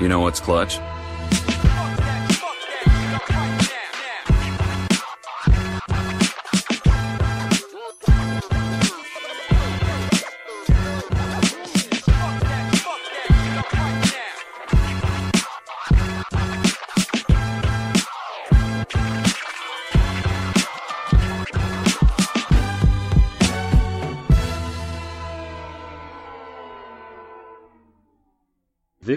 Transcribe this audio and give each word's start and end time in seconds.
You 0.00 0.08
know 0.08 0.20
what's 0.20 0.40
clutch? 0.40 0.78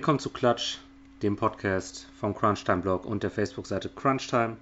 Willkommen 0.04 0.20
zu 0.20 0.32
Klatsch, 0.32 0.80
dem 1.22 1.38
Podcast 1.38 2.10
vom 2.20 2.36
Crunchtime 2.36 2.82
Blog 2.82 3.06
und 3.06 3.24
der 3.24 3.32
Facebook-Seite 3.32 3.88
Crunchtime. 3.88 4.58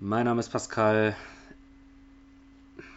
Mein 0.00 0.24
Name 0.24 0.40
ist 0.40 0.48
Pascal. 0.48 1.14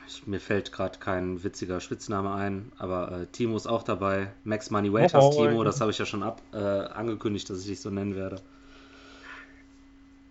Ich, 0.07 0.25
mir 0.25 0.39
fällt 0.39 0.71
gerade 0.71 0.99
kein 0.99 1.43
witziger 1.43 1.81
Spitzname 1.81 2.33
ein, 2.33 2.71
aber 2.77 3.11
äh, 3.11 3.25
Timo 3.25 3.57
ist 3.57 3.67
auch 3.67 3.83
dabei. 3.83 4.31
Max 4.45 4.71
Money 4.71 4.93
Waiters 4.93 5.21
Oh, 5.21 5.33
oh, 5.35 5.45
Timo, 5.45 5.65
das 5.65 5.81
habe 5.81 5.91
ich 5.91 5.97
ja 5.97 6.05
schon 6.05 6.23
ab, 6.23 6.41
äh, 6.53 6.57
angekündigt, 6.57 7.49
dass 7.49 7.59
ich 7.59 7.65
dich 7.65 7.81
so 7.81 7.89
nennen 7.89 8.15
werde. 8.15 8.37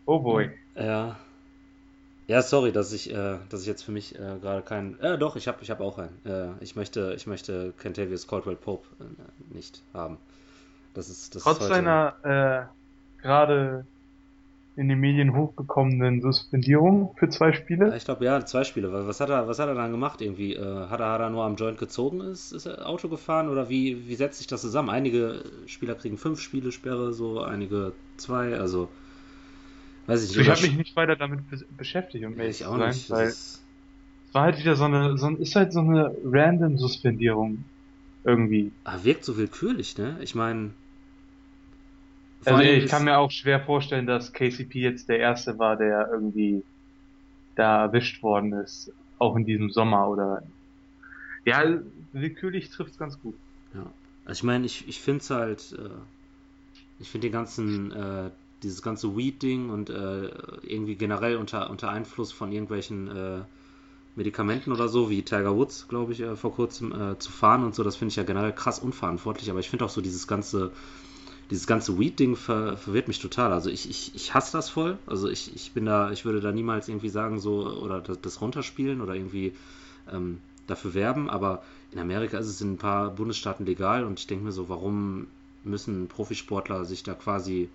Oh 0.06 0.20
boy. 0.20 0.50
Ja. 0.76 1.18
Ja, 2.26 2.40
sorry, 2.40 2.72
dass 2.72 2.94
ich, 2.94 3.10
äh, 3.10 3.36
dass 3.50 3.60
ich 3.60 3.66
jetzt 3.66 3.82
für 3.82 3.92
mich 3.92 4.14
äh, 4.14 4.38
gerade 4.40 4.62
keinen. 4.62 4.98
Äh, 5.00 5.18
doch, 5.18 5.36
ich 5.36 5.46
habe 5.46 5.58
ich 5.60 5.68
hab 5.68 5.82
auch 5.82 5.98
einen. 5.98 6.24
Äh, 6.24 6.52
ich 6.64 6.74
möchte, 6.74 7.12
ich 7.14 7.26
möchte 7.26 7.74
Kentavious 7.78 8.26
Caldwell 8.26 8.56
Pope 8.56 8.88
äh, 8.98 9.54
nicht 9.54 9.82
haben. 9.92 10.16
Das 10.94 11.08
ist, 11.08 11.34
das 11.34 11.42
Trotz 11.42 11.56
ist 11.56 11.62
heute, 11.62 11.74
seiner 11.74 12.14
äh, 12.22 13.22
gerade 13.22 13.84
in 14.76 14.88
den 14.88 14.98
Medien 14.98 15.36
hochgekommenen 15.36 16.22
Suspendierung 16.22 17.14
für 17.16 17.28
zwei 17.28 17.52
Spiele. 17.52 17.94
Ich 17.96 18.04
glaube, 18.04 18.24
ja, 18.24 18.44
zwei 18.46 18.64
Spiele. 18.64 18.92
Was 18.92 19.20
hat 19.20 19.28
er, 19.28 19.46
was 19.46 19.58
hat 19.58 19.68
er 19.68 19.74
dann 19.74 19.90
gemacht 19.90 20.20
irgendwie? 20.20 20.54
Äh, 20.54 20.86
hat, 20.88 21.00
er, 21.00 21.12
hat 21.12 21.20
er 21.20 21.30
nur 21.30 21.44
am 21.44 21.56
Joint 21.56 21.78
gezogen, 21.78 22.20
ist, 22.20 22.52
ist 22.52 22.66
er 22.66 22.88
Auto 22.88 23.08
gefahren 23.08 23.48
oder 23.48 23.68
wie, 23.68 24.08
wie 24.08 24.14
setzt 24.14 24.38
sich 24.38 24.46
das 24.46 24.62
zusammen? 24.62 24.88
Einige 24.88 25.44
Spieler 25.66 25.96
kriegen 25.96 26.16
fünf 26.16 26.40
Spiele 26.40 26.72
Sperre, 26.72 27.12
so 27.12 27.42
einige 27.42 27.92
zwei, 28.16 28.58
also 28.58 28.88
weiß 30.06 30.24
ich 30.24 30.36
nicht. 30.36 30.46
Ich 30.46 30.50
habe 30.50 30.62
mich 30.62 30.76
nicht 30.76 30.96
weiter 30.96 31.16
damit 31.16 31.48
be 31.50 31.58
beschäftigt, 31.76 32.24
um 32.24 32.38
ehrlich 32.38 32.56
ich 32.56 32.64
zu 32.64 32.70
auch 32.70 32.78
sein, 32.78 32.88
nicht. 32.88 33.10
weil 33.10 33.26
es 33.26 33.34
ist, 33.34 33.62
war 34.32 34.42
halt 34.44 34.58
wieder 34.58 34.76
so 34.76 34.84
eine, 34.84 35.18
so 35.18 35.26
ein, 35.26 35.36
ist 35.36 35.56
halt 35.56 35.72
so 35.72 35.80
eine 35.80 36.14
random 36.24 36.78
Suspendierung 36.78 37.64
irgendwie. 38.24 38.72
ah, 38.84 38.98
wirkt 39.02 39.24
so 39.24 39.36
willkürlich, 39.36 39.98
ne? 39.98 40.16
Ich 40.22 40.34
meine. 40.34 40.70
Also 42.44 42.62
ich 42.62 42.86
kann 42.86 43.04
mir 43.04 43.18
auch 43.18 43.30
schwer 43.30 43.60
vorstellen, 43.60 44.06
dass 44.06 44.32
KCP 44.32 44.80
jetzt 44.80 45.08
der 45.08 45.18
Erste 45.18 45.58
war, 45.58 45.76
der 45.76 46.08
irgendwie 46.10 46.62
da 47.54 47.84
erwischt 47.84 48.22
worden 48.22 48.52
ist, 48.54 48.92
auch 49.18 49.36
in 49.36 49.44
diesem 49.44 49.70
Sommer 49.70 50.08
oder 50.08 50.42
ja, 51.44 51.62
willkürlich 52.12 52.70
trifft's 52.70 52.98
ganz 52.98 53.20
gut. 53.20 53.34
Ja. 53.74 53.86
Also 54.24 54.40
ich 54.40 54.42
meine, 54.44 54.66
ich, 54.66 54.88
ich 54.88 55.00
finde 55.00 55.20
es 55.20 55.30
halt, 55.30 55.72
äh, 55.78 55.90
ich 56.98 57.08
finde 57.08 57.28
den 57.28 57.32
ganzen, 57.32 57.92
äh, 57.92 58.30
dieses 58.62 58.82
ganze 58.82 59.16
Weed-Ding 59.16 59.70
und 59.70 59.90
äh, 59.90 60.28
irgendwie 60.62 60.96
generell 60.96 61.36
unter, 61.36 61.70
unter 61.70 61.90
Einfluss 61.90 62.30
von 62.30 62.52
irgendwelchen 62.52 63.08
äh, 63.08 63.40
Medikamenten 64.16 64.72
oder 64.72 64.88
so, 64.88 65.08
wie 65.08 65.22
Tiger 65.22 65.56
Woods, 65.56 65.88
glaube 65.88 66.12
ich, 66.12 66.20
äh, 66.20 66.36
vor 66.36 66.54
kurzem 66.54 66.92
äh, 66.92 67.18
zu 67.18 67.32
fahren 67.32 67.64
und 67.64 67.74
so, 67.74 67.82
das 67.82 67.96
finde 67.96 68.10
ich 68.10 68.16
ja 68.16 68.22
generell 68.22 68.52
krass 68.52 68.78
unverantwortlich, 68.78 69.50
aber 69.50 69.60
ich 69.60 69.70
finde 69.70 69.86
auch 69.86 69.90
so 69.90 70.00
dieses 70.00 70.26
ganze, 70.26 70.72
dieses 71.50 71.66
ganze 71.66 71.98
Weed-Ding 71.98 72.36
ver, 72.36 72.76
verwirrt 72.76 73.08
mich 73.08 73.18
total. 73.18 73.52
Also 73.52 73.70
ich, 73.70 73.90
ich, 73.90 74.14
ich 74.14 74.34
hasse 74.34 74.52
das 74.52 74.68
voll. 74.68 74.98
Also 75.06 75.28
ich, 75.28 75.54
ich 75.54 75.72
bin 75.72 75.84
da, 75.84 76.12
ich 76.12 76.24
würde 76.24 76.40
da 76.40 76.52
niemals 76.52 76.88
irgendwie 76.88 77.08
sagen, 77.08 77.40
so, 77.40 77.66
oder 77.66 78.00
das, 78.00 78.20
das 78.20 78.40
runterspielen 78.40 79.00
oder 79.00 79.14
irgendwie 79.14 79.52
ähm, 80.12 80.38
dafür 80.66 80.94
werben, 80.94 81.28
aber 81.28 81.62
in 81.92 81.98
Amerika 81.98 82.38
ist 82.38 82.46
es 82.46 82.60
in 82.60 82.74
ein 82.74 82.78
paar 82.78 83.10
Bundesstaaten 83.10 83.66
legal 83.66 84.04
und 84.04 84.20
ich 84.20 84.26
denke 84.26 84.44
mir 84.44 84.52
so, 84.52 84.68
warum 84.68 85.26
müssen 85.64 86.08
Profisportler 86.08 86.84
sich 86.84 87.02
da 87.02 87.14
quasi 87.14 87.68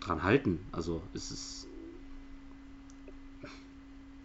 dran 0.00 0.22
halten? 0.22 0.60
Also 0.72 1.02
es 1.12 1.30
ist. 1.30 1.66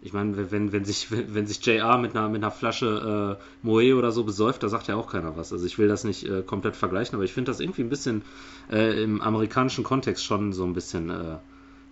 Ich 0.02 0.12
meine, 0.12 0.50
wenn, 0.50 0.72
wenn 0.72 0.84
sich, 0.84 1.08
wenn 1.10 1.46
sich 1.46 1.64
JR 1.64 1.98
mit 1.98 2.16
einer, 2.16 2.28
mit 2.28 2.42
einer 2.42 2.50
Flasche 2.50 3.38
äh, 3.38 3.44
Moe 3.62 3.94
oder 3.94 4.12
so 4.12 4.24
besäuft, 4.24 4.62
da 4.62 4.68
sagt 4.68 4.88
ja 4.88 4.96
auch 4.96 5.10
keiner 5.10 5.36
was. 5.36 5.52
Also 5.52 5.66
ich 5.66 5.78
will 5.78 5.88
das 5.88 6.04
nicht 6.04 6.26
äh, 6.26 6.42
komplett 6.42 6.76
vergleichen, 6.76 7.14
aber 7.14 7.24
ich 7.24 7.32
finde 7.32 7.50
das 7.50 7.60
irgendwie 7.60 7.82
ein 7.82 7.90
bisschen 7.90 8.22
äh, 8.70 9.02
im 9.02 9.20
amerikanischen 9.20 9.84
Kontext 9.84 10.24
schon 10.24 10.52
so 10.52 10.64
ein 10.64 10.72
bisschen 10.72 11.10
äh, 11.10 11.36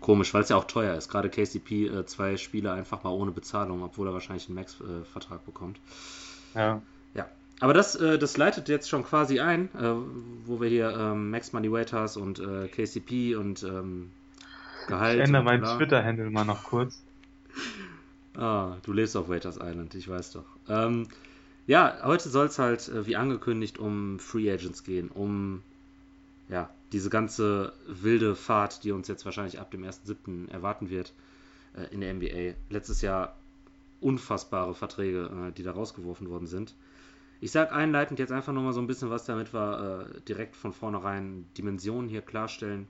komisch, 0.01 0.33
weil 0.33 0.43
es 0.43 0.49
ja 0.49 0.57
auch 0.57 0.65
teuer 0.65 0.97
ist. 0.97 1.11
Gerade 1.11 1.29
KCP 1.29 1.87
äh, 1.87 2.07
zwei 2.07 2.37
Spiele 2.39 2.73
einfach 2.73 3.05
mal 3.05 3.11
ohne 3.11 3.31
Bezahlung, 3.31 3.83
obwohl 3.83 4.07
er 4.07 4.15
wahrscheinlich 4.15 4.49
einen 4.49 4.55
Max-Vertrag 4.55 5.45
bekommt. 5.45 5.79
Ja. 6.55 6.81
Ja, 7.15 7.27
aber 7.61 7.75
das, 7.75 7.95
äh, 7.97 8.19
das 8.19 8.39
leitet 8.39 8.69
jetzt 8.71 8.89
schon 8.89 9.05
quasi 9.05 9.41
ein, 9.41 9.69
äh, 9.75 9.95
wo 10.47 10.61
wir 10.61 10.69
hier 10.69 10.97
ähm, 10.97 11.31
Max 11.31 11.53
Money 11.53 11.71
Waiters 11.71 12.17
und 12.17 12.39
äh, 12.39 12.69
KCP 12.69 13.37
und 13.37 13.63
ähm, 13.65 14.13
Gehalt. 14.87 15.19
Ich 15.19 15.25
ändere 15.25 15.45
meinen. 15.45 15.65
Twitter-Handle 15.65 16.31
mal 16.31 16.45
noch 16.45 16.65
kurz. 16.65 17.03
Ah, 18.39 18.77
du 18.85 18.93
lebst 18.93 19.17
auf 19.17 19.29
Waiters 19.29 19.59
Island, 19.61 19.97
ich 19.97 20.09
weiß 20.09 20.33
doch. 20.33 20.45
Ähm, 20.69 21.09
ja, 21.67 21.99
heute 22.05 22.29
soll 22.29 22.47
es 22.47 22.59
halt, 22.61 22.89
äh, 22.89 23.05
wie 23.05 23.17
angekündigt, 23.17 23.79
um 23.79 24.21
Free 24.21 24.51
Agents 24.51 24.85
gehen, 24.85 25.09
um 25.09 25.63
ja, 26.49 26.71
diese 26.93 27.11
ganze 27.11 27.73
wilde 27.87 28.37
Fahrt, 28.37 28.85
die 28.85 28.93
uns 28.93 29.09
jetzt 29.09 29.25
wahrscheinlich 29.25 29.59
ab 29.59 29.73
dem 29.73 29.83
1.7. 29.83 30.51
erwarten 30.51 30.89
wird 30.89 31.13
äh, 31.77 31.93
in 31.93 32.01
der 32.01 32.15
NBA. 32.15 32.55
Letztes 32.71 33.03
Jahr 33.03 33.37
unfassbare 34.01 34.73
Verträge, 34.73 35.49
äh, 35.49 35.53
die 35.53 35.65
da 35.65 35.73
rausgeworfen 35.73 36.31
worden 36.31 36.47
sind. 36.47 36.77
Ich 37.41 37.51
sage 37.51 37.73
einleitend 37.73 38.21
jetzt 38.21 38.33
einfach 38.33 38.53
nur 38.53 38.63
mal 38.63 38.73
so 38.73 38.81
ein 38.81 38.87
bisschen 38.87 39.11
was, 39.11 39.25
damit 39.25 39.53
wir 39.53 40.11
äh, 40.15 40.21
direkt 40.23 40.55
von 40.55 40.73
vornherein 40.73 41.45
Dimensionen 41.59 42.09
hier 42.09 42.23
klarstellen. 42.23 42.87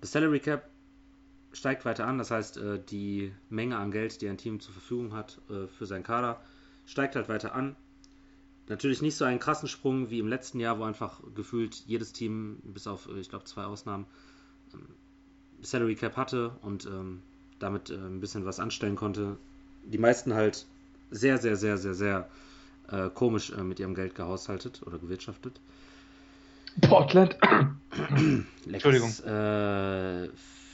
Das 0.00 0.10
Salary 0.10 0.40
Cap 0.40 0.71
steigt 1.52 1.84
weiter 1.84 2.06
an, 2.06 2.18
das 2.18 2.30
heißt, 2.30 2.56
äh, 2.56 2.80
die 2.90 3.32
Menge 3.48 3.76
an 3.76 3.90
Geld, 3.90 4.20
die 4.20 4.28
ein 4.28 4.38
Team 4.38 4.60
zur 4.60 4.72
Verfügung 4.72 5.12
hat 5.12 5.38
äh, 5.50 5.66
für 5.66 5.86
seinen 5.86 6.02
Kader, 6.02 6.40
steigt 6.86 7.16
halt 7.16 7.28
weiter 7.28 7.54
an. 7.54 7.76
Natürlich 8.68 9.02
nicht 9.02 9.16
so 9.16 9.24
einen 9.24 9.38
krassen 9.38 9.68
Sprung 9.68 10.10
wie 10.10 10.18
im 10.18 10.28
letzten 10.28 10.60
Jahr, 10.60 10.78
wo 10.78 10.84
einfach 10.84 11.20
gefühlt 11.34 11.82
jedes 11.86 12.12
Team, 12.12 12.58
bis 12.64 12.86
auf, 12.86 13.08
äh, 13.08 13.18
ich 13.20 13.28
glaube, 13.28 13.44
zwei 13.44 13.64
Ausnahmen, 13.64 14.06
ähm, 14.72 14.86
Salary 15.60 15.94
Cap 15.94 16.16
hatte 16.16 16.50
und 16.62 16.86
ähm, 16.86 17.22
damit 17.60 17.90
ein 17.90 18.18
bisschen 18.18 18.44
was 18.44 18.58
anstellen 18.58 18.96
konnte. 18.96 19.36
Die 19.84 19.98
meisten 19.98 20.34
halt 20.34 20.66
sehr, 21.10 21.38
sehr, 21.38 21.56
sehr, 21.56 21.78
sehr, 21.78 21.94
sehr 21.94 22.28
äh, 22.88 23.08
komisch 23.10 23.50
äh, 23.50 23.62
mit 23.62 23.78
ihrem 23.78 23.94
Geld 23.94 24.16
gehaushaltet 24.16 24.82
oder 24.84 24.98
gewirtschaftet. 24.98 25.60
Portland. 26.80 27.36
Lex, 28.66 28.84
Entschuldigung. 28.84 29.10
Äh, 29.24 30.28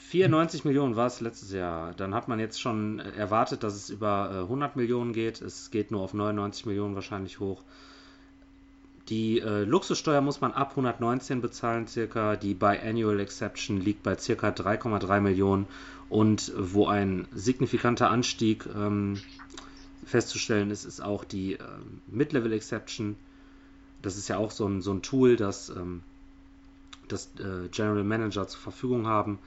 94 0.09 0.65
Millionen 0.65 0.97
war 0.97 1.07
es 1.07 1.21
letztes 1.21 1.53
Jahr. 1.53 1.93
Dann 1.93 2.15
hat 2.15 2.29
man 2.29 2.41
jetzt 2.41 2.59
schon 2.59 2.99
erwartet, 2.99 3.63
dass 3.63 3.75
es 3.75 3.91
über 3.91 4.31
äh, 4.33 4.39
100 4.41 4.75
Millionen 4.75 5.13
geht. 5.13 5.43
Es 5.43 5.71
geht 5.71 5.91
nur 5.91 6.01
auf 6.01 6.15
99 6.15 6.65
Millionen 6.65 6.95
wahrscheinlich 6.95 7.41
hoch. 7.41 7.63
Die 9.11 9.41
äh, 9.41 9.65
Luxussteuer 9.65 10.23
muss 10.23 10.41
man 10.41 10.53
ab 10.53 10.71
119 10.71 11.43
bezahlen, 11.43 11.87
circa. 11.87 12.37
Die 12.37 12.55
Biannual 12.55 13.21
Exception 13.21 13.83
liegt 13.83 14.03
bei 14.03 14.17
circa 14.17 14.49
3,3 14.49 15.21
Millionen. 15.21 15.67
Und 16.09 16.55
wo 16.57 16.87
ein 16.87 17.29
signifikanter 17.35 18.09
Anstieg 18.09 18.65
ähm, 18.75 19.21
festzustellen 20.07 20.71
ist, 20.71 20.87
ist 20.87 21.03
auch 21.03 21.25
die 21.25 21.53
ähm, 21.53 22.01
Mid-Level 22.07 22.53
Exception. 22.55 23.17
Das 24.01 24.17
ist 24.17 24.29
ja 24.29 24.39
auch 24.39 24.53
so 24.53 24.67
ein, 24.67 24.81
so 24.81 24.91
ein 24.91 25.03
Tool, 25.03 25.37
das, 25.37 25.69
ähm, 25.69 26.01
das 27.09 27.29
äh, 27.39 27.69
General 27.71 28.05
Manager 28.05 28.49
zur 28.49 28.61
Verfügung 28.61 29.07
haben. 29.07 29.39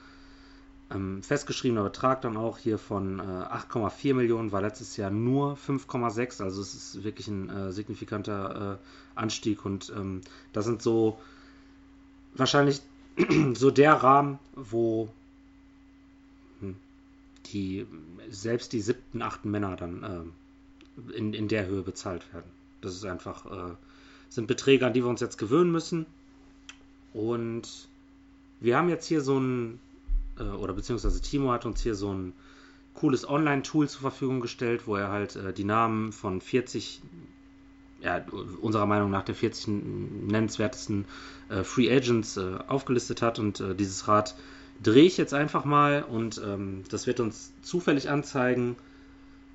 Ähm, 0.94 1.24
festgeschriebener 1.24 1.84
Betrag 1.84 2.22
dann 2.22 2.38
auch 2.38 2.58
hier 2.58 2.78
von 2.78 3.20
äh, 3.20 3.22
8,4 3.22 4.14
Millionen 4.14 4.52
war 4.52 4.62
letztes 4.62 4.98
Jahr 4.98 5.12
nur 5.12 5.56
5,6, 5.56 6.44
also 6.44 6.62
es 6.62 6.74
ist 6.74 7.04
wirklich 7.04 7.28
ein 7.28 7.50
äh, 7.50 7.72
signifikanter 7.72 8.80
äh, 8.80 9.20
Anstieg 9.20 9.66
und 9.66 9.92
ähm, 9.96 10.22
das 10.54 10.66
sind 10.66 10.82
so 10.82 11.20
wahrscheinlich 12.34 12.82
so 13.54 13.72
der 13.72 13.94
Rahmen, 13.94 14.40
wo 14.56 15.10
hm, 16.60 16.76
die 17.48 17.86
selbst 18.30 18.74
die 18.74 18.82
siebten, 18.82 19.22
achten 19.22 19.52
Männer 19.52 19.76
dann 19.76 20.04
ähm, 20.04 21.14
in, 21.14 21.34
in 21.34 21.48
der 21.48 21.68
Höhe 21.68 21.82
bezahlt 21.82 22.34
werden. 22.34 22.50
Das 22.82 22.94
ist 22.94 23.06
einfach, 23.06 23.46
äh, 23.46 23.76
sind 24.30 24.48
Beträge, 24.48 24.86
an 24.86 24.94
die 24.94 25.04
wir 25.04 25.10
uns 25.10 25.22
jetzt 25.22 25.38
gewöhnen 25.38 25.72
müssen. 25.72 26.06
Und 27.14 27.88
wir 28.60 28.78
haben 28.78 28.90
jetzt 28.90 29.08
hier 29.08 29.22
so 29.22 29.38
ein, 29.40 29.80
äh, 30.42 30.56
oder 30.56 30.74
beziehungsweise 30.74 31.22
Timo 31.22 31.52
hat 31.52 31.66
uns 31.66 31.82
hier 31.82 31.96
so 31.96 32.14
ein 32.14 32.34
cooles 32.94 33.28
Online-Tool 33.28 33.88
zur 33.88 34.02
Verfügung 34.02 34.42
gestellt, 34.42 34.84
wo 34.86 34.96
er 34.96 35.10
halt 35.10 35.36
äh, 35.36 35.54
die 35.54 35.64
Namen 35.64 36.12
von 36.12 36.42
40 36.42 37.02
ja, 38.02 38.24
unserer 38.62 38.86
Meinung 38.86 39.12
nach 39.12 39.24
der 39.24 39.36
40 39.36 39.68
nennenswertesten 39.68 41.06
äh, 41.50 41.64
Free 41.64 41.92
Agents 41.96 42.38
äh, 42.38 42.58
aufgelistet 42.68 43.22
hat. 43.22 43.40
Und 43.40 43.60
äh, 43.60 43.76
dieses 43.76 44.08
Rad 44.08 44.36
drehe 44.82 45.06
ich 45.06 45.18
jetzt 45.18 45.34
einfach 45.34 45.66
mal 45.66 46.04
und 46.04 46.42
ähm, 46.44 46.84
das 46.90 47.06
wird 47.06 47.20
uns 47.20 47.54
zufällig 47.62 48.10
anzeigen, 48.10 48.76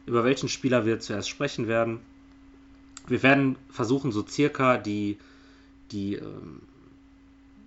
über 0.06 0.24
welchen 0.24 0.48
Spieler 0.48 0.86
wir 0.86 1.00
zuerst 1.00 1.28
sprechen 1.28 1.66
werden. 1.66 1.98
Wir 3.08 3.22
werden 3.22 3.56
versuchen, 3.70 4.12
so 4.12 4.24
circa 4.26 4.78
die, 4.78 5.18
die 5.90 6.14
ähm, 6.14 6.60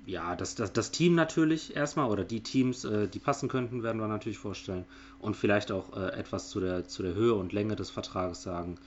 ja, 0.06 0.36
das, 0.36 0.56
das, 0.56 0.74
das 0.74 0.92
Team 0.92 1.16
natürlich 1.16 1.76
erstmal 1.76 2.10
oder 2.10 2.24
die 2.24 2.42
Teams, 2.42 2.84
äh, 2.84 3.08
die 3.08 3.20
passen 3.20 3.50
könnten, 3.50 3.84
werden 3.84 4.02
wir 4.02 4.08
natürlich 4.08 4.38
vorstellen. 4.38 4.86
Und 5.20 5.36
vielleicht 5.36 5.72
auch 5.72 5.96
äh, 5.96 6.12
etwas 6.14 6.50
zu 6.50 6.60
der, 6.60 6.88
zu 6.88 7.04
der 7.04 7.14
Höhe 7.14 7.36
und 7.36 7.54
Länge 7.54 7.76
des 7.76 7.90
Vertrages 7.90 8.42
sagen. 8.42 8.78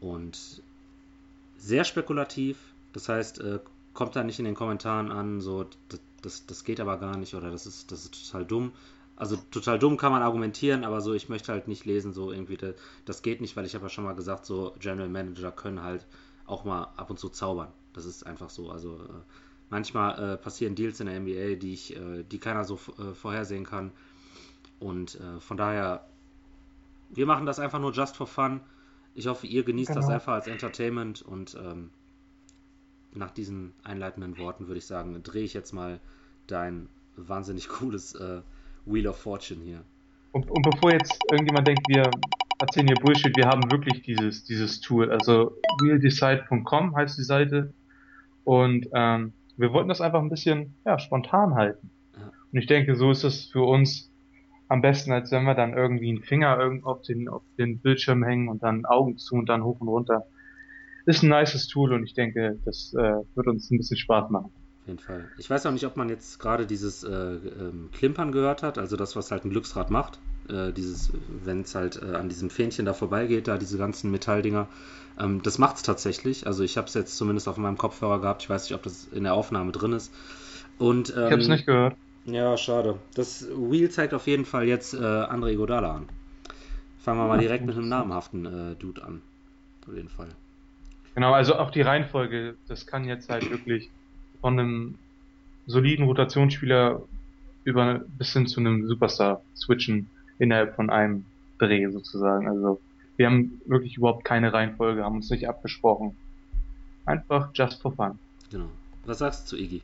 Und 0.00 0.62
sehr 1.56 1.84
spekulativ, 1.84 2.58
das 2.92 3.08
heißt, 3.08 3.40
äh, 3.40 3.60
kommt 3.94 4.16
da 4.16 4.24
nicht 4.24 4.38
in 4.38 4.44
den 4.44 4.54
Kommentaren 4.54 5.10
an, 5.10 5.40
so, 5.40 5.66
das, 5.88 6.00
das, 6.20 6.46
das 6.46 6.64
geht 6.64 6.80
aber 6.80 6.98
gar 6.98 7.16
nicht 7.16 7.34
oder 7.34 7.50
das 7.50 7.66
ist, 7.66 7.90
das 7.90 8.04
ist 8.04 8.26
total 8.26 8.44
dumm. 8.44 8.72
Also 9.16 9.36
total 9.52 9.78
dumm 9.78 9.96
kann 9.96 10.10
man 10.10 10.22
argumentieren, 10.22 10.84
aber 10.84 11.00
so, 11.00 11.14
ich 11.14 11.28
möchte 11.28 11.52
halt 11.52 11.68
nicht 11.68 11.84
lesen, 11.84 12.12
so 12.12 12.32
irgendwie, 12.32 12.56
das, 12.56 12.74
das 13.04 13.22
geht 13.22 13.40
nicht, 13.40 13.56
weil 13.56 13.64
ich 13.64 13.74
habe 13.74 13.84
ja 13.84 13.88
schon 13.88 14.04
mal 14.04 14.14
gesagt, 14.14 14.44
so 14.44 14.74
General 14.80 15.08
Manager 15.08 15.52
können 15.52 15.82
halt 15.82 16.04
auch 16.46 16.64
mal 16.64 16.88
ab 16.96 17.10
und 17.10 17.18
zu 17.18 17.28
zaubern. 17.28 17.68
Das 17.92 18.04
ist 18.04 18.26
einfach 18.26 18.50
so. 18.50 18.70
Also 18.70 18.96
äh, 18.96 19.22
Manchmal 19.70 20.34
äh, 20.34 20.36
passieren 20.36 20.74
Deals 20.74 21.00
in 21.00 21.06
der 21.06 21.18
NBA, 21.20 21.56
die, 21.56 21.72
ich, 21.72 21.96
äh, 21.96 22.22
die 22.22 22.38
keiner 22.38 22.64
so 22.64 22.78
äh, 22.98 23.14
vorhersehen 23.14 23.64
kann. 23.64 23.92
Und 24.78 25.18
äh, 25.20 25.40
von 25.40 25.56
daher, 25.56 26.06
wir 27.10 27.26
machen 27.26 27.46
das 27.46 27.58
einfach 27.58 27.80
nur 27.80 27.92
just 27.92 28.16
for 28.16 28.26
fun. 28.26 28.60
Ich 29.14 29.26
hoffe, 29.26 29.46
ihr 29.46 29.64
genießt 29.64 29.88
genau. 29.88 30.00
das 30.00 30.10
einfach 30.10 30.34
als 30.34 30.46
Entertainment. 30.46 31.22
Und 31.22 31.56
ähm, 31.60 31.90
nach 33.14 33.30
diesen 33.30 33.72
einleitenden 33.82 34.38
Worten 34.38 34.66
würde 34.66 34.78
ich 34.78 34.86
sagen, 34.86 35.22
drehe 35.22 35.44
ich 35.44 35.54
jetzt 35.54 35.72
mal 35.72 36.00
dein 36.46 36.88
wahnsinnig 37.16 37.68
cooles 37.68 38.14
äh, 38.14 38.42
Wheel 38.86 39.06
of 39.06 39.16
Fortune 39.16 39.62
hier. 39.62 39.82
Und, 40.32 40.50
und 40.50 40.62
bevor 40.62 40.92
jetzt 40.92 41.16
irgendjemand 41.30 41.68
denkt, 41.68 41.82
wir 41.88 42.10
erzählen 42.58 42.88
hier 42.88 42.96
Bullshit, 42.96 43.36
wir 43.36 43.46
haben 43.46 43.70
wirklich 43.70 44.02
dieses, 44.02 44.44
dieses 44.44 44.80
Tool. 44.80 45.10
Also 45.10 45.56
wheeldecide.com 45.80 46.96
heißt 46.96 47.18
die 47.18 47.24
Seite. 47.24 47.72
Und 48.44 48.88
ähm, 48.92 49.32
wir 49.56 49.72
wollten 49.72 49.88
das 49.88 50.00
einfach 50.00 50.20
ein 50.20 50.30
bisschen 50.30 50.74
ja, 50.84 50.98
spontan 50.98 51.54
halten. 51.54 51.90
Und 52.52 52.58
ich 52.58 52.66
denke, 52.66 52.94
so 52.94 53.10
ist 53.10 53.24
es 53.24 53.46
für 53.46 53.62
uns 53.62 54.12
am 54.68 54.80
besten, 54.80 55.12
als 55.12 55.30
wenn 55.30 55.44
wir 55.44 55.54
dann 55.54 55.74
irgendwie 55.74 56.08
einen 56.08 56.22
Finger 56.22 56.58
auf 56.84 57.02
den, 57.02 57.28
auf 57.28 57.42
den 57.58 57.80
Bildschirm 57.80 58.22
hängen 58.22 58.48
und 58.48 58.62
dann 58.62 58.84
Augen 58.84 59.18
zu 59.18 59.34
und 59.36 59.48
dann 59.48 59.64
hoch 59.64 59.80
und 59.80 59.88
runter. 59.88 60.26
Ist 61.06 61.22
ein 61.22 61.28
nices 61.28 61.68
Tool 61.68 61.92
und 61.92 62.04
ich 62.04 62.14
denke, 62.14 62.58
das 62.64 62.94
äh, 62.94 63.12
wird 63.34 63.46
uns 63.46 63.70
ein 63.70 63.78
bisschen 63.78 63.98
Spaß 63.98 64.30
machen. 64.30 64.52
Auf 64.80 64.86
jeden 64.86 64.98
Fall. 64.98 65.28
Ich 65.38 65.50
weiß 65.50 65.66
auch 65.66 65.72
nicht, 65.72 65.86
ob 65.86 65.96
man 65.96 66.08
jetzt 66.08 66.38
gerade 66.38 66.66
dieses 66.66 67.04
äh, 67.04 67.12
ähm, 67.12 67.90
Klimpern 67.92 68.32
gehört 68.32 68.62
hat, 68.62 68.78
also 68.78 68.96
das, 68.96 69.16
was 69.16 69.30
halt 69.30 69.44
ein 69.44 69.50
Glücksrad 69.50 69.90
macht. 69.90 70.18
Äh, 70.48 70.72
dieses, 70.72 71.12
wenn 71.44 71.62
es 71.62 71.74
halt 71.74 72.00
äh, 72.02 72.16
an 72.16 72.28
diesem 72.28 72.50
Fähnchen 72.50 72.84
da 72.84 72.92
vorbeigeht, 72.92 73.48
da 73.48 73.58
diese 73.58 73.78
ganzen 73.78 74.10
Metalldinger. 74.10 74.68
Ähm, 75.18 75.42
das 75.42 75.58
macht 75.58 75.76
es 75.76 75.82
tatsächlich. 75.82 76.46
Also 76.46 76.62
ich 76.64 76.76
habe 76.76 76.86
es 76.86 76.94
jetzt 76.94 77.16
zumindest 77.16 77.48
auf 77.48 77.56
meinem 77.56 77.78
Kopfhörer 77.78 78.20
gehabt. 78.20 78.42
Ich 78.42 78.50
weiß 78.50 78.68
nicht, 78.68 78.74
ob 78.74 78.82
das 78.82 79.04
in 79.12 79.24
der 79.24 79.34
Aufnahme 79.34 79.72
drin 79.72 79.92
ist. 79.92 80.12
Und, 80.78 81.10
ähm, 81.10 81.24
ich 81.24 81.32
habe 81.32 81.42
es 81.42 81.48
nicht 81.48 81.66
gehört. 81.66 81.96
Ja, 82.24 82.56
schade. 82.56 82.98
Das 83.14 83.46
Wheel 83.48 83.90
zeigt 83.90 84.14
auf 84.14 84.26
jeden 84.26 84.44
Fall 84.44 84.66
jetzt 84.66 84.94
äh, 84.94 84.98
André 84.98 85.56
Godala 85.56 85.96
an. 85.96 86.08
Fangen 86.98 87.20
wir 87.20 87.28
mal 87.28 87.38
direkt 87.38 87.66
mit 87.66 87.76
einem 87.76 87.88
namhaften 87.88 88.46
äh, 88.46 88.74
Dude 88.76 89.02
an. 89.04 89.20
Auf 89.86 89.94
jeden 89.94 90.08
Fall. 90.08 90.28
Genau, 91.14 91.32
also 91.32 91.56
auch 91.56 91.70
die 91.70 91.82
Reihenfolge, 91.82 92.56
das 92.66 92.86
kann 92.86 93.04
jetzt 93.04 93.28
halt 93.28 93.48
wirklich 93.50 93.90
von 94.40 94.58
einem 94.58 94.98
soliden 95.66 96.06
Rotationsspieler 96.06 97.02
über 97.64 98.00
bis 98.18 98.32
hin 98.32 98.46
zu 98.46 98.60
einem 98.60 98.86
Superstar 98.88 99.42
switchen 99.54 100.10
innerhalb 100.38 100.74
von 100.74 100.90
einem 100.90 101.24
Dreh 101.58 101.88
sozusagen. 101.90 102.48
Also 102.48 102.80
wir 103.16 103.26
haben 103.26 103.60
wirklich 103.66 103.96
überhaupt 103.96 104.24
keine 104.24 104.52
Reihenfolge, 104.52 105.04
haben 105.04 105.16
uns 105.16 105.30
nicht 105.30 105.48
abgesprochen. 105.48 106.16
Einfach 107.06 107.50
just 107.54 107.82
for 107.82 107.92
fun. 107.92 108.18
Genau. 108.50 108.68
Was 109.04 109.18
sagst 109.18 109.44
du 109.52 109.56
zu 109.56 109.62
Iggy? 109.62 109.82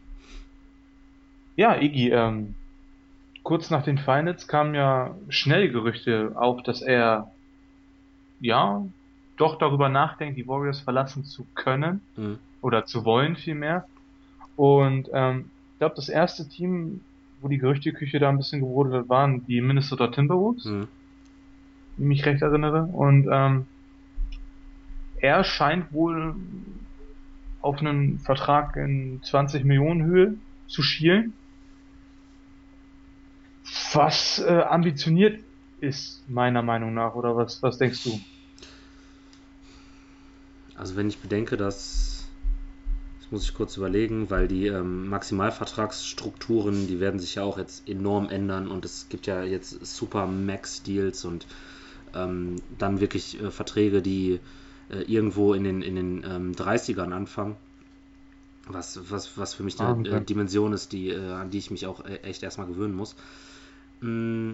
Ja, 1.56 1.76
Iggy, 1.76 2.10
ähm, 2.10 2.54
kurz 3.42 3.70
nach 3.70 3.84
den 3.84 3.98
Finals 3.98 4.48
kamen 4.48 4.74
ja 4.74 5.14
schnell 5.28 5.70
Gerüchte 5.70 6.32
auf, 6.34 6.62
dass 6.62 6.82
er 6.82 7.30
ja 8.40 8.84
doch 9.36 9.58
darüber 9.58 9.88
nachdenkt, 9.88 10.38
die 10.38 10.46
Warriors 10.46 10.80
verlassen 10.80 11.24
zu 11.24 11.46
können 11.54 12.00
mhm. 12.16 12.38
oder 12.62 12.84
zu 12.86 13.04
wollen 13.04 13.36
vielmehr. 13.36 13.86
Und 14.56 15.08
ähm, 15.12 15.50
ich 15.72 15.78
glaube, 15.78 15.94
das 15.96 16.08
erste 16.08 16.48
Team, 16.48 17.02
wo 17.40 17.48
die 17.48 17.58
Gerüchteküche 17.58 18.18
da 18.18 18.28
ein 18.28 18.36
bisschen 18.36 18.60
gebrodelt 18.60 18.94
hat, 18.94 19.08
waren 19.08 19.46
die 19.46 19.60
Minnesota 19.60 20.08
Timberwolves. 20.08 20.64
Mhm 20.64 20.88
mich 22.00 22.24
recht 22.26 22.42
erinnere. 22.42 22.84
Und 22.84 23.28
ähm, 23.30 23.66
er 25.20 25.44
scheint 25.44 25.92
wohl 25.92 26.34
auf 27.60 27.78
einen 27.78 28.18
Vertrag 28.18 28.76
in 28.76 29.20
20 29.22 29.64
Millionen 29.64 30.02
Höhe 30.04 30.34
zu 30.66 30.82
schielen. 30.82 31.34
Was 33.92 34.38
äh, 34.38 34.62
ambitioniert 34.62 35.44
ist, 35.80 36.28
meiner 36.28 36.62
Meinung 36.62 36.94
nach, 36.94 37.14
oder 37.14 37.36
was, 37.36 37.62
was 37.62 37.78
denkst 37.78 38.04
du? 38.04 38.20
Also 40.74 40.96
wenn 40.96 41.08
ich 41.08 41.18
bedenke, 41.18 41.56
dass, 41.56 42.09
muss 43.30 43.44
ich 43.44 43.54
kurz 43.54 43.76
überlegen, 43.76 44.28
weil 44.30 44.48
die 44.48 44.66
ähm, 44.66 45.08
Maximalvertragsstrukturen, 45.08 46.88
die 46.88 47.00
werden 47.00 47.20
sich 47.20 47.36
ja 47.36 47.42
auch 47.42 47.58
jetzt 47.58 47.88
enorm 47.88 48.28
ändern 48.28 48.68
und 48.68 48.84
es 48.84 49.06
gibt 49.08 49.26
ja 49.26 49.44
jetzt 49.44 49.84
Super 49.86 50.26
Max-Deals 50.26 51.24
und 51.24 51.46
ähm, 52.14 52.56
dann 52.78 53.00
wirklich 53.00 53.40
äh, 53.40 53.50
Verträge, 53.50 54.02
die 54.02 54.40
äh, 54.90 55.02
irgendwo 55.02 55.54
in 55.54 55.64
den, 55.64 55.82
in 55.82 55.94
den 55.94 56.24
ähm, 56.24 56.52
30ern 56.52 57.12
anfangen. 57.12 57.56
Was, 58.66 59.10
was, 59.10 59.36
was 59.36 59.54
für 59.54 59.62
mich 59.62 59.80
eine 59.80 59.88
ah, 59.88 59.92
okay. 59.98 60.24
Dimension 60.24 60.72
ist, 60.72 60.92
die, 60.92 61.10
äh, 61.10 61.30
an 61.30 61.50
die 61.50 61.58
ich 61.58 61.70
mich 61.70 61.86
auch 61.86 62.04
äh, 62.04 62.16
echt 62.22 62.42
erstmal 62.42 62.66
gewöhnen 62.66 62.94
muss. 62.94 63.16
Mm, 64.00 64.52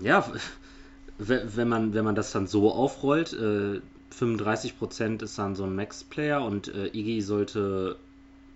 ja, 0.00 0.30
wenn 1.18 1.68
man, 1.68 1.94
wenn 1.94 2.04
man 2.04 2.14
das 2.14 2.32
dann 2.32 2.46
so 2.46 2.72
aufrollt, 2.72 3.32
äh, 3.32 3.80
35% 4.12 5.22
ist 5.22 5.38
dann 5.38 5.54
so 5.54 5.64
ein 5.64 5.74
Max-Player 5.74 6.42
und 6.42 6.68
äh, 6.68 6.86
Iggy 6.88 7.20
sollte 7.22 7.96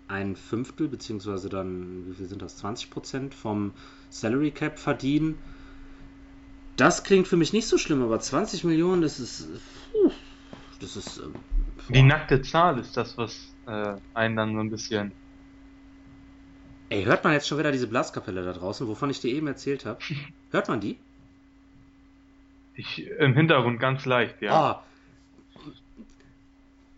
ein 0.09 0.37
Fünftel, 0.37 0.89
beziehungsweise 0.89 1.49
dann, 1.49 2.09
wie 2.09 2.15
viel 2.15 2.27
sind 2.27 2.43
das, 2.43 2.63
20% 2.63 3.33
vom 3.33 3.73
Salary 4.11 4.51
Cap 4.51 4.79
verdienen. 4.79 5.37
Das 6.77 7.05
klingt 7.05 7.27
für 7.27 7.37
mich 7.37 7.53
nicht 7.53 7.67
so 7.67 7.79
schlimm, 7.79 8.03
aber 8.03 8.21
20 8.21 8.65
Millionen, 8.65 9.03
das 9.03 9.19
ist. 9.19 9.49
das 10.81 10.97
ist. 10.97 11.19
Ähm, 11.19 11.35
die 11.89 12.03
nackte 12.03 12.43
Zahl 12.43 12.79
ist 12.79 12.97
das, 12.97 13.17
was 13.17 13.57
äh, 13.67 13.97
einen 14.15 14.37
dann 14.37 14.55
so 14.55 14.61
ein 14.61 14.71
bisschen. 14.71 15.13
Ey, 16.89 17.05
hört 17.05 17.25
man 17.25 17.33
jetzt 17.33 17.49
schon 17.49 17.59
wieder 17.59 17.73
diese 17.73 17.89
Blaskapelle 17.89 18.45
da 18.45 18.53
draußen, 18.53 18.87
wovon 18.87 19.11
ich 19.11 19.21
dir 19.21 19.35
eben 19.35 19.49
erzählt 19.49 19.87
habe? 19.87 19.99
Hört 20.51 20.69
man 20.69 20.81
die? 20.81 21.01
Ich, 22.75 23.05
Im 23.05 23.35
Hintergrund 23.35 23.81
ganz 23.81 24.05
leicht, 24.05 24.41
ja. 24.43 24.53
Ah. 24.53 24.85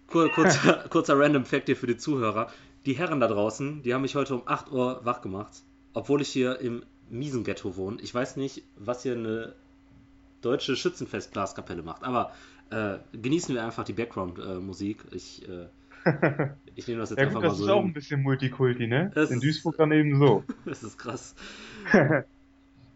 Kur 0.09 0.29
kurzer, 0.35 0.89
kurzer 0.91 1.19
Random 1.19 1.45
Fact 1.45 1.67
hier 1.67 1.77
für 1.77 1.87
die 1.87 1.97
Zuhörer. 1.97 2.51
Die 2.87 2.95
Herren 2.95 3.21
da 3.21 3.29
draußen, 3.29 3.83
die 3.83 3.95
haben 3.95 4.03
mich 4.03 4.15
heute 4.15 4.35
um 4.35 4.43
8 4.47 4.73
Uhr 4.73 5.01
wach 5.05 5.21
gemacht, 5.21 5.53
obwohl 5.93 6.23
ich 6.23 6.29
hier 6.29 6.61
im 6.61 6.83
miesen 7.11 7.45
Ghetto 7.45 7.77
wohne. 7.77 7.99
Ich 8.01 8.15
weiß 8.15 8.37
nicht, 8.37 8.65
was 8.77 9.03
hier 9.03 9.13
eine 9.13 9.55
deutsche 10.41 10.77
Schützenfest-Blaskapelle 10.77 11.83
macht. 11.83 12.05
Aber 12.05 12.33
äh, 12.71 12.99
genießen 13.13 13.55
wir 13.55 13.65
einfach 13.65 13.85
die 13.85 13.93
Background-Musik. 13.93 15.05
ich, 15.13 15.47
äh, 15.49 15.67
ich 16.75 16.87
nehme 16.87 17.01
das 17.01 17.11
jetzt 17.11 17.19
ja, 17.19 17.27
einfach 17.27 17.41
gut, 17.41 17.51
mal 17.51 17.55
so. 17.55 17.67
Das 17.67 17.67
ist 17.67 17.69
auch 17.69 17.85
ein 17.85 17.93
bisschen 17.93 18.23
Multikulti, 18.23 18.87
ne? 18.87 19.11
Das 19.15 19.31
In 19.31 19.41
Duisburg 19.41 19.77
dann 19.77 19.93
eben 19.93 20.19
so. 20.19 20.45
das 20.65 20.83
ist 20.83 20.99
krass. 20.99 21.35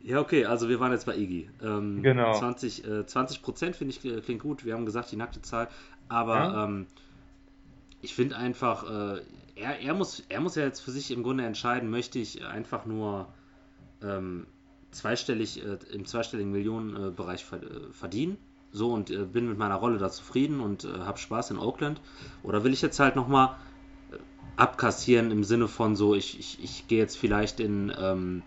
ja, 0.03 0.21
okay, 0.21 0.45
also 0.45 0.69
wir 0.69 0.79
waren 0.81 0.93
jetzt 0.93 1.07
bei 1.07 1.17
Iggy. 1.17 1.51
Ähm, 1.63 2.03
genau. 2.03 2.35
20, 2.35 2.87
äh, 2.87 3.07
20 3.07 3.43
Prozent 3.43 3.77
finde 3.77 3.95
ich 3.95 4.05
äh, 4.05 4.21
klingt 4.21 4.43
gut. 4.43 4.65
Wir 4.65 4.75
haben 4.75 4.87
gesagt, 4.87 5.11
die 5.11 5.17
nackte 5.17 5.43
Zahl. 5.43 5.69
Aber 6.13 6.35
ja. 6.35 6.65
ähm, 6.65 6.87
ich 8.03 8.15
finde 8.15 8.37
einfach, 8.37 8.85
äh, 8.85 9.23
er, 9.55 9.81
er, 9.81 9.95
muss, 9.95 10.23
er 10.29 10.41
muss 10.41 10.57
ja 10.57 10.65
jetzt 10.65 10.81
für 10.81 10.91
sich 10.91 11.11
im 11.11 11.23
Grunde 11.23 11.45
entscheiden, 11.45 11.91
möchte 11.91 12.19
ich 12.19 12.45
einfach 12.45 12.85
nur 12.85 13.29
ähm, 14.03 14.47
zweistellig, 14.91 15.65
äh, 15.65 15.79
im 15.93 16.05
zweistelligen 16.05 16.53
Millionenbereich 16.53 17.45
äh, 17.53 17.93
verdienen. 17.93 18.37
So 18.73 18.93
und 18.93 19.11
äh, 19.11 19.25
bin 19.25 19.49
mit 19.49 19.59
meiner 19.59 19.77
Rolle 19.77 19.99
da 19.99 20.11
zufrieden 20.11 20.61
und 20.61 20.85
äh, 20.85 20.89
habe 21.01 21.19
Spaß 21.19 21.51
in 21.51 21.59
Oakland. 21.59 22.01
Oder 22.43 22.63
will 22.63 22.73
ich 22.73 22.83
jetzt 22.83 23.01
halt 23.01 23.17
nochmal 23.17 23.57
äh, 24.11 24.17
abkassieren 24.57 25.31
im 25.31 25.45
Sinne 25.45 25.69
von 25.69 25.97
so, 25.97 26.15
ich, 26.15 26.39
ich, 26.39 26.63
ich 26.63 26.89
gehe 26.89 26.99
jetzt 26.99 27.17
vielleicht 27.17 27.59
in, 27.61 27.93
ähm, 27.99 28.43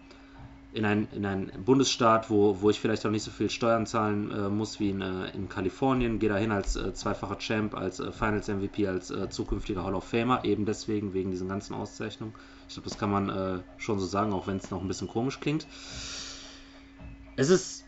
in 0.76 0.84
einen, 0.84 1.08
in 1.14 1.26
einen 1.26 1.52
Bundesstaat, 1.64 2.30
wo, 2.30 2.62
wo 2.62 2.70
ich 2.70 2.82
vielleicht 2.82 3.06
auch 3.06 3.10
nicht 3.10 3.24
so 3.24 3.32
viel 3.32 3.50
Steuern 3.50 3.86
zahlen 3.86 4.30
äh, 4.30 4.50
muss 4.50 4.82
wie 4.82 4.90
in, 4.90 5.02
äh, 5.02 5.30
in 5.30 5.48
Kalifornien, 5.48 6.20
gehe 6.20 6.28
dahin 6.28 6.52
als 6.52 6.76
äh, 6.76 6.94
zweifacher 6.94 7.38
Champ, 7.38 7.74
als 7.76 8.02
äh, 8.02 8.12
Finals 8.12 8.50
MVP, 8.50 8.86
als 8.86 9.10
äh, 9.10 9.30
zukünftiger 9.30 9.86
Hall 9.86 9.96
of 9.96 10.04
Famer, 10.04 10.44
eben 10.44 10.66
deswegen, 10.66 11.14
wegen 11.14 11.32
diesen 11.32 11.48
ganzen 11.48 11.76
Auszeichnungen. 11.76 12.34
Ich 12.68 12.74
glaube, 12.74 12.90
das 12.90 12.98
kann 12.98 13.10
man 13.10 13.30
äh, 13.30 13.60
schon 13.78 14.00
so 14.00 14.06
sagen, 14.06 14.34
auch 14.34 14.48
wenn 14.48 14.58
es 14.58 14.70
noch 14.70 14.82
ein 14.82 14.88
bisschen 14.90 15.08
komisch 15.08 15.40
klingt. 15.40 15.66
Es 17.38 17.50
ist. 17.50 17.86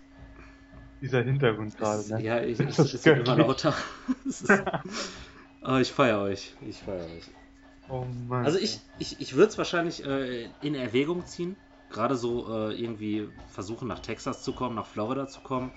Dieser 1.01 1.24
Hintergrund 1.24 1.77
gerade, 1.77 2.08
ne? 2.08 2.24
Ja, 2.24 2.41
ich, 2.41 2.58
es, 2.58 2.79
es 2.79 2.94
ist 2.94 3.06
immer 3.08 3.36
lauter. 3.36 3.74
ist, 4.25 4.50
oh, 5.62 5.75
ich 5.75 5.91
feiere 5.91 6.22
euch. 6.22 6.53
Ich 6.62 6.77
feiere 6.77 7.06
euch. 7.06 7.29
Oh 7.89 8.06
Mann. 8.29 8.46
Also 8.46 8.58
ich, 8.60 8.79
ich, 8.98 9.20
ich 9.20 9.36
würde 9.36 9.50
es 9.50 9.58
wahrscheinlich 9.58 10.03
in 10.03 10.75
Erwägung 10.75 11.25
ziehen 11.25 11.56
gerade 11.89 12.15
so 12.15 12.48
äh, 12.48 12.82
irgendwie 12.82 13.29
versuchen 13.48 13.88
nach 13.88 14.00
Texas 14.00 14.44
zu 14.44 14.53
kommen, 14.53 14.75
nach 14.75 14.86
Florida 14.86 15.27
zu 15.27 15.41
kommen. 15.41 15.72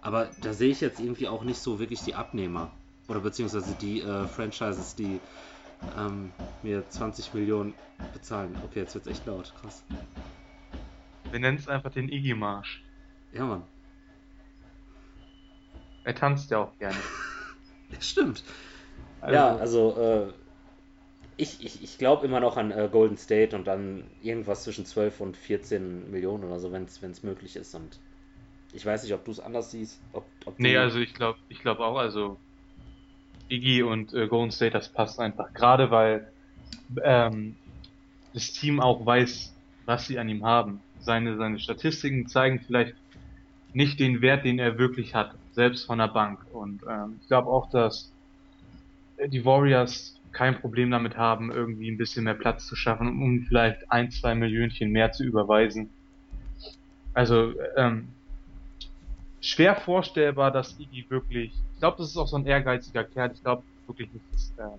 Aber 0.00 0.30
da 0.42 0.52
sehe 0.52 0.70
ich 0.70 0.80
jetzt 0.80 1.00
irgendwie 1.00 1.28
auch 1.28 1.44
nicht 1.44 1.60
so 1.60 1.78
wirklich 1.78 2.02
die 2.02 2.14
Abnehmer. 2.14 2.70
Oder 3.08 3.20
beziehungsweise 3.20 3.74
die 3.80 4.00
äh, 4.00 4.26
Franchises, 4.26 4.94
die 4.96 5.20
ähm, 5.96 6.32
mir 6.62 6.88
20 6.88 7.34
Millionen 7.34 7.74
bezahlen. 8.12 8.56
Okay, 8.64 8.80
jetzt 8.80 8.94
wird 8.94 9.06
es 9.06 9.12
echt 9.12 9.26
laut. 9.26 9.52
Krass. 9.60 9.84
Wir 11.30 11.40
nennen 11.40 11.58
es 11.58 11.68
einfach 11.68 11.90
den 11.90 12.08
Iggy-Marsch. 12.08 12.82
Ja, 13.32 13.44
Mann. 13.44 13.62
Er 16.04 16.14
tanzt 16.14 16.50
ja 16.50 16.58
auch 16.58 16.78
gerne. 16.78 16.98
stimmt. 18.00 18.42
Also, 19.20 19.34
ja, 19.34 19.56
also 19.56 19.96
äh, 19.96 20.41
ich, 21.36 21.64
ich, 21.64 21.82
ich 21.82 21.98
glaube 21.98 22.26
immer 22.26 22.40
noch 22.40 22.56
an 22.56 22.70
äh, 22.70 22.88
Golden 22.90 23.16
State 23.16 23.56
und 23.56 23.66
dann 23.66 24.04
irgendwas 24.22 24.64
zwischen 24.64 24.84
12 24.84 25.20
und 25.20 25.36
14 25.36 26.10
Millionen 26.10 26.44
oder 26.44 26.58
so, 26.60 26.72
wenn 26.72 26.84
es 26.84 27.22
möglich 27.22 27.56
ist. 27.56 27.74
Und 27.74 27.98
ich 28.72 28.84
weiß 28.84 29.02
nicht, 29.02 29.14
ob 29.14 29.24
du 29.24 29.30
es 29.30 29.40
anders 29.40 29.70
siehst. 29.70 30.00
Ob, 30.12 30.24
ob 30.44 30.58
nee, 30.58 30.76
also 30.76 30.98
ich 30.98 31.14
glaube 31.14 31.38
ich 31.48 31.60
glaub 31.60 31.80
auch, 31.80 31.96
also 31.96 32.38
Iggy 33.48 33.82
und 33.82 34.14
äh, 34.14 34.26
Golden 34.28 34.50
State, 34.50 34.72
das 34.72 34.88
passt 34.88 35.20
einfach. 35.20 35.52
Gerade 35.52 35.90
weil 35.90 36.28
ähm, 37.02 37.56
das 38.32 38.52
Team 38.52 38.80
auch 38.80 39.04
weiß, 39.04 39.54
was 39.86 40.06
sie 40.06 40.18
an 40.18 40.28
ihm 40.28 40.44
haben. 40.44 40.80
Seine, 41.00 41.36
seine 41.36 41.58
Statistiken 41.58 42.28
zeigen 42.28 42.60
vielleicht 42.60 42.94
nicht 43.72 43.98
den 44.00 44.20
Wert, 44.20 44.44
den 44.44 44.58
er 44.58 44.78
wirklich 44.78 45.14
hat, 45.14 45.34
selbst 45.52 45.86
von 45.86 45.98
der 45.98 46.08
Bank. 46.08 46.40
Und 46.52 46.82
ähm, 46.88 47.18
ich 47.20 47.28
glaube 47.28 47.48
auch, 47.48 47.68
dass 47.70 48.12
die 49.26 49.44
Warriors 49.44 50.18
kein 50.32 50.58
Problem 50.60 50.90
damit 50.90 51.16
haben, 51.16 51.52
irgendwie 51.52 51.90
ein 51.90 51.98
bisschen 51.98 52.24
mehr 52.24 52.34
Platz 52.34 52.66
zu 52.66 52.76
schaffen, 52.76 53.08
um 53.08 53.42
vielleicht 53.42 53.90
ein, 53.90 54.10
zwei 54.10 54.34
Millionchen 54.34 54.90
mehr 54.90 55.12
zu 55.12 55.24
überweisen. 55.24 55.90
Also 57.14 57.52
ähm, 57.76 58.08
schwer 59.40 59.76
vorstellbar, 59.76 60.50
dass 60.50 60.78
Iggy 60.78 61.04
wirklich, 61.08 61.52
ich 61.74 61.78
glaube, 61.78 61.98
das 61.98 62.08
ist 62.08 62.16
auch 62.16 62.28
so 62.28 62.36
ein 62.36 62.46
ehrgeiziger 62.46 63.04
Kerl, 63.04 63.32
ich 63.34 63.42
glaube 63.42 63.62
wirklich 63.86 64.12
nicht, 64.12 64.24
dass 64.32 64.52
äh, 64.56 64.78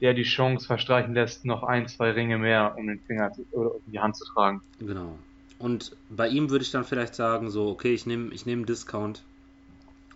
der 0.00 0.14
die 0.14 0.24
Chance 0.24 0.66
verstreichen 0.66 1.14
lässt, 1.14 1.44
noch 1.44 1.62
ein, 1.62 1.86
zwei 1.86 2.10
Ringe 2.10 2.38
mehr 2.38 2.74
um 2.76 2.86
den 2.86 3.00
Finger 3.00 3.32
zu, 3.32 3.46
oder 3.52 3.74
um 3.74 3.82
die 3.86 4.00
Hand 4.00 4.16
zu 4.16 4.24
tragen. 4.24 4.60
Genau. 4.80 5.16
Und 5.58 5.96
bei 6.10 6.28
ihm 6.28 6.50
würde 6.50 6.64
ich 6.64 6.72
dann 6.72 6.84
vielleicht 6.84 7.14
sagen, 7.14 7.48
so, 7.50 7.68
okay, 7.68 7.94
ich 7.94 8.06
nehme 8.06 8.34
ich 8.34 8.44
nehm 8.44 8.66
Discount, 8.66 9.22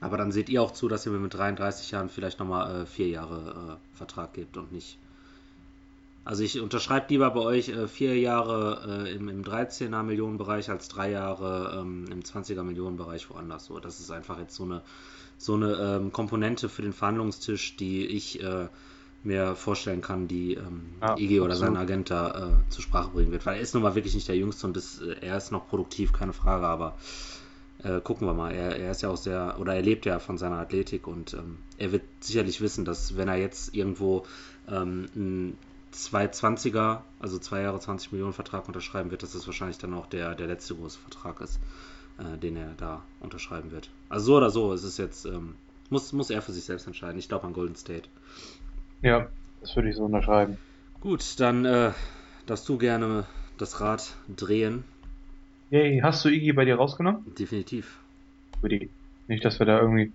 aber 0.00 0.16
dann 0.16 0.32
seht 0.32 0.48
ihr 0.48 0.62
auch 0.62 0.72
zu, 0.72 0.88
dass 0.88 1.06
ihr 1.06 1.12
mir 1.12 1.18
mit 1.18 1.34
33 1.34 1.90
Jahren 1.90 2.08
vielleicht 2.08 2.38
nochmal 2.38 2.82
äh, 2.82 2.86
vier 2.86 3.08
Jahre 3.08 3.78
äh, 3.94 3.96
Vertrag 3.96 4.34
gebt 4.34 4.56
und 4.56 4.72
nicht. 4.72 4.98
Also 6.24 6.42
ich 6.42 6.60
unterschreibe 6.60 7.06
lieber 7.08 7.30
bei 7.30 7.40
euch 7.40 7.70
äh, 7.70 7.88
vier 7.88 8.18
Jahre 8.18 9.06
äh, 9.06 9.14
im, 9.14 9.28
im 9.28 9.42
13er 9.42 10.02
Millionenbereich 10.02 10.68
als 10.68 10.88
drei 10.88 11.10
Jahre 11.10 11.78
ähm, 11.80 12.04
im 12.12 12.20
20er 12.20 12.62
Millionenbereich 12.62 13.30
woanders. 13.30 13.64
So, 13.64 13.80
das 13.80 13.98
ist 13.98 14.10
einfach 14.10 14.38
jetzt 14.38 14.54
so 14.54 14.64
eine, 14.64 14.82
so 15.38 15.54
eine 15.54 15.72
ähm, 15.74 16.12
Komponente 16.12 16.68
für 16.68 16.82
den 16.82 16.92
Verhandlungstisch, 16.92 17.76
die 17.76 18.06
ich 18.06 18.42
äh, 18.42 18.68
mir 19.24 19.56
vorstellen 19.56 20.02
kann, 20.02 20.28
die 20.28 20.54
ähm, 20.54 20.82
ja, 21.00 21.16
IG 21.16 21.40
oder 21.40 21.56
sein 21.56 21.76
Agent 21.76 22.10
da 22.10 22.50
äh, 22.50 22.70
zur 22.70 22.82
Sprache 22.82 23.10
bringen 23.10 23.32
wird. 23.32 23.46
Weil 23.46 23.56
er 23.56 23.62
ist 23.62 23.72
nun 23.72 23.82
mal 23.82 23.94
wirklich 23.94 24.14
nicht 24.14 24.28
der 24.28 24.36
Jüngste 24.36 24.66
und 24.66 24.76
ist, 24.76 25.00
er 25.00 25.36
ist 25.36 25.50
noch 25.50 25.66
produktiv, 25.66 26.12
keine 26.12 26.34
Frage, 26.34 26.66
aber 26.66 26.94
äh, 27.82 28.00
gucken 28.00 28.26
wir 28.26 28.34
mal. 28.34 28.52
Er, 28.52 28.76
er, 28.76 28.90
ist 28.90 29.02
ja 29.02 29.10
auch 29.10 29.16
sehr, 29.16 29.56
oder 29.60 29.74
er 29.74 29.82
lebt 29.82 30.06
ja 30.06 30.18
von 30.18 30.38
seiner 30.38 30.58
Athletik 30.58 31.06
und 31.06 31.34
ähm, 31.34 31.58
er 31.76 31.92
wird 31.92 32.02
sicherlich 32.20 32.60
wissen, 32.60 32.84
dass 32.84 33.16
wenn 33.16 33.28
er 33.28 33.36
jetzt 33.36 33.74
irgendwo 33.74 34.24
ähm, 34.68 35.06
einen 35.14 35.58
220er, 35.92 37.00
also 37.20 37.38
zwei 37.38 37.62
Jahre 37.62 37.78
20 37.78 38.12
Millionen 38.12 38.32
Vertrag 38.32 38.66
unterschreiben 38.66 39.10
wird, 39.10 39.22
dass 39.22 39.32
das 39.32 39.46
wahrscheinlich 39.46 39.78
dann 39.78 39.94
auch 39.94 40.06
der, 40.06 40.34
der 40.34 40.46
letzte 40.46 40.74
große 40.74 40.98
Vertrag 40.98 41.40
ist, 41.40 41.60
äh, 42.18 42.36
den 42.38 42.56
er 42.56 42.74
da 42.76 43.02
unterschreiben 43.20 43.70
wird. 43.70 43.90
Also 44.08 44.26
so 44.26 44.36
oder 44.36 44.50
so, 44.50 44.72
es 44.72 44.84
ist 44.84 44.98
jetzt, 44.98 45.24
ähm, 45.24 45.54
muss, 45.90 46.12
muss 46.12 46.30
er 46.30 46.42
für 46.42 46.52
sich 46.52 46.64
selbst 46.64 46.86
entscheiden. 46.86 47.18
Ich 47.18 47.28
glaube 47.28 47.46
an 47.46 47.52
Golden 47.52 47.76
State. 47.76 48.08
Ja, 49.02 49.28
das 49.60 49.74
würde 49.76 49.88
ich 49.88 49.96
so 49.96 50.04
unterschreiben. 50.04 50.58
Gut, 51.00 51.38
dann 51.38 51.64
äh, 51.64 51.92
darfst 52.46 52.68
du 52.68 52.76
gerne 52.76 53.24
das 53.56 53.80
Rad 53.80 54.14
drehen 54.34 54.84
Yay, 55.70 56.00
hast 56.02 56.24
du 56.24 56.30
Iggy 56.30 56.52
bei 56.52 56.64
dir 56.64 56.76
rausgenommen? 56.76 57.24
Definitiv. 57.38 57.98
Goodie. 58.62 58.88
Nicht, 59.26 59.44
dass 59.44 59.58
wir 59.58 59.66
da 59.66 59.80
irgendwie 59.80 60.12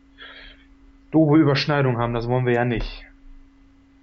doofe 1.11 1.37
Überschneidungen 1.37 1.97
haben, 1.97 2.13
das 2.13 2.27
wollen 2.27 2.45
wir 2.45 2.53
ja 2.53 2.65
nicht. 2.65 3.05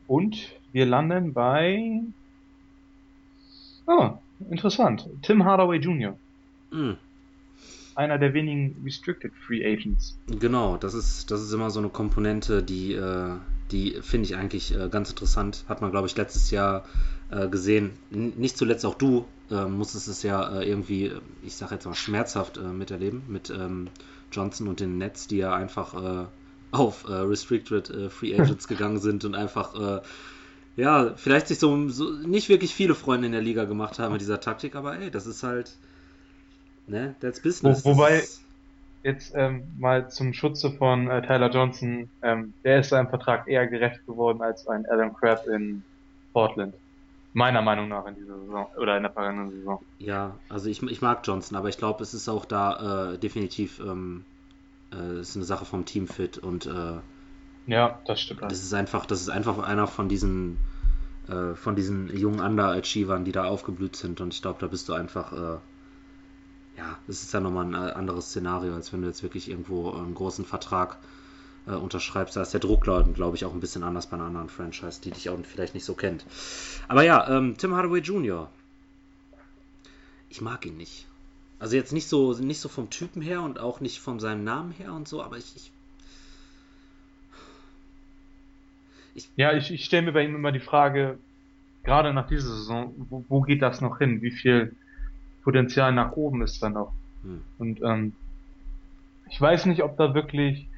Und 0.07 0.53
wir 0.73 0.87
landen 0.87 1.33
bei. 1.33 2.03
Ah, 3.87 4.19
interessant. 4.49 5.09
Tim 5.23 5.45
Hardaway 5.45 5.79
Jr. 5.79 6.17
Mm. 6.71 6.93
Einer 7.97 8.19
der 8.19 8.33
wenigen 8.33 8.77
Restricted 8.85 9.33
Free 9.35 9.67
Agents. 9.67 10.17
Genau, 10.29 10.77
das 10.77 10.95
ist, 10.95 11.33
das 11.33 11.43
ist 11.43 11.53
immer 11.53 11.71
so 11.71 11.81
eine 11.81 11.89
Komponente, 11.89 12.63
die, 12.63 12.95
äh, 12.95 13.35
die 13.73 13.99
finde 14.03 14.27
ich 14.27 14.37
eigentlich 14.37 14.73
äh, 14.73 14.89
ganz 14.89 15.11
interessant. 15.11 15.65
Hat 15.69 15.83
man, 15.83 15.91
glaube 15.91 16.07
ich, 16.07 16.17
letztes 16.17 16.53
Jahr 16.53 16.85
äh, 17.31 17.49
gesehen. 17.49 17.91
N 18.13 18.33
nicht 18.37 18.57
zuletzt 18.57 18.87
auch 18.87 18.95
du 18.95 19.27
äh, 19.51 19.67
musstest 19.67 20.09
es 20.09 20.23
ja 20.23 20.61
äh, 20.61 20.69
irgendwie, 20.69 21.13
ich 21.43 21.57
sage 21.57 21.75
jetzt 21.75 21.87
mal, 21.87 21.95
schmerzhaft 21.95 22.57
äh, 22.57 22.63
miterleben 22.63 23.23
mit 23.29 23.51
ähm, 23.51 23.89
Johnson 24.33 24.69
und 24.69 24.81
den 24.81 24.99
Nets, 24.99 25.27
die 25.27 25.39
ja 25.39 25.55
einfach 25.55 25.95
äh, 25.95 26.27
auf 26.73 27.09
Restricted 27.09 28.13
Free 28.13 28.33
Agents 28.33 28.69
gegangen 28.69 29.01
sind 29.01 29.25
und 29.25 29.35
einfach 29.35 30.03
ja, 30.77 31.15
vielleicht 31.17 31.49
sich 31.49 31.59
so, 31.59 31.89
so, 31.89 32.11
nicht 32.11 32.49
wirklich 32.49 32.75
viele 32.75 32.95
Freunde 32.95 33.27
in 33.27 33.33
der 33.33 33.41
Liga 33.41 33.65
gemacht 33.65 33.99
haben 33.99 34.13
mit 34.13 34.21
dieser 34.21 34.41
Taktik, 34.41 34.77
aber 34.77 34.99
ey, 34.99 35.11
das 35.11 35.27
ist 35.27 35.43
halt, 35.43 35.77
ne, 36.87 37.15
that's 37.21 37.41
business. 37.41 37.85
Wo, 37.85 37.97
wobei, 37.97 38.23
jetzt 39.03 39.35
ähm, 39.35 39.65
mal 39.79 40.11
zum 40.11 40.33
Schutze 40.33 40.71
von 40.73 41.11
äh, 41.11 41.23
Tyler 41.23 41.51
Johnson, 41.51 42.09
ähm, 42.23 42.55
der 42.65 42.81
ist 42.81 42.91
seinem 42.91 43.09
Vertrag 43.09 43.49
eher 43.49 43.67
gerecht 43.67 44.07
geworden 44.07 44.43
als 44.43 44.67
ein 44.69 44.87
Adam 44.87 45.15
Crabb 45.15 45.47
in 45.47 45.83
Portland. 46.33 46.75
Meiner 47.33 47.63
Meinung 47.63 47.89
nach 47.89 48.07
in 48.07 48.17
dieser 48.17 48.39
Saison 48.41 48.67
oder 48.77 48.97
in 48.97 49.05
der 49.05 49.13
vergangenen 49.13 49.51
Saison. 49.53 49.81
Ja, 49.99 50.37
also 50.49 50.69
ich, 50.69 50.83
ich 50.83 51.01
mag 51.01 51.21
Johnson, 51.25 51.57
aber 51.57 51.69
ich 51.69 51.79
glaube, 51.79 52.03
es 52.03 52.13
ist 52.13 52.29
auch 52.29 52.45
da 52.45 53.13
äh, 53.13 53.19
definitiv 53.19 53.79
ähm, 53.79 54.25
äh, 54.93 55.21
ist 55.21 55.37
eine 55.37 55.45
Sache 55.45 55.65
vom 55.65 55.85
Teamfit 55.85 56.39
und 56.39 56.67
äh, 56.67 56.99
ja, 57.67 58.01
das 58.07 58.21
stimmt. 58.21 58.43
Das 58.43 58.63
ist 58.65 58.75
einfach, 58.75 59.07
das 59.07 59.21
ist 59.21 59.29
einfach 59.29 59.59
einer 59.59 59.87
von 59.87 60.09
diesen 60.09 60.59
äh, 61.29 61.55
von 61.55 61.77
diesen 61.77 62.17
jungen 62.17 62.41
Underachievern, 62.41 63.25
die 63.25 63.33
da 63.33 63.45
aufgeblüht 63.45 63.95
sind 63.95 64.21
und 64.21 64.35
ich 64.35 64.43
glaube, 64.43 64.59
da 64.61 64.67
bist 64.67 64.89
du 64.89 64.95
einfach 64.95 65.33
äh, 65.33 65.59
ja, 66.77 66.99
es 67.07 67.23
ist 67.23 67.33
ja 67.33 67.39
nochmal 67.39 67.67
ein 67.67 67.75
äh, 67.75 67.93
anderes 67.93 68.31
Szenario, 68.31 68.75
als 68.75 68.93
wenn 68.93 69.03
du 69.03 69.07
jetzt 69.07 69.23
wirklich 69.23 69.49
irgendwo 69.49 69.93
einen 69.93 70.15
großen 70.15 70.45
Vertrag 70.45 70.95
äh, 70.95 71.20
unterschreibst. 71.67 72.37
Da 72.37 72.43
ist 72.43 72.53
der 72.53 72.61
Druck, 72.61 72.83
glaube 72.83 73.35
ich, 73.35 73.45
auch 73.45 73.53
ein 73.53 73.61
bisschen 73.61 73.83
anders 73.83 74.07
bei 74.07 74.17
einer 74.17 74.27
anderen 74.27 74.49
Franchise, 74.49 75.01
die 75.03 75.11
dich 75.11 75.29
auch 75.29 75.39
vielleicht 75.43 75.75
nicht 75.75 75.85
so 75.85 75.95
kennt. 75.95 76.25
Aber 76.89 77.03
ja, 77.03 77.29
ähm, 77.29 77.57
Tim 77.57 77.75
Hardaway 77.75 78.01
Jr. 78.01 78.49
Ich 80.29 80.41
mag 80.41 80.65
ihn 80.67 80.77
nicht. 80.77 81.07
Also 81.59 81.77
jetzt 81.77 81.93
nicht 81.93 82.09
so, 82.09 82.33
nicht 82.33 82.61
so 82.61 82.69
vom 82.69 82.89
Typen 82.89 83.21
her 83.21 83.43
und 83.43 83.59
auch 83.59 83.81
nicht 83.81 84.01
von 84.01 84.19
seinem 84.19 84.45
Namen 84.45 84.73
her 84.73 84.95
und 84.95 85.07
so, 85.07 85.23
aber 85.23 85.37
ich. 85.37 85.55
ich, 85.57 85.73
ich 89.15 89.31
ja, 89.37 89.53
ich, 89.53 89.71
ich 89.71 89.85
stelle 89.85 90.07
mir 90.07 90.13
bei 90.13 90.25
ihm 90.25 90.35
immer 90.35 90.53
die 90.53 90.61
Frage, 90.61 91.19
gerade 91.85 92.15
nach 92.15 92.29
dieser 92.29 92.49
Saison, 92.49 92.95
wo, 93.11 93.25
wo 93.29 93.41
geht 93.43 93.61
das 93.61 93.83
noch 93.83 93.99
hin? 93.99 94.23
Wie 94.23 94.31
viel 94.31 94.75
Potenzial 95.43 95.93
nach 95.93 96.13
oben 96.13 96.41
ist 96.43 96.63
da 96.63 96.71
noch? 96.71 96.95
Hm. 97.23 97.43
Und 97.59 97.83
ähm, 97.83 98.15
ich 99.29 99.39
weiß 99.39 99.67
nicht, 99.67 99.83
ob 99.83 99.99
da 99.99 100.15
wirklich 100.15 100.70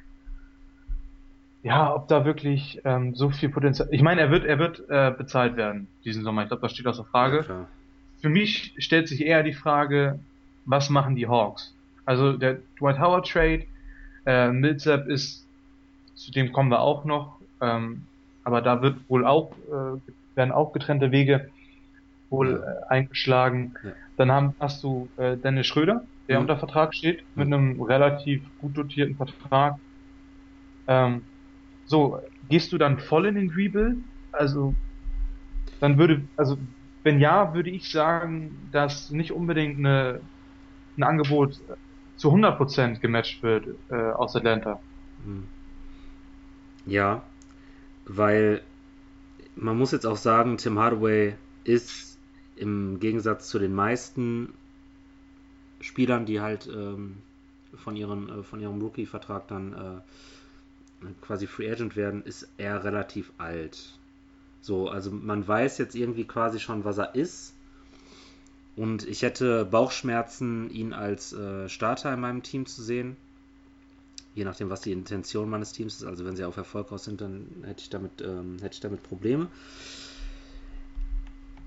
ja, 1.63 1.95
ob 1.95 2.07
da 2.09 2.25
wirklich 2.25 2.81
ähm, 2.83 3.15
so 3.15 3.29
viel 3.29 3.49
Potenzial. 3.49 3.87
Ich 3.91 4.01
meine, 4.01 4.21
er 4.21 4.29
wird, 4.29 4.45
er 4.45 4.59
wird 4.59 4.83
äh, 4.89 5.11
bezahlt 5.17 5.55
werden 5.55 5.87
diesen 6.03 6.23
Sommer. 6.23 6.43
Ich 6.43 6.49
glaube, 6.49 6.61
das 6.61 6.73
steht 6.73 6.85
außer 6.85 7.05
Frage. 7.05 7.45
Ja, 7.47 7.67
Für 8.21 8.29
mich 8.29 8.73
stellt 8.77 9.07
sich 9.07 9.25
eher 9.25 9.43
die 9.43 9.53
Frage, 9.53 10.19
was 10.65 10.89
machen 10.89 11.15
die 11.15 11.27
Hawks? 11.27 11.73
Also 12.05 12.33
der 12.33 12.59
Dwight 12.79 12.99
Howard 12.99 13.27
Trade, 13.27 13.63
äh, 14.25 14.51
Millsap 14.51 15.07
ist, 15.07 15.45
zu 16.15 16.31
dem 16.31 16.51
kommen 16.51 16.69
wir 16.69 16.81
auch 16.81 17.05
noch, 17.05 17.39
ähm, 17.61 18.03
aber 18.43 18.61
da 18.61 18.81
wird 18.81 18.97
wohl 19.09 19.25
auch 19.25 19.53
äh, 19.69 19.99
werden 20.35 20.51
auch 20.51 20.73
getrennte 20.73 21.11
Wege. 21.11 21.49
wohl 22.29 22.51
ja. 22.51 22.57
äh, 22.57 22.87
eingeschlagen. 22.89 23.75
Ja. 23.83 23.91
Dann 24.17 24.31
haben, 24.31 24.55
hast 24.59 24.83
du 24.83 25.07
äh, 25.17 25.37
Dennis 25.37 25.67
Schröder, 25.67 26.03
der 26.27 26.37
mhm. 26.37 26.41
unter 26.41 26.57
Vertrag 26.57 26.93
steht, 26.93 27.23
mit 27.35 27.47
einem 27.47 27.81
relativ 27.81 28.41
gut 28.59 28.75
dotierten 28.75 29.15
Vertrag. 29.15 29.77
Ähm, 30.87 31.21
so, 31.85 32.19
gehst 32.49 32.71
du 32.71 32.77
dann 32.77 32.99
voll 32.99 33.25
in 33.25 33.35
den 33.35 33.49
Rebuild? 33.49 33.97
Also, 34.31 34.73
dann 35.79 35.97
würde, 35.97 36.21
also, 36.37 36.57
wenn 37.03 37.19
ja, 37.19 37.53
würde 37.53 37.69
ich 37.69 37.89
sagen, 37.89 38.69
dass 38.71 39.09
nicht 39.09 39.31
unbedingt 39.31 39.79
eine, 39.79 40.21
ein 40.97 41.03
Angebot 41.03 41.59
zu 42.15 42.31
100% 42.31 42.99
gematcht 42.99 43.43
wird 43.43 43.67
äh, 43.89 43.95
aus 43.95 44.35
Atlanta. 44.35 44.79
Mhm. 45.25 45.43
Ja, 46.85 47.23
weil 48.05 48.61
man 49.55 49.77
muss 49.77 49.91
jetzt 49.91 50.05
auch 50.05 50.17
sagen, 50.17 50.57
Tim 50.57 50.79
Hardaway 50.79 51.35
ist 51.63 52.17
im 52.55 52.99
Gegensatz 52.99 53.49
zu 53.49 53.59
den 53.59 53.73
meisten 53.73 54.53
Spielern, 55.81 56.25
die 56.25 56.39
halt 56.39 56.67
ähm, 56.67 57.17
von, 57.75 57.95
ihren, 57.95 58.29
äh, 58.29 58.43
von 58.43 58.61
ihrem 58.61 58.81
Rookie-Vertrag 58.81 59.47
dann 59.47 59.73
äh, 59.73 60.01
quasi 61.21 61.47
Free 61.47 61.71
Agent 61.71 61.95
werden, 61.95 62.23
ist 62.23 62.47
er 62.57 62.83
relativ 62.83 63.31
alt. 63.37 63.97
So, 64.61 64.87
also 64.87 65.11
man 65.11 65.47
weiß 65.47 65.77
jetzt 65.77 65.95
irgendwie 65.95 66.25
quasi 66.25 66.59
schon, 66.59 66.85
was 66.85 66.97
er 66.97 67.15
ist. 67.15 67.53
Und 68.75 69.07
ich 69.07 69.21
hätte 69.21 69.65
Bauchschmerzen, 69.65 70.69
ihn 70.69 70.93
als 70.93 71.33
äh, 71.33 71.69
Starter 71.69 72.13
in 72.13 72.19
meinem 72.19 72.43
Team 72.43 72.65
zu 72.65 72.81
sehen. 72.81 73.17
Je 74.35 74.45
nachdem, 74.45 74.69
was 74.69 74.81
die 74.81 74.91
Intention 74.91 75.49
meines 75.49 75.73
Teams 75.73 75.97
ist. 75.97 76.05
Also 76.05 76.25
wenn 76.25 76.35
sie 76.35 76.43
auf 76.43 76.57
Erfolg 76.57 76.91
aus 76.91 77.03
sind, 77.03 77.21
dann 77.21 77.47
hätte 77.65 77.81
ich 77.81 77.89
damit, 77.89 78.21
ähm, 78.21 78.57
hätte 78.61 78.73
ich 78.73 78.79
damit 78.79 79.03
Probleme. 79.03 79.47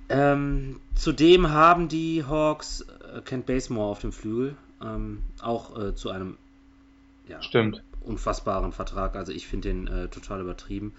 Ähm, 0.09 0.81
zudem 0.95 1.51
haben 1.51 1.89
die 1.89 2.25
Hawks 2.25 2.81
äh, 2.81 3.21
Kent 3.21 3.47
Basemore 3.47 3.91
auf 3.91 4.01
dem 4.01 4.13
Flügel. 4.13 4.57
Ähm, 4.83 5.23
auch 5.41 5.79
äh, 5.79 5.95
zu 5.95 6.11
einem 6.11 6.39
ja, 7.29 7.43
Stimmt. 7.43 7.83
Unfassbaren 8.07 8.73
Vertrag. 8.73 9.17
Also 9.17 9.33
ich 9.33 9.47
finde 9.47 9.69
den 9.69 9.87
äh, 9.89 10.09
total 10.09 10.41
übertrieben. 10.41 10.93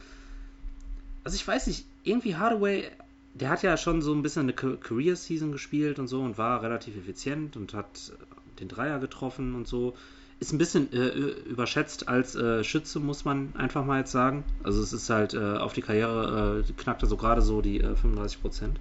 Also 1.24 1.36
ich 1.36 1.48
weiß 1.48 1.68
nicht, 1.68 1.86
irgendwie 2.04 2.36
Hardaway, 2.36 2.90
der 3.34 3.50
hat 3.50 3.64
ja 3.64 3.78
schon 3.78 4.02
so 4.02 4.14
ein 4.14 4.22
bisschen 4.22 4.44
eine 4.44 4.54
Career-Season 4.54 5.52
gespielt 5.52 6.00
und 6.00 6.08
so 6.08 6.22
und 6.22 6.38
war 6.38 6.62
relativ 6.62 6.96
effizient 6.96 7.58
und 7.58 7.74
hat 7.74 8.14
den 8.60 8.68
Dreier 8.68 9.00
getroffen 9.00 9.56
und 9.56 9.68
so. 9.68 9.96
Ist 10.40 10.54
ein 10.54 10.60
bisschen 10.60 10.94
äh, 10.94 11.08
überschätzt 11.50 12.08
als 12.08 12.36
äh, 12.36 12.64
Schütze, 12.64 13.00
muss 13.00 13.26
man 13.26 13.56
einfach 13.56 13.84
mal 13.84 14.00
jetzt 14.00 14.12
sagen. 14.12 14.44
Also 14.64 14.82
es 14.84 14.94
ist 14.94 15.10
halt 15.10 15.34
äh, 15.34 15.58
auf 15.58 15.74
die 15.74 15.82
Karriere 15.82 16.64
äh, 16.68 16.74
knackt 16.74 17.02
er 17.02 17.08
so 17.08 17.18
gerade 17.18 17.42
so 17.42 17.62
die 17.62 17.80
35 17.80 18.38
äh, 18.38 18.42
Prozent. 18.42 18.80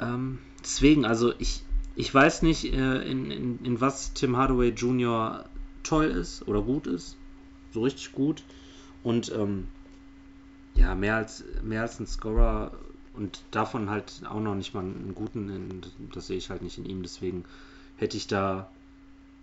Ähm, 0.00 0.38
deswegen, 0.62 1.06
also 1.06 1.32
ich, 1.38 1.62
ich 1.96 2.14
weiß 2.14 2.42
nicht, 2.42 2.64
in, 2.64 3.30
in, 3.30 3.64
in 3.64 3.80
was 3.80 4.12
Tim 4.12 4.36
Hardaway 4.36 4.68
Jr. 4.68 5.46
toll 5.88 6.06
ist 6.06 6.46
oder 6.46 6.62
gut 6.62 6.86
ist. 6.86 7.16
So 7.72 7.82
richtig 7.82 8.12
gut. 8.12 8.42
Und 9.02 9.32
ähm, 9.34 9.68
ja, 10.74 10.94
mehr 10.94 11.16
als, 11.16 11.44
mehr 11.62 11.82
als 11.82 11.98
ein 11.98 12.06
Scorer 12.06 12.72
und 13.14 13.42
davon 13.50 13.90
halt 13.90 14.22
auch 14.28 14.40
noch 14.40 14.54
nicht 14.54 14.74
mal 14.74 14.80
einen 14.80 15.12
guten, 15.14 15.82
das 16.14 16.26
sehe 16.26 16.36
ich 16.36 16.50
halt 16.50 16.62
nicht 16.62 16.78
in 16.78 16.84
ihm. 16.84 17.02
Deswegen 17.02 17.44
hätte 17.96 18.16
ich 18.16 18.26
da 18.26 18.70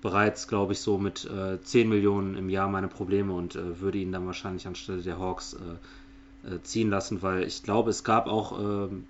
bereits, 0.01 0.47
glaube 0.47 0.73
ich, 0.73 0.79
so 0.79 0.97
mit 0.97 1.25
äh, 1.25 1.59
10 1.61 1.89
Millionen 1.89 2.35
im 2.35 2.49
Jahr 2.49 2.69
meine 2.69 2.87
Probleme 2.87 3.33
und 3.33 3.55
äh, 3.55 3.81
würde 3.81 3.97
ihn 3.97 4.11
dann 4.11 4.27
wahrscheinlich 4.27 4.67
anstelle 4.67 5.01
der 5.01 5.19
Hawks 5.19 5.55
äh, 5.55 6.53
äh 6.53 6.61
ziehen 6.61 6.89
lassen, 6.89 7.21
weil 7.21 7.43
ich 7.43 7.63
glaube, 7.63 7.89
es 7.89 8.03
gab 8.03 8.27
auch 8.27 8.59
ähm, 8.59 9.05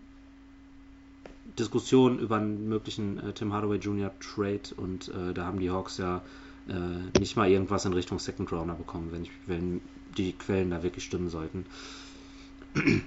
Diskussionen 1.59 2.17
über 2.17 2.37
einen 2.37 2.69
möglichen 2.69 3.19
äh, 3.19 3.33
Tim 3.33 3.53
Hardaway 3.53 3.77
Jr. 3.77 4.11
Trade 4.19 4.73
und 4.77 5.09
äh, 5.09 5.33
da 5.33 5.45
haben 5.45 5.59
die 5.59 5.69
Hawks 5.69 5.97
ja 5.97 6.21
nicht 7.19 7.35
mal 7.35 7.49
irgendwas 7.49 7.85
in 7.85 7.93
Richtung 7.93 8.19
Second 8.19 8.51
Rounder 8.51 8.73
bekommen, 8.73 9.11
wenn, 9.11 9.23
ich, 9.23 9.31
wenn 9.45 9.81
die 10.17 10.33
Quellen 10.33 10.71
da 10.71 10.81
wirklich 10.83 11.03
stimmen 11.03 11.29
sollten. 11.29 11.65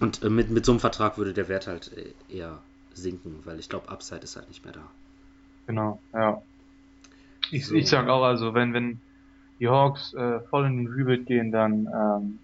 Und 0.00 0.22
mit, 0.24 0.50
mit 0.50 0.66
so 0.66 0.72
einem 0.72 0.80
Vertrag 0.80 1.16
würde 1.16 1.32
der 1.32 1.48
Wert 1.48 1.66
halt 1.66 1.90
eher 2.28 2.58
sinken, 2.92 3.40
weil 3.44 3.58
ich 3.58 3.68
glaube, 3.68 3.88
Upside 3.88 4.20
ist 4.20 4.36
halt 4.36 4.48
nicht 4.48 4.64
mehr 4.64 4.74
da. 4.74 4.90
Genau, 5.66 6.00
ja. 6.12 6.42
Ich, 7.50 7.66
so. 7.66 7.74
ich 7.74 7.88
sag 7.88 8.08
auch, 8.08 8.22
also 8.22 8.54
wenn, 8.54 8.74
wenn 8.74 9.00
die 9.58 9.68
Hawks 9.68 10.12
äh, 10.14 10.40
voll 10.50 10.66
in 10.66 10.76
den 10.76 10.86
Rebuild 10.88 11.26
gehen, 11.26 11.50
dann 11.50 11.86
ähm, 11.86 12.38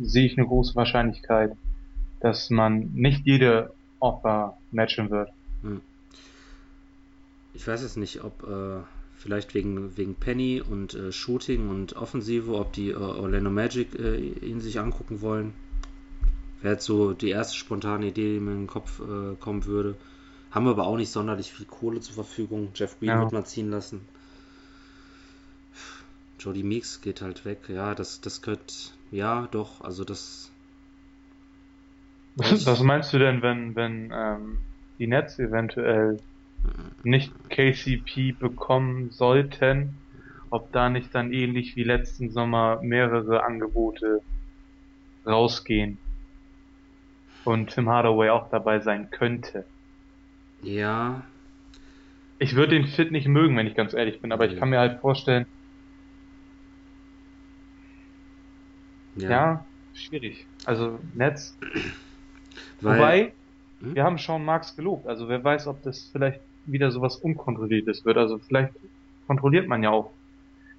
sehe 0.00 0.26
ich 0.26 0.38
eine 0.38 0.46
große 0.46 0.74
Wahrscheinlichkeit, 0.76 1.56
dass 2.20 2.50
man 2.50 2.90
nicht 2.94 3.26
jede 3.26 3.72
Offer 3.98 4.56
matchen 4.70 5.10
wird. 5.10 5.30
Hm. 5.62 5.80
Ich 7.54 7.66
weiß 7.66 7.82
jetzt 7.82 7.96
nicht, 7.96 8.22
ob 8.22 8.42
äh, 8.44 8.82
vielleicht 9.22 9.54
wegen, 9.54 9.96
wegen 9.96 10.16
Penny 10.16 10.60
und 10.60 10.94
äh, 10.94 11.12
Shooting 11.12 11.70
und 11.70 11.94
Offensive, 11.94 12.54
ob 12.54 12.72
die 12.72 12.90
äh, 12.90 12.96
Orlando 12.96 13.50
Magic 13.50 13.94
äh, 13.98 14.16
ihn 14.16 14.60
sich 14.60 14.80
angucken 14.80 15.20
wollen. 15.20 15.52
Wäre 16.60 16.74
jetzt 16.74 16.84
so 16.84 17.12
die 17.12 17.30
erste 17.30 17.56
spontane 17.56 18.06
Idee, 18.06 18.34
die 18.34 18.40
mir 18.40 18.52
in 18.52 18.62
den 18.62 18.66
Kopf 18.66 19.00
äh, 19.00 19.36
kommen 19.38 19.64
würde. 19.64 19.96
Haben 20.50 20.66
wir 20.66 20.72
aber 20.72 20.86
auch 20.86 20.96
nicht 20.96 21.10
sonderlich 21.10 21.52
viel 21.52 21.66
Kohle 21.66 22.00
zur 22.00 22.14
Verfügung. 22.14 22.70
Jeff 22.74 22.98
Green 22.98 23.10
ja. 23.10 23.20
wird 23.20 23.32
man 23.32 23.46
ziehen 23.46 23.70
lassen. 23.70 24.00
Jody 26.40 26.64
Meeks 26.64 27.00
geht 27.00 27.22
halt 27.22 27.44
weg. 27.44 27.68
Ja, 27.68 27.94
das, 27.94 28.20
das 28.20 28.42
könnte, 28.42 28.74
ja, 29.12 29.46
doch, 29.52 29.80
also 29.82 30.04
das. 30.04 30.50
Was, 32.36 32.64
was 32.64 32.80
meinst 32.80 33.12
du 33.12 33.18
denn, 33.18 33.42
wenn, 33.42 33.76
wenn 33.76 34.10
ähm, 34.10 34.58
die 34.98 35.06
Nets 35.06 35.38
eventuell 35.38 36.18
nicht 37.02 37.32
KCP 37.50 38.32
bekommen 38.32 39.10
sollten, 39.10 39.98
ob 40.50 40.72
da 40.72 40.88
nicht 40.88 41.14
dann 41.14 41.32
ähnlich 41.32 41.76
wie 41.76 41.84
letzten 41.84 42.30
Sommer 42.30 42.80
mehrere 42.82 43.44
Angebote 43.44 44.20
rausgehen 45.26 45.98
und 47.44 47.70
Tim 47.70 47.88
Hardaway 47.88 48.30
auch 48.30 48.50
dabei 48.50 48.80
sein 48.80 49.10
könnte? 49.10 49.64
Ja. 50.62 51.22
Ich 52.38 52.54
würde 52.54 52.74
den 52.74 52.86
Fit 52.86 53.12
nicht 53.12 53.28
mögen, 53.28 53.56
wenn 53.56 53.66
ich 53.66 53.74
ganz 53.74 53.94
ehrlich 53.94 54.20
bin, 54.20 54.32
aber 54.32 54.46
ich 54.50 54.58
kann 54.58 54.70
mir 54.70 54.78
halt 54.78 55.00
vorstellen, 55.00 55.46
Ja. 59.14 59.30
ja, 59.30 59.66
schwierig. 59.92 60.46
Also 60.64 60.98
Netz. 61.14 61.58
Weil, 62.80 62.96
Wobei, 62.98 63.32
hm? 63.80 63.94
wir 63.94 64.04
haben 64.04 64.18
Sean 64.18 64.44
Marks 64.44 64.74
gelobt. 64.76 65.06
Also 65.06 65.28
wer 65.28 65.42
weiß, 65.42 65.66
ob 65.66 65.82
das 65.82 66.08
vielleicht 66.10 66.40
wieder 66.66 66.90
sowas 66.90 67.16
Unkontrolliertes 67.16 68.04
wird. 68.04 68.16
Also 68.16 68.38
vielleicht 68.38 68.74
kontrolliert 69.26 69.68
man 69.68 69.82
ja 69.82 69.90
auch 69.90 70.12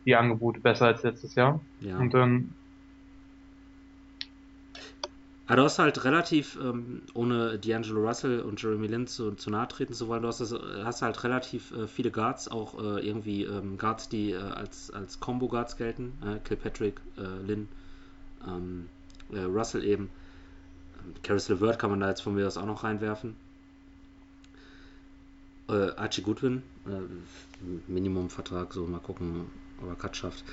die 0.05 0.15
Angebote 0.15 0.59
besser 0.59 0.87
als 0.87 1.03
letztes 1.03 1.35
Jahr. 1.35 1.59
Ja. 1.81 1.97
Und 1.97 2.13
dann. 2.13 2.53
Aber 5.45 5.57
du 5.57 5.63
hast 5.63 5.77
halt 5.77 6.05
relativ, 6.05 6.57
ähm, 6.63 7.01
ohne 7.13 7.57
D'Angelo 7.57 8.07
Russell 8.07 8.39
und 8.39 8.61
Jeremy 8.61 8.87
Lin 8.87 9.07
zu, 9.07 9.33
zu 9.33 9.49
nahe 9.49 9.67
treten 9.67 9.93
zu 9.93 10.07
wollen, 10.07 10.21
du 10.21 10.29
hast, 10.29 10.39
das, 10.39 10.53
hast 10.83 11.01
halt 11.01 11.21
relativ 11.25 11.71
äh, 11.71 11.85
viele 11.85 12.11
Guards, 12.11 12.47
auch 12.47 12.79
äh, 12.79 13.05
irgendwie 13.05 13.43
ähm, 13.43 13.77
Guards, 13.77 14.07
die 14.07 14.31
äh, 14.31 14.37
als, 14.37 14.89
als 14.91 15.19
Combo-Guards 15.19 15.75
gelten. 15.75 16.13
Äh, 16.25 16.39
Kilpatrick, 16.47 17.01
äh, 17.17 17.45
Lin, 17.45 17.67
ähm, 18.47 18.87
äh, 19.33 19.41
Russell 19.41 19.83
eben. 19.83 20.09
Caris 21.23 21.49
LeVert 21.49 21.77
kann 21.77 21.89
man 21.89 21.99
da 21.99 22.09
jetzt 22.09 22.21
von 22.21 22.33
mir 22.35 22.47
aus 22.47 22.57
auch 22.57 22.65
noch 22.65 22.85
reinwerfen. 22.85 23.35
Äh, 25.69 25.91
Archie 25.95 26.21
Goodwin, 26.21 26.63
äh, 26.85 27.91
Minimumvertrag, 27.91 28.73
so 28.73 28.85
mal 28.85 28.99
gucken, 28.99 29.45
ob 29.81 29.89
er 29.89 29.95
Cut 29.95 30.17
schafft. 30.17 30.43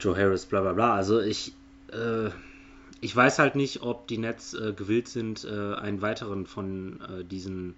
Joe 0.00 0.16
Harris, 0.16 0.46
bla 0.46 0.60
bla 0.60 0.72
bla. 0.72 0.94
Also 0.94 1.20
ich, 1.20 1.52
äh, 1.92 2.30
ich 3.00 3.14
weiß 3.14 3.38
halt 3.38 3.54
nicht, 3.54 3.82
ob 3.82 4.08
die 4.08 4.18
Nets 4.18 4.54
äh, 4.54 4.72
gewillt 4.72 5.08
sind, 5.08 5.44
äh, 5.44 5.74
einen 5.74 6.02
weiteren 6.02 6.46
von 6.46 7.00
äh, 7.00 7.24
diesen 7.24 7.74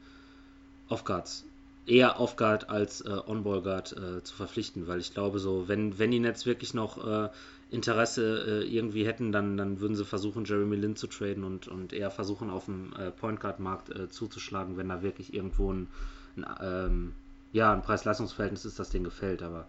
Off-Guards, 0.89 1.45
eher 1.85 2.21
Off-Guard 2.21 2.71
als 2.71 3.05
On-Ball-Guard 3.05 4.23
zu 4.23 4.35
verpflichten, 4.35 4.87
weil 4.87 5.01
ich 5.01 5.15
glaube 5.15 5.41
so, 5.41 5.67
wenn, 5.67 5.99
wenn 5.99 6.13
die 6.13 6.21
Nets 6.21 6.47
wirklich 6.47 6.75
noch 6.75 7.31
Interesse 7.71 8.65
irgendwie 8.69 9.05
hätten, 9.05 9.33
dann, 9.33 9.57
dann 9.57 9.81
würden 9.81 9.97
sie 9.97 10.05
versuchen, 10.05 10.45
Jeremy 10.45 10.77
Lin 10.77 10.95
zu 10.95 11.09
traden 11.09 11.43
und, 11.43 11.67
und 11.67 11.93
eher 11.93 12.13
versuchen, 12.13 12.51
auf 12.51 12.67
dem 12.67 12.93
Point 13.17 13.41
Guard 13.41 13.59
Markt 13.59 13.91
äh, 13.91 14.09
zuzuschlagen, 14.09 14.77
wenn 14.77 14.89
da 14.89 15.03
wirklich 15.03 15.35
irgendwo 15.35 15.73
ein 15.73 15.89
ähm, 16.61 17.15
ja, 17.53 17.73
ein 17.73 17.83
Preis-Leistungs-Verhältnis 17.83 18.65
ist, 18.65 18.79
das 18.79 18.91
denen 18.91 19.05
gefällt. 19.05 19.43
Aber 19.43 19.67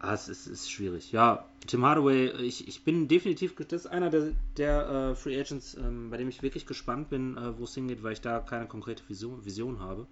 ah, 0.00 0.14
es 0.14 0.28
ist, 0.28 0.46
ist 0.46 0.70
schwierig. 0.70 1.12
Ja, 1.12 1.44
Tim 1.66 1.84
Hardaway, 1.84 2.30
ich, 2.42 2.68
ich 2.68 2.84
bin 2.84 3.08
definitiv, 3.08 3.54
das 3.56 3.84
ist 3.84 3.86
einer 3.86 4.10
der, 4.10 4.32
der 4.56 4.88
äh, 4.88 5.14
Free 5.14 5.38
Agents, 5.38 5.76
ähm, 5.76 6.10
bei 6.10 6.16
dem 6.16 6.28
ich 6.28 6.42
wirklich 6.42 6.66
gespannt 6.66 7.10
bin, 7.10 7.36
äh, 7.36 7.58
wo 7.58 7.64
es 7.64 7.74
hingeht, 7.74 8.02
weil 8.02 8.12
ich 8.12 8.20
da 8.20 8.40
keine 8.40 8.66
konkrete 8.66 9.02
Vision, 9.08 9.44
Vision 9.44 9.80
habe. 9.80 10.06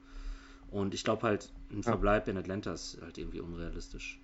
Und 0.71 0.95
ich 0.95 1.05
glaube 1.05 1.23
halt, 1.23 1.51
ein 1.73 1.83
Verbleib 1.83 2.29
in 2.29 2.37
Atlanta 2.37 2.73
ist 2.73 2.99
halt 3.01 3.17
irgendwie 3.17 3.41
unrealistisch. 3.41 4.21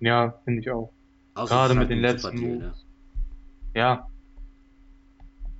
Ja, 0.00 0.40
finde 0.44 0.60
ich 0.60 0.70
auch. 0.70 0.92
Außer 1.34 1.54
Gerade 1.54 1.74
mit 1.74 1.90
den 1.90 2.00
letzten 2.00 2.36
Deal, 2.36 2.56
ne? 2.56 2.74
Ja. 3.74 4.08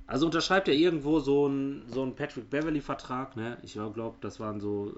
Also 0.07 0.25
unterschreibt 0.25 0.69
er 0.69 0.73
irgendwo 0.73 1.19
so 1.19 1.47
einen 1.47 1.83
so 1.91 2.09
Patrick 2.11 2.49
Beverly-Vertrag, 2.49 3.35
ne? 3.35 3.57
Ich 3.61 3.73
glaube, 3.73 4.15
das 4.21 4.39
waren 4.39 4.61
so 4.61 4.95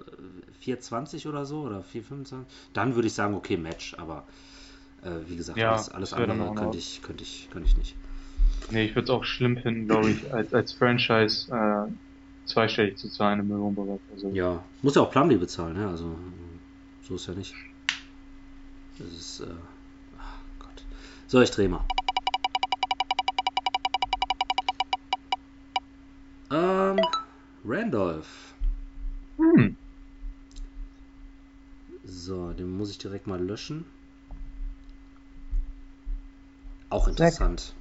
4,20 0.63 1.27
oder 1.27 1.45
so 1.45 1.61
oder 1.61 1.79
4,25. 1.79 2.43
Dann 2.73 2.93
würde 2.93 3.07
ich 3.07 3.13
sagen, 3.13 3.33
okay, 3.33 3.57
Match, 3.57 3.95
aber 3.97 4.27
äh, 5.01 5.09
wie 5.27 5.35
gesagt, 5.35 5.57
ja, 5.57 5.71
alles, 5.71 5.89
alles 5.89 6.13
andere 6.13 6.53
könnte 6.53 6.77
ich, 6.77 7.01
könnte, 7.01 7.23
ich, 7.23 7.49
könnte 7.51 7.67
ich 7.67 7.75
nicht. 7.75 7.95
Nee, 8.69 8.85
ich 8.85 8.95
würde 8.95 9.05
es 9.05 9.09
auch 9.09 9.23
schlimm 9.23 9.57
finden, 9.57 9.87
glaube 9.87 10.11
ich, 10.11 10.31
als, 10.31 10.53
als 10.53 10.73
Franchise 10.73 11.51
äh, 11.51 11.91
zweistellig 12.45 12.97
zu 12.99 13.09
zahlen 13.09 13.39
im 13.39 13.47
Millionenbereich. 13.47 13.99
Also. 14.11 14.29
Ja, 14.31 14.63
muss 14.83 14.93
ja 14.93 15.01
auch 15.01 15.11
Plumlee 15.11 15.37
bezahlen, 15.37 15.73
ne? 15.75 15.87
Also 15.87 16.15
so 17.01 17.15
ist 17.15 17.25
ja 17.25 17.33
nicht. 17.33 17.55
Das 18.99 19.07
ist, 19.07 19.39
äh, 19.39 19.47
ach 20.19 20.37
Gott. 20.59 20.83
So, 21.27 21.41
ich 21.41 21.49
drehe 21.49 21.67
mal. 21.67 21.83
Ähm, 26.51 26.99
Randolph. 27.69 28.55
Hm. 29.37 29.75
So, 32.03 32.51
den 32.53 32.75
muss 32.75 32.89
ich 32.89 32.97
direkt 32.97 33.27
mal 33.27 33.39
löschen. 33.39 33.85
Auch 36.89 37.07
interessant. 37.07 37.75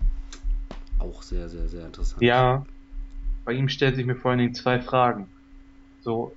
Auch 0.99 1.23
sehr, 1.23 1.49
sehr, 1.49 1.69
sehr 1.69 1.87
interessant. 1.87 2.21
Ja, 2.21 2.67
bei 3.47 3.55
ihm 3.55 3.71
stellt 3.71 3.97
sich 3.97 4.05
mir 4.05 4.17
vor 4.17 4.31
allen 4.31 4.41
Dingen 4.41 4.55
zwei 4.55 4.79
Fragen. 4.79 5.31
So, 6.01 6.37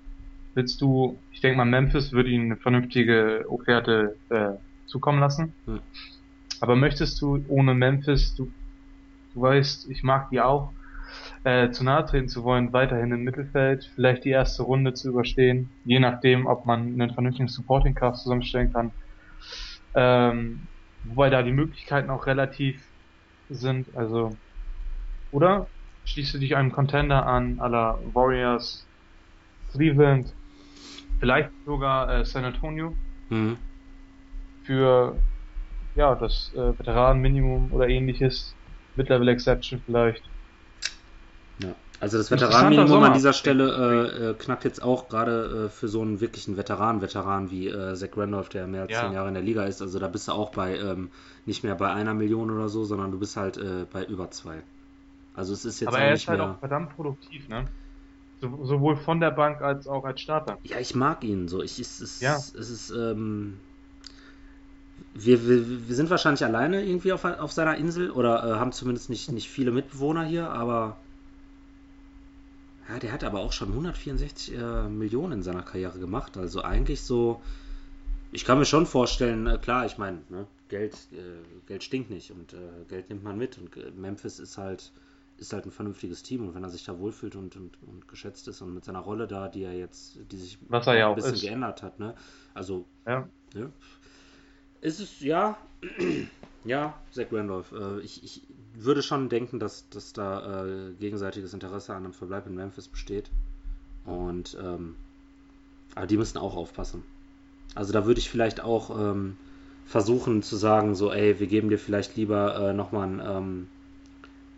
willst 0.54 0.80
du, 0.80 1.22
ich 1.32 1.42
denke 1.42 1.58
mal, 1.58 1.66
Memphis 1.66 2.14
würde 2.14 2.30
ihm 2.30 2.44
eine 2.44 2.56
vernünftige 2.56 3.44
Offerte 3.50 4.18
äh, 4.30 4.52
zukommen 4.86 5.20
lassen. 5.20 5.54
Hm. 5.66 5.82
Aber 6.62 6.78
möchtest 6.78 7.20
du 7.22 7.44
ohne 7.50 7.74
Memphis, 7.74 8.34
du, 8.36 8.50
du 9.34 9.42
weißt, 9.42 9.90
ich 9.90 10.04
mag 10.04 10.30
die 10.30 10.40
auch, 10.40 10.74
äh, 11.44 11.72
zu 11.72 11.84
nahe 11.84 12.06
treten 12.06 12.28
zu 12.28 12.44
wollen, 12.44 12.72
weiterhin 12.72 13.12
im 13.12 13.24
Mittelfeld, 13.24 13.90
vielleicht 13.96 14.26
die 14.26 14.30
erste 14.30 14.64
Runde 14.64 14.94
zu 14.94 15.10
überstehen, 15.10 15.70
je 15.86 16.00
nachdem, 16.00 16.46
ob 16.46 16.66
man 16.66 16.82
einen 16.82 17.14
vernünftigen 17.14 17.48
Supporting 17.48 17.96
Cast 17.96 18.24
zusammenstellen 18.24 18.72
kann. 18.72 18.92
Ähm, 19.96 20.62
wobei 21.04 21.30
da 21.30 21.42
die 21.42 21.52
Möglichkeiten 21.52 22.10
auch 22.10 22.28
relativ 22.28 22.82
sind, 23.50 23.88
also 23.96 24.36
oder 25.32 25.68
schließt 26.06 26.34
du 26.34 26.38
dich 26.40 26.56
einem 26.56 26.72
Contender 26.72 27.26
an, 27.26 27.60
aller 27.60 28.00
Warriors, 28.14 28.86
Cleveland, 29.72 30.34
vielleicht 31.20 31.50
sogar 31.66 32.20
äh, 32.20 32.26
San 32.26 32.46
Antonio 32.46 32.96
mhm. 33.30 33.58
für 34.64 35.16
ja 35.96 36.16
das 36.16 36.52
äh, 36.56 36.78
Veteranenminimum 36.78 37.72
oder 37.72 37.88
ähnliches, 37.88 38.56
Mid-Level 38.96 39.28
Exception 39.30 39.82
vielleicht. 39.86 40.24
Also 42.02 42.18
das 42.18 42.32
Veteranenminimum 42.32 43.04
an 43.04 43.14
dieser 43.14 43.32
Stelle 43.32 44.10
äh, 44.10 44.30
äh, 44.32 44.34
knackt 44.34 44.66
jetzt 44.66 44.82
auch 44.82 45.08
gerade 45.08 45.66
äh, 45.66 45.70
für 45.70 45.88
so 45.88 46.02
einen 46.02 46.20
wirklichen 46.20 46.58
Veteran-Veteran 46.58 47.52
wie 47.52 47.68
äh, 47.68 47.94
Zach 47.94 48.18
Randolph, 48.18 48.50
der 48.50 48.66
mehr 48.66 48.82
als 48.82 48.92
ja. 48.92 49.04
zehn 49.04 49.14
Jahre 49.14 49.28
in 49.28 49.36
der 49.36 49.44
Liga 49.44 49.66
ist. 49.66 49.84
Also 49.84 50.00
da 50.00 50.08
bist 50.08 50.28
du 50.28 50.32
auch 50.32 50.52
bei 50.52 50.78
ähm, 50.80 51.12
nicht 51.46 51.64
mehr 51.64 51.76
bei 51.76 51.94
einer 51.94 52.16
Million 52.16 52.50
oder 52.50 52.70
so, 52.70 52.84
sondern 52.86 53.12
du 53.12 53.20
bist 53.20 53.38
halt 53.38 53.58
äh, 53.58 53.86
bei 53.94 54.04
über 54.04 54.32
zwei. 54.32 54.64
Also 55.36 55.54
es 55.54 55.64
ist 55.64 55.80
jetzt 55.80 55.90
Aber 55.90 56.00
er 56.00 56.14
ist 56.14 56.28
halt 56.28 56.40
mehr... 56.40 56.50
auch 56.50 56.60
verdammt 56.60 56.96
produktiv, 56.96 57.48
ne? 57.48 57.68
So, 58.42 58.66
sowohl 58.66 58.96
von 58.96 59.20
der 59.20 59.30
Bank 59.30 59.62
als 59.62 59.88
auch 59.88 60.04
als 60.04 60.22
Starter. 60.22 60.58
Ja, 60.64 60.80
ich 60.80 60.96
mag 60.96 61.24
ihn 61.24 61.48
so. 61.48 61.62
Ich, 61.62 61.78
es, 61.78 62.02
es, 62.02 62.20
ja. 62.20 62.36
es 62.36 62.56
ist, 62.56 62.90
ähm, 62.90 63.60
wir, 65.14 65.48
wir, 65.48 65.88
wir 65.88 65.96
sind 65.96 66.10
wahrscheinlich 66.10 66.44
alleine 66.44 66.84
irgendwie 66.84 67.14
auf, 67.14 67.24
auf 67.26 67.52
seiner 67.52 67.78
Insel 67.78 68.10
oder 68.10 68.44
äh, 68.44 68.60
haben 68.60 68.72
zumindest 68.72 69.12
nicht, 69.12 69.32
nicht 69.32 69.50
viele 69.50 69.70
Mitbewohner 69.70 70.24
hier, 70.24 70.50
aber 70.50 70.98
ja, 72.92 73.00
der 73.00 73.12
hat 73.14 73.24
aber 73.24 73.40
auch 73.40 73.54
schon 73.54 73.70
164 73.70 74.54
äh, 74.54 74.90
Millionen 74.90 75.34
in 75.34 75.44
seiner 75.44 75.64
Karriere 75.64 75.98
gemacht. 75.98 76.36
Also 76.36 76.62
eigentlich 76.62 77.02
so, 77.02 77.42
ich 78.34 78.44
kann 78.44 78.60
mir 78.60 78.66
schon 78.66 78.86
vorstellen, 78.86 79.48
äh, 79.48 79.58
klar, 79.58 79.86
ich 79.86 79.98
meine, 79.98 80.20
ne, 80.30 80.46
Geld, 80.68 80.96
äh, 81.14 81.68
Geld 81.68 81.84
stinkt 81.84 82.10
nicht 82.10 82.32
und 82.32 82.54
äh, 82.54 82.58
Geld 82.90 83.10
nimmt 83.10 83.24
man 83.24 83.38
mit 83.38 83.58
und 83.58 83.76
äh, 83.78 83.92
Memphis 83.92 84.40
ist 84.40 84.58
halt 84.58 84.92
ist 85.38 85.54
halt 85.54 85.66
ein 85.66 85.72
vernünftiges 85.72 86.22
Team 86.22 86.48
und 86.48 86.54
wenn 86.54 86.64
er 86.64 86.70
sich 86.70 86.84
da 86.84 87.00
wohlfühlt 87.00 87.36
und, 87.36 87.56
und, 87.56 87.76
und 87.88 88.08
geschätzt 88.08 88.48
ist 88.48 88.62
und 88.62 88.76
mit 88.76 88.86
seiner 88.86 89.00
Rolle 89.00 89.26
da, 89.26 89.48
die 89.48 89.64
er 89.64 89.74
jetzt, 89.74 90.20
die 90.32 90.38
sich 90.38 90.60
ja 90.70 91.10
ein 91.10 91.16
bisschen 91.16 91.34
ist. 91.34 91.42
geändert 91.42 91.82
hat, 91.82 91.98
ne? 92.00 92.14
Also, 92.54 92.86
ja. 93.08 93.28
Ne? 93.56 93.72
Ist 94.82 95.00
es, 95.00 95.20
ja, 95.22 95.58
ja, 96.64 96.94
Zach 97.12 97.26
Randolph. 97.32 97.72
Äh, 97.72 98.02
ich, 98.02 98.24
ich 98.24 98.44
würde 98.84 99.02
schon 99.02 99.30
denken, 99.30 99.60
dass, 99.60 99.90
dass 99.90 100.14
da 100.14 100.66
äh, 100.66 100.94
gegenseitiges 101.00 101.54
Interesse 101.54 101.94
an 101.94 102.04
einem 102.04 102.14
Verbleib 102.14 102.48
in 102.48 102.56
Memphis 102.56 102.88
besteht. 102.88 103.30
Und, 104.06 104.58
ähm, 104.62 104.96
aber 105.96 106.08
die 106.08 106.18
müssen 106.18 106.38
auch 106.38 106.56
aufpassen. 106.56 107.04
Also 107.76 107.94
da 107.94 108.06
würde 108.06 108.20
ich 108.20 108.30
vielleicht 108.30 108.62
auch 108.62 108.98
ähm, 108.98 109.38
versuchen 109.86 110.44
zu 110.44 110.56
sagen, 110.56 110.96
so, 110.96 111.12
ey, 111.12 111.40
wir 111.40 111.48
geben 111.48 111.70
dir 111.70 111.78
vielleicht 111.78 112.16
lieber 112.16 112.70
äh, 112.70 112.74
nochmal 112.74 113.08
ein, 113.08 113.22
ähm, 113.24 113.68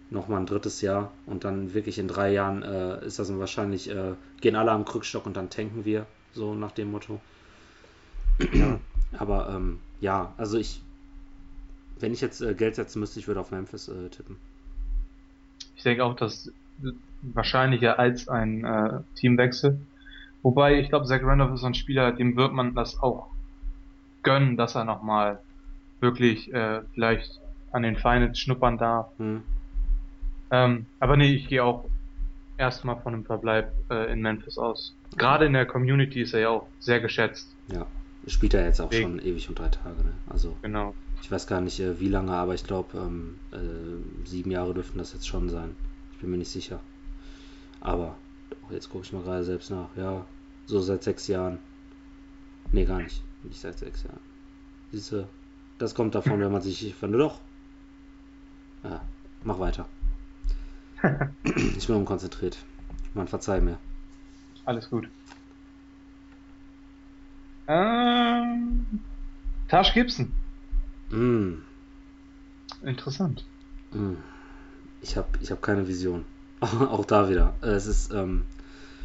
noch 0.10 0.30
ein 0.30 0.46
drittes 0.46 0.82
Jahr 0.82 1.12
und 1.26 1.44
dann 1.44 1.74
wirklich 1.74 1.98
in 1.98 2.08
drei 2.08 2.32
Jahren 2.32 2.62
äh, 2.62 3.06
ist 3.06 3.20
das 3.20 3.36
wahrscheinlich, 3.38 3.90
äh, 3.90 4.14
gehen 4.42 4.56
alle 4.56 4.72
am 4.72 4.86
Krückstock 4.86 5.26
und 5.26 5.36
dann 5.36 5.50
tanken 5.50 5.86
wir, 5.86 6.06
so 6.34 6.54
nach 6.54 6.72
dem 6.72 6.92
Motto. 6.92 7.20
Ja. 8.54 8.80
Aber 9.18 9.50
ähm, 9.50 9.80
ja, 10.02 10.34
also 10.38 10.58
ich, 10.58 10.82
wenn 12.04 12.14
ich 12.14 12.20
jetzt 12.20 12.42
äh, 12.42 12.54
Geld 12.54 12.76
setzen 12.76 13.00
müsste, 13.00 13.20
ich 13.20 13.28
würde 13.28 13.40
auf 13.40 13.52
Memphis 13.52 13.88
äh, 13.88 14.10
tippen. 14.10 14.36
Ich 15.78 15.84
denke 15.84 16.04
auch, 16.04 16.16
dass 16.16 16.52
wahrscheinlicher 17.22 17.98
als 17.98 18.28
ein 18.28 18.66
äh, 18.66 19.00
Teamwechsel. 19.16 19.80
Wobei, 20.42 20.80
ich 20.80 20.90
glaube, 20.90 21.06
Zach 21.06 21.22
Randolph 21.24 21.54
ist 21.54 21.62
so 21.62 21.68
ein 21.68 21.74
Spieler, 21.74 22.12
dem 22.12 22.36
wird 22.36 22.52
man 22.52 22.76
das 22.76 23.02
auch 23.02 23.30
gönnen, 24.22 24.58
dass 24.58 24.76
er 24.76 24.84
nochmal 24.84 25.40
wirklich 26.02 26.54
äh, 26.54 26.82
vielleicht 26.94 27.40
an 27.72 27.84
den 27.84 27.96
Finals 27.96 28.38
schnuppern 28.38 28.78
darf. 28.78 29.08
Hm. 29.18 29.42
Ähm, 30.52 30.86
aber 31.00 31.16
nee, 31.16 31.34
ich 31.34 31.48
gehe 31.48 31.64
auch 31.64 31.86
erstmal 32.58 32.98
von 32.98 33.14
einem 33.14 33.24
Verbleib 33.24 33.72
äh, 33.90 34.12
in 34.12 34.22
Memphis 34.22 34.58
aus. 34.58 34.94
Gerade 35.16 35.46
in 35.46 35.54
der 35.54 35.66
Community 35.66 36.22
ist 36.22 36.34
er 36.34 36.42
ja 36.42 36.50
auch 36.50 36.68
sehr 36.82 37.00
geschätzt. 37.00 37.48
Ja, 37.70 37.86
spielt 38.28 38.54
er 38.56 38.66
jetzt 38.66 38.82
auch 38.82 38.92
Wegen. 38.92 39.20
schon 39.20 39.20
ewig 39.26 39.48
und 39.48 39.58
drei 39.58 39.70
Tage. 39.70 40.04
Ne? 40.04 40.12
Also 40.28 40.58
genau. 40.62 40.94
Ich 41.24 41.32
weiß 41.32 41.48
gar 41.48 41.62
nicht 41.62 41.80
äh, 41.80 42.02
wie 42.02 42.10
lange, 42.10 42.34
aber 42.34 42.54
ich 42.54 42.66
glaube 42.66 42.98
ähm, 42.98 43.40
äh, 43.54 44.28
sieben 44.28 44.52
Jahre 44.52 44.74
dürften 44.74 44.98
das 44.98 45.14
jetzt 45.14 45.26
schon 45.26 45.50
sein. 45.50 45.74
Ich 46.12 46.20
bin 46.20 46.30
mir 46.30 46.38
nicht 46.38 46.52
sicher. 46.52 46.82
Aber 47.80 48.18
jetzt 48.70 48.90
gucke 48.90 49.06
ich 49.06 49.14
mal 49.14 49.24
gerade 49.24 49.46
selbst 49.46 49.72
nach. 49.72 49.88
Ja, 49.96 50.26
so 50.66 50.82
seit 50.82 51.02
sechs 51.02 51.28
Jahren. 51.28 51.60
Nee, 52.74 52.84
gar 52.84 53.02
nicht. 53.02 53.24
Nicht 53.44 53.62
seit 53.62 53.80
sechs 53.80 54.04
Jahren. 54.04 54.20
Siehst 54.92 55.14
du, 55.14 55.26
das 55.78 55.96
kommt 55.96 56.14
davon, 56.14 56.42
wenn 56.42 56.52
man 56.52 56.62
sich. 56.62 56.86
Ich 56.86 56.94
fand 56.94 57.16
doch. 57.16 57.40
Ja, 58.84 59.02
mach 59.46 59.60
weiter. 59.60 59.88
ich 61.78 61.88
bin 61.88 61.96
unkonzentriert. 61.96 62.58
Man 63.14 63.30
verzeih 63.30 63.62
mir. 63.62 63.78
Alles 64.66 64.90
gut. 64.90 65.08
Ähm, 67.68 68.86
Tash 69.70 69.94
Gibson. 69.94 70.34
Mm. 71.14 71.62
Interessant. 72.84 73.46
Mm. 73.92 74.16
Ich 75.02 75.16
habe 75.18 75.28
ich 75.42 75.52
hab 75.52 75.62
keine 75.62 75.88
Vision. 75.88 76.26
Auch 76.62 77.06
da 77.06 77.30
wieder. 77.30 77.54
Es 77.62 77.86
ist. 77.86 78.12
Ähm, 78.12 78.46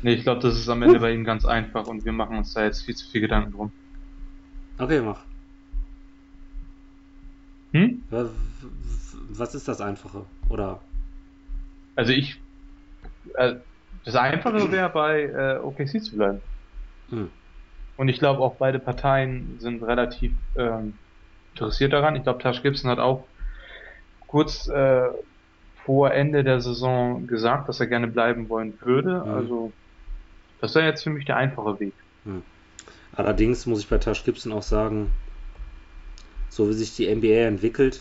nee, 0.02 0.14
ich 0.14 0.22
glaube, 0.22 0.40
das 0.40 0.56
ist 0.56 0.68
am 0.68 0.82
Ende 0.82 1.00
bei 1.00 1.12
ihm 1.12 1.24
ganz 1.24 1.44
einfach 1.44 1.86
und 1.86 2.04
wir 2.04 2.12
machen 2.12 2.36
uns 2.36 2.54
da 2.54 2.64
jetzt 2.64 2.82
viel 2.82 2.94
zu 2.94 3.08
viel 3.08 3.20
Gedanken 3.20 3.52
drum. 3.52 3.72
Okay, 4.78 5.00
mach. 5.00 5.20
Hm? 7.72 8.02
Was 9.30 9.54
ist 9.54 9.68
das 9.68 9.80
Einfache? 9.80 10.24
Oder 10.48 10.80
also 11.98 12.12
ich, 12.12 12.40
äh, 13.34 13.56
das 14.04 14.14
Einfache 14.14 14.70
wäre 14.70 14.88
bei 14.88 15.22
äh, 15.22 15.58
OKC 15.58 16.00
zu 16.00 16.14
bleiben. 16.14 16.40
Hm. 17.10 17.28
Und 17.96 18.08
ich 18.08 18.20
glaube 18.20 18.40
auch 18.40 18.54
beide 18.54 18.78
Parteien 18.78 19.56
sind 19.58 19.82
relativ 19.82 20.32
ähm, 20.56 20.94
interessiert 21.58 21.92
daran. 21.92 22.16
Ich 22.16 22.22
glaube, 22.22 22.42
Tash 22.42 22.62
Gibson 22.62 22.90
hat 22.90 22.98
auch 22.98 23.26
kurz 24.26 24.68
äh, 24.68 25.08
vor 25.84 26.12
Ende 26.12 26.44
der 26.44 26.60
Saison 26.60 27.26
gesagt, 27.26 27.68
dass 27.68 27.80
er 27.80 27.86
gerne 27.86 28.06
bleiben 28.06 28.48
wollen 28.48 28.78
würde. 28.80 29.22
Hm. 29.24 29.30
Also 29.30 29.72
das 30.60 30.74
wäre 30.74 30.86
jetzt 30.86 31.02
für 31.02 31.10
mich 31.10 31.24
der 31.24 31.36
einfache 31.36 31.80
Weg. 31.80 31.94
Hm. 32.24 32.42
Allerdings 33.14 33.66
muss 33.66 33.80
ich 33.80 33.88
bei 33.88 33.98
Tash 33.98 34.24
Gibson 34.24 34.52
auch 34.52 34.62
sagen, 34.62 35.10
so 36.50 36.68
wie 36.68 36.74
sich 36.74 36.94
die 36.94 37.12
NBA 37.12 37.46
entwickelt, 37.46 38.00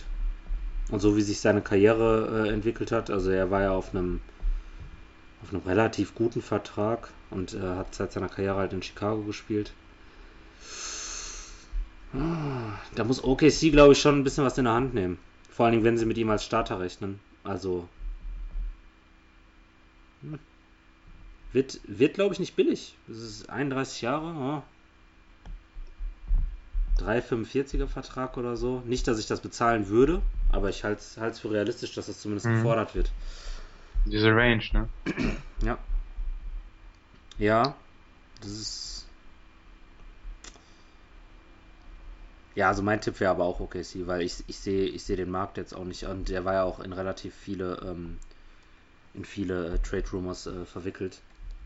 und 0.89 1.00
so 1.00 1.17
wie 1.17 1.22
sich 1.22 1.41
seine 1.41 1.62
Karriere 1.62 2.46
äh, 2.48 2.54
entwickelt 2.54 2.91
hat, 2.91 3.10
also 3.10 3.30
er 3.30 3.52
war 3.52 3.62
ja 3.62 3.72
auf 3.72 3.93
einem 3.93 4.22
auf 5.43 5.54
einem 5.54 5.62
relativ 5.63 6.15
guten 6.15 6.41
Vertrag 6.41 7.10
und 7.30 7.54
äh, 7.54 7.60
hat 7.60 7.93
seit 7.93 8.12
seiner 8.12 8.30
Karriere 8.30 8.56
halt 8.56 8.74
in 8.74 8.82
Chicago 8.82 9.22
gespielt. 9.22 9.72
Da 12.96 13.04
muss 13.04 13.24
OKC, 13.24 13.72
glaube 13.72 13.93
ich, 13.93 14.02
schon 14.02 14.20
ein 14.20 14.24
bisschen 14.24 14.46
was 14.46 14.58
in 14.58 14.65
der 14.65 14.74
Hand 14.74 14.93
nehmen. 14.93 15.20
Vor 15.50 15.65
allem, 15.65 15.84
wenn 15.84 15.98
sie 15.98 16.06
mit 16.06 16.17
ihm 16.17 16.30
als 16.30 16.43
Starter 16.46 16.80
rechnen. 16.80 17.20
Also, 17.43 17.88
Hm. 20.22 20.39
Wird, 21.54 21.80
wird 21.86 22.15
glaube 22.15 22.34
ich, 22.34 22.39
nicht 22.39 22.56
billig. 22.56 22.96
Das 23.08 23.17
ist 23.17 23.50
31 23.50 24.02
Jahre. 24.02 24.63
Oh. 27.00 27.04
3,45er 27.04 27.88
Vertrag 27.88 28.38
oder 28.38 28.58
so. 28.58 28.82
Nicht, 28.86 29.08
dass 29.08 29.20
ich 29.20 29.28
das 29.28 29.41
bezahlen 29.41 29.88
würde, 29.88 30.22
aber 30.52 30.70
ich 30.70 30.84
halte 30.84 31.02
es 31.02 31.39
für 31.39 31.52
realistisch, 31.52 31.93
dass 31.93 32.08
das 32.08 32.20
zumindest 32.20 32.48
mhm. 32.48 32.56
gefordert 32.56 32.96
wird. 32.96 33.12
Diese 34.06 34.30
Range, 34.36 34.63
ne? 34.74 34.89
Ja. 35.63 35.78
Ja, 37.38 37.76
das 38.41 38.50
ist. 38.52 38.97
Ja, 42.58 42.70
also 42.70 42.82
mein 42.82 43.00
Tipp 43.00 43.20
wäre 43.20 43.30
aber 43.30 43.46
auch 43.46 43.60
OKC, 43.60 44.08
weil 44.08 44.24
ich, 44.24 44.43
ich 44.48 44.58
sehe 44.58 44.88
ich 44.88 45.04
seh 45.04 45.15
den 45.15 45.30
Markt 45.30 45.58
jetzt 45.58 45.76
auch 45.76 45.84
nicht 45.84 46.06
und 46.06 46.28
der 46.28 46.43
war 46.43 46.54
ja 46.54 46.63
auch 46.63 46.80
in 46.80 46.91
relativ 46.91 47.36
viele 47.36 47.78
ähm, 47.86 48.17
in 49.13 49.26
viele 49.26 49.76
äh, 49.76 49.78
Trade 49.78 50.06
Rumors 50.12 50.48
äh, 50.48 50.65
verwickelt 50.65 51.22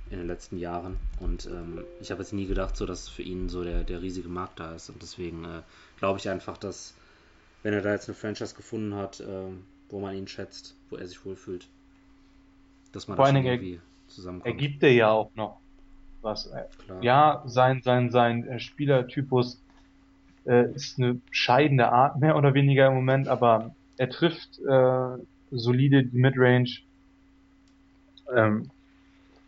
in 0.10 0.17
den 0.17 0.27
letzten 0.27 0.58
Jahren 0.58 0.97
und 1.21 1.45
ähm, 1.45 1.86
ich 2.01 2.12
habe 2.12 2.21
jetzt 2.21 2.34
nie 2.34 2.45
gedacht, 2.45 2.75
so 2.75 2.86
dass 2.86 3.08
für 3.08 3.21
ihn 3.21 3.47
so 3.47 3.63
der, 3.63 3.86
der 3.86 4.01
riesige 4.01 4.27
Markt 4.27 4.60
da 4.60 4.75
ist 4.75 4.89
und 4.89 5.01
deswegen 5.01 5.45
äh, 5.45 5.62
glaube 5.97 6.19
ich 6.19 6.27
einfach, 6.27 6.58
dass 6.58 6.93
wenn 7.63 7.73
er 7.73 7.82
da 7.82 7.93
jetzt 7.93 8.10
eine 8.10 8.15
Franchise 8.15 8.54
gefunden 8.54 8.93
hat, 8.93 9.21
ähm, 9.21 9.63
wo 9.88 10.01
man 10.01 10.13
ihn 10.13 10.27
schätzt, 10.27 10.75
wo 10.89 10.97
er 10.97 11.08
sich 11.08 11.23
wohlfühlt, 11.23 11.69
dass 12.91 13.08
man 13.08 13.15
Vor 13.15 13.32
da 13.32 13.39
irgendwie 13.39 13.80
zusammenkommt. 14.10 14.54
Er 14.54 14.60
ja 14.91 15.10
auch 15.10 15.32
noch 15.36 15.62
was. 16.21 16.51
Klar. 16.84 17.01
Ja, 17.01 17.43
sein, 17.45 17.82
sein, 17.82 18.10
sein 18.10 18.45
äh, 18.45 18.60
Spielertypus 18.60 19.62
äh, 20.45 20.71
ist 20.73 20.99
eine 20.99 21.19
scheidende 21.32 21.91
Art, 21.91 22.19
mehr 22.19 22.36
oder 22.36 22.54
weniger 22.54 22.88
im 22.88 22.95
Moment, 22.95 23.27
aber 23.27 23.75
er 23.97 24.10
trifft 24.10 24.60
äh, 24.60 25.17
solide 25.51 26.04
die 26.04 26.17
Midrange, 26.17 26.80
ähm, 28.36 28.69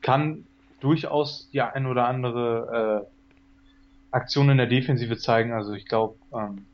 kann 0.02 0.46
durchaus 0.80 1.50
die 1.52 1.62
ein 1.62 1.86
oder 1.86 2.08
andere 2.08 3.08
äh, 3.10 4.16
Aktion 4.16 4.50
in 4.50 4.58
der 4.58 4.68
Defensive 4.68 5.18
zeigen. 5.18 5.54
Also 5.54 5.74
ich 5.74 5.86
glaube, 5.86 6.16
ähm, 6.34 6.66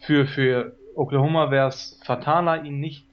für, 0.00 0.26
für 0.26 0.76
Oklahoma 0.94 1.50
wäre 1.50 1.68
es 1.68 1.98
fataler, 2.04 2.64
ihn 2.64 2.78
nicht 2.78 3.04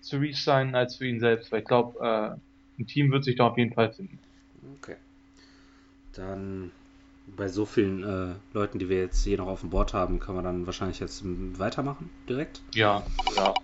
zu 0.00 0.16
resignen 0.16 0.74
als 0.74 0.96
für 0.96 1.06
ihn 1.06 1.20
selbst, 1.20 1.52
weil 1.52 1.60
ich 1.60 1.66
glaube, 1.66 1.98
äh, 2.00 2.80
ein 2.80 2.86
Team 2.86 3.12
wird 3.12 3.24
sich 3.24 3.36
da 3.36 3.48
auf 3.48 3.58
jeden 3.58 3.74
Fall 3.74 3.92
finden. 3.92 4.18
Okay. 4.78 4.96
Dann 6.14 6.72
bei 7.26 7.48
so 7.48 7.64
vielen 7.64 8.02
äh, 8.02 8.34
Leuten, 8.52 8.78
die 8.78 8.88
wir 8.88 8.98
jetzt 8.98 9.22
hier 9.24 9.38
noch 9.38 9.46
auf 9.46 9.60
dem 9.60 9.70
Board 9.70 9.94
haben, 9.94 10.18
können 10.18 10.38
wir 10.38 10.42
dann 10.42 10.66
wahrscheinlich 10.66 11.00
jetzt 11.00 11.22
weitermachen 11.24 12.10
direkt. 12.28 12.62
Ja, 12.74 13.02
ja. 13.36 13.54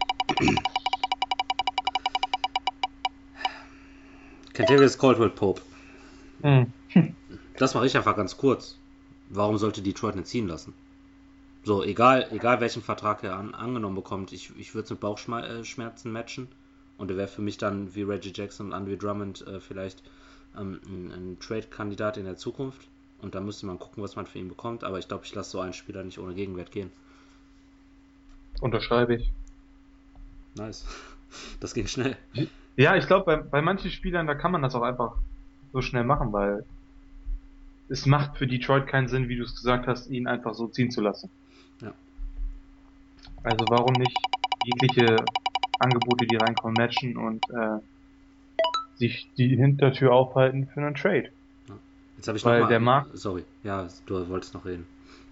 Kentavious 4.52 4.98
Caldwell 4.98 5.30
Pope. 5.30 5.60
Hm. 6.42 6.72
Das 7.58 7.74
mache 7.74 7.86
ich 7.86 7.96
einfach 7.96 8.16
ganz 8.16 8.36
kurz. 8.36 8.78
Warum 9.28 9.58
sollte 9.58 9.82
Detroit 9.82 10.16
nicht 10.16 10.28
ziehen 10.28 10.46
lassen? 10.46 10.72
So, 11.64 11.82
egal, 11.82 12.28
egal 12.30 12.60
welchen 12.60 12.82
Vertrag 12.82 13.24
er 13.24 13.36
an, 13.36 13.54
angenommen 13.54 13.96
bekommt, 13.96 14.32
ich, 14.32 14.52
ich 14.56 14.74
würde 14.74 14.84
es 14.84 14.90
mit 14.90 15.00
Bauchschmerzen 15.00 16.12
matchen. 16.12 16.48
Und 16.96 17.10
er 17.10 17.16
wäre 17.16 17.28
für 17.28 17.42
mich 17.42 17.58
dann 17.58 17.94
wie 17.94 18.02
Reggie 18.02 18.32
Jackson 18.34 18.68
und 18.68 18.72
Andre 18.72 18.96
Drummond 18.96 19.46
äh, 19.46 19.60
vielleicht 19.60 20.02
ähm, 20.56 20.80
ein, 20.86 21.12
ein 21.12 21.38
Trade-Kandidat 21.40 22.16
in 22.16 22.24
der 22.24 22.36
Zukunft. 22.36 22.88
Und 23.22 23.34
da 23.34 23.40
müsste 23.40 23.66
man 23.66 23.78
gucken, 23.78 24.02
was 24.02 24.16
man 24.16 24.26
für 24.26 24.38
ihn 24.38 24.48
bekommt. 24.48 24.84
Aber 24.84 24.98
ich 24.98 25.08
glaube, 25.08 25.24
ich 25.24 25.34
lasse 25.34 25.50
so 25.50 25.60
einen 25.60 25.72
Spieler 25.72 26.04
nicht 26.04 26.18
ohne 26.18 26.34
Gegenwert 26.34 26.70
gehen. 26.70 26.90
Unterschreibe 28.60 29.16
ich. 29.16 29.32
Nice. 30.54 30.84
Das 31.60 31.74
ging 31.74 31.86
schnell. 31.86 32.16
Ja, 32.76 32.94
ich 32.96 33.08
glaube, 33.08 33.24
bei, 33.24 33.36
bei 33.36 33.60
manchen 33.60 33.90
Spielern, 33.90 34.26
da 34.26 34.34
kann 34.34 34.52
man 34.52 34.62
das 34.62 34.74
auch 34.74 34.82
einfach 34.82 35.16
so 35.72 35.82
schnell 35.82 36.04
machen, 36.04 36.32
weil 36.32 36.64
es 37.88 38.06
macht 38.06 38.38
für 38.38 38.46
Detroit 38.46 38.86
keinen 38.86 39.08
Sinn, 39.08 39.28
wie 39.28 39.36
du 39.36 39.42
es 39.42 39.54
gesagt 39.54 39.86
hast, 39.86 40.08
ihn 40.08 40.26
einfach 40.26 40.54
so 40.54 40.68
ziehen 40.68 40.90
zu 40.90 41.00
lassen. 41.00 41.28
Ja. 41.82 41.92
Also 43.42 43.66
warum 43.68 43.94
nicht 43.94 44.16
jegliche 44.64 45.24
Angebote, 45.78 46.26
die 46.26 46.36
reinkommen, 46.36 46.74
matchen 46.78 47.16
und 47.16 47.44
äh, 47.50 47.80
sich 48.96 49.28
die 49.36 49.56
Hintertür 49.56 50.12
aufhalten 50.12 50.68
für 50.68 50.80
einen 50.80 50.94
Trade. 50.94 51.30
Jetzt 52.16 52.28
habe 52.28 52.38
ich 52.38 52.44
Weil 52.44 52.60
noch 52.60 52.66
mal, 52.66 52.70
der 52.70 52.80
Markt. 52.80 53.16
Sorry, 53.16 53.44
ja, 53.62 53.88
du 54.06 54.28
wolltest 54.28 54.54
noch 54.54 54.64
reden. 54.64 54.86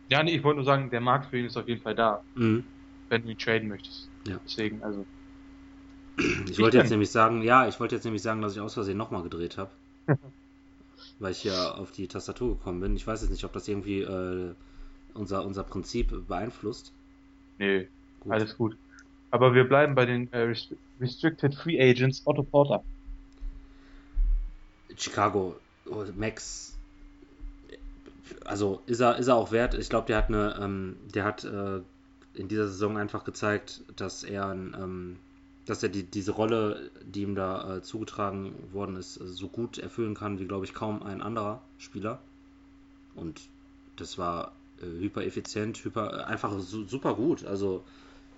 Ja, 0.08 0.22
nee, 0.22 0.34
ich 0.36 0.44
wollte 0.44 0.56
nur 0.56 0.64
sagen, 0.64 0.90
der 0.90 1.00
Markt 1.00 1.26
für 1.26 1.38
ihn 1.38 1.46
ist 1.46 1.56
auf 1.56 1.66
jeden 1.66 1.80
Fall 1.80 1.94
da. 1.94 2.22
Mhm. 2.34 2.64
Wenn 3.08 3.22
du 3.22 3.30
ihn 3.30 3.38
traden 3.38 3.68
möchtest. 3.68 4.08
Ja. 4.26 4.38
Deswegen, 4.44 4.82
also. 4.82 5.06
Ich, 6.16 6.50
ich 6.50 6.58
wollte 6.58 6.76
jetzt 6.76 6.90
nämlich 6.90 7.10
sagen, 7.10 7.42
ja, 7.42 7.66
ich 7.66 7.80
wollte 7.80 7.94
jetzt 7.94 8.04
nämlich 8.04 8.22
sagen, 8.22 8.40
dass 8.40 8.54
ich 8.54 8.60
aus 8.60 8.74
Versehen 8.74 8.96
nochmal 8.96 9.22
gedreht 9.22 9.58
habe. 9.58 9.70
weil 11.18 11.32
ich 11.32 11.44
ja 11.44 11.72
auf 11.72 11.92
die 11.92 12.08
Tastatur 12.08 12.56
gekommen 12.56 12.80
bin. 12.80 12.96
Ich 12.96 13.06
weiß 13.06 13.22
jetzt 13.22 13.30
nicht, 13.30 13.44
ob 13.44 13.52
das 13.52 13.68
irgendwie 13.68 14.02
äh, 14.02 14.54
unser, 15.14 15.44
unser 15.44 15.64
Prinzip 15.64 16.26
beeinflusst. 16.26 16.92
Nee, 17.58 17.88
gut. 18.20 18.32
alles 18.32 18.56
gut. 18.56 18.76
Aber 19.30 19.54
wir 19.54 19.64
bleiben 19.64 19.94
bei 19.94 20.06
den 20.06 20.32
äh, 20.32 20.54
Restricted 21.00 21.54
Free 21.54 21.80
Agents 21.80 22.22
Otto 22.24 22.42
Porter. 22.42 22.82
Chicago, 24.96 25.56
oh, 25.86 26.04
Max, 26.14 26.73
also 28.44 28.82
ist 28.86 29.00
er, 29.00 29.16
ist 29.16 29.28
er 29.28 29.36
auch 29.36 29.52
wert. 29.52 29.74
Ich 29.74 29.88
glaube, 29.88 30.06
der 30.06 30.16
hat 30.18 30.28
eine, 30.28 30.58
ähm, 30.60 30.96
der 31.14 31.24
hat 31.24 31.44
äh, 31.44 31.80
in 32.34 32.48
dieser 32.48 32.68
Saison 32.68 32.98
einfach 32.98 33.24
gezeigt, 33.24 33.82
dass 33.96 34.24
er 34.24 34.48
ein, 34.48 34.76
ähm, 34.78 35.16
dass 35.66 35.82
er 35.82 35.88
die, 35.88 36.04
diese 36.04 36.32
Rolle, 36.32 36.90
die 37.04 37.22
ihm 37.22 37.34
da 37.34 37.76
äh, 37.76 37.82
zugetragen 37.82 38.54
worden 38.72 38.96
ist, 38.96 39.20
äh, 39.20 39.26
so 39.26 39.48
gut 39.48 39.78
erfüllen 39.78 40.14
kann, 40.14 40.38
wie 40.38 40.46
glaube 40.46 40.64
ich 40.64 40.74
kaum 40.74 41.02
ein 41.02 41.22
anderer 41.22 41.62
Spieler. 41.78 42.18
Und 43.14 43.40
das 43.96 44.18
war 44.18 44.52
äh, 44.80 44.86
hyper 44.86 45.24
effizient, 45.24 45.82
hyper, 45.84 46.26
einfach 46.26 46.58
su 46.58 46.84
super 46.84 47.14
gut. 47.14 47.44
Also 47.44 47.84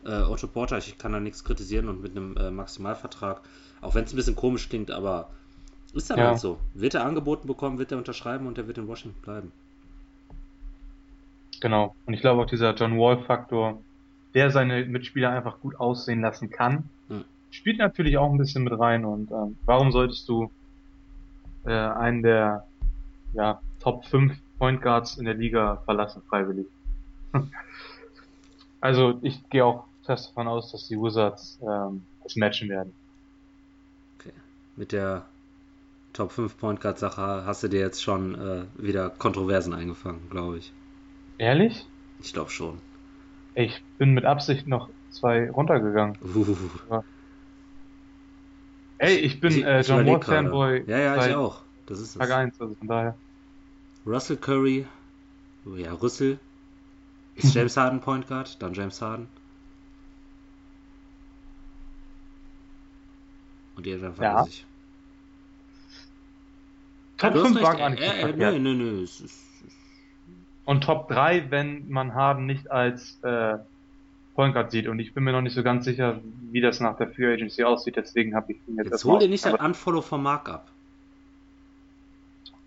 äh, 0.04 0.22
Otto 0.22 0.46
Porter, 0.46 0.78
ich 0.78 0.98
kann 0.98 1.12
da 1.12 1.20
nichts 1.20 1.44
kritisieren 1.44 1.88
und 1.88 2.02
mit 2.02 2.12
einem 2.16 2.36
äh, 2.36 2.50
Maximalvertrag, 2.50 3.40
auch 3.80 3.94
wenn 3.94 4.04
es 4.04 4.12
ein 4.12 4.16
bisschen 4.16 4.36
komisch 4.36 4.68
klingt, 4.68 4.90
aber 4.90 5.30
ist 5.94 6.10
dann 6.10 6.18
ja. 6.18 6.28
halt 6.28 6.40
so. 6.40 6.58
Wird 6.74 6.94
er 6.94 7.04
angeboten 7.04 7.46
bekommen, 7.48 7.78
wird 7.78 7.92
er 7.92 7.98
unterschreiben 7.98 8.46
und 8.46 8.58
er 8.58 8.66
wird 8.66 8.78
in 8.78 8.86
Washington 8.86 9.20
bleiben. 9.22 9.52
Genau. 11.60 11.94
Und 12.06 12.14
ich 12.14 12.20
glaube 12.20 12.42
auch 12.42 12.46
dieser 12.46 12.74
John 12.74 12.98
Wall-Faktor, 12.98 13.82
der 14.34 14.50
seine 14.50 14.84
Mitspieler 14.84 15.30
einfach 15.30 15.60
gut 15.60 15.78
aussehen 15.80 16.20
lassen 16.20 16.50
kann, 16.50 16.88
hm. 17.08 17.24
spielt 17.50 17.78
natürlich 17.78 18.18
auch 18.18 18.30
ein 18.30 18.38
bisschen 18.38 18.64
mit 18.64 18.78
rein. 18.78 19.04
Und 19.04 19.30
ähm, 19.30 19.56
warum 19.64 19.92
solltest 19.92 20.28
du 20.28 20.50
äh, 21.64 21.70
einen 21.70 22.22
der 22.22 22.66
ja, 23.34 23.60
Top 23.80 24.04
5 24.06 24.34
Point 24.58 24.82
Guards 24.82 25.16
in 25.18 25.24
der 25.24 25.34
Liga 25.34 25.82
verlassen, 25.84 26.22
freiwillig? 26.28 26.66
also 28.80 29.18
ich 29.22 29.48
gehe 29.50 29.64
auch 29.64 29.84
fest 30.04 30.28
davon 30.28 30.48
aus, 30.48 30.72
dass 30.72 30.88
die 30.88 30.96
Wizards 30.96 31.58
ähm, 31.62 32.02
das 32.22 32.36
matchen 32.36 32.68
werden. 32.68 32.92
Okay. 34.18 34.32
Mit 34.76 34.92
der 34.92 35.24
Top 36.12 36.32
5 36.32 36.56
Point 36.58 36.80
Guard 36.80 36.98
Sache 36.98 37.44
hast 37.44 37.62
du 37.62 37.68
dir 37.68 37.80
jetzt 37.80 38.02
schon 38.02 38.34
äh, 38.34 38.64
wieder 38.76 39.10
Kontroversen 39.10 39.74
eingefangen, 39.74 40.30
glaube 40.30 40.58
ich. 40.58 40.72
Ehrlich? 41.38 41.86
Ich 42.22 42.32
glaube 42.32 42.50
schon. 42.50 42.80
Ich 43.54 43.82
bin 43.98 44.12
mit 44.14 44.24
Absicht 44.24 44.66
noch 44.66 44.90
zwei 45.10 45.50
runtergegangen. 45.50 46.18
Uh. 46.22 47.02
Ey, 48.98 49.16
ich 49.16 49.40
bin 49.40 49.62
äh, 49.62 49.80
John 49.82 50.06
Wall 50.06 50.22
Fanboy. 50.22 50.84
Ja, 50.86 50.98
ja, 50.98 51.26
ich 51.26 51.34
auch. 51.34 51.62
Das 51.86 52.00
ist 52.00 52.18
Tag 52.18 52.30
1, 52.30 52.60
also 52.60 52.74
von 52.74 52.88
daher. 52.88 53.14
Russell 54.06 54.36
Curry, 54.36 54.86
oh 55.66 55.74
ja, 55.76 55.92
Russell. 55.92 56.38
Ist 57.34 57.54
James 57.54 57.76
Harden 57.76 58.00
Point 58.00 58.26
Guard? 58.26 58.60
Dann 58.62 58.72
James 58.72 59.00
Harden. 59.02 59.28
Und 63.76 63.86
ihr 63.86 63.98
dann 63.98 64.14
ja. 64.20 64.46
ich. 64.46 64.64
Top 67.18 67.34
5 67.34 67.62
war 67.62 67.76
gar 67.76 67.90
nicht 67.90 68.02
äh, 68.02 68.30
äh, 68.30 68.32
nö, 68.32 68.58
nö, 68.58 68.74
nö. 68.74 69.02
Es 69.02 69.20
ist, 69.20 69.45
Und 70.66 70.82
Top 70.82 71.08
3, 71.08 71.50
wenn 71.50 71.88
man 71.88 72.14
Harden 72.14 72.44
nicht 72.44 72.70
als 72.70 73.18
äh, 73.22 73.56
Point 74.34 74.52
Guard 74.52 74.72
sieht. 74.72 74.88
Und 74.88 74.98
ich 74.98 75.14
bin 75.14 75.24
mir 75.24 75.32
noch 75.32 75.40
nicht 75.40 75.54
so 75.54 75.62
ganz 75.62 75.84
sicher, 75.84 76.20
wie 76.50 76.60
das 76.60 76.80
nach 76.80 76.96
der 76.96 77.08
Free 77.08 77.32
Agency 77.32 77.64
aussieht. 77.64 77.96
Deswegen 77.96 78.34
habe 78.34 78.52
ich 78.52 78.58
ihn 78.66 78.76
jetzt 78.76 78.90
Jetzt 78.90 79.04
hol 79.04 79.20
dir 79.20 79.28
nicht 79.28 79.46
ein 79.46 79.54
Unfollow 79.54 80.02
vom 80.02 80.22
Markup. 80.22 80.66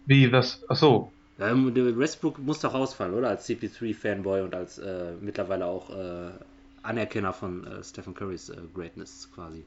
Wie, 0.05 0.31
was? 0.31 0.67
Achso. 0.69 1.11
Ja, 1.37 1.53
Westbrook 1.53 2.39
muss 2.39 2.59
doch 2.61 2.73
ausfallen, 2.73 3.13
oder? 3.13 3.29
Als 3.29 3.47
CP3-Fanboy 3.47 4.43
und 4.43 4.55
als 4.55 4.77
äh, 4.79 5.13
mittlerweile 5.21 5.65
auch 5.65 5.89
äh, 5.89 6.31
Anerkenner 6.83 7.33
von 7.33 7.67
äh, 7.67 7.83
Stephen 7.83 8.13
Currys 8.13 8.49
äh, 8.49 8.57
Greatness 8.73 9.29
quasi. 9.35 9.63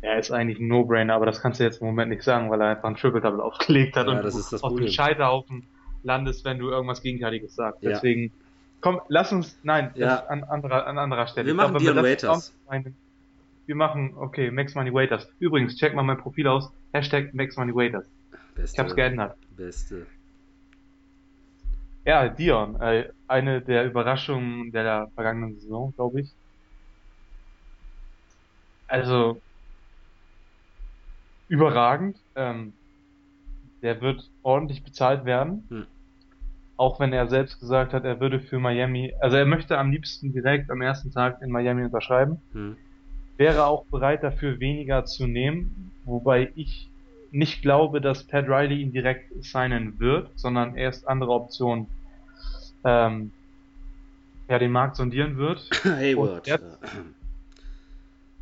Er 0.00 0.18
ist 0.18 0.30
eigentlich 0.30 0.60
ein 0.60 0.68
No-Brainer, 0.68 1.14
aber 1.14 1.26
das 1.26 1.40
kannst 1.40 1.60
du 1.60 1.64
jetzt 1.64 1.80
im 1.80 1.88
Moment 1.88 2.10
nicht 2.10 2.22
sagen, 2.22 2.50
weil 2.50 2.60
er 2.60 2.68
einfach 2.68 2.88
ein 2.88 2.96
Triple-Double 2.96 3.40
aufgelegt 3.40 3.96
hat 3.96 4.06
ja, 4.06 4.12
und 4.14 4.24
das 4.24 4.34
ist 4.34 4.52
das 4.52 4.62
auf 4.62 4.70
Problem. 4.70 4.86
dem 4.86 4.92
Scheiterhaufen 4.92 5.66
landest, 6.08 6.44
wenn 6.44 6.58
du 6.58 6.70
irgendwas 6.70 7.02
Gegenteiliges 7.02 7.54
sagst. 7.54 7.82
Ja. 7.82 7.90
Deswegen, 7.90 8.32
komm, 8.80 9.00
lass 9.08 9.30
uns, 9.30 9.56
nein, 9.62 9.92
ja. 9.94 10.24
an 10.26 10.42
anderer, 10.42 10.86
an 10.88 10.98
anderer 10.98 11.28
Stelle. 11.28 11.46
Wir 11.46 11.54
machen 11.54 11.78
Dion 11.78 11.96
Waiters. 11.96 12.52
wir 13.66 13.76
machen, 13.76 14.14
okay, 14.16 14.50
Max 14.50 14.74
Money 14.74 14.92
Waiters. 14.92 15.28
Übrigens, 15.38 15.76
check 15.76 15.94
mal 15.94 16.02
mein 16.02 16.18
Profil 16.18 16.48
aus. 16.48 16.72
Hashtag 16.92 17.34
Max 17.34 17.56
Money 17.56 17.74
Waiters. 17.74 18.06
Beste, 18.56 18.74
ich 18.74 18.78
hab's 18.80 18.96
geändert. 18.96 19.36
Beste. 19.56 20.06
Ja, 22.04 22.28
Dion, 22.28 22.80
äh, 22.80 23.10
eine 23.28 23.60
der 23.60 23.84
Überraschungen 23.84 24.72
der 24.72 25.10
vergangenen 25.14 25.60
Saison, 25.60 25.92
glaube 25.94 26.22
ich. 26.22 26.32
Also, 28.88 29.38
überragend. 31.48 32.16
Ähm, 32.34 32.72
der 33.82 34.00
wird 34.00 34.28
ordentlich 34.42 34.82
bezahlt 34.82 35.24
werden. 35.24 35.64
Hm. 35.68 35.86
Auch 36.78 37.00
wenn 37.00 37.12
er 37.12 37.26
selbst 37.26 37.60
gesagt 37.60 37.92
hat, 37.92 38.04
er 38.04 38.20
würde 38.20 38.40
für 38.40 38.58
Miami, 38.58 39.12
also 39.20 39.36
er 39.36 39.44
möchte 39.44 39.76
am 39.76 39.90
liebsten 39.90 40.32
direkt 40.32 40.70
am 40.70 40.80
ersten 40.80 41.10
Tag 41.10 41.42
in 41.42 41.50
Miami 41.50 41.84
unterschreiben. 41.84 42.40
Hm. 42.52 42.76
Wäre 43.36 43.66
auch 43.66 43.84
bereit 43.86 44.22
dafür 44.22 44.60
weniger 44.60 45.04
zu 45.04 45.26
nehmen, 45.26 45.90
wobei 46.04 46.50
ich 46.54 46.88
nicht 47.30 47.62
glaube, 47.62 48.00
dass 48.00 48.24
Pat 48.24 48.48
Riley 48.48 48.80
ihn 48.80 48.92
direkt 48.92 49.32
signen 49.44 49.98
wird, 49.98 50.30
sondern 50.36 50.76
erst 50.76 51.06
andere 51.06 51.32
Optionen 51.32 51.88
ähm, 52.84 53.32
ja, 54.48 54.58
den 54.58 54.70
Markt 54.70 54.96
sondieren 54.96 55.36
wird. 55.36 55.68
Hayward. 55.84 56.46
Der, 56.46 56.60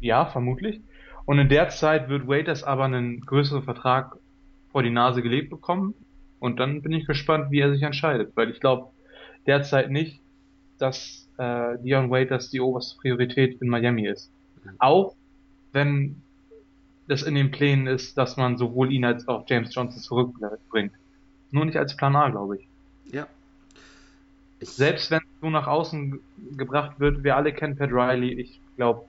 ja, 0.01 0.27
vermutlich. 0.27 0.81
Und 1.25 1.38
in 1.38 1.49
der 1.49 1.70
Zeit 1.70 2.09
wird 2.09 2.29
Waiters 2.29 2.62
aber 2.62 2.85
einen 2.85 3.22
größeren 3.22 3.62
Vertrag 3.62 4.16
vor 4.70 4.83
die 4.83 4.90
Nase 4.90 5.22
gelegt 5.22 5.51
bekommen. 5.51 5.94
Und 6.38 6.61
dann 6.61 6.83
bin 6.83 6.92
ich 6.92 7.07
gespannt, 7.07 7.51
wie 7.51 7.61
er 7.61 7.72
sich 7.72 7.83
entscheidet, 7.83 8.37
weil 8.37 8.51
ich 8.51 8.61
glaube 8.61 8.90
derzeit 9.46 9.90
nicht, 9.90 10.20
dass 10.79 11.29
äh, 11.38 11.79
Dion 11.79 12.11
Waiters 12.11 12.51
die 12.51 12.61
oberste 12.61 12.99
Priorität 12.99 13.61
in 13.61 13.68
Miami 13.68 14.07
ist. 14.07 14.31
Auch 14.79 15.14
wenn 15.72 16.22
das 17.09 17.22
in 17.22 17.35
den 17.35 17.51
Plänen 17.51 17.87
ist, 17.87 18.18
dass 18.18 18.37
man 18.37 18.59
sowohl 18.59 18.92
ihn 18.92 19.05
als 19.05 19.29
auch 19.29 19.44
James 19.46 19.75
Johnson 19.75 20.01
zurückbringt. 20.01 20.92
Nur 21.51 21.64
nicht 21.64 21.77
als 21.77 21.96
Plan 21.96 22.16
A, 22.16 22.29
glaube 22.29 22.59
ich. 22.59 22.68
Ja. 23.12 23.27
Ich 24.59 24.70
Selbst 24.70 25.11
wenn 25.11 25.20
es 25.20 25.40
so 25.40 25.51
nach 25.51 25.66
außen 25.66 26.18
gebracht 26.57 26.99
wird, 26.99 27.22
wir 27.22 27.37
alle 27.37 27.53
kennen 27.53 27.77
Pat 27.77 27.90
Riley, 27.92 28.33
ich 28.40 28.61
glaube, 28.77 29.05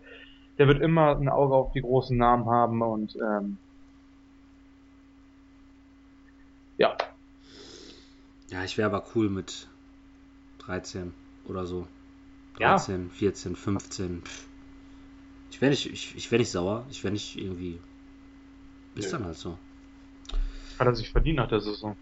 der 0.58 0.68
wird 0.68 0.82
immer 0.82 1.18
ein 1.18 1.30
Auge 1.30 1.56
auf 1.56 1.72
die 1.72 1.82
großen 1.82 2.18
Namen 2.18 2.46
haben 2.48 2.82
und 2.82 3.16
ähm, 3.16 3.58
ja. 6.78 6.96
Ja, 8.50 8.64
ich 8.64 8.78
wäre 8.78 8.90
aber 8.90 9.06
cool 9.16 9.30
mit 9.30 9.68
13 10.60 11.14
oder 11.46 11.66
so. 11.66 11.88
13, 12.58 13.04
ja. 13.08 13.14
14, 13.14 13.56
15. 13.56 14.24
Ich 15.52 15.62
wäre 15.62 15.72
nicht, 15.72 15.92
ich, 15.92 16.16
ich 16.16 16.32
wär 16.32 16.40
nicht 16.40 16.52
sauer. 16.52 16.86
Ich 16.90 17.04
wäre 17.04 17.14
nicht 17.14 17.38
irgendwie. 17.38 17.80
Ist 18.96 19.06
nee. 19.06 19.12
dann 19.12 19.26
halt 19.26 19.36
so. 19.36 19.58
Hat 20.80 20.88
er 20.88 20.96
sich 20.96 21.12
verdient 21.12 21.38
nach 21.38 21.48
der 21.48 21.60
Saison. 21.60 21.96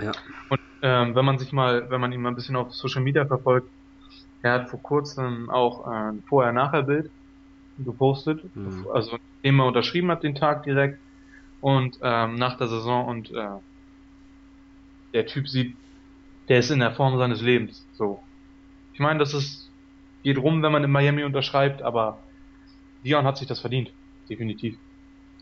Ja. 0.00 0.12
Und 0.48 0.60
ähm, 0.82 1.14
wenn 1.14 1.24
man 1.24 1.38
sich 1.38 1.52
mal, 1.52 1.90
wenn 1.90 2.00
man 2.00 2.12
ihn 2.12 2.22
mal 2.22 2.30
ein 2.30 2.34
bisschen 2.34 2.56
auf 2.56 2.74
Social 2.74 3.02
Media 3.02 3.24
verfolgt, 3.26 3.68
er 4.42 4.52
hat 4.52 4.70
vor 4.70 4.82
kurzem 4.82 5.50
auch 5.50 5.86
ein 5.86 6.22
Vorher-Nachher-Bild 6.26 7.10
gepostet, 7.78 8.44
mhm. 8.56 8.86
also 8.92 9.18
den 9.44 9.58
er 9.58 9.66
unterschrieben 9.66 10.10
hat 10.10 10.22
den 10.22 10.34
Tag 10.34 10.62
direkt 10.64 10.98
und 11.60 11.98
ähm, 12.02 12.36
nach 12.36 12.56
der 12.56 12.68
Saison 12.68 13.06
und 13.06 13.30
äh, 13.30 13.48
der 15.12 15.26
Typ 15.26 15.48
sieht, 15.48 15.76
der 16.48 16.60
ist 16.60 16.70
in 16.70 16.80
der 16.80 16.92
Form 16.92 17.16
seines 17.18 17.40
Lebens. 17.40 17.86
So, 17.92 18.22
ich 18.92 19.00
meine, 19.00 19.18
das 19.18 19.34
ist 19.34 19.70
geht 20.22 20.38
rum, 20.38 20.62
wenn 20.62 20.72
man 20.72 20.84
in 20.84 20.90
Miami 20.90 21.24
unterschreibt, 21.24 21.82
aber 21.82 22.18
Dion 23.04 23.24
hat 23.24 23.38
sich 23.38 23.48
das 23.48 23.60
verdient, 23.60 23.92
definitiv. 24.28 24.76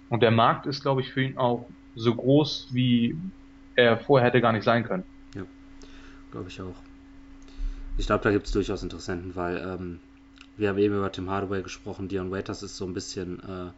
Und 0.08 0.22
der 0.22 0.30
Markt 0.30 0.66
ist, 0.66 0.82
glaube 0.82 1.00
ich, 1.00 1.12
für 1.12 1.22
ihn 1.22 1.36
auch 1.36 1.68
so 1.94 2.14
groß, 2.14 2.68
wie 2.70 3.16
er 3.74 3.98
vorher 3.98 4.28
hätte 4.28 4.40
gar 4.40 4.52
nicht 4.52 4.64
sein 4.64 4.84
können. 4.84 5.04
Ja, 5.34 5.42
glaube 6.30 6.48
ich 6.48 6.60
auch. 6.60 6.76
Ich 7.96 8.06
glaube, 8.06 8.22
da 8.22 8.30
gibt 8.30 8.46
es 8.46 8.52
durchaus 8.52 8.82
Interessenten, 8.82 9.34
weil 9.34 9.56
ähm, 9.58 10.00
wir 10.56 10.68
haben 10.68 10.78
eben 10.78 10.96
über 10.96 11.10
Tim 11.10 11.28
Hardaway 11.28 11.62
gesprochen. 11.62 12.08
Dion 12.08 12.30
Waiters 12.30 12.62
ist 12.62 12.76
so 12.76 12.86
ein 12.86 12.94
bisschen, 12.94 13.40
äh, 13.40 13.70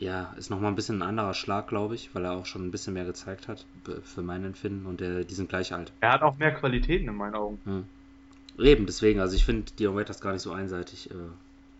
ja, 0.00 0.34
ist 0.38 0.48
nochmal 0.48 0.72
ein 0.72 0.76
bisschen 0.76 0.98
ein 1.02 1.08
anderer 1.08 1.34
Schlag, 1.34 1.68
glaube 1.68 1.94
ich, 1.94 2.14
weil 2.14 2.24
er 2.24 2.32
auch 2.32 2.46
schon 2.46 2.66
ein 2.66 2.70
bisschen 2.70 2.94
mehr 2.94 3.04
gezeigt 3.04 3.48
hat, 3.48 3.66
für 4.02 4.22
mein 4.22 4.44
Empfinden. 4.44 4.86
Und 4.86 5.00
der, 5.00 5.24
die 5.24 5.34
sind 5.34 5.50
gleich 5.50 5.74
alt. 5.74 5.92
Er 6.00 6.12
hat 6.12 6.22
auch 6.22 6.38
mehr 6.38 6.52
Qualitäten 6.52 7.06
in 7.06 7.14
meinen 7.14 7.34
Augen. 7.34 7.60
Hm. 7.64 7.84
Eben, 8.58 8.86
deswegen, 8.86 9.20
also 9.20 9.36
ich 9.36 9.44
finde 9.44 9.70
Dion 9.78 9.94
Waiters 9.94 10.22
gar 10.22 10.32
nicht 10.32 10.40
so 10.40 10.52
einseitig. 10.52 11.10
Äh, 11.10 11.14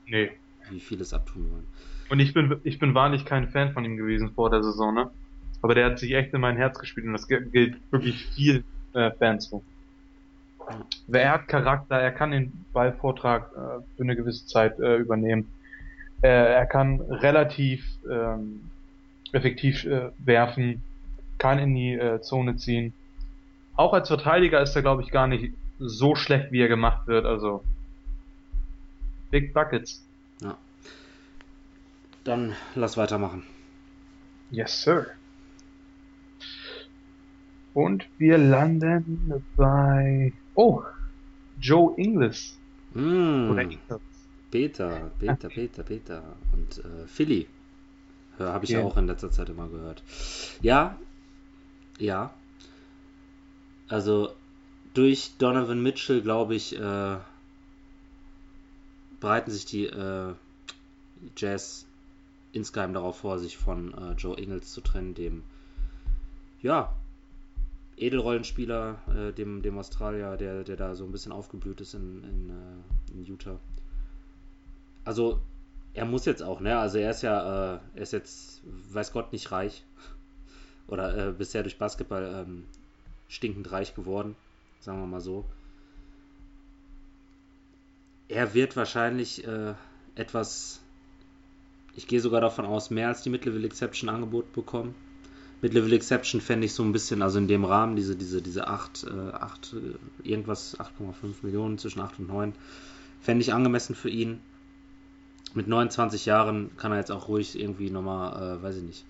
nee. 0.06 0.30
Wie 0.68 0.80
vieles 0.80 1.14
abtun 1.14 1.50
wollen. 1.50 1.66
Und 2.10 2.20
ich 2.20 2.34
bin, 2.34 2.60
ich 2.62 2.78
bin 2.78 2.94
wahrlich 2.94 3.24
kein 3.24 3.48
Fan 3.48 3.72
von 3.72 3.84
ihm 3.86 3.96
gewesen 3.96 4.32
vor 4.34 4.50
der 4.50 4.62
Saison, 4.62 4.94
ne? 4.94 5.10
Aber 5.62 5.74
der 5.74 5.86
hat 5.86 5.98
sich 5.98 6.12
echt 6.12 6.34
in 6.34 6.42
mein 6.42 6.56
Herz 6.56 6.78
gespielt 6.78 7.06
und 7.06 7.12
das 7.12 7.26
gilt 7.26 7.76
wirklich 7.90 8.26
viel 8.34 8.64
äh, 8.92 9.10
Fans 9.12 9.48
so. 9.48 9.62
Er 11.10 11.32
hat 11.32 11.48
Charakter, 11.48 11.96
er 11.96 12.12
kann 12.12 12.30
den 12.32 12.64
Ballvortrag 12.72 13.50
äh, 13.52 13.82
für 13.96 14.02
eine 14.02 14.14
gewisse 14.14 14.46
Zeit 14.46 14.78
äh, 14.78 14.96
übernehmen. 14.96 15.48
Äh, 16.22 16.28
er 16.28 16.66
kann 16.66 17.00
relativ 17.00 17.86
ähm, 18.10 18.70
effektiv 19.32 19.84
äh, 19.84 20.10
werfen, 20.18 20.82
kann 21.38 21.58
in 21.58 21.74
die 21.74 21.94
äh, 21.94 22.20
Zone 22.20 22.56
ziehen. 22.56 22.92
Auch 23.76 23.92
als 23.92 24.08
Verteidiger 24.08 24.60
ist 24.60 24.76
er, 24.76 24.82
glaube 24.82 25.02
ich, 25.02 25.10
gar 25.10 25.26
nicht 25.26 25.54
so 25.78 26.14
schlecht, 26.14 26.52
wie 26.52 26.60
er 26.60 26.68
gemacht 26.68 27.06
wird. 27.06 27.24
Also 27.24 27.64
Big 29.30 29.54
Buckets. 29.54 30.04
Ja. 30.42 30.58
Dann 32.24 32.54
lass 32.74 32.96
weitermachen. 32.96 33.44
Yes, 34.50 34.82
sir. 34.82 35.06
Und 37.72 38.06
wir 38.18 38.36
landen 38.36 39.44
bei 39.56 40.32
Oh, 40.54 40.82
Joe 41.60 41.94
Ingles. 41.96 42.58
Mm. 42.92 43.50
Oder 43.50 43.62
Ingles. 43.62 43.78
Peter, 44.50 45.10
Peter, 45.18 45.48
Peter, 45.48 45.82
Peter. 45.82 46.22
Und 46.52 46.78
äh, 46.78 47.06
Philly. 47.06 47.46
Habe 48.38 48.64
ich 48.64 48.70
ja 48.70 48.82
auch 48.82 48.96
in 48.96 49.06
letzter 49.06 49.30
Zeit 49.30 49.50
immer 49.50 49.68
gehört. 49.68 50.02
Ja, 50.62 50.96
ja. 51.98 52.32
Also 53.88 54.32
durch 54.94 55.32
Donovan 55.36 55.82
Mitchell, 55.82 56.22
glaube 56.22 56.54
ich, 56.54 56.74
äh, 56.74 57.16
bereiten 59.20 59.50
sich 59.50 59.66
die 59.66 59.84
äh, 59.84 60.32
Jazz 61.36 61.86
insgeheim 62.52 62.94
darauf 62.94 63.18
vor, 63.18 63.38
sich 63.38 63.58
von 63.58 63.92
äh, 63.92 64.12
Joe 64.12 64.38
Ingles 64.38 64.72
zu 64.72 64.80
trennen, 64.80 65.14
dem 65.14 65.42
ja 66.62 66.94
Edelrollenspieler, 67.96 68.98
äh, 69.14 69.32
dem, 69.32 69.62
dem 69.62 69.78
Australier, 69.78 70.36
der, 70.36 70.64
der 70.64 70.76
da 70.76 70.94
so 70.94 71.04
ein 71.04 71.12
bisschen 71.12 71.32
aufgeblüht 71.32 71.80
ist 71.80 71.94
in, 71.94 72.24
in, 72.24 72.50
äh, 72.50 73.12
in 73.12 73.24
Utah. 73.26 73.60
Also, 75.04 75.40
er 75.94 76.04
muss 76.04 76.24
jetzt 76.24 76.42
auch, 76.42 76.60
ne? 76.60 76.78
Also, 76.78 76.98
er 76.98 77.10
ist 77.10 77.22
ja, 77.22 77.74
äh, 77.74 77.78
er 77.94 78.02
ist 78.02 78.12
jetzt, 78.12 78.62
weiß 78.64 79.12
Gott, 79.12 79.32
nicht 79.32 79.50
reich. 79.52 79.84
Oder 80.88 81.28
äh, 81.28 81.32
bisher 81.32 81.62
durch 81.62 81.78
Basketball 81.78 82.44
ähm, 82.46 82.64
stinkend 83.28 83.70
reich 83.70 83.94
geworden, 83.94 84.36
sagen 84.80 85.00
wir 85.00 85.06
mal 85.06 85.20
so. 85.20 85.44
Er 88.28 88.54
wird 88.54 88.76
wahrscheinlich 88.76 89.46
äh, 89.46 89.74
etwas, 90.14 90.80
ich 91.96 92.06
gehe 92.06 92.20
sogar 92.20 92.40
davon 92.40 92.64
aus, 92.64 92.90
mehr 92.90 93.08
als 93.08 93.22
die 93.22 93.30
Mid-Level 93.30 93.64
Exception 93.64 94.08
Angebot 94.08 94.52
bekommen 94.52 94.94
Mid-Level 95.62 95.92
Exception 95.92 96.40
fände 96.40 96.64
ich 96.66 96.72
so 96.72 96.82
ein 96.82 96.92
bisschen, 96.92 97.22
also 97.22 97.38
in 97.38 97.48
dem 97.48 97.64
Rahmen, 97.64 97.96
diese, 97.96 98.16
diese, 98.16 98.40
diese 98.40 98.66
8, 98.66 99.04
äh, 99.04 99.32
8 99.32 99.74
äh, 99.74 100.28
irgendwas, 100.28 100.78
8,5 100.78 101.42
Millionen, 101.42 101.76
zwischen 101.78 102.00
8 102.00 102.18
und 102.18 102.28
9, 102.28 102.54
fände 103.20 103.42
ich 103.42 103.52
angemessen 103.52 103.94
für 103.94 104.08
ihn. 104.08 104.40
Mit 105.54 105.68
29 105.68 106.26
Jahren 106.26 106.76
kann 106.76 106.92
er 106.92 106.98
jetzt 106.98 107.10
auch 107.10 107.28
ruhig 107.28 107.58
irgendwie 107.58 107.90
nochmal, 107.90 108.58
äh, 108.58 108.62
weiß 108.62 108.76
ich 108.76 108.82
nicht, 108.82 109.04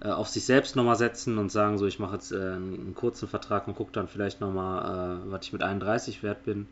äh, 0.00 0.08
auf 0.08 0.28
sich 0.28 0.44
selbst 0.44 0.76
nochmal 0.76 0.96
setzen 0.96 1.38
und 1.38 1.50
sagen, 1.50 1.78
so, 1.78 1.86
ich 1.86 1.98
mache 1.98 2.14
jetzt 2.14 2.32
äh, 2.32 2.36
einen, 2.36 2.94
kurzen 2.94 3.28
Vertrag 3.28 3.66
und 3.66 3.74
gucke 3.74 3.92
dann 3.92 4.08
vielleicht 4.08 4.40
nochmal, 4.40 5.20
äh, 5.26 5.30
was 5.30 5.46
ich 5.46 5.52
mit 5.52 5.62
31 5.62 6.22
wert 6.22 6.44
bin. 6.44 6.66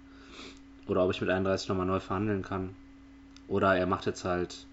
Oder 0.89 1.05
ob 1.05 1.11
ich 1.11 1.21
mit 1.21 1.31
31 1.31 1.69
nochmal 1.69 1.87
neu 1.87 2.01
verhandeln 2.01 2.43
kann. 2.43 2.75
Oder 3.49 3.77
er 3.77 3.87
macht 3.87 4.07
jetzt 4.07 4.25
halt, 4.25 4.67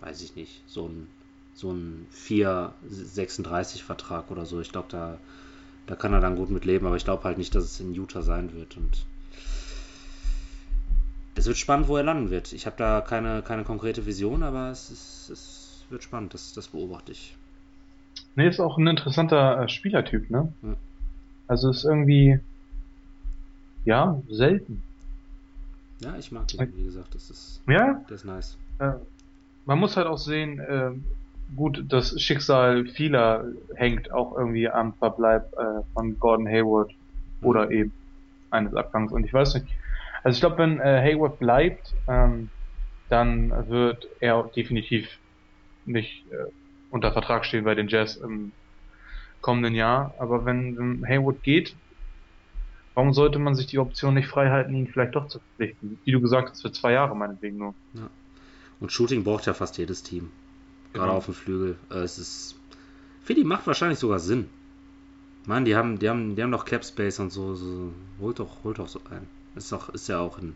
weiß 0.00 0.22
ich 0.22 0.36
nicht, 0.36 0.62
so 0.66 0.86
ein 0.88 1.06
so 1.56 1.72
ein 1.72 2.06
4,36 2.14 3.82
Vertrag 3.82 4.30
oder 4.30 4.44
so. 4.44 4.60
Ich 4.60 4.70
glaube, 4.70 4.88
da, 4.90 5.18
da 5.86 5.96
kann 5.96 6.12
er 6.12 6.20
dann 6.20 6.36
gut 6.36 6.50
mit 6.50 6.64
leben, 6.66 6.86
aber 6.86 6.96
ich 6.96 7.04
glaube 7.04 7.24
halt 7.24 7.38
nicht, 7.38 7.54
dass 7.54 7.64
es 7.64 7.80
in 7.80 7.94
Utah 7.94 8.22
sein 8.22 8.52
wird. 8.54 8.76
Und 8.76 9.06
es 11.36 11.46
wird 11.46 11.56
spannend, 11.58 11.88
wo 11.88 11.96
er 11.96 12.02
landen 12.02 12.30
wird. 12.30 12.52
Ich 12.52 12.66
habe 12.66 12.76
da 12.76 13.00
keine, 13.00 13.42
keine 13.42 13.64
konkrete 13.64 14.06
Vision, 14.06 14.42
aber 14.42 14.70
es, 14.70 14.90
ist, 14.90 15.30
es 15.30 15.84
wird 15.90 16.02
spannend, 16.02 16.34
das, 16.34 16.54
das 16.54 16.68
beobachte 16.68 17.12
ich. 17.12 17.36
Nee, 18.34 18.48
ist 18.48 18.60
auch 18.60 18.78
ein 18.78 18.86
interessanter 18.86 19.62
äh, 19.62 19.68
Spielertyp, 19.68 20.30
ne? 20.30 20.52
Ja. 20.62 20.74
Also 21.46 21.70
ist 21.70 21.84
irgendwie, 21.84 22.40
ja, 23.84 24.20
selten. 24.28 24.82
Ja, 26.00 26.16
ich 26.18 26.32
mag 26.32 26.48
den, 26.48 26.76
wie 26.76 26.84
gesagt, 26.84 27.14
das 27.14 27.30
ist, 27.30 27.62
ja? 27.68 28.02
das 28.08 28.20
ist 28.20 28.24
nice. 28.24 28.58
äh, 28.80 28.92
man 29.64 29.78
muss 29.78 29.96
halt 29.96 30.06
auch 30.06 30.18
sehen, 30.18 30.58
äh, 30.58 30.92
gut, 31.54 31.84
das 31.88 32.20
Schicksal 32.20 32.86
vieler 32.86 33.44
hängt 33.74 34.10
auch 34.12 34.36
irgendwie 34.36 34.68
am 34.68 34.94
Verbleib 34.94 35.52
äh, 35.54 35.82
von 35.94 36.18
Gordon 36.18 36.48
Hayward 36.48 36.92
oder 37.42 37.66
mhm. 37.66 37.72
eben 37.72 37.92
eines 38.50 38.74
Abgangs. 38.74 39.12
Und 39.12 39.24
ich 39.24 39.32
weiß 39.32 39.54
nicht, 39.54 39.66
also 40.26 40.38
ich 40.38 40.40
glaube, 40.40 40.58
wenn 40.58 40.80
äh, 40.80 41.00
Hayward 41.02 41.38
bleibt, 41.38 41.94
ähm, 42.08 42.48
dann 43.08 43.68
wird 43.68 44.08
er 44.18 44.42
definitiv 44.56 45.18
nicht 45.84 46.24
äh, 46.32 46.50
unter 46.90 47.12
Vertrag 47.12 47.44
stehen 47.44 47.62
bei 47.62 47.76
den 47.76 47.86
Jazz 47.86 48.16
im 48.16 48.50
kommenden 49.40 49.76
Jahr. 49.76 50.14
Aber 50.18 50.44
wenn, 50.44 50.76
wenn 50.76 51.06
Hayward 51.06 51.44
geht, 51.44 51.76
warum 52.94 53.12
sollte 53.12 53.38
man 53.38 53.54
sich 53.54 53.66
die 53.66 53.78
Option 53.78 54.14
nicht 54.14 54.26
frei 54.26 54.50
halten, 54.50 54.74
ihn 54.74 54.88
vielleicht 54.88 55.14
doch 55.14 55.28
zu 55.28 55.38
verpflichten? 55.38 56.00
Wie 56.04 56.10
du 56.10 56.20
gesagt 56.20 56.50
hast, 56.50 56.62
für 56.62 56.72
zwei 56.72 56.90
Jahre 56.90 57.14
meinetwegen 57.14 57.58
nur. 57.58 57.74
Ja. 57.94 58.10
Und 58.80 58.90
Shooting 58.90 59.22
braucht 59.22 59.46
ja 59.46 59.54
fast 59.54 59.78
jedes 59.78 60.02
Team. 60.02 60.32
Gerade 60.92 61.06
genau. 61.06 61.18
auf 61.18 61.26
dem 61.26 61.34
Flügel. 61.34 61.76
Äh, 61.88 61.98
es 61.98 62.18
ist. 62.18 62.56
Für 63.22 63.34
die 63.34 63.44
macht 63.44 63.68
wahrscheinlich 63.68 64.00
sogar 64.00 64.18
Sinn. 64.18 64.48
Mann, 65.46 65.64
die 65.64 65.76
haben, 65.76 66.00
die 66.00 66.08
haben, 66.08 66.34
die 66.34 66.42
haben 66.42 66.50
doch 66.50 66.64
Cap 66.64 66.84
Space 66.84 67.20
und 67.20 67.30
so. 67.30 67.54
so. 67.54 67.92
Holt 68.20 68.40
doch, 68.40 68.64
holt 68.64 68.80
doch 68.80 68.88
so 68.88 69.00
ein. 69.08 69.35
Ist 69.56 69.72
doch, 69.72 69.88
ist 69.88 70.08
ja 70.08 70.20
auch 70.20 70.38
ein. 70.38 70.54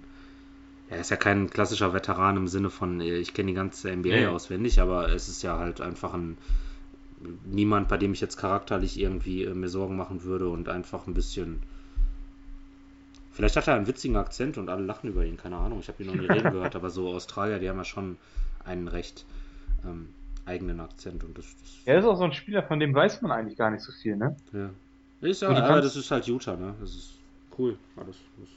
Er 0.89 1.01
ist 1.01 1.11
ja 1.11 1.17
kein 1.17 1.51
klassischer 1.51 1.95
Veteran 1.95 2.37
im 2.37 2.49
Sinne 2.49 2.69
von, 2.69 3.01
äh, 3.01 3.19
ich 3.19 3.33
kenne 3.33 3.49
die 3.49 3.55
ganze 3.55 3.95
NBA 3.95 4.09
ja. 4.09 4.31
auswendig, 4.31 4.81
aber 4.81 5.13
es 5.13 5.29
ist 5.29 5.43
ja 5.43 5.59
halt 5.59 5.81
einfach 5.81 6.15
ein 6.15 6.37
niemand, 7.45 7.89
bei 7.89 7.97
dem 7.97 8.13
ich 8.13 8.21
jetzt 8.21 8.37
charakterlich 8.37 8.99
irgendwie 8.99 9.45
äh, 9.45 9.55
mir 9.55 9.69
Sorgen 9.69 9.97
machen 9.97 10.23
würde 10.25 10.49
und 10.49 10.69
einfach 10.69 11.07
ein 11.07 11.15
bisschen. 11.15 11.63
Vielleicht 13.33 13.57
hat 13.57 13.69
er 13.69 13.75
einen 13.75 13.87
witzigen 13.87 14.17
Akzent 14.17 14.59
und 14.59 14.69
alle 14.69 14.85
lachen 14.85 15.09
über 15.09 15.25
ihn, 15.25 15.37
keine 15.37 15.57
Ahnung. 15.57 15.81
Ich 15.81 15.89
habe 15.89 16.03
ihn 16.03 16.09
noch 16.09 16.15
nie 16.15 16.27
reden 16.33 16.51
gehört, 16.51 16.75
aber 16.75 16.91
so 16.91 17.09
Australier, 17.09 17.59
die 17.59 17.69
haben 17.69 17.79
ja 17.79 17.85
schon 17.85 18.17
einen 18.65 18.89
recht 18.89 19.25
ähm, 19.85 20.09
eigenen 20.47 20.81
Akzent 20.81 21.25
und 21.25 21.39
das, 21.39 21.45
das. 21.61 21.83
Er 21.85 21.99
ist 21.99 22.05
auch 22.05 22.17
so 22.17 22.25
ein 22.25 22.33
Spieler, 22.33 22.63
von 22.63 22.81
dem 22.81 22.95
weiß 22.95 23.23
man 23.23 23.31
eigentlich 23.31 23.57
gar 23.57 23.71
nicht 23.71 23.83
so 23.83 23.93
viel, 23.93 24.17
ne? 24.17 24.37
Ja. 24.53 24.71
Ist 25.21 25.43
ja, 25.43 25.51
aber 25.51 25.83
das 25.83 25.97
ist 25.97 26.11
halt 26.11 26.27
Utah, 26.27 26.57
ne? 26.57 26.75
Das 26.81 26.91
ist 26.91 27.13
cool. 27.59 27.77
Alles. 27.97 28.17
Das 28.39 28.49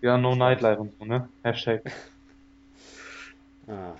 ja, 0.00 0.16
no 0.18 0.34
Nightlife 0.34 0.80
und 0.80 0.92
so, 0.98 1.04
ne? 1.04 1.28
Hashtag. 1.42 1.82
Ah. 3.68 3.96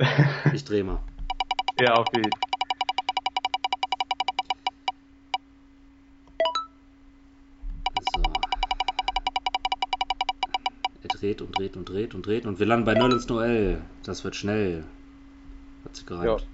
Ich 0.52 0.64
dreh 0.64 0.82
mal. 0.82 0.98
ja, 1.78 1.94
auf 1.94 2.08
jeden 2.12 2.32
Fall. 2.32 2.48
dreht 11.20 11.42
und 11.42 11.58
dreht 11.58 11.76
und 11.76 11.88
dreht 11.88 12.14
und 12.14 12.26
dreht 12.26 12.46
und 12.46 12.58
wir 12.58 12.66
landen 12.66 12.84
bei 12.84 12.94
Null 12.94 13.12
ins 13.12 13.28
Noel. 13.28 13.80
Das 14.04 14.24
wird 14.24 14.36
schnell. 14.36 14.84
Hat 15.84 15.96
sie 15.96 16.06
gereicht. 16.06 16.46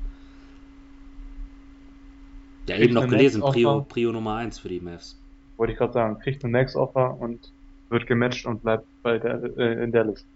Ja, 2.66 2.75
ja 2.75 2.83
eben 2.83 2.95
noch 2.95 3.09
gelesen, 3.09 3.43
Prio, 3.43 3.83
Prio 3.83 4.12
Nummer 4.12 4.37
1 4.37 4.59
für 4.59 4.68
die 4.68 4.81
Mavs. 4.81 5.18
Wollte 5.57 5.72
ich 5.72 5.79
gerade 5.79 5.93
sagen, 5.93 6.18
kriegt 6.18 6.45
ein 6.45 6.51
Next 6.51 6.77
Offer 6.77 7.16
und 7.18 7.53
wird 7.95 8.07
gematcht 8.07 8.45
und 8.45 8.62
bleibt 8.62 8.84
bei 9.03 9.18
der, 9.18 9.42
äh, 9.57 9.82
in 9.82 9.92
der 9.92 10.05
Liste. 10.05 10.26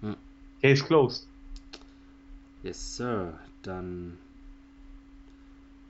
Hm. 0.00 0.16
Case 0.60 0.84
closed. 0.84 1.28
Yes, 2.64 2.96
Sir. 2.96 3.34
Dann 3.62 4.18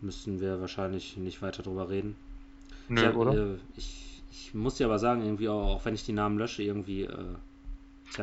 müssen 0.03 0.41
wir 0.41 0.61
wahrscheinlich 0.61 1.17
nicht 1.17 1.41
weiter 1.41 1.63
drüber 1.63 1.89
reden. 1.89 2.15
Nö, 2.89 3.01
ich, 3.01 3.07
hab, 3.07 3.17
oder? 3.17 3.33
Äh, 3.33 3.57
ich, 3.77 4.23
ich 4.31 4.55
muss 4.55 4.77
dir 4.77 4.85
aber 4.87 4.99
sagen, 4.99 5.23
irgendwie 5.23 5.49
auch, 5.49 5.77
auch 5.77 5.85
wenn 5.87 5.95
ich 5.95 6.05
die 6.05 6.13
Namen 6.13 6.37
lösche, 6.37 6.63
irgendwie 6.63 7.05
äh, 7.05 7.15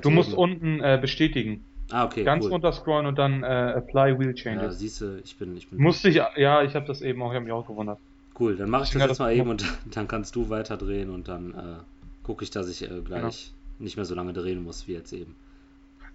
Du 0.02 0.10
musst 0.10 0.34
unten 0.34 0.80
äh, 0.80 0.98
bestätigen. 1.02 1.66
Ah, 1.90 2.06
okay. 2.06 2.24
Ganz 2.24 2.46
cool. 2.46 2.52
runter 2.52 2.72
scrollen 2.72 3.06
und 3.06 3.18
dann 3.18 3.44
äh, 3.44 3.74
Apply 3.74 4.18
Wheel 4.18 4.34
Changes. 4.34 4.64
Ja, 4.64 4.72
siehst 4.72 5.02
du, 5.02 5.20
ich 5.24 5.36
bin, 5.36 5.58
ich 5.58 5.68
bin. 5.68 5.82
Musste 5.82 6.08
ich, 6.08 6.22
ja, 6.38 6.64
ich 6.64 6.76
habe 6.76 6.86
das 6.86 7.02
eben 7.02 7.22
auch, 7.22 7.32
ich 7.32 7.36
habe 7.36 7.46
mich 7.46 7.54
auch 7.54 7.68
gewundert. 7.68 8.00
Cool, 8.40 8.56
dann 8.56 8.70
mache 8.70 8.84
ich, 8.86 8.92
das 8.92 9.02
jetzt 9.02 9.20
mal 9.20 9.34
eben 9.34 9.50
und 9.50 9.66
dann 9.94 10.08
kannst 10.08 10.36
du 10.36 10.50
weiter 10.50 10.78
drehen 10.78 11.10
und 11.10 11.28
dann 11.28 11.52
äh, 11.54 12.01
gucke 12.24 12.44
ich, 12.44 12.52
dass 12.52 12.70
ich 12.70 12.84
äh, 12.84 13.02
gleich 13.02 13.22
genau. 13.22 13.84
nicht 13.84 13.96
mehr 13.96 14.06
so 14.06 14.16
lange 14.16 14.34
drehen 14.34 14.64
muss 14.64 14.88
wie 14.88 14.94
jetzt 14.94 15.14
eben. 15.14 15.36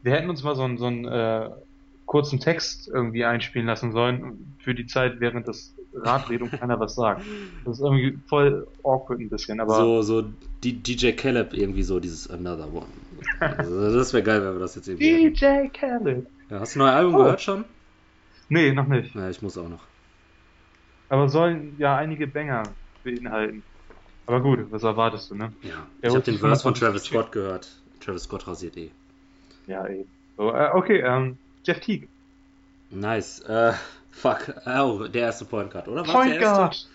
Wir 0.02 0.12
hätten 0.12 0.30
uns 0.30 0.42
mal 0.42 0.54
so 0.54 0.62
einen, 0.62 0.78
so 0.78 0.86
einen 0.86 1.04
äh, 1.04 1.50
kurzen 2.06 2.40
Text 2.40 2.88
irgendwie 2.88 3.24
einspielen 3.24 3.66
lassen 3.66 3.92
sollen 3.92 4.54
für 4.58 4.74
die 4.74 4.86
Zeit, 4.86 5.20
während 5.20 5.48
das 5.48 5.74
Rad 5.94 6.30
und 6.30 6.50
keiner 6.50 6.78
was 6.78 6.94
sagt. 6.94 7.22
Das 7.64 7.78
ist 7.78 7.84
irgendwie 7.84 8.18
voll 8.26 8.66
awkward 8.84 9.20
ein 9.20 9.28
bisschen, 9.28 9.60
aber. 9.60 9.76
So, 9.76 10.02
so 10.02 10.24
DJ 10.62 11.12
Caleb 11.12 11.54
irgendwie 11.54 11.82
so, 11.82 12.00
dieses 12.00 12.30
Another 12.30 12.72
One. 12.72 12.86
Also, 13.40 13.96
das 13.96 14.12
wäre 14.12 14.22
geil, 14.22 14.42
wenn 14.42 14.54
wir 14.54 14.60
das 14.60 14.74
jetzt 14.74 14.88
irgendwie. 14.88 15.30
DJ 15.30 15.68
Caleb! 15.72 16.26
Ja, 16.50 16.60
hast 16.60 16.74
du 16.74 16.80
ein 16.80 16.84
neues 16.84 16.94
Album 16.94 17.14
oh. 17.14 17.18
gehört 17.18 17.40
schon? 17.40 17.64
Nee, 18.48 18.72
noch 18.72 18.86
nicht. 18.86 19.14
Ja, 19.14 19.28
ich 19.28 19.42
muss 19.42 19.58
auch 19.58 19.68
noch. 19.68 19.82
Aber 21.08 21.28
sollen 21.28 21.74
ja 21.78 21.96
einige 21.96 22.26
Banger 22.26 22.64
beinhalten. 23.04 23.62
Aber 24.26 24.40
gut, 24.40 24.70
was 24.70 24.82
erwartest 24.82 25.30
du, 25.30 25.36
ne? 25.36 25.52
Ja, 25.62 25.86
ich 26.02 26.10
habe 26.10 26.20
den 26.20 26.38
Verse 26.38 26.62
von 26.62 26.74
Travis 26.74 27.04
Scott 27.04 27.32
gehört. 27.32 27.68
Travis 28.00 28.24
Scott 28.24 28.46
rasiert 28.46 28.76
eh. 28.76 28.90
Ja, 29.66 29.86
eh. 29.86 30.04
So, 30.36 30.52
äh, 30.52 30.70
okay, 30.74 31.00
ähm, 31.00 31.38
Jeff 31.64 31.80
Teague. 31.80 32.08
Nice. 32.90 33.40
Äh, 33.40 33.72
fuck. 34.10 34.52
Oh, 34.66 35.06
der 35.06 35.22
erste 35.22 35.44
Point 35.44 35.70
Guard, 35.70 35.88
oder? 35.88 36.02
Was 36.02 36.12
Point 36.12 36.38
Guard! 36.38 36.88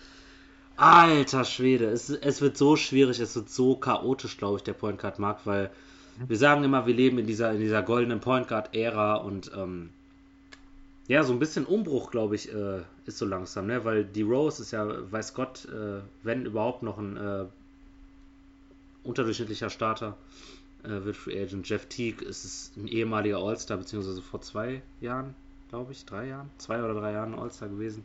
Alter 0.76 1.44
Schwede, 1.44 1.86
es, 1.86 2.10
es 2.10 2.40
wird 2.40 2.56
so 2.56 2.76
schwierig, 2.76 3.20
es 3.20 3.36
wird 3.36 3.50
so 3.50 3.76
chaotisch, 3.76 4.38
glaube 4.38 4.56
ich, 4.56 4.62
der 4.62 4.72
Point 4.72 4.98
Guard 4.98 5.18
Markt, 5.18 5.46
weil 5.46 5.70
mhm. 6.18 6.28
wir 6.28 6.36
sagen 6.36 6.64
immer, 6.64 6.86
wir 6.86 6.94
leben 6.94 7.18
in 7.18 7.26
dieser, 7.26 7.52
in 7.52 7.60
dieser 7.60 7.82
goldenen 7.82 8.20
Point 8.20 8.48
Guard 8.48 8.74
Ära 8.74 9.16
und 9.16 9.52
ähm, 9.54 9.90
ja, 11.08 11.22
so 11.24 11.32
ein 11.32 11.38
bisschen 11.38 11.66
Umbruch, 11.66 12.10
glaube 12.10 12.36
ich, 12.36 12.52
äh, 12.52 12.82
ist 13.06 13.18
so 13.18 13.26
langsam, 13.26 13.66
ne? 13.66 13.84
Weil 13.84 14.04
die 14.04 14.22
Rose 14.22 14.62
ist 14.62 14.70
ja, 14.70 15.10
weiß 15.10 15.34
Gott, 15.34 15.66
äh, 15.66 16.00
wenn 16.22 16.46
überhaupt 16.46 16.82
noch 16.82 16.98
ein 16.98 17.16
äh, 17.16 17.44
unterdurchschnittlicher 19.02 19.70
Starter 19.70 20.16
äh, 20.84 21.04
wird 21.04 21.16
Free 21.16 21.42
Agent. 21.42 21.68
Jeff 21.68 21.86
Teague 21.86 22.24
ist 22.24 22.44
es 22.44 22.72
ein 22.76 22.86
ehemaliger 22.86 23.38
All-Star, 23.38 23.78
beziehungsweise 23.78 24.22
vor 24.22 24.40
zwei 24.42 24.82
Jahren, 25.00 25.34
glaube 25.68 25.92
ich, 25.92 26.04
drei 26.04 26.28
Jahren, 26.28 26.50
zwei 26.58 26.82
oder 26.82 26.94
drei 26.94 27.12
Jahren 27.12 27.34
All-Star 27.34 27.68
gewesen. 27.68 28.04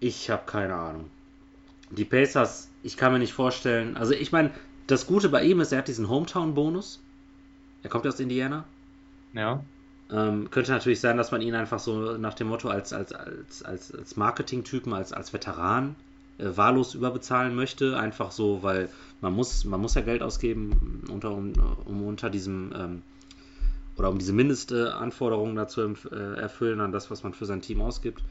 Ich 0.00 0.30
habe 0.30 0.44
keine 0.46 0.74
Ahnung. 0.74 1.10
Die 1.90 2.04
Pacers, 2.04 2.68
ich 2.82 2.96
kann 2.96 3.12
mir 3.12 3.18
nicht 3.18 3.32
vorstellen, 3.32 3.96
also 3.96 4.12
ich 4.12 4.30
meine, 4.30 4.52
das 4.86 5.06
Gute 5.06 5.28
bei 5.28 5.42
ihm 5.42 5.60
ist, 5.60 5.72
er 5.72 5.78
hat 5.78 5.88
diesen 5.88 6.08
Hometown-Bonus. 6.08 7.02
Er 7.82 7.90
kommt 7.90 8.06
aus 8.06 8.20
Indiana. 8.20 8.64
Ja. 9.32 9.62
Ähm, 10.10 10.50
könnte 10.50 10.72
natürlich 10.72 11.00
sein, 11.00 11.16
dass 11.16 11.32
man 11.32 11.42
ihn 11.42 11.54
einfach 11.54 11.78
so 11.78 12.16
nach 12.16 12.34
dem 12.34 12.48
Motto 12.48 12.68
als, 12.68 12.92
als, 12.92 13.12
als, 13.12 13.62
als, 13.62 13.94
als 13.94 14.16
Marketing-Typen, 14.16 14.94
als, 14.94 15.12
als 15.12 15.32
Veteran 15.32 15.96
äh, 16.38 16.56
wahllos 16.56 16.94
überbezahlen 16.94 17.54
möchte. 17.54 17.98
Einfach 17.98 18.30
so, 18.30 18.62
weil 18.62 18.88
man 19.20 19.34
muss, 19.34 19.64
man 19.64 19.80
muss 19.80 19.94
ja 19.94 20.00
Geld 20.00 20.22
ausgeben, 20.22 21.04
unter, 21.10 21.32
um, 21.32 21.52
um 21.84 22.06
unter 22.06 22.30
diesem 22.30 22.72
ähm, 22.74 23.02
oder 23.98 24.10
um 24.10 24.18
diese 24.18 24.32
Mindestanforderungen 24.32 25.56
dazu 25.56 25.80
äh, 25.82 26.40
erfüllen 26.40 26.80
an 26.80 26.92
das, 26.92 27.10
was 27.10 27.22
man 27.24 27.34
für 27.34 27.46
sein 27.46 27.60
Team 27.60 27.80
ausgibt. 27.82 28.22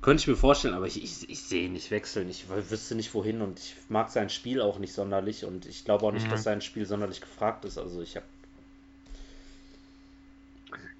Könnte 0.00 0.20
ich 0.20 0.28
mir 0.28 0.36
vorstellen, 0.36 0.74
aber 0.74 0.86
ich, 0.86 1.02
ich, 1.02 1.28
ich 1.28 1.42
sehe 1.42 1.66
ihn 1.66 1.72
nicht 1.72 1.90
wechseln. 1.90 2.28
Ich 2.28 2.46
wüsste 2.48 2.94
nicht 2.94 3.14
wohin 3.14 3.40
und 3.40 3.58
ich 3.58 3.74
mag 3.88 4.10
sein 4.10 4.28
Spiel 4.28 4.60
auch 4.60 4.78
nicht 4.78 4.92
sonderlich 4.92 5.44
und 5.44 5.66
ich 5.66 5.84
glaube 5.84 6.06
auch 6.06 6.12
nicht, 6.12 6.26
mhm. 6.26 6.30
dass 6.30 6.44
sein 6.44 6.60
Spiel 6.60 6.86
sonderlich 6.86 7.20
gefragt 7.20 7.64
ist. 7.64 7.78
Also 7.78 8.00
ich 8.02 8.16
habe. 8.16 8.26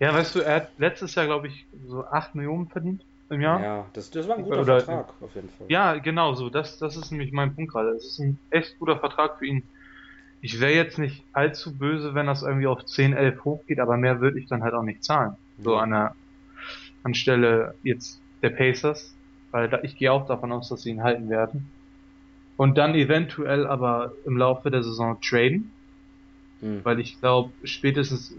Ja, 0.01 0.15
weißt 0.15 0.35
du, 0.35 0.41
er 0.41 0.57
hat 0.57 0.71
letztes 0.79 1.15
Jahr, 1.15 1.27
glaube 1.27 1.49
ich, 1.49 1.67
so 1.87 2.05
8 2.05 2.35
Millionen 2.35 2.69
verdient 2.69 3.03
im 3.31 3.41
Jahr. 3.41 3.63
Ja, 3.63 3.87
das, 3.93 4.11
das 4.11 4.29
war 4.29 4.37
ein 4.37 4.45
guter 4.45 4.63
Oder, 4.63 4.81
Vertrag 4.81 5.15
auf 5.21 5.35
jeden 5.35 5.49
Fall. 5.51 5.67
Ja, 5.69 5.97
genau 5.97 6.35
so. 6.35 6.51
Das, 6.51 6.79
das 6.79 6.97
ist 6.97 7.11
nämlich 7.11 7.33
mein 7.33 7.55
Punkt 7.55 7.73
gerade. 7.73 7.91
Es 7.91 8.07
ist 8.07 8.19
ein 8.19 8.39
echt 8.51 8.79
guter 8.79 8.99
Vertrag 8.99 9.39
für 9.39 9.47
ihn. 9.47 9.69
Ich 10.41 10.61
wäre 10.61 10.73
jetzt 10.73 10.99
nicht 10.99 11.25
allzu 11.33 11.77
böse, 11.77 12.15
wenn 12.15 12.27
das 12.27 12.43
irgendwie 12.43 12.69
auf 12.69 12.85
10, 12.85 13.13
11 13.13 13.45
hochgeht, 13.45 13.81
aber 13.81 13.97
mehr 13.97 14.21
würde 14.21 14.39
ich 14.39 14.49
dann 14.49 14.63
halt 14.63 14.75
auch 14.75 14.85
nicht 14.85 15.03
zahlen. 15.03 15.35
So 15.59 15.77
an 15.77 15.91
der 15.91 16.15
anstelle 17.03 17.75
jetzt 17.83 18.21
der 18.43 18.51
Pacers, 18.51 19.15
weil 19.51 19.69
da, 19.69 19.81
ich 19.83 19.97
gehe 19.97 20.13
auch 20.13 20.27
davon 20.27 20.53
aus, 20.53 20.69
dass 20.69 20.83
sie 20.83 20.91
ihn 20.91 21.03
halten 21.03 21.29
werden. 21.29 21.73
Und 22.57 22.79
dann 22.79 22.95
eventuell 22.95 23.67
aber 23.67 24.13
im 24.25 24.37
Laufe 24.37 24.71
der 24.71 24.83
Saison 24.83 25.19
traden. 25.21 25.73
Mhm. 26.61 26.85
Weil 26.85 27.01
ich 27.01 27.19
glaube, 27.21 27.53
spätestens, 27.65 28.35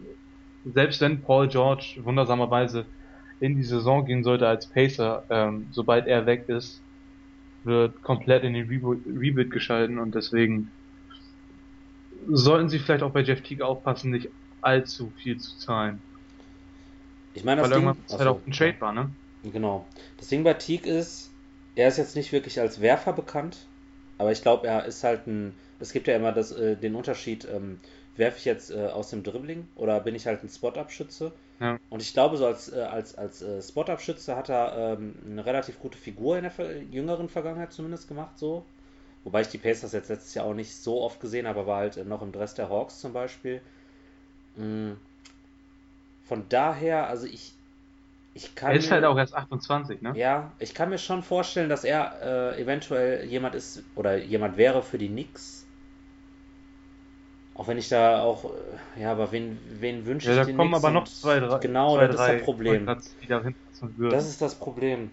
selbst 0.64 1.02
wenn 1.02 1.22
Paul 1.22 1.48
George 1.48 2.00
wundersamerweise 2.04 2.86
in 3.40 3.56
die 3.56 3.64
Saison 3.64 4.06
gehen 4.06 4.24
sollte 4.24 4.48
als 4.48 4.70
Pacer, 4.70 5.26
ähm, 5.30 5.68
sobald 5.72 6.08
er 6.08 6.26
weg 6.26 6.46
ist, 6.50 6.84
wird 7.64 8.02
komplett 8.02 8.44
in 8.44 8.54
den 8.54 8.68
Rebuild, 8.68 9.52
geschalten 9.52 10.00
und 10.00 10.16
deswegen 10.16 10.72
sollten 12.32 12.70
sie 12.70 12.80
vielleicht 12.80 13.04
auch 13.04 13.14
bei 13.14 13.22
Jeff 13.22 13.42
Teague 13.42 13.66
aufpassen, 13.66 14.12
nicht 14.12 14.30
allzu 14.62 15.12
viel 15.22 15.38
zu 15.38 15.58
zahlen. 15.58 16.02
Ich 17.34 17.44
meine, 17.44 17.62
das 17.62 17.70
Weil 17.70 17.80
Ding, 17.80 17.88
irgendwann 17.88 18.20
halt 18.20 18.28
auch 18.28 18.46
ein 18.46 18.52
Trade 18.52 18.82
war, 18.82 18.94
ne? 18.94 19.16
Genau. 19.44 19.88
Das 20.18 20.28
Ding 20.28 20.44
bei 20.44 20.54
Teague 20.54 20.90
ist, 20.92 21.32
er 21.76 21.88
ist 21.88 21.98
jetzt 21.98 22.16
nicht 22.16 22.32
wirklich 22.32 22.60
als 22.60 22.82
Werfer 22.82 23.14
bekannt, 23.14 23.58
aber 24.18 24.32
ich 24.32 24.42
glaube, 24.42 24.68
er 24.68 24.86
ist 24.86 25.04
halt 25.04 25.28
ein. 25.28 25.54
Es 25.80 25.94
gibt 25.94 26.08
ja 26.08 26.16
immer 26.16 26.34
das, 26.34 26.52
äh, 26.52 26.76
den 26.76 26.96
Unterschied, 26.96 27.48
ähm, 27.50 27.80
werfe 28.20 28.38
ich 28.38 28.46
jetzt 28.46 28.70
äh, 28.70 28.88
aus 28.88 29.10
dem 29.10 29.24
Dribbling 29.24 29.68
oder 29.76 30.00
bin 30.00 30.14
ich 30.14 30.28
halt 30.28 30.44
ein 30.44 30.50
Spot-Up-Schütze? 30.50 31.32
Ja. 31.60 31.78
Und 31.90 32.02
ich 32.02 32.14
glaube, 32.14 32.38
so 32.38 32.46
als, 32.46 32.72
äh, 32.72 32.82
als, 32.82 33.18
als 33.18 33.42
äh, 33.42 33.62
Spot-Up-Schütze 33.62 34.36
hat 34.36 34.50
er 34.50 34.98
ähm, 34.98 35.16
eine 35.26 35.46
relativ 35.46 35.80
gute 35.80 35.98
Figur 35.98 36.38
in 36.38 36.44
der 36.44 36.82
jüngeren 36.92 37.30
Vergangenheit 37.30 37.74
zumindest 37.74 38.08
gemacht, 38.08 38.38
so. 38.38 38.64
Wobei 39.24 39.42
ich 39.42 39.48
die 39.48 39.58
Pacers 39.58 39.92
jetzt 39.92 40.10
letztes 40.10 40.34
Jahr 40.34 40.46
auch 40.46 40.54
nicht 40.54 40.74
so 40.74 41.02
oft 41.02 41.20
gesehen 41.20 41.48
habe, 41.48 41.62
aber 41.62 41.76
halt 41.76 42.06
noch 42.06 42.22
im 42.22 42.32
Dress 42.32 42.54
der 42.54 42.70
Hawks 42.70 43.00
zum 43.00 43.12
Beispiel. 43.12 43.62
Mm. 44.56 44.92
Von 46.26 46.46
daher, 46.48 47.08
also 47.08 47.26
ich, 47.26 47.54
ich 48.34 48.56
kann. 48.56 48.72
Er 48.72 48.78
ist 48.78 48.86
mir, 48.86 48.92
halt 48.92 49.06
auch 49.06 49.18
erst 49.18 49.36
28, 49.36 50.02
ne? 50.02 50.14
Ja, 50.16 50.52
ich 50.60 50.74
kann 50.74 50.90
mir 50.90 51.00
schon 51.00 51.24
vorstellen, 51.24 51.70
dass 51.70 51.84
er 51.84 52.54
äh, 52.56 52.62
eventuell 52.62 53.26
jemand 53.26 53.56
ist 53.56 53.84
oder 53.96 54.18
jemand 54.18 54.56
wäre 54.56 54.82
für 54.84 54.98
die 54.98 55.10
Knicks. 55.10 55.59
Auch 57.60 57.68
wenn 57.68 57.78
ich 57.78 57.90
da 57.90 58.22
auch, 58.22 58.46
äh, 58.46 59.02
ja, 59.02 59.12
aber 59.12 59.34
wen, 59.34 59.60
wen 59.82 60.06
wünsche 60.06 60.34
ja, 60.34 60.42
ich 60.42 60.48
da 60.48 60.54
kommen 60.54 60.74
aber 60.74 60.92
noch 60.92 61.04
zwei, 61.04 61.42
drei. 61.42 61.60
Genau, 61.60 61.98
zwei, 61.98 62.08
das 62.08 62.22
ist 62.22 62.30
das 62.30 62.42
Problem. 62.44 62.86
Das 64.10 64.30
ist 64.30 64.42
das 64.42 64.56
Problem. 64.56 65.12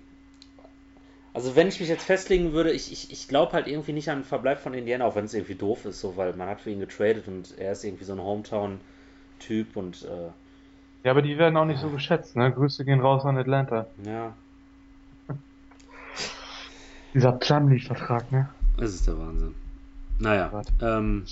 Also 1.35 1.57
wenn 1.57 1.67
ich 1.67 1.81
mich 1.81 1.89
jetzt 1.89 2.05
festlegen 2.05 2.53
würde, 2.53 2.71
ich, 2.71 2.93
ich, 2.93 3.11
ich 3.11 3.27
glaube 3.27 3.53
halt 3.53 3.67
irgendwie 3.67 3.93
nicht 3.93 4.09
an 4.11 4.19
den 4.19 4.25
Verbleib 4.25 4.61
von 4.61 4.75
Indiana, 4.75 5.07
auch 5.07 5.17
wenn 5.17 5.25
es 5.25 5.35
irgendwie 5.35 5.57
doof 5.57 5.87
ist, 5.87 6.01
so, 6.01 6.17
weil 6.17 6.35
man 6.35 6.49
hat 6.49 6.61
für 6.61 6.71
ihn 6.71 6.79
getradet 6.79 7.27
und 7.27 7.59
er 7.59 7.73
ist 7.73 7.83
irgendwie 7.83 8.05
so 8.05 8.13
ein 8.13 8.23
Hometown-Typ 8.23 9.77
und 9.77 10.05
äh, 10.05 10.31
Ja, 11.03 11.11
aber 11.11 11.23
die 11.23 11.39
werden 11.39 11.57
auch 11.57 11.65
nicht 11.65 11.81
so 11.81 11.91
geschätzt, 11.91 12.37
ne? 12.37 12.53
Grüße 12.53 12.85
gehen 12.85 13.01
raus 13.01 13.25
an 13.25 13.39
Atlanta. 13.39 13.89
Ja. 14.05 14.37
Dieser 17.13 17.33
Plumlee-Vertrag, 17.33 18.31
ne? 18.31 18.49
Das 18.79 18.95
ist 18.95 19.09
der 19.09 19.19
Wahnsinn. 19.19 19.57
Naja, 20.19 20.63
ähm, 20.81 21.25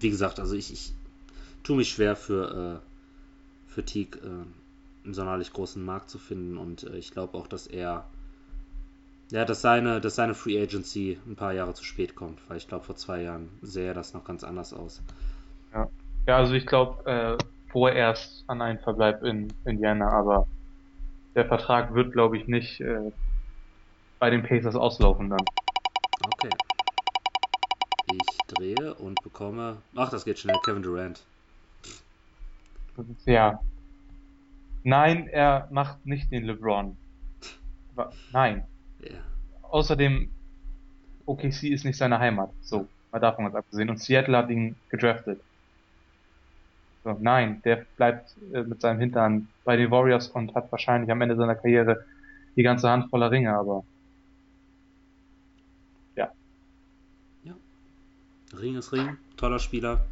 wie 0.00 0.10
gesagt, 0.10 0.40
also 0.40 0.54
ich, 0.56 0.72
ich 0.72 0.92
tue 1.62 1.76
mich 1.76 1.90
schwer 1.90 2.16
für, 2.16 2.80
äh, 2.82 3.70
für 3.70 3.84
Teague 3.84 4.20
äh, 4.22 5.04
einen 5.04 5.14
sonderlich 5.14 5.52
großen 5.52 5.84
Markt 5.84 6.10
zu 6.10 6.18
finden 6.18 6.58
und 6.58 6.84
äh, 6.84 6.96
ich 6.96 7.10
glaube 7.12 7.36
auch, 7.38 7.46
dass 7.46 7.66
er 7.66 8.04
ja, 9.30 9.44
dass 9.44 9.62
seine, 9.62 10.00
dass 10.00 10.14
seine 10.14 10.34
Free 10.34 10.62
Agency 10.62 11.18
ein 11.26 11.36
paar 11.36 11.52
Jahre 11.52 11.74
zu 11.74 11.84
spät 11.84 12.14
kommt, 12.14 12.38
weil 12.48 12.56
ich 12.56 12.68
glaube, 12.68 12.84
vor 12.84 12.96
zwei 12.96 13.22
Jahren 13.22 13.48
sähe 13.62 13.94
das 13.94 14.14
noch 14.14 14.24
ganz 14.24 14.44
anders 14.44 14.72
aus. 14.72 15.02
Ja, 15.72 15.88
ja 16.26 16.36
also 16.36 16.54
ich 16.54 16.66
glaube 16.66 17.10
äh, 17.10 17.36
vorerst 17.70 18.44
an 18.46 18.62
einen 18.62 18.78
Verbleib 18.78 19.22
in 19.22 19.52
Indiana, 19.64 20.08
aber 20.10 20.46
der 21.34 21.46
Vertrag 21.46 21.94
wird, 21.94 22.12
glaube 22.12 22.36
ich, 22.36 22.46
nicht 22.46 22.80
äh, 22.80 23.10
bei 24.18 24.30
den 24.30 24.42
Pacers 24.42 24.76
auslaufen 24.76 25.30
dann. 25.30 25.46
Okay. 26.28 26.50
Ich 28.12 28.38
drehe 28.48 28.94
und 28.94 29.22
bekomme. 29.22 29.78
Ach, 29.94 30.10
das 30.10 30.24
geht 30.24 30.38
schnell, 30.38 30.58
Kevin 30.64 30.82
Durant. 30.82 31.22
Ja. 33.24 33.60
Nein, 34.82 35.28
er 35.28 35.68
macht 35.70 36.04
nicht 36.04 36.30
den 36.30 36.44
LeBron. 36.44 36.96
Nein. 38.32 38.64
Yeah. 39.02 39.20
Außerdem, 39.62 40.30
OKC 41.26 41.64
ist 41.64 41.84
nicht 41.84 41.96
seine 41.96 42.18
Heimat. 42.18 42.50
So, 42.60 42.86
mal 43.10 43.18
davon 43.18 43.44
ganz 43.44 43.56
abgesehen. 43.56 43.88
Und 43.88 44.00
Seattle 44.00 44.36
hat 44.36 44.50
ihn 44.50 44.76
gedraftet. 44.90 45.40
So, 47.04 47.16
nein, 47.20 47.60
der 47.64 47.84
bleibt 47.96 48.34
äh, 48.52 48.62
mit 48.62 48.80
seinem 48.80 48.98
Hintern 48.98 49.48
bei 49.64 49.76
den 49.76 49.90
Warriors 49.90 50.28
und 50.28 50.54
hat 50.54 50.72
wahrscheinlich 50.72 51.10
am 51.10 51.20
Ende 51.20 51.36
seiner 51.36 51.54
Karriere 51.54 52.04
die 52.56 52.62
ganze 52.62 52.88
Hand 52.88 53.10
voller 53.10 53.30
Ringe, 53.30 53.54
aber 53.54 53.84
ja. 56.16 56.32
Ja. 57.42 57.54
Ring 58.60 58.76
ist 58.76 58.92
Ring, 58.92 59.16
toller 59.36 59.58
Spieler. 59.58 60.04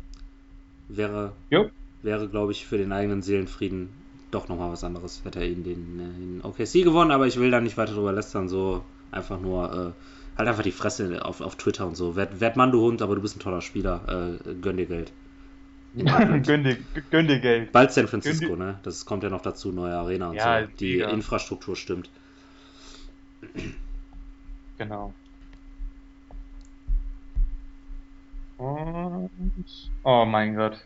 Wäre, 0.88 1.32
jo. 1.51 1.70
wäre 2.03 2.28
glaube 2.28 2.53
ich, 2.53 2.66
für 2.66 2.78
den 2.78 2.93
eigenen 2.93 3.22
Seelenfrieden 3.22 3.88
doch 4.30 4.49
nochmal 4.49 4.72
was 4.72 4.84
anderes. 4.84 5.22
Hätte 5.24 5.40
er 5.40 5.47
ihn 5.47 5.64
den, 5.64 5.99
den 5.99 6.40
OKC 6.43 6.84
gewonnen, 6.84 7.11
aber 7.11 7.26
ich 7.26 7.38
will 7.38 7.51
da 7.51 7.61
nicht 7.61 7.76
weiter 7.76 7.95
drüber 7.95 8.12
lästern, 8.12 8.49
so 8.49 8.84
einfach 9.11 9.40
nur 9.40 9.95
äh, 9.95 10.38
halt 10.38 10.49
einfach 10.49 10.62
die 10.62 10.72
Fresse 10.72 11.24
auf, 11.24 11.40
auf 11.40 11.57
Twitter 11.57 11.86
und 11.86 11.97
so. 11.97 12.16
Werd, 12.16 12.40
werd 12.40 12.57
Mann, 12.57 12.72
du 12.72 12.80
Hund, 12.80 13.03
aber 13.03 13.14
du 13.14 13.22
bist 13.22 13.36
ein 13.36 13.40
toller 13.40 13.61
Spieler, 13.61 14.38
äh, 14.45 14.55
gönn 14.55 14.76
dir 14.76 14.86
Geld. 14.86 15.12
gönn, 15.95 16.64
dir, 16.64 16.78
gönn 17.11 17.28
dir 17.28 17.38
Geld. 17.38 17.70
Bald 17.70 17.93
San 17.93 18.09
Francisco, 18.09 18.57
ne? 18.57 18.78
Das 18.82 19.05
kommt 19.05 19.22
ja 19.22 19.28
noch 19.28 19.43
dazu, 19.43 19.72
neue 19.72 19.95
Arena 19.95 20.30
und 20.30 20.36
ja, 20.36 20.62
so. 20.62 20.68
Die 20.80 20.97
mega. 20.97 21.11
Infrastruktur 21.11 21.76
stimmt. 21.76 22.09
Genau. 24.78 25.12
Und. 28.62 29.30
Oh 30.04 30.24
mein 30.24 30.54
Gott. 30.54 30.78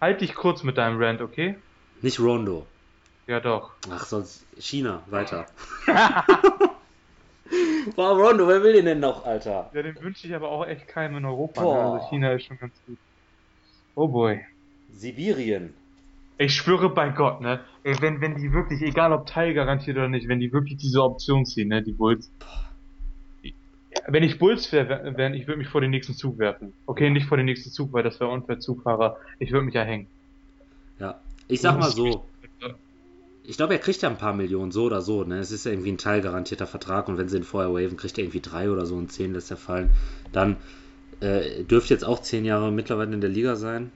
Halt 0.00 0.22
dich 0.22 0.34
kurz 0.34 0.62
mit 0.62 0.78
deinem 0.78 1.00
Rant, 1.00 1.20
okay? 1.20 1.56
Nicht 2.00 2.18
Rondo. 2.18 2.66
Ja, 3.26 3.38
doch. 3.38 3.72
Ach, 3.90 4.04
sonst 4.04 4.46
China, 4.58 5.02
weiter. 5.08 5.46
Warum 7.96 8.20
Rondo? 8.20 8.48
Wer 8.48 8.62
will 8.62 8.72
den 8.72 8.86
denn 8.86 9.00
noch, 9.00 9.26
Alter? 9.26 9.70
Ja, 9.74 9.82
den 9.82 10.00
wünsche 10.00 10.26
ich 10.26 10.34
aber 10.34 10.50
auch 10.50 10.66
echt 10.66 10.88
keinem 10.88 11.18
in 11.18 11.26
Europa. 11.26 11.62
Ne? 11.62 11.68
Also 11.68 12.08
China 12.08 12.32
ist 12.32 12.46
schon 12.46 12.58
ganz 12.58 12.72
gut. 12.86 12.96
Oh 13.94 14.08
boy. 14.08 14.40
Sibirien. 14.94 15.74
Ich 16.38 16.54
schwöre 16.54 16.88
bei 16.88 17.10
Gott, 17.10 17.42
ne? 17.42 17.60
Ey, 17.84 17.94
wenn, 18.00 18.22
wenn 18.22 18.36
die 18.36 18.52
wirklich, 18.52 18.80
egal 18.80 19.12
ob 19.12 19.26
teilgarantiert 19.26 19.98
oder 19.98 20.08
nicht, 20.08 20.28
wenn 20.28 20.40
die 20.40 20.52
wirklich 20.52 20.78
diese 20.78 21.02
Option 21.02 21.44
ziehen, 21.44 21.68
ne, 21.68 21.82
die 21.82 21.92
Bulls. 21.92 22.32
Wenn 24.08 24.22
ich 24.22 24.38
Bulls 24.38 24.72
wäre, 24.72 25.16
wär, 25.16 25.34
ich 25.34 25.46
würde 25.46 25.58
mich 25.58 25.68
vor 25.68 25.80
den 25.80 25.90
nächsten 25.90 26.14
Zug 26.14 26.38
werfen. 26.38 26.72
Okay, 26.86 27.10
nicht 27.10 27.26
vor 27.26 27.36
den 27.36 27.46
nächsten 27.46 27.70
Zug, 27.70 27.92
weil 27.92 28.02
das 28.02 28.20
wäre 28.20 28.30
unfair 28.30 28.58
Zugfahrer. 28.58 29.16
Ich 29.38 29.52
würde 29.52 29.64
mich 29.64 29.74
ja 29.74 29.82
hängen. 29.82 30.06
Ja, 30.98 31.20
ich 31.48 31.60
sag 31.60 31.78
mal 31.78 31.90
so. 31.90 32.24
Ich 33.44 33.56
glaube, 33.56 33.74
er 33.74 33.80
kriegt 33.80 34.02
ja 34.02 34.08
ein 34.08 34.18
paar 34.18 34.34
Millionen, 34.34 34.70
so 34.70 34.84
oder 34.84 35.02
so. 35.02 35.24
Ne? 35.24 35.38
Es 35.38 35.50
ist 35.50 35.66
ja 35.66 35.72
irgendwie 35.72 35.90
ein 35.90 35.98
teilgarantierter 35.98 36.66
Vertrag 36.66 37.08
und 37.08 37.18
wenn 37.18 37.28
sie 37.28 37.38
ihn 37.38 37.42
vorher 37.42 37.72
waven, 37.72 37.96
kriegt 37.96 38.16
er 38.18 38.24
irgendwie 38.24 38.40
drei 38.40 38.70
oder 38.70 38.86
so 38.86 38.94
und 38.94 39.10
zehn 39.10 39.32
lässt 39.32 39.50
er 39.50 39.56
fallen. 39.56 39.90
Dann 40.32 40.56
äh, 41.20 41.64
dürfte 41.64 41.94
jetzt 41.94 42.04
auch 42.04 42.22
zehn 42.22 42.44
Jahre 42.44 42.70
mittlerweile 42.70 43.12
in 43.12 43.20
der 43.20 43.30
Liga 43.30 43.56
sein, 43.56 43.90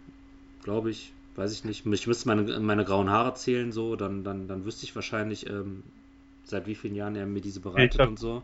glaube 0.63 0.91
ich. 0.91 1.13
Weiß 1.37 1.53
ich 1.53 1.65
nicht. 1.65 1.85
Ich 1.85 2.07
müsste 2.07 2.29
meine, 2.29 2.61
meine 2.61 2.85
grauen 2.85 3.11
Haare 3.11 3.35
zählen, 3.35 3.71
so, 3.71 3.95
dann, 3.95 4.25
dann, 4.25 4.49
dann 4.49 4.65
wüsste 4.65 4.85
ich 4.85 4.95
wahrscheinlich, 4.95 5.49
ähm, 5.49 5.83
seit 6.49 6.67
wie 6.67 6.75
vielen 6.75 6.95
Jahren 6.95 7.17
er 7.17 7.27
mir 7.27 7.41
diese 7.41 7.61
bereitet 7.61 7.95
glaub, 7.95 8.09
und 8.09 8.19
so. 8.19 8.43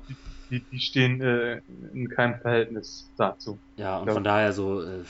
Die, 0.50 0.60
die 0.60 0.80
stehen 0.80 1.20
äh, 1.20 1.60
in 1.92 2.08
keinem 2.08 2.40
Verhältnis 2.40 3.10
dazu. 3.16 3.58
Ja, 3.76 3.98
und 3.98 4.10
von 4.10 4.24
daher 4.24 4.52
so, 4.52 4.82
äh, 4.82 5.00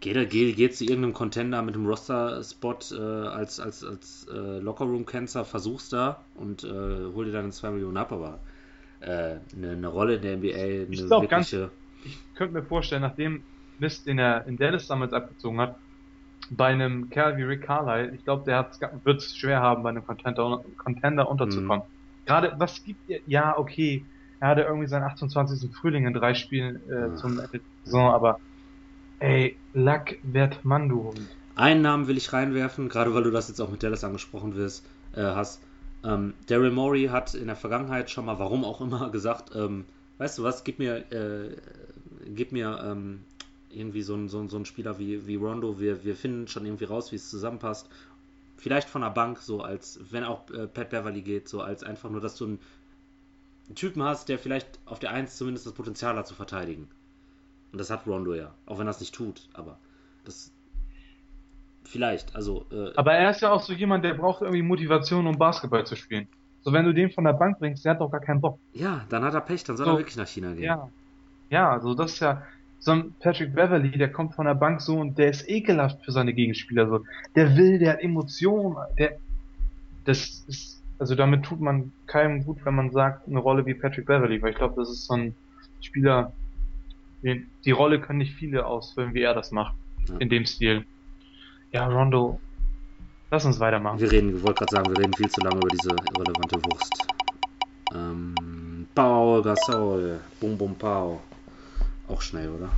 Geht, 0.00 0.30
geht, 0.30 0.56
geht 0.56 0.76
zu 0.76 0.84
irgendeinem 0.84 1.14
Contender 1.14 1.62
mit 1.62 1.74
dem 1.74 1.86
Roster-Spot 1.86 2.78
äh, 2.92 3.28
als, 3.28 3.58
als, 3.58 3.82
als 3.82 4.26
äh, 4.30 4.58
Lockerroom-Cancer, 4.58 5.44
versuch's 5.44 5.88
da 5.88 6.22
und 6.34 6.64
äh, 6.64 6.68
hol 7.14 7.24
dir 7.24 7.32
dann 7.32 7.50
2 7.50 7.70
Millionen 7.70 7.96
ab, 7.96 8.12
aber 8.12 8.38
eine 9.00 9.40
äh, 9.52 9.76
ne 9.76 9.88
Rolle 9.88 10.16
in 10.16 10.22
der 10.22 10.36
NBA, 10.36 10.54
eine 10.54 10.86
ich 10.90 11.08
wirkliche... 11.08 11.60
Ganz, 11.60 11.72
ich 12.04 12.18
könnte 12.34 12.54
mir 12.54 12.62
vorstellen, 12.62 13.02
nachdem 13.02 13.42
Mist, 13.78 14.06
den 14.06 14.18
er 14.18 14.46
in 14.46 14.58
Dallas 14.58 14.86
damals 14.86 15.12
abgezogen 15.12 15.60
hat, 15.60 15.76
bei 16.50 16.66
einem 16.66 17.08
Kerl 17.08 17.36
wie 17.38 17.42
Rick 17.42 17.62
Carlisle, 17.62 18.14
ich 18.14 18.22
glaube, 18.22 18.44
der 18.44 18.70
wird 19.02 19.20
es 19.20 19.36
schwer 19.36 19.60
haben, 19.60 19.82
bei 19.82 19.88
einem 19.88 20.06
Contender, 20.06 20.62
Contender 20.76 21.28
unterzukommen. 21.28 21.86
Mhm. 21.86 21.95
Gerade, 22.26 22.54
was 22.58 22.82
gibt 22.84 23.08
ihr, 23.08 23.20
ja, 23.26 23.56
okay, 23.56 24.04
er 24.40 24.48
hatte 24.48 24.62
irgendwie 24.62 24.88
seinen 24.88 25.04
28. 25.04 25.74
Frühling 25.74 26.06
in 26.06 26.12
drei 26.12 26.34
Spielen 26.34 26.76
äh, 26.90 27.14
zum 27.16 27.38
Ende 27.38 27.48
der 27.52 27.60
Saison, 27.84 28.12
aber 28.12 28.38
Ey, 29.18 29.58
Lack 29.72 30.18
wird 30.22 30.64
Mann, 30.64 30.88
du 30.90 31.04
Hund. 31.04 31.20
Einen 31.54 31.80
Namen 31.80 32.06
will 32.06 32.18
ich 32.18 32.32
reinwerfen, 32.32 32.88
gerade 32.88 33.14
weil 33.14 33.22
du 33.22 33.30
das 33.30 33.48
jetzt 33.48 33.60
auch 33.60 33.70
mit 33.70 33.82
Dallas 33.82 34.04
angesprochen 34.04 34.56
wirst, 34.56 34.86
äh, 35.14 35.22
hast. 35.22 35.62
Ähm, 36.04 36.34
Daryl 36.48 36.70
Morey 36.70 37.06
hat 37.06 37.34
in 37.34 37.46
der 37.46 37.56
Vergangenheit 37.56 38.10
schon 38.10 38.26
mal, 38.26 38.38
warum 38.38 38.64
auch 38.64 38.80
immer, 38.82 39.10
gesagt, 39.10 39.56
ähm, 39.56 39.86
weißt 40.18 40.38
du 40.38 40.42
was, 40.42 40.64
gib 40.64 40.78
mir, 40.78 41.10
äh, 41.12 41.56
gib 42.26 42.52
mir 42.52 42.78
ähm, 42.84 43.24
irgendwie 43.70 44.02
so 44.02 44.14
einen 44.14 44.28
so 44.28 44.46
so 44.48 44.58
ein 44.58 44.66
Spieler 44.66 44.98
wie, 44.98 45.26
wie 45.26 45.36
Rondo, 45.36 45.80
wir, 45.80 46.04
wir 46.04 46.14
finden 46.14 46.46
schon 46.46 46.66
irgendwie 46.66 46.84
raus, 46.84 47.10
wie 47.12 47.16
es 47.16 47.30
zusammenpasst. 47.30 47.88
Vielleicht 48.56 48.88
von 48.88 49.02
der 49.02 49.10
Bank, 49.10 49.38
so 49.38 49.60
als, 49.60 50.00
wenn 50.10 50.24
auch 50.24 50.50
äh, 50.50 50.66
Pat 50.66 50.90
Beverly 50.90 51.22
geht, 51.22 51.48
so 51.48 51.60
als 51.60 51.82
einfach 51.82 52.10
nur, 52.10 52.20
dass 52.20 52.36
du 52.36 52.44
einen 52.46 52.60
Typen 53.74 54.02
hast, 54.02 54.28
der 54.28 54.38
vielleicht 54.38 54.78
auf 54.86 54.98
der 54.98 55.10
1 55.10 55.36
zumindest 55.36 55.66
das 55.66 55.74
Potenzial 55.74 56.16
hat 56.16 56.26
zu 56.26 56.34
verteidigen. 56.34 56.88
Und 57.72 57.78
das 57.78 57.90
hat 57.90 58.06
Rondo 58.06 58.34
ja. 58.34 58.54
Auch 58.64 58.78
wenn 58.78 58.86
er 58.86 58.90
es 58.90 59.00
nicht 59.00 59.14
tut. 59.14 59.48
Aber 59.52 59.78
das. 60.24 60.52
Vielleicht. 61.84 62.34
Also. 62.34 62.66
Äh, 62.72 62.92
aber 62.96 63.12
er 63.14 63.30
ist 63.30 63.42
ja 63.42 63.50
auch 63.50 63.60
so 63.60 63.72
jemand, 63.72 64.04
der 64.04 64.14
braucht 64.14 64.40
irgendwie 64.40 64.62
Motivation, 64.62 65.26
um 65.26 65.36
Basketball 65.36 65.84
zu 65.84 65.96
spielen. 65.96 66.28
So, 66.62 66.72
wenn 66.72 66.84
du 66.84 66.94
den 66.94 67.10
von 67.10 67.24
der 67.24 67.34
Bank 67.34 67.58
bringst, 67.58 67.84
der 67.84 67.92
hat 67.92 68.00
doch 68.00 68.10
gar 68.10 68.20
keinen 68.20 68.40
Bock. 68.40 68.58
Ja, 68.72 69.04
dann 69.08 69.22
hat 69.24 69.34
er 69.34 69.40
Pech, 69.40 69.62
dann 69.64 69.76
soll 69.76 69.86
so, 69.86 69.92
er 69.92 69.98
wirklich 69.98 70.16
nach 70.16 70.26
China 70.26 70.52
gehen. 70.52 70.64
Ja. 70.64 70.88
Ja, 71.50 71.70
also 71.70 71.94
das 71.94 72.14
ist 72.14 72.20
ja. 72.20 72.42
So 72.78 72.92
ein 72.92 73.14
Patrick 73.20 73.54
Beverly, 73.54 73.90
der 73.90 74.12
kommt 74.12 74.34
von 74.34 74.46
der 74.46 74.54
Bank 74.54 74.80
so 74.80 74.98
und 74.98 75.18
der 75.18 75.30
ist 75.30 75.48
ekelhaft 75.48 76.04
für 76.04 76.12
seine 76.12 76.32
Gegenspieler. 76.32 76.88
So. 76.88 77.00
Der 77.34 77.56
will, 77.56 77.78
der 77.78 77.94
hat 77.94 78.00
Emotionen, 78.00 78.76
der. 78.98 79.16
Das 80.04 80.44
ist. 80.46 80.76
Also 80.98 81.14
damit 81.14 81.44
tut 81.44 81.60
man 81.60 81.92
keinem 82.06 82.42
gut, 82.44 82.64
wenn 82.64 82.74
man 82.74 82.90
sagt, 82.90 83.28
eine 83.28 83.38
Rolle 83.38 83.66
wie 83.66 83.74
Patrick 83.74 84.06
Beverly, 84.06 84.40
weil 84.40 84.52
ich 84.52 84.56
glaube, 84.56 84.76
das 84.76 84.88
ist 84.88 85.04
so 85.04 85.14
ein 85.14 85.34
Spieler, 85.82 86.32
die, 87.22 87.46
die 87.66 87.70
Rolle 87.70 88.00
können 88.00 88.18
nicht 88.18 88.34
viele 88.34 88.64
ausfüllen, 88.64 89.12
wie 89.12 89.20
er 89.20 89.34
das 89.34 89.50
macht. 89.50 89.74
Ja. 90.08 90.16
In 90.18 90.30
dem 90.30 90.46
Stil. 90.46 90.86
Ja, 91.72 91.86
Rondo. 91.86 92.40
Lass 93.30 93.44
uns 93.44 93.58
weitermachen. 93.60 93.98
Wir 94.00 94.10
reden, 94.10 94.36
ich 94.36 94.42
wollte 94.42 94.60
gerade 94.60 94.72
sagen, 94.72 94.90
wir 94.90 94.98
reden 94.98 95.12
viel 95.14 95.28
zu 95.28 95.40
lange 95.40 95.58
über 95.58 95.68
diese 95.68 95.90
irrelevante 95.90 96.64
Wurst. 96.64 97.06
Ähm, 97.94 98.86
Paul 98.94 99.42
Gasol. 99.42 100.20
Bum 100.40 100.56
Bum 100.56 100.74
Pau. 100.76 101.20
Auch 102.08 102.22
schnell, 102.22 102.50
oder? 102.50 102.70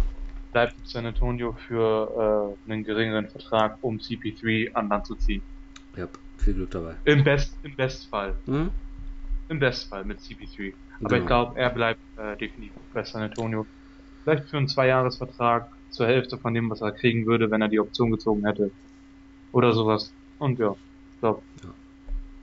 Bleibt 0.52 0.74
San 0.84 1.06
Antonio 1.06 1.54
für 1.66 2.56
äh, 2.66 2.70
einen 2.72 2.84
geringeren 2.84 3.28
Vertrag, 3.28 3.78
um 3.82 3.98
CP3 3.98 4.72
an 4.74 4.88
Land 4.88 5.06
zu 5.06 5.14
ziehen. 5.16 5.42
Ja, 5.96 6.08
viel 6.38 6.54
Glück 6.54 6.70
dabei. 6.70 6.96
Im, 7.04 7.24
Best, 7.24 7.58
im 7.62 7.76
Bestfall. 7.76 8.38
Hm? 8.46 8.70
Im 9.48 9.58
Bestfall 9.58 10.04
mit 10.04 10.20
CP3. 10.20 10.74
Aber 11.00 11.08
Genau. 11.10 11.20
ich 11.20 11.26
glaube, 11.26 11.58
er 11.58 11.70
bleibt 11.70 12.00
äh, 12.16 12.36
definitiv 12.38 12.74
bei 12.92 13.04
San 13.04 13.22
Antonio. 13.22 13.66
Vielleicht 14.24 14.48
für 14.48 14.56
einen 14.56 14.68
Zweijahresvertrag 14.68 15.70
zur 15.90 16.06
Hälfte 16.06 16.38
von 16.38 16.54
dem, 16.54 16.70
was 16.70 16.80
er 16.80 16.92
kriegen 16.92 17.26
würde, 17.26 17.50
wenn 17.50 17.62
er 17.62 17.68
die 17.68 17.80
Option 17.80 18.10
gezogen 18.10 18.44
hätte. 18.46 18.72
Oder 19.52 19.72
sowas. 19.72 20.14
Und 20.38 20.58
ja, 20.58 20.72
ich 21.14 21.20
glaube, 21.20 21.42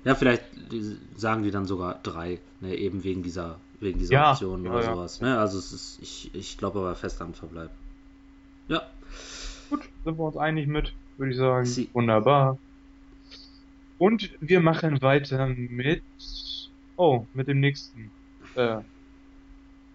Ja, 0.03 0.15
vielleicht 0.15 0.43
die- 0.71 0.97
sagen 1.15 1.43
die 1.43 1.51
dann 1.51 1.65
sogar 1.65 1.99
drei, 2.03 2.39
ne, 2.59 2.75
eben 2.75 3.03
wegen 3.03 3.23
dieser, 3.23 3.59
wegen 3.79 3.99
dieser 3.99 4.13
Ja, 4.13 4.31
Option 4.31 4.65
ja, 4.65 4.71
oder 4.71 4.81
ja. 4.81 4.93
sowas. 4.93 5.21
Ne? 5.21 5.37
Also 5.39 5.57
es 5.59 5.71
ist, 5.71 5.99
ich, 5.99 6.33
ich 6.33 6.57
glaube 6.57 6.79
aber 6.79 6.95
fest 6.95 7.21
am 7.21 7.33
Verbleib. 7.33 7.71
Ja, 8.67 8.81
gut, 9.69 9.83
sind 10.03 10.17
wir 10.17 10.23
uns 10.25 10.37
einig 10.37 10.67
mit, 10.67 10.97
würde 11.17 11.31
ich 11.31 11.37
sagen. 11.37 11.65
Sie- 11.65 11.89
Wunderbar. 11.93 12.59
Und 13.97 14.35
wir 14.39 14.61
machen 14.61 15.01
weiter 15.01 15.47
mit, 15.47 16.03
oh, 16.95 17.27
mit 17.33 17.47
dem 17.47 17.59
nächsten. 17.59 18.13
Äh, 18.53 18.81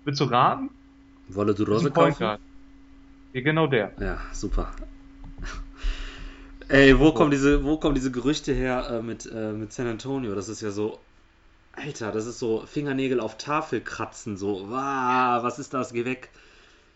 willst 0.05 0.21
du 0.21 0.25
raten? 0.25 0.71
Wolle 1.29 1.55
du 1.55 1.65
Rose 1.65 1.91
kaufen? 1.91 2.37
Ja, 3.33 3.41
genau 3.43 3.67
der. 3.67 3.97
Ja, 4.01 4.19
super. 4.33 4.71
Ey, 6.69 6.99
wo 6.99 7.13
kommen 7.13 7.31
diese, 7.31 7.65
wo 7.65 7.79
kommen 7.79 7.95
diese 7.95 8.11
Gerüchte 8.13 8.53
her 8.53 8.89
äh, 8.91 9.03
mit, 9.03 9.27
äh, 9.27 9.53
mit 9.53 9.73
San 9.73 9.87
Antonio? 9.89 10.35
Das 10.35 10.49
ist 10.49 10.61
ja 10.61 10.71
so, 10.71 11.01
Alter, 11.73 12.13
das 12.13 12.27
ist 12.27 12.39
so 12.39 12.67
Fingernägel 12.67 13.21
auf 13.21 13.39
Tafel 13.39 13.81
kratzen, 13.81 14.37
so, 14.37 14.69
wow, 14.69 15.43
was 15.43 15.59
ist 15.59 15.73
das, 15.73 15.93
geh 15.93 16.05
weg. 16.05 16.29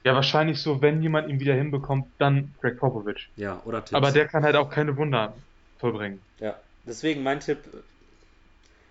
Ja, 0.04 0.14
wahrscheinlich 0.14 0.60
so, 0.60 0.82
wenn 0.82 1.02
jemand 1.02 1.28
ihn 1.28 1.40
wieder 1.40 1.54
hinbekommt, 1.54 2.06
dann 2.18 2.54
Greg 2.60 2.78
Popovich. 2.78 3.30
Ja, 3.36 3.62
oder 3.64 3.84
Tipps. 3.84 3.96
Aber 3.96 4.10
der 4.10 4.26
kann 4.26 4.44
halt 4.44 4.56
auch 4.56 4.70
keine 4.70 4.96
Wunder 4.96 5.34
vollbringen. 5.78 6.20
Ja, 6.40 6.60
deswegen 6.86 7.22
mein 7.22 7.40
Tipp, 7.40 7.58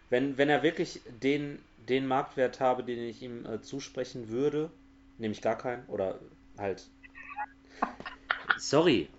wenn, 0.09 0.37
wenn 0.37 0.49
er 0.49 0.63
wirklich 0.63 1.01
den, 1.21 1.59
den 1.89 2.07
Marktwert 2.07 2.59
habe, 2.59 2.83
den 2.83 2.99
ich 2.99 3.21
ihm 3.21 3.45
äh, 3.45 3.61
zusprechen 3.61 4.29
würde, 4.29 4.69
nehme 5.17 5.33
ich 5.33 5.41
gar 5.41 5.57
keinen 5.57 5.85
oder 5.87 6.19
halt. 6.57 6.89
Sorry. 8.57 9.09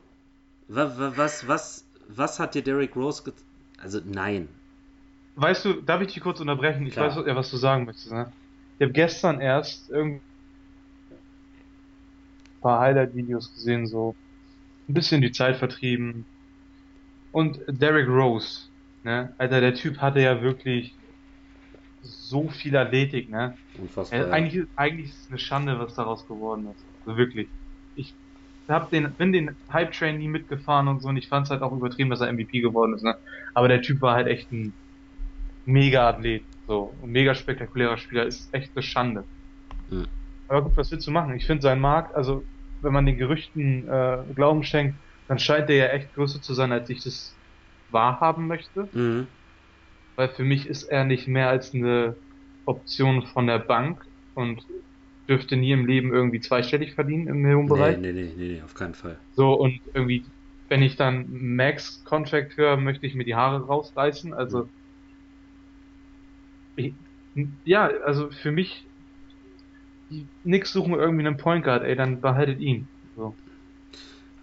Wa- 0.68 0.98
wa- 0.98 1.12
Was, 1.16 1.46
was, 1.48 1.84
was 2.08 2.38
hat 2.40 2.54
dir 2.54 2.62
Derrick 2.62 2.96
Rose 2.96 3.22
ge 3.24 3.32
Also 3.78 4.00
nein. 4.04 4.48
Weißt 5.36 5.64
du, 5.64 5.82
darf 5.82 6.00
ich 6.00 6.12
dich 6.12 6.22
kurz 6.22 6.40
unterbrechen? 6.40 6.86
Ich 6.86 6.94
Klar. 6.94 7.08
weiß 7.08 7.26
ja, 7.26 7.36
was 7.36 7.50
du 7.50 7.56
sagen 7.56 7.84
möchtest. 7.84 8.12
Ne? 8.12 8.32
Ich 8.78 8.84
habe 8.84 8.92
gestern 8.92 9.40
erst 9.40 9.90
irgendwie 9.90 10.22
ein 11.10 11.22
paar 12.60 12.80
Highlight-Videos 12.80 13.52
gesehen, 13.54 13.86
so 13.86 14.16
ein 14.88 14.94
bisschen 14.94 15.22
die 15.22 15.32
Zeit 15.32 15.56
vertrieben. 15.56 16.26
Und 17.32 17.58
Derrick 17.66 18.08
Rose, 18.08 18.68
ne? 19.02 19.34
Alter, 19.38 19.60
der 19.60 19.74
Typ 19.74 19.98
hatte 19.98 20.20
ja 20.20 20.40
wirklich 20.40 20.96
so 22.02 22.48
viel 22.48 22.76
Athletik, 22.76 23.30
ne? 23.30 23.58
Unfassbar. 23.72 24.20
Äh, 24.20 24.22
ja. 24.24 24.30
eigentlich, 24.32 24.66
eigentlich 24.76 25.10
ist 25.10 25.22
es 25.24 25.30
eine 25.30 25.38
Schande, 25.38 25.78
was 25.78 25.94
daraus 25.94 26.26
geworden 26.26 26.66
ist. 26.68 26.84
Also 27.04 27.16
wirklich. 27.16 27.50
Ich 27.94 28.14
hab 28.68 28.90
den, 28.90 29.14
bin 29.16 29.32
den 29.32 29.58
Hype-Train 29.70 30.18
nie 30.18 30.28
mitgefahren 30.28 30.88
und 30.88 31.00
so 31.00 31.08
und 31.08 31.16
ich 31.16 31.28
fand 31.28 31.46
es 31.46 31.50
halt 31.50 31.62
auch 31.62 31.72
übertrieben, 31.72 32.10
dass 32.10 32.20
er 32.20 32.28
MVP 32.28 32.60
geworden 32.60 32.94
ist, 32.94 33.02
ne? 33.02 33.16
Aber 33.54 33.68
der 33.68 33.82
Typ 33.82 34.00
war 34.00 34.14
halt 34.14 34.26
echt 34.28 34.50
ein 34.52 34.76
Mega-Athlet, 35.64 36.48
so. 36.66 37.00
Ein 37.02 37.10
mega 37.10 37.34
spektakulärer 37.34 37.98
Spieler. 37.98 38.26
Ist 38.26 38.52
echt 38.54 38.74
eine 38.76 38.82
Schande. 38.82 39.28
Mhm. 39.90 40.04
Aber 40.48 40.62
gut, 40.64 40.76
was 40.76 40.90
willst 40.90 41.06
du 41.06 41.10
machen? 41.10 41.34
Ich 41.36 41.46
finde 41.46 41.62
sein 41.62 41.80
Markt, 41.80 42.14
also, 42.14 42.48
wenn 42.80 42.92
man 42.92 43.06
den 43.06 43.16
Gerüchten, 43.18 43.88
äh, 43.88 44.24
Glauben 44.34 44.62
schenkt, 44.62 45.02
dann 45.26 45.38
scheint 45.38 45.68
der 45.68 45.76
ja 45.76 45.86
echt 45.88 46.12
größer 46.14 46.40
zu 46.42 46.54
sein, 46.54 46.72
als 46.72 46.88
ich 46.90 47.02
das 47.02 47.38
wahrhaben 47.88 48.46
möchte. 48.46 48.90
Mhm. 48.92 49.26
Weil 50.16 50.28
für 50.30 50.44
mich 50.44 50.66
ist 50.66 50.84
er 50.84 51.04
nicht 51.04 51.28
mehr 51.28 51.48
als 51.48 51.72
eine 51.74 52.16
Option 52.64 53.26
von 53.26 53.46
der 53.46 53.58
Bank 53.60 54.04
und 54.34 54.64
dürfte 55.28 55.56
nie 55.56 55.72
im 55.72 55.86
Leben 55.86 56.12
irgendwie 56.12 56.40
zweistellig 56.40 56.94
verdienen 56.94 57.28
im 57.28 57.36
Nee, 57.36 57.42
Millionenbereich. 57.42 57.96
nee, 57.96 58.12
nee, 58.12 58.34
nee, 58.36 58.48
nee, 58.48 58.62
auf 58.62 58.74
keinen 58.74 58.94
Fall. 58.94 59.20
So, 59.32 59.54
und 59.54 59.80
irgendwie, 59.94 60.32
wenn 60.68 60.82
ich 60.82 60.96
dann 60.96 61.26
Max-Contract 61.28 62.56
höre, 62.56 62.76
möchte 62.76 63.06
ich 63.06 63.14
mir 63.14 63.24
die 63.24 63.34
Haare 63.34 63.64
rausreißen. 63.66 64.32
Also, 64.34 64.64
ich, 64.64 64.70
ja, 67.64 67.88
also 68.04 68.30
für 68.30 68.52
mich, 68.52 68.88
die 70.08 70.28
Knicks 70.42 70.72
suchen 70.72 70.94
irgendwie 70.94 71.26
einen 71.26 71.36
Point 71.36 71.64
Guard, 71.64 71.82
ey, 71.82 71.94
dann 71.96 72.20
behaltet 72.20 72.60
ihn. 72.60 72.88
So. 73.14 73.36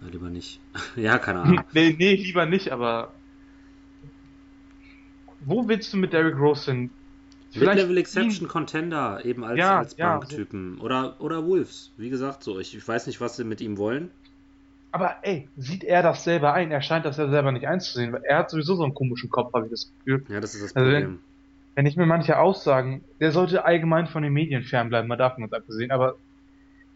Ja, 0.00 0.08
lieber 0.08 0.30
nicht. 0.30 0.60
ja, 0.96 1.18
keine 1.18 1.40
Ahnung. 1.42 1.64
nee, 1.72 1.94
nee, 1.98 2.14
lieber 2.14 2.46
nicht, 2.46 2.70
aber 2.70 3.20
wo 5.40 5.68
willst 5.68 5.92
du 5.92 5.96
mit 5.96 6.12
Derrick 6.12 6.36
Rose 6.36 6.70
hin? 6.70 6.94
Mid-Level 7.54 7.92
ihn- 7.92 7.98
Exception 7.98 8.48
Contender, 8.48 9.24
eben 9.24 9.44
als, 9.44 9.58
Ja, 9.60 9.78
als 9.80 9.94
ja, 9.96 10.20
Banktypen. 10.20 10.80
Oder, 10.80 11.20
oder 11.20 11.44
Wolves. 11.46 11.92
Wie 11.96 12.08
gesagt, 12.10 12.42
so. 12.42 12.58
Ich, 12.58 12.74
ich 12.74 12.86
weiß 12.86 13.06
nicht, 13.06 13.20
was 13.20 13.36
sie 13.36 13.44
mit 13.44 13.60
ihm 13.60 13.76
wollen. 13.78 14.10
Aber 14.90 15.16
ey, 15.22 15.50
sieht 15.56 15.84
er 15.84 16.02
das 16.02 16.24
selber 16.24 16.52
ein? 16.52 16.70
Er 16.70 16.82
scheint 16.82 17.04
das 17.06 17.16
ja 17.16 17.28
selber 17.28 17.52
nicht 17.52 17.66
einzusehen, 17.66 18.12
weil 18.12 18.22
er 18.24 18.38
hat 18.38 18.50
sowieso 18.50 18.74
so 18.76 18.84
einen 18.84 18.94
komischen 18.94 19.30
Kopf, 19.30 19.52
habe 19.54 19.66
ich 19.66 19.70
das 19.70 19.92
Gefühl. 20.04 20.24
Ja, 20.28 20.40
das 20.40 20.54
ist 20.54 20.62
das 20.62 20.74
Also 20.74 20.90
wenn- 21.74 21.86
ich 21.86 21.96
mir 21.96 22.06
manche 22.06 22.38
Aussagen, 22.38 23.02
der 23.20 23.32
sollte 23.32 23.64
allgemein 23.64 24.06
von 24.06 24.22
den 24.22 24.32
Medien 24.32 24.62
fernbleiben, 24.62 25.08
mal 25.08 25.16
davon 25.16 25.44
uns 25.44 25.52
abgesehen, 25.52 25.90
aber 25.90 26.16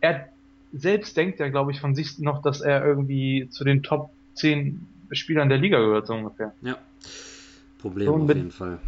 er 0.01 0.29
selbst 0.72 1.16
denkt 1.16 1.41
ja, 1.41 1.49
glaube 1.49 1.70
ich, 1.72 1.81
von 1.81 1.95
sich 1.95 2.18
noch, 2.18 2.43
dass 2.43 2.61
er 2.61 2.85
irgendwie 2.85 3.49
zu 3.51 3.64
den 3.64 3.83
Top 3.83 4.11
10 4.35 4.87
Spielern 5.12 5.49
der 5.49 5.59
Liga 5.59 5.79
gehört, 5.79 6.07
so 6.07 6.14
ungefähr. 6.14 6.53
Ja. 6.61 6.77
Problem 7.79 8.07
So, 8.07 8.14
auf 8.16 8.27
mit- 8.27 8.37
jeden 8.37 8.51
Fall. 8.51 8.79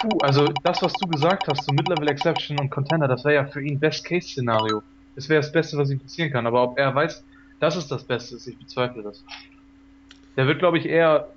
Puh, 0.00 0.20
also 0.20 0.48
das, 0.52 0.82
was 0.82 0.96
du 0.98 1.06
gesagt 1.06 1.46
hast, 1.48 1.64
so 1.64 1.72
Mid-Level 1.72 2.08
Exception 2.08 2.58
und 2.58 2.68
Contender, 2.70 3.06
das 3.08 3.24
wäre 3.24 3.34
ja 3.36 3.46
für 3.46 3.62
ihn 3.62 3.78
Best-Case-Szenario. 3.78 4.82
Das 5.14 5.28
wäre 5.28 5.40
das 5.40 5.52
Beste, 5.52 5.78
was 5.78 5.88
ihm 5.90 6.00
passieren 6.00 6.32
kann. 6.32 6.46
Aber 6.46 6.64
ob 6.64 6.78
er 6.78 6.92
weiß, 6.94 7.24
dass 7.60 7.76
es 7.76 7.86
das 7.86 8.04
Beste 8.04 8.34
ist, 8.34 8.46
ich 8.48 8.58
bezweifle 8.58 9.02
das. 9.04 9.24
Der 10.36 10.46
wird, 10.48 10.58
glaube 10.58 10.78
ich, 10.78 10.86
eher 10.86 11.28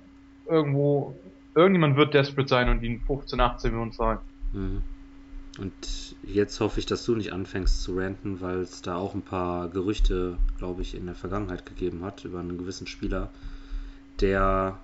irgendwo, 0.46 1.16
irgendjemand 1.58 1.96
wird 1.96 2.14
desperate 2.14 2.48
sein 2.48 2.68
und 2.68 2.82
ihn 2.82 3.00
15, 3.00 3.40
18 3.40 3.70
Millionen 3.70 3.92
zahlen. 3.92 4.18
Mhm. 4.52 4.82
Und 5.58 6.16
jetzt 6.22 6.60
hoffe 6.60 6.78
ich, 6.78 6.86
dass 6.86 7.04
du 7.04 7.16
nicht 7.16 7.32
anfängst 7.32 7.82
zu 7.82 7.98
ranten, 7.98 8.40
weil 8.40 8.58
es 8.58 8.80
da 8.80 8.96
auch 8.96 9.14
ein 9.14 9.22
paar 9.22 9.68
Gerüchte, 9.68 10.38
glaube 10.56 10.82
ich, 10.82 10.94
in 10.94 11.06
der 11.06 11.16
Vergangenheit 11.16 11.66
gegeben 11.66 12.04
hat 12.04 12.24
über 12.24 12.38
einen 12.38 12.58
gewissen 12.58 12.86
Spieler, 12.86 13.30
der 14.20 14.78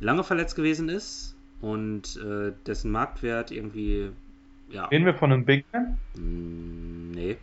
lange 0.00 0.24
verletzt 0.24 0.56
gewesen 0.56 0.88
ist 0.88 1.36
und 1.60 2.16
äh, 2.16 2.52
dessen 2.66 2.90
Marktwert 2.90 3.50
irgendwie, 3.50 4.10
ja, 4.70 4.86
Reden 4.86 5.04
wir 5.04 5.14
von 5.14 5.30
einem 5.30 5.44
Big 5.44 5.66
Man? 5.72 5.98
Mm, 6.14 7.10
Nee. 7.12 7.36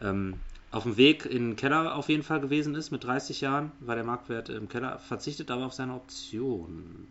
Ähm, 0.00 0.34
auf 0.70 0.82
dem 0.84 0.96
Weg 0.96 1.26
in 1.26 1.50
den 1.50 1.56
Keller 1.56 1.94
auf 1.94 2.08
jeden 2.08 2.22
Fall 2.22 2.40
gewesen 2.40 2.74
ist. 2.74 2.90
Mit 2.90 3.04
30 3.04 3.40
Jahren 3.40 3.72
war 3.80 3.94
der 3.94 4.04
Marktwert 4.04 4.48
im 4.48 4.68
Keller, 4.68 4.98
verzichtet 4.98 5.50
aber 5.50 5.66
auf 5.66 5.72
seine 5.72 5.94
Option, 5.94 7.06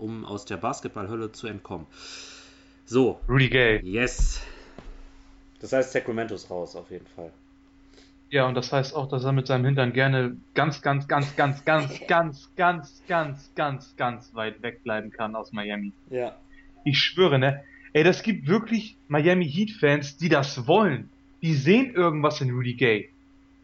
um 0.00 0.24
aus 0.24 0.44
der 0.44 0.56
Basketballhölle 0.56 1.32
zu 1.32 1.46
entkommen. 1.46 1.86
So, 2.84 3.20
Rudy 3.28 3.48
Gay. 3.48 3.80
yes. 3.84 4.42
Das 5.60 5.72
heißt, 5.72 5.92
Sacramento 5.92 6.34
ist 6.34 6.50
raus, 6.50 6.74
auf 6.74 6.90
jeden 6.90 7.06
Fall. 7.06 7.30
Ja, 8.30 8.46
und 8.46 8.54
das 8.54 8.72
heißt 8.72 8.94
auch, 8.94 9.08
dass 9.08 9.24
er 9.24 9.32
mit 9.32 9.46
seinem 9.48 9.64
Hintern 9.64 9.92
gerne 9.92 10.36
ganz, 10.54 10.82
ganz, 10.82 11.08
ganz, 11.08 11.34
ganz, 11.36 11.64
ganz, 11.64 12.00
ganz, 12.06 12.50
ganz, 12.56 13.02
ganz, 13.06 13.52
ganz, 13.54 13.96
ganz 13.96 14.34
weit 14.34 14.62
wegbleiben 14.62 15.10
kann 15.10 15.34
aus 15.34 15.52
Miami. 15.52 15.92
Ja. 16.10 16.36
Ich 16.84 16.98
schwöre, 16.98 17.38
ne? 17.38 17.62
Ey, 17.92 18.04
das 18.04 18.22
gibt 18.22 18.46
wirklich 18.46 18.96
Miami 19.08 19.50
Heat-Fans, 19.50 20.16
die 20.16 20.28
das 20.28 20.66
wollen. 20.68 21.10
Die 21.42 21.54
sehen 21.54 21.92
irgendwas 21.94 22.40
in 22.40 22.50
Rudy 22.50 22.74
Gay. 22.74 23.10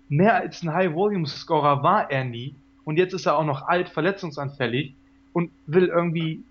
Mehr 0.08 0.34
als 0.34 0.62
ein 0.62 0.72
High-Volume-Scorer 0.72 1.82
war 1.82 2.10
er 2.10 2.24
nie. 2.24 2.54
Und 2.84 2.96
jetzt 2.96 3.14
ist 3.14 3.26
er 3.26 3.38
auch 3.38 3.44
noch 3.44 3.62
alt, 3.68 3.88
verletzungsanfällig 3.88 4.94
und 5.36 5.50
will 5.66 5.88
irgendwie 5.88 6.42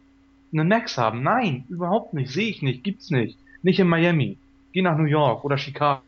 einen 0.54 0.68
Max 0.68 0.96
haben. 1.00 1.24
Nein, 1.24 1.66
überhaupt 1.70 2.14
nicht. 2.14 2.32
Sehe 2.32 2.50
ich 2.50 2.62
nicht. 2.62 2.84
Gibt's 2.84 3.10
nicht. 3.10 3.36
Nicht 3.64 3.80
in 3.80 3.88
Miami. 3.88 4.38
Geh 4.74 4.84
nach 4.84 4.96
New 4.96 5.06
York 5.06 5.44
oder 5.44 5.58
Chicago. 5.58 6.04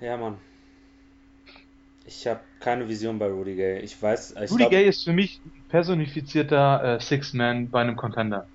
Ja, 0.00 0.16
Mann. 0.16 0.36
Ich 2.06 2.28
habe 2.28 2.38
keine 2.60 2.88
Vision 2.88 3.18
bei 3.18 3.28
Rudy 3.28 3.56
Gay. 3.56 3.80
Ich 3.80 4.00
weiß, 4.00 4.36
ich 4.40 4.50
Rudy 4.52 4.58
glaub, 4.58 4.70
Gay 4.70 4.88
ist 4.88 5.02
für 5.02 5.12
mich 5.12 5.40
personifizierter 5.68 6.94
äh, 6.94 7.00
Six-Man 7.00 7.70
bei 7.70 7.80
einem 7.80 7.96
Contender. 7.96 8.46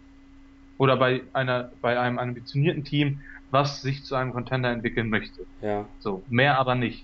Oder 0.77 0.95
bei 0.95 1.23
einer, 1.33 1.73
bei 1.81 1.99
einem 1.99 2.19
ambitionierten 2.19 2.85
Team, 2.85 3.19
was 3.51 3.81
sich 3.81 4.05
zu 4.05 4.15
einem 4.15 4.31
Contender 4.31 4.71
entwickeln 4.71 5.09
möchte. 5.09 5.45
ja. 5.61 5.89
So, 5.99 6.23
mehr 6.29 6.57
aber 6.57 6.75
nicht. 6.75 7.03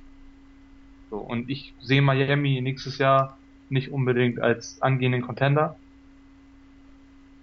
So, 1.09 1.17
und 1.17 1.49
ich 1.49 1.73
sehe 1.81 2.01
Miami 2.01 2.61
nächstes 2.61 2.99
Jahr 2.99 3.37
nicht 3.69 3.91
unbedingt 3.91 4.39
als 4.39 4.81
angehenden 4.81 5.21
Contender. 5.21 5.75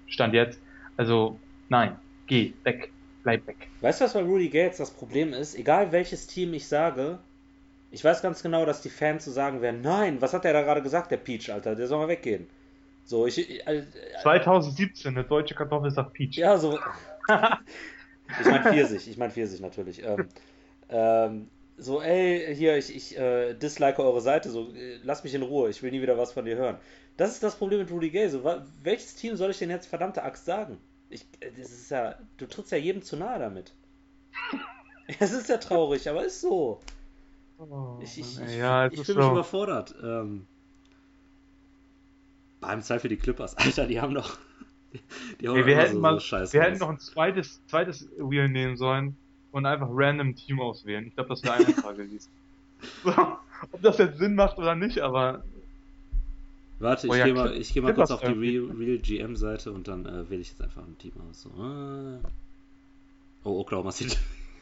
Stand 0.06 0.34
jetzt. 0.34 0.60
Also, 0.96 1.40
nein, 1.68 1.98
geh, 2.26 2.52
weg, 2.64 2.92
bleib 3.22 3.46
weg. 3.46 3.68
Weißt 3.80 4.00
du, 4.00 4.04
was 4.04 4.12
bei 4.12 4.22
Rudy 4.22 4.48
Gates 4.48 4.78
das 4.78 4.90
Problem 4.90 5.32
ist? 5.32 5.54
Egal 5.54 5.92
welches 5.92 6.26
Team 6.26 6.52
ich 6.54 6.66
sage, 6.66 7.18
ich 7.90 8.04
weiß 8.04 8.22
ganz 8.22 8.42
genau, 8.42 8.64
dass 8.64 8.82
die 8.82 8.90
Fans 8.90 9.24
so 9.24 9.30
sagen 9.30 9.62
werden, 9.62 9.80
nein, 9.80 10.20
was 10.20 10.32
hat 10.32 10.44
der 10.44 10.52
da 10.52 10.62
gerade 10.62 10.82
gesagt, 10.82 11.10
der 11.10 11.16
Peach, 11.16 11.52
Alter, 11.52 11.74
der 11.74 11.86
soll 11.86 11.98
mal 11.98 12.08
weggehen. 12.08 12.48
So, 13.04 13.26
ich. 13.26 13.38
Äh, 13.66 13.84
2017, 14.22 15.16
eine 15.16 15.24
deutsche 15.24 15.54
Kartoffel 15.54 15.90
sagt 15.90 16.12
Peach. 16.12 16.36
Ja, 16.36 16.56
so. 16.58 16.78
ich 18.40 18.46
meine 18.46 18.62
Pfirsich, 18.62 19.08
ich 19.08 19.16
meine 19.16 19.32
Pfirsich 19.32 19.60
natürlich. 19.60 20.02
Ähm, 20.04 20.28
ähm, 20.88 21.48
so, 21.80 22.02
ey, 22.02 22.54
hier, 22.54 22.76
ich, 22.76 22.94
ich 22.94 23.18
äh, 23.18 23.54
dislike 23.54 24.02
eure 24.02 24.20
Seite, 24.20 24.50
so, 24.50 24.72
äh, 24.74 24.98
lass 25.02 25.24
mich 25.24 25.34
in 25.34 25.42
Ruhe, 25.42 25.70
ich 25.70 25.82
will 25.82 25.90
nie 25.90 26.02
wieder 26.02 26.18
was 26.18 26.32
von 26.32 26.44
dir 26.44 26.56
hören. 26.56 26.76
Das 27.16 27.30
ist 27.30 27.42
das 27.42 27.56
Problem 27.56 27.80
mit 27.80 27.90
Rudy 27.90 28.10
Gay. 28.10 28.28
So, 28.28 28.44
welches 28.82 29.14
Team 29.14 29.36
soll 29.36 29.50
ich 29.50 29.58
denn 29.58 29.70
jetzt 29.70 29.86
verdammte 29.86 30.22
Axt 30.22 30.44
sagen? 30.44 30.78
Ich, 31.08 31.22
äh, 31.40 31.50
das 31.58 31.70
ist 31.70 31.90
ja, 31.90 32.16
du 32.36 32.46
trittst 32.46 32.70
ja 32.72 32.78
jedem 32.78 33.02
zu 33.02 33.16
nahe 33.16 33.38
damit. 33.38 33.74
Es 35.18 35.32
ist 35.32 35.48
ja 35.48 35.56
traurig, 35.56 36.08
aber 36.08 36.24
ist 36.24 36.40
so. 36.40 36.80
Oh, 37.58 37.98
ich 38.00 38.16
ich, 38.16 38.40
ich, 38.40 38.56
ja, 38.56 38.86
ich 38.86 39.00
fühle 39.00 39.18
mich 39.18 39.26
so. 39.26 39.32
überfordert. 39.32 39.92
Ähm, 40.00 40.46
beim 42.60 42.80
Zeit 42.80 43.00
für 43.00 43.08
die 43.08 43.16
Clippers, 43.16 43.56
Alter, 43.56 43.88
die 43.88 44.00
haben 44.00 44.14
doch. 44.14 44.38
Die 45.40 45.48
haben 45.48 45.56
hey, 45.56 45.66
wir 45.66 45.76
hätten 45.76 45.94
so, 45.94 45.98
mal, 45.98 46.20
wir 46.20 46.62
hätten 46.62 46.78
noch 46.78 46.90
ein 46.90 47.00
zweites, 47.00 47.60
zweites 47.66 48.08
Wheel 48.18 48.48
nehmen 48.48 48.76
sollen 48.76 49.16
und 49.52 49.66
einfach 49.66 49.88
random 49.90 50.34
Team 50.36 50.60
auswählen. 50.60 51.06
Ich 51.06 51.14
glaube, 51.14 51.30
das 51.30 51.42
wäre 51.42 51.54
einfacher 51.54 51.94
gewesen. 51.94 52.30
So, 53.04 53.10
ob 53.72 53.82
das 53.82 53.98
jetzt 53.98 54.16
Sinn 54.16 54.34
macht 54.34 54.56
oder 54.56 54.74
nicht, 54.74 55.00
aber. 55.00 55.44
Warte, 56.78 57.08
ich 57.08 57.12
oh, 57.12 57.14
ja, 57.14 57.26
gehe 57.26 57.34
mal, 57.34 57.60
geh 57.60 57.80
mal 57.82 57.92
kurz 57.92 58.10
auf 58.10 58.22
die 58.22 58.32
Real, 58.32 58.70
Real 58.70 58.96
GM-Seite 58.96 59.70
und 59.70 59.86
dann 59.86 60.06
äh, 60.06 60.30
wähle 60.30 60.40
ich 60.40 60.48
jetzt 60.48 60.62
einfach 60.62 60.82
ein 60.82 60.96
Team 60.96 61.12
aus. 61.28 61.42
So. 61.42 61.50
Oh, 63.44 63.60
Oklahoma 63.60 63.92
City. 63.92 64.16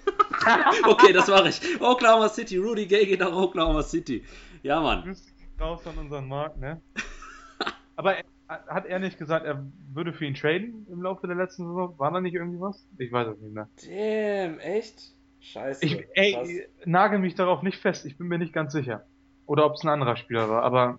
okay, 0.84 1.12
das 1.12 1.28
mache 1.28 1.50
ich. 1.50 1.80
Oklahoma 1.80 2.28
City, 2.28 2.56
Rudy 2.56 2.86
Gay 2.86 3.06
geht 3.06 3.20
nach 3.20 3.32
Oklahoma 3.32 3.84
City. 3.84 4.24
Ja, 4.64 4.80
Mann. 4.80 5.16
Raus 5.60 5.82
von 5.82 5.96
unserem 5.96 6.26
Markt, 6.26 6.58
ne? 6.58 6.80
Aber 7.96 8.16
hat 8.48 8.86
er 8.86 8.98
nicht 8.98 9.18
gesagt, 9.18 9.44
er 9.44 9.64
würde 9.92 10.12
für 10.12 10.24
ihn 10.24 10.34
traden 10.34 10.86
im 10.90 11.02
Laufe 11.02 11.26
der 11.26 11.36
letzten 11.36 11.66
Saison? 11.66 11.98
War 11.98 12.10
da 12.10 12.20
nicht 12.20 12.34
irgendwie 12.34 12.60
was? 12.60 12.86
Ich 12.98 13.12
weiß 13.12 13.28
es 13.28 13.40
nicht 13.40 13.52
mehr. 13.52 13.68
Damn, 13.84 14.58
echt? 14.58 15.12
Scheiße. 15.40 15.84
Ich, 15.84 16.04
ey, 16.14 16.32
krass. 16.32 16.48
nagel 16.86 17.18
mich 17.18 17.34
darauf 17.34 17.62
nicht 17.62 17.78
fest, 17.78 18.06
ich 18.06 18.16
bin 18.16 18.28
mir 18.28 18.38
nicht 18.38 18.52
ganz 18.52 18.72
sicher. 18.72 19.04
Oder 19.46 19.66
ob 19.66 19.74
es 19.74 19.82
ein 19.82 19.88
anderer 19.88 20.16
Spieler 20.16 20.48
war, 20.48 20.62
aber. 20.62 20.98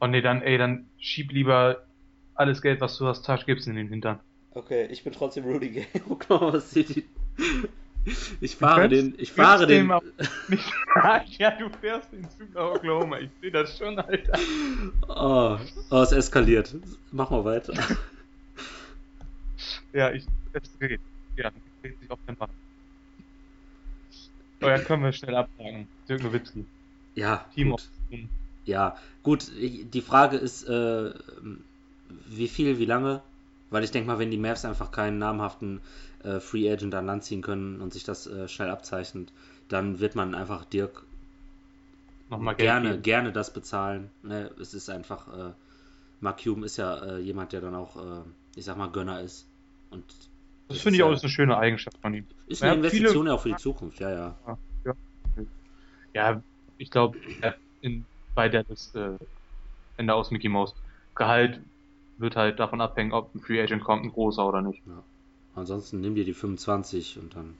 Oh 0.00 0.06
nee, 0.06 0.20
dann, 0.20 0.42
ey, 0.42 0.58
dann 0.58 0.88
schieb 0.98 1.32
lieber 1.32 1.86
alles 2.34 2.62
Geld, 2.62 2.80
was 2.80 2.96
du 2.98 3.06
hast, 3.06 3.24
Tasch 3.24 3.46
gibst 3.46 3.66
in 3.66 3.76
den 3.76 3.88
Hintern. 3.88 4.20
Okay, 4.52 4.86
ich 4.86 5.04
bin 5.04 5.12
trotzdem 5.12 5.44
Rudy 5.44 5.70
Gay, 5.70 5.86
Oklahoma 6.08 6.60
City. 6.60 7.04
Ich 8.40 8.56
fahre 8.56 8.88
den, 8.88 9.14
ich 9.18 9.32
fahre 9.32 9.66
den. 9.66 9.86
Nicht, 10.48 10.64
ja, 11.38 11.50
du 11.50 11.68
fährst 11.80 12.12
den 12.12 12.22
Zug 12.30 12.54
nach 12.54 12.74
Oklahoma. 12.74 13.18
Ich 13.18 13.30
sehe 13.40 13.50
das 13.50 13.76
schon, 13.76 13.98
Alter. 13.98 14.38
Oh, 15.08 15.58
oh, 15.90 16.02
es 16.02 16.12
eskaliert. 16.12 16.74
Mach 17.10 17.30
mal 17.30 17.44
weiter. 17.44 17.74
Ja, 19.92 20.12
ich, 20.12 20.24
es 20.52 20.78
dreht. 20.78 21.00
Ja, 21.36 21.50
dreht 21.82 21.98
sich 21.98 22.10
auf 22.10 22.18
den 22.28 22.36
Mann. 22.38 22.50
Oh 24.62 24.66
ja, 24.66 24.78
können 24.78 25.02
wir 25.02 25.12
schnell 25.12 25.34
abfragen. 25.34 25.88
Dirk 26.08 26.22
Nowitzki. 26.22 26.64
Ja, 27.14 27.46
Team 27.54 27.70
gut. 27.70 27.88
Ja, 28.64 28.96
gut. 29.22 29.50
Die 29.56 30.00
Frage 30.00 30.36
ist, 30.36 30.68
äh, 30.68 31.12
wie 32.26 32.48
viel, 32.48 32.78
wie 32.78 32.84
lange? 32.84 33.22
Weil 33.70 33.84
ich 33.84 33.90
denke 33.90 34.06
mal, 34.06 34.18
wenn 34.18 34.30
die 34.30 34.38
Mavs 34.38 34.64
einfach 34.64 34.92
keinen 34.92 35.18
namhaften 35.18 35.80
äh, 36.26 36.40
Free 36.40 36.70
Agent 36.70 36.94
an 36.94 37.06
Land 37.06 37.24
ziehen 37.24 37.42
können 37.42 37.80
und 37.80 37.92
sich 37.92 38.04
das 38.04 38.26
äh, 38.26 38.48
schnell 38.48 38.70
abzeichnet, 38.70 39.32
dann 39.68 40.00
wird 40.00 40.14
man 40.14 40.34
einfach 40.34 40.64
Dirk 40.64 41.04
Nochmal 42.28 42.56
gerne, 42.56 42.90
geben. 42.90 43.02
gerne 43.02 43.32
das 43.32 43.52
bezahlen. 43.52 44.10
Ne? 44.22 44.50
Es 44.60 44.74
ist 44.74 44.90
einfach, 44.90 45.28
äh, 45.28 45.52
Mark 46.20 46.42
Cuban 46.42 46.64
ist 46.64 46.76
ja 46.76 46.96
äh, 46.96 47.18
jemand, 47.20 47.52
der 47.52 47.60
dann 47.60 47.74
auch, 47.74 47.96
äh, 47.96 48.22
ich 48.56 48.64
sag 48.64 48.76
mal, 48.76 48.90
Gönner 48.90 49.20
ist. 49.20 49.48
Und 49.90 50.04
das, 50.08 50.28
das 50.68 50.80
finde 50.80 50.96
ich 50.96 51.02
auch 51.04 51.12
ist 51.12 51.22
eine 51.22 51.30
schöne 51.30 51.56
Eigenschaft 51.56 51.98
von 51.98 52.14
ihm. 52.14 52.26
Ist 52.48 52.62
eine 52.62 52.74
Investition 52.74 53.12
viele... 53.12 53.28
ja 53.28 53.34
auch 53.34 53.40
für 53.40 53.50
die 53.50 53.56
Zukunft, 53.56 54.00
ja, 54.00 54.10
ja. 54.10 54.36
Ja, 54.84 54.94
ja 56.12 56.42
ich 56.78 56.90
glaube, 56.90 57.18
bei 58.34 58.48
der 58.48 58.64
Liste 58.64 59.18
Ende 59.96 60.14
aus 60.14 60.30
Mickey 60.30 60.48
Mouse. 60.48 60.74
Gehalt 61.14 61.60
wird 62.18 62.36
halt 62.36 62.58
davon 62.58 62.80
abhängen, 62.80 63.12
ob 63.12 63.34
ein 63.34 63.40
Free 63.40 63.60
Agent 63.62 63.84
kommt, 63.84 64.04
ein 64.04 64.12
großer 64.12 64.46
oder 64.46 64.62
nicht. 64.62 64.82
Ja. 64.86 65.02
Ansonsten 65.56 66.00
nimm 66.00 66.14
dir 66.14 66.24
die 66.24 66.34
25 66.34 67.18
und 67.18 67.34
dann. 67.34 67.54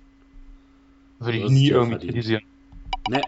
Würde 1.19 1.39
ich 1.39 1.51
nie 1.51 1.69
irgendwie 1.69 2.07
kritisieren. 2.07 2.43
Ne. 3.09 3.23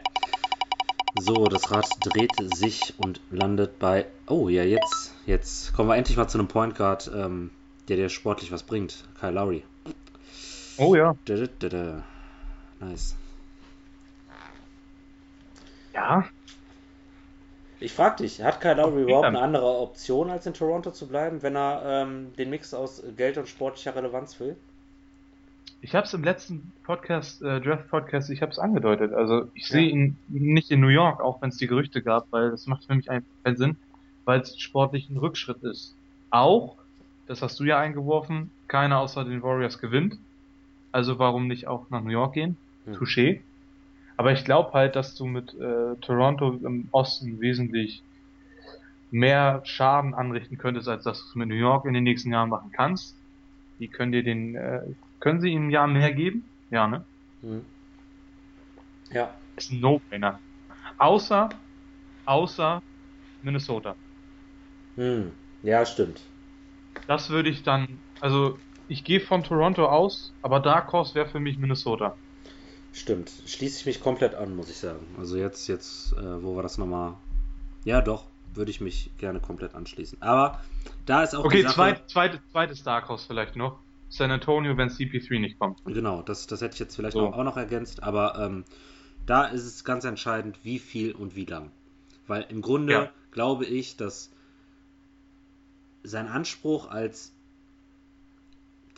So, 1.15 1.47
das 1.47 1.71
Rad 1.71 1.89
dreht 2.01 2.37
sich 2.37 2.95
und 2.99 3.21
landet 3.31 3.79
bei. 3.79 4.07
Oh 4.27 4.49
ja, 4.51 4.63
jetzt, 4.63 5.15
jetzt 5.27 5.73
kommen 5.73 5.89
wir 5.89 5.97
endlich 5.97 6.19
mal 6.19 6.29
zu 6.29 6.39
einem 6.39 6.49
Point 6.49 6.77
Guard, 6.77 7.11
ähm, 7.15 7.51
der 7.89 7.97
dir 7.97 8.09
sportlich 8.11 8.53
was 8.53 8.63
bringt. 8.63 9.05
Kyle 9.19 9.33
Lowry. 9.33 9.65
Oh 10.77 10.95
ja. 10.95 11.17
Da, 11.25 11.35
da, 11.59 11.69
da, 11.69 12.05
nice. 12.79 13.17
Ja. 15.95 16.29
Ich 17.81 17.93
frag 17.93 18.17
dich, 18.17 18.43
hat 18.43 18.61
Kyle 18.61 18.75
Lowry 18.75 19.03
überhaupt 19.03 19.27
eine 19.27 19.41
andere 19.41 19.65
Option, 19.65 20.31
als 20.31 20.47
in 20.47 20.55
Toronto 20.55 20.91
zu 20.91 21.07
bleiben, 21.07 21.43
wenn 21.43 21.57
er 21.57 21.83
ähm, 21.85 22.33
den 22.37 22.51
Mix 22.51 22.75
aus 22.75 23.03
Geld 23.17 23.39
und 23.39 23.49
sportlicher 23.49 23.95
Relevanz 23.95 24.41
will? 24.41 24.57
Ich 25.81 25.95
habe 25.95 26.05
es 26.05 26.13
im 26.13 26.25
letzten 26.25 26.73
Podcast, 26.83 27.41
äh, 27.41 27.61
Draft 27.61 27.89
Podcast, 27.89 28.31
ich 28.31 28.43
habe 28.43 28.51
es 28.51 28.59
angedeutet. 28.59 29.13
Also 29.13 29.49
ich 29.55 29.69
ja. 29.69 29.77
sehe 29.77 29.89
ihn 29.89 30.17
nicht 30.29 30.73
in 30.73 30.81
New 30.81 30.89
York, 30.89 31.21
auch 31.21 31.41
wenn 31.41 31.51
es 31.51 31.57
die 31.57 31.69
Gerüchte 31.69 32.03
gab, 32.03 32.27
weil 32.33 32.51
das 32.51 32.67
macht 32.67 32.85
für 32.85 32.97
mich 32.97 33.09
einfach 33.11 33.31
keinen 33.45 33.57
Sinn, 33.57 33.77
weil 34.25 34.41
es 34.41 34.59
sportlich 34.59 35.09
ein 35.09 35.17
Rückschritt 35.17 35.63
ist. 35.63 35.95
Auch, 36.31 36.77
das 37.29 37.43
hast 37.43 37.61
du 37.61 37.65
ja 37.65 37.79
eingeworfen, 37.79 38.51
keiner 38.67 38.99
außer 38.99 39.25
den 39.25 39.43
Warriors 39.45 39.79
gewinnt. 39.79 40.19
Also 40.91 41.21
warum 41.21 41.47
nicht 41.47 41.69
auch 41.69 41.91
nach 41.91 42.03
New 42.03 42.11
York 42.11 42.35
gehen? 42.35 42.57
Hm. 42.87 42.95
Touché. 42.95 43.41
Aber 44.19 44.33
ich 44.33 44.45
glaube 44.45 44.73
halt, 44.73 44.97
dass 44.97 45.15
du 45.15 45.27
mit 45.27 45.55
äh, 45.55 45.97
Toronto 46.03 46.53
im 46.53 46.89
Osten 46.93 47.41
wesentlich 47.41 48.05
mehr 49.11 49.63
Schaden 49.65 50.15
anrichten 50.15 50.59
könntest, 50.59 50.89
als 50.89 51.05
dass 51.05 51.19
du 51.19 51.25
es 51.29 51.35
mit 51.35 51.49
New 51.49 51.55
York 51.55 51.87
in 51.87 51.95
den 51.95 52.05
nächsten 52.05 52.33
Jahren 52.33 52.51
machen 52.51 52.71
kannst. 52.73 53.23
Die 53.79 53.89
können 53.91 54.13
dir 54.13 54.25
den, 54.25 54.57
äh, 54.57 54.81
können 55.21 55.41
sie 55.41 55.51
ihm 55.51 55.69
ein 55.69 55.71
Jahr 55.71 55.87
mehr 55.87 56.13
geben? 56.13 56.51
Ja, 56.71 56.89
ne? 56.89 57.07
Mhm. 57.43 57.65
Ja. 59.11 59.41
Ist 59.57 59.71
ein 59.71 59.81
No-Brainer. 59.81 60.41
Außer, 60.99 61.49
außer 62.25 62.81
Minnesota. 63.43 63.97
Hm. 64.97 65.33
Ja, 65.63 65.87
stimmt. 65.87 66.21
Das 67.07 67.31
würde 67.31 67.49
ich 67.51 67.63
dann, 67.63 68.03
also 68.21 68.59
ich 68.87 69.05
gehe 69.05 69.21
von 69.21 69.43
Toronto 69.43 69.87
aus, 69.87 70.35
aber 70.43 70.61
Dark 70.61 70.93
Horse 70.93 71.15
wäre 71.15 71.29
für 71.29 71.41
mich 71.41 71.59
Minnesota. 71.59 72.19
Stimmt, 72.99 73.31
schließe 73.47 73.79
ich 73.79 73.87
mich 73.87 74.01
komplett 74.01 74.35
an, 74.35 74.57
muss 74.57 74.69
ich 74.69 74.77
sagen. 74.77 75.07
Also 75.19 75.37
jetzt, 75.37 75.69
jetzt, 75.69 76.15
äh, 76.15 76.43
wo 76.43 76.57
war 76.57 76.65
das 76.65 76.79
nochmal? 76.79 77.15
Ja, 77.85 78.01
doch, 78.01 78.25
würde 78.55 78.73
ich 78.73 78.81
mich 78.81 79.13
gerne 79.19 79.39
komplett 79.39 79.77
anschließen. 79.77 80.21
Aber 80.21 80.61
da 81.07 81.23
ist 81.23 81.37
auch 81.37 81.45
Okay, 81.45 81.63
Sache, 81.63 81.75
zweit, 81.75 82.11
zweite, 82.11 82.41
zweites 82.51 82.83
Dark 82.83 83.09
Horse 83.09 83.25
vielleicht 83.29 83.55
noch. 83.55 83.79
San 84.09 84.33
Antonio, 84.33 84.77
wenn 84.77 84.89
CP3 84.89 85.39
nicht 85.39 85.61
kommt. 85.61 85.85
Genau, 85.85 86.23
das, 86.23 86.49
das 86.49 86.61
hätte 86.61 86.75
ich 86.75 86.81
jetzt 86.81 86.97
vielleicht 86.97 87.13
so. 87.13 87.33
auch 87.33 87.45
noch 87.45 87.57
ergänzt, 87.57 88.03
aber 88.03 88.37
ähm, 88.37 88.65
da 89.27 89.45
ist 89.45 89.65
es 89.65 89.85
ganz 89.85 90.05
entscheidend, 90.05 90.59
wie 90.65 90.81
viel 90.81 91.13
und 91.13 91.37
wie 91.37 91.45
lang. 91.45 91.71
Weil 92.27 92.47
im 92.49 92.63
Grunde 92.63 92.93
ja. 92.93 93.11
glaube 93.31 93.65
ich, 93.65 93.97
dass 93.97 94.33
sein 96.03 96.27
Anspruch 96.27 96.91
als 96.91 97.33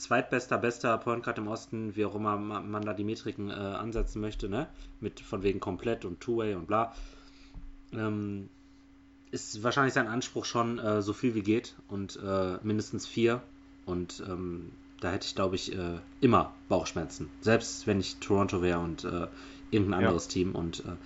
zweitbester, 0.01 0.59
bester 0.59 0.99
Point 0.99 1.23
Guard 1.23 1.39
im 1.39 1.49
Osten, 1.49 1.95
wie 1.97 2.05
auch 2.05 2.15
immer 2.15 2.37
man 2.37 2.83
da 2.83 2.93
die 2.93 3.05
Metriken 3.05 3.51
äh, 3.51 3.53
ansetzen 3.53 4.21
möchte, 4.21 4.49
ne? 4.49 4.69
Mit 5.01 5.21
von 5.21 5.43
wegen 5.43 5.61
komplett 5.61 6.05
und 6.05 6.21
Two-Way 6.21 6.55
und 6.55 6.67
bla. 6.67 6.95
Ähm, 7.93 8.49
ist 9.31 9.63
wahrscheinlich 9.63 9.95
sein 9.95 10.09
Anspruch 10.09 10.45
schon 10.45 10.79
äh, 10.79 11.03
so 11.03 11.13
viel 11.13 11.35
wie 11.35 11.43
geht 11.43 11.75
und 11.89 12.19
äh, 12.23 12.59
mindestens 12.63 13.07
vier. 13.07 13.43
Und 13.87 14.23
ähm, 14.29 14.73
da 15.01 15.11
hätte 15.11 15.27
ich, 15.27 15.35
glaube 15.35 15.57
ich, 15.57 15.77
äh, 15.77 15.99
immer 16.21 16.53
Bauchschmerzen. 16.69 17.29
Selbst 17.41 17.87
wenn 17.87 18.01
ich 18.01 18.17
Toronto 18.17 18.63
wäre 18.63 18.81
und 18.81 19.05
äh, 19.05 19.29
irgendein 19.71 20.01
anderes 20.01 20.27
ja. 20.27 20.33
Team. 20.33 20.55
Und 20.55 20.81
äh, 20.81 20.97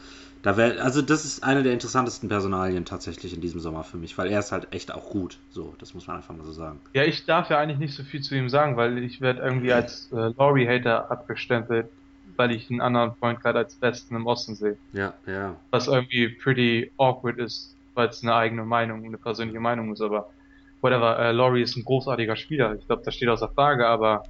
da 0.45 0.57
wäre, 0.59 0.83
also 0.83 1.01
das 1.03 1.25
ist 1.25 1.43
eine 1.43 1.63
der 1.63 1.73
interessantesten 1.73 2.29
Personalien 2.29 2.85
tatsächlich 2.85 3.35
in 3.35 3.41
diesem 3.41 3.61
Sommer 3.61 3.83
für 3.83 3.97
mich, 3.97 4.17
weil 4.19 4.31
er 4.31 4.41
ist 4.41 4.53
halt 4.53 4.73
echt 4.73 4.93
auch 4.93 5.09
gut. 5.11 5.39
So, 5.51 5.75
das 5.79 5.95
muss 5.95 6.07
man 6.07 6.17
einfach 6.17 6.37
mal 6.37 6.45
so 6.45 6.53
sagen. 6.53 6.81
Ja, 6.95 7.05
ich 7.05 7.25
darf 7.25 7.49
ja 7.51 7.59
eigentlich 7.59 7.79
nicht 7.79 7.95
so 7.95 8.05
viel 8.05 8.21
zu 8.21 8.37
ihm 8.37 8.51
sagen, 8.51 8.77
weil 8.77 8.99
ich 8.99 9.21
werde 9.23 9.41
irgendwie 9.41 9.73
als 9.73 10.13
äh, 10.13 10.33
Laurie-Hater 10.37 11.11
abgestempelt. 11.11 11.89
weil 12.37 12.53
ich 12.53 12.71
einen 12.71 12.81
anderen 12.81 13.15
Point 13.17 13.41
Guard 13.43 13.57
als 13.57 13.77
besten 13.77 14.17
im 14.17 14.27
Osten 14.27 14.55
sehe. 14.55 14.77
Ja, 14.93 15.15
ja. 15.27 15.57
Was 15.71 15.89
irgendwie 15.89 16.29
pretty 16.43 16.93
awkward 16.99 17.39
ist, 17.39 17.77
weil 17.95 18.09
es 18.09 18.23
eine 18.23 18.35
eigene 18.35 18.65
Meinung, 18.65 19.05
eine 19.05 19.19
persönliche 19.19 19.61
Meinung 19.61 19.93
ist, 19.93 20.01
aber 20.01 20.29
whatever, 20.81 21.19
äh, 21.19 21.33
Laurie 21.33 21.63
ist 21.63 21.77
ein 21.77 21.85
großartiger 21.85 22.37
Spieler. 22.37 22.75
Ich 22.79 22.87
glaube, 22.87 23.03
das 23.05 23.15
steht 23.15 23.29
außer 23.29 23.49
Frage, 23.49 23.87
aber 23.87 24.25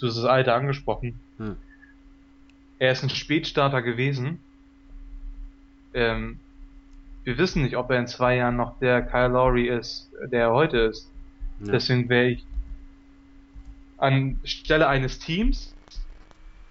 du 0.00 0.06
hast 0.08 0.16
das 0.16 0.24
Alter 0.24 0.54
angesprochen. 0.54 1.20
Hm. 1.38 1.56
Er 2.78 2.92
ist 2.92 3.02
ein 3.02 3.10
Spätstarter 3.10 3.82
gewesen. 3.82 4.40
Ähm, 5.94 6.38
wir 7.24 7.38
wissen 7.38 7.62
nicht, 7.62 7.76
ob 7.76 7.90
er 7.90 7.98
in 7.98 8.06
zwei 8.06 8.36
Jahren 8.36 8.56
noch 8.56 8.78
der 8.78 9.02
Kyle 9.02 9.28
Lowry 9.28 9.68
ist, 9.68 10.10
der 10.30 10.40
er 10.40 10.52
heute 10.52 10.78
ist. 10.78 11.10
Ja. 11.60 11.72
Deswegen 11.72 12.08
wäre 12.08 12.28
ich 12.28 12.44
an 13.98 14.40
Stelle 14.44 14.88
eines 14.88 15.18
Teams, 15.18 15.74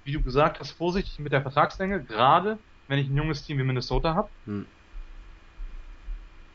wie 0.04 0.14
du 0.14 0.22
gesagt 0.22 0.60
hast, 0.60 0.72
vorsichtig 0.72 1.20
mit 1.20 1.32
der 1.32 1.42
Vertragslänge, 1.42 2.04
gerade 2.04 2.58
wenn 2.88 2.98
ich 2.98 3.08
ein 3.08 3.16
junges 3.16 3.44
Team 3.44 3.60
wie 3.60 3.64
Minnesota 3.64 4.16
habe. 4.16 4.30
Hm. 4.46 4.66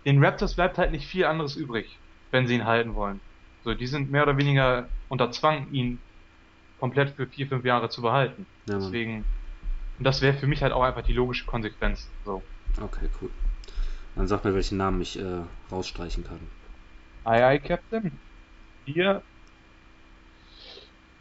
Den 0.05 0.23
Raptors 0.23 0.55
bleibt 0.55 0.77
halt 0.77 0.91
nicht 0.91 1.07
viel 1.07 1.25
anderes 1.25 1.57
übrig, 1.57 1.97
wenn 2.31 2.47
sie 2.47 2.57
ihn 2.57 2.65
halten 2.65 2.95
wollen. 2.95 3.21
So, 3.63 3.73
die 3.73 3.87
sind 3.87 4.11
mehr 4.11 4.25
oder 4.25 4.37
weniger 4.37 4.89
unter 5.09 5.31
Zwang, 5.31 5.71
ihn 5.73 5.99
komplett 6.79 7.11
für 7.11 7.27
vier, 7.27 7.47
fünf 7.47 7.65
Jahre 7.65 7.89
zu 7.89 8.03
behalten. 8.03 8.45
Ja, 8.67 8.75
Deswegen, 8.75 9.25
und 9.99 10.05
das 10.05 10.21
wäre 10.21 10.37
für 10.37 10.47
mich 10.47 10.63
halt 10.63 10.73
auch 10.73 10.83
einfach 10.83 11.03
die 11.03 11.15
logische 11.15 11.47
Konsequenz. 11.47 12.11
So. 12.25 12.43
Okay, 12.81 13.09
cool. 13.21 13.31
Dann 14.17 14.27
sag 14.27 14.45
mir, 14.45 14.55
welchen 14.55 14.79
Namen 14.79 15.01
ich 15.01 15.19
äh, 15.19 15.43
rausstreichen 15.71 16.25
kann. 16.25 16.41
Aye, 17.25 17.45
aye, 17.45 17.61
Captain. 17.61 18.19
Wir 18.85 19.23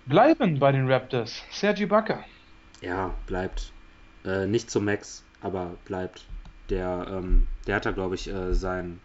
bleiben 0.05 0.59
bei 0.59 0.71
den 0.71 0.91
Raptors. 0.91 1.43
Sergi 1.51 1.85
Bakker. 1.85 2.23
Ja, 2.81 3.13
bleibt. 3.25 3.71
Äh, 4.25 4.45
nicht 4.47 4.69
zum 4.69 4.85
Max, 4.85 5.23
aber 5.41 5.71
bleibt. 5.85 6.25
Der, 6.69 7.07
ähm, 7.09 7.47
der 7.67 7.77
hat 7.77 7.85
da, 7.85 7.91
glaube 7.91 8.15
ich, 8.15 8.27
äh, 8.29 8.53
sein, 8.53 8.99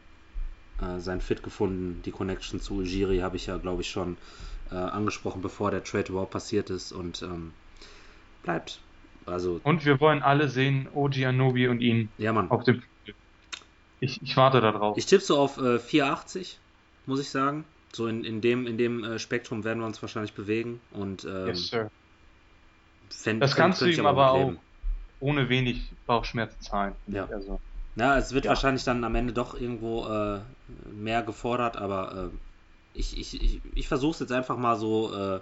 äh, 0.80 0.98
sein 0.98 1.20
Fit 1.20 1.42
gefunden. 1.42 2.02
Die 2.04 2.10
Connection 2.10 2.60
zu 2.60 2.74
Ujiri 2.78 3.18
habe 3.18 3.36
ich 3.36 3.46
ja, 3.46 3.58
glaube 3.58 3.82
ich, 3.82 3.90
schon 3.90 4.16
äh, 4.70 4.74
angesprochen, 4.74 5.42
bevor 5.42 5.70
der 5.70 5.84
Trade 5.84 6.10
überhaupt 6.10 6.32
passiert 6.32 6.70
ist. 6.70 6.92
Und 6.92 7.22
ähm, 7.22 7.52
bleibt. 8.42 8.80
Also, 9.28 9.60
und 9.62 9.84
wir 9.84 10.00
wollen 10.00 10.22
alle 10.22 10.48
sehen, 10.48 10.88
Oji 10.94 11.26
Anobi 11.26 11.68
und 11.68 11.80
ihn 11.80 12.08
ja, 12.18 12.32
Mann. 12.32 12.50
auf 12.50 12.64
dem 12.64 12.82
ich, 14.00 14.22
ich 14.22 14.36
warte 14.36 14.60
da 14.60 14.72
drauf. 14.72 14.96
Ich 14.96 15.06
tippe 15.06 15.24
so 15.24 15.38
auf 15.38 15.58
äh, 15.58 15.78
480, 15.78 16.58
muss 17.06 17.20
ich 17.20 17.30
sagen. 17.30 17.64
So 17.92 18.06
in, 18.06 18.24
in 18.24 18.40
dem, 18.40 18.66
in 18.66 18.78
dem 18.78 19.02
äh, 19.02 19.18
Spektrum 19.18 19.64
werden 19.64 19.80
wir 19.80 19.86
uns 19.86 20.00
wahrscheinlich 20.02 20.34
bewegen. 20.34 20.80
Und, 20.92 21.24
ähm, 21.24 21.48
yes, 21.48 21.68
sir. 21.68 21.90
Fänd, 23.10 23.42
das 23.42 23.56
kannst 23.56 23.80
du 23.80 23.86
ihm 23.86 24.06
aber 24.06 24.32
auch 24.32 24.52
ohne 25.20 25.48
wenig 25.48 25.90
Bauchschmerzen 26.06 26.60
zahlen. 26.60 26.94
Ja. 27.06 27.26
Also, 27.26 27.60
ja, 27.96 28.16
es 28.18 28.32
wird 28.32 28.44
ja. 28.44 28.50
wahrscheinlich 28.50 28.84
dann 28.84 29.02
am 29.02 29.14
Ende 29.14 29.32
doch 29.32 29.58
irgendwo 29.58 30.06
äh, 30.06 30.40
mehr 30.92 31.22
gefordert, 31.22 31.76
aber 31.76 32.30
äh, 32.30 32.98
ich, 32.98 33.18
ich, 33.18 33.42
ich, 33.42 33.60
ich 33.74 33.88
versuche 33.88 34.12
es 34.12 34.20
jetzt 34.20 34.32
einfach 34.32 34.56
mal 34.56 34.76
so 34.76 35.14
äh, 35.14 35.40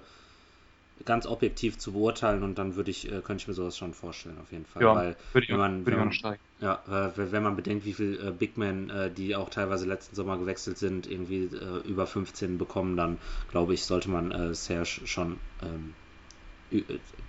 ganz 1.05 1.27
objektiv 1.27 1.79
zu 1.79 1.93
beurteilen 1.93 2.43
und 2.43 2.59
dann 2.59 2.75
würde 2.77 2.91
ich, 2.91 3.07
äh, 3.07 3.21
könnte 3.21 3.43
ich 3.43 3.49
mir 3.49 3.55
sowas 3.55 3.77
schon 3.77 3.93
vorstellen, 3.93 4.39
auf 4.43 4.51
jeden 4.51 4.65
Fall. 4.65 4.83
Ja, 4.83 4.95
Weil, 4.95 5.17
würde 5.33 5.49
wenn 5.49 5.57
man, 5.57 5.87
würde 5.87 5.99
wenn 5.99 6.09
man, 6.09 6.39
ja, 6.61 7.13
wenn 7.17 7.43
man 7.43 7.57
bedenkt, 7.57 7.85
wie 7.85 7.93
viel 7.93 8.19
äh, 8.27 8.31
Big 8.31 8.57
Men, 8.57 8.89
äh, 8.91 9.11
die 9.11 9.37
auch 9.37 9.51
teilweise 9.51 9.87
letzten 9.87 10.17
Sommer 10.17 10.39
gewechselt 10.39 10.79
sind, 10.79 11.11
irgendwie 11.11 11.45
äh, 11.45 11.87
über 11.87 12.07
15 12.07 12.57
bekommen, 12.57 12.97
dann 12.97 13.19
glaube 13.51 13.75
ich, 13.75 13.85
sollte 13.85 14.11
man 14.11 14.33
äh, 14.33 14.55
Serge 14.55 15.03
schon 15.05 15.39
ähm, 15.63 15.95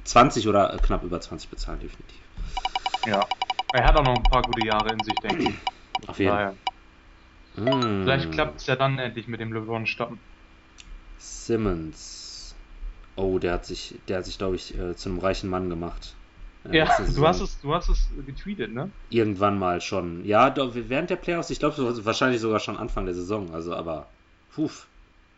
20 0.06 0.48
oder 0.48 0.78
knapp 0.82 1.04
über 1.04 1.20
20 1.20 1.50
bezahlen, 1.50 1.80
definitiv. 1.80 2.22
Ja, 3.06 3.26
er 3.74 3.84
hat 3.84 3.96
auch 3.96 4.04
noch 4.04 4.16
ein 4.16 4.24
paar 4.24 4.42
gute 4.42 4.66
Jahre 4.66 4.92
in 4.92 5.04
sich, 5.04 5.16
denke 5.16 5.44
ich. 5.44 6.08
Auf 6.08 6.20
jeden 6.20 6.32
Fall. 6.32 6.56
Mm. 7.58 8.04
Vielleicht 8.04 8.32
klappt 8.32 8.62
es 8.62 8.68
ja 8.68 8.76
dann 8.76 8.98
endlich 8.98 9.28
mit 9.28 9.40
dem 9.40 9.52
LeBron-Stoppen. 9.52 10.20
Simmons. 11.18 12.27
Oh, 13.18 13.40
der 13.40 13.54
hat 13.54 13.66
sich, 13.66 14.00
der 14.08 14.18
hat 14.18 14.26
sich, 14.26 14.38
glaube 14.38 14.56
ich, 14.56 14.78
äh, 14.78 14.96
zu 14.96 15.10
einem 15.10 15.20
reichen 15.20 15.50
Mann 15.50 15.70
gemacht. 15.70 16.16
Äh, 16.66 16.78
ja, 16.78 16.86
du 16.86 17.28
hast 17.28 17.42
es, 17.42 17.60
du 17.60 17.74
hast 17.74 17.90
es 17.90 18.12
getweetet, 18.26 18.74
ne? 18.74 18.92
Irgendwann 19.10 19.58
mal 19.58 19.82
schon. 19.82 20.24
Ja, 20.24 20.50
doch, 20.50 20.76
während 20.76 21.10
der 21.10 21.16
Playoffs, 21.16 21.50
ich 21.50 21.60
glaube 21.60 22.06
wahrscheinlich 22.06 22.42
sogar 22.42 22.60
schon 22.60 22.78
Anfang 22.78 23.06
der 23.06 23.16
Saison, 23.16 23.52
also 23.54 23.74
aber 23.74 24.08
puh. 24.50 24.70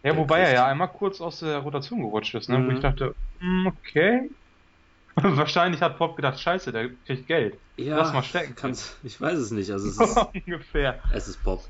Ja, 0.04 0.16
wobei 0.16 0.40
er 0.40 0.54
ja 0.54 0.66
einmal 0.66 0.92
kurz 0.92 1.20
aus 1.22 1.40
der 1.40 1.60
Rotation 1.60 2.02
gerutscht 2.02 2.36
ist, 2.36 2.50
ne? 2.50 2.58
Mhm. 2.58 2.68
Wo 2.68 2.72
ich 2.72 2.80
dachte, 2.80 3.16
hm, 3.40 3.68
okay. 3.68 4.30
wahrscheinlich 5.16 5.82
hat 5.82 5.98
Pop 5.98 6.16
gedacht, 6.16 6.40
scheiße, 6.40 6.72
der 6.72 6.90
kriegt 7.06 7.28
Geld. 7.28 7.60
Ja, 7.78 7.98
Lass 7.98 8.14
mal 8.14 8.24
stecken. 8.24 8.56
Kannst, 8.56 8.98
ich 9.04 9.20
weiß 9.20 9.38
es 9.38 9.52
nicht, 9.52 9.72
also 9.72 9.88
es 9.88 9.98
ist 10.00 10.18
ungefähr. 10.34 11.02
Es 11.14 11.28
ist 11.28 11.44
Pop. 11.44 11.66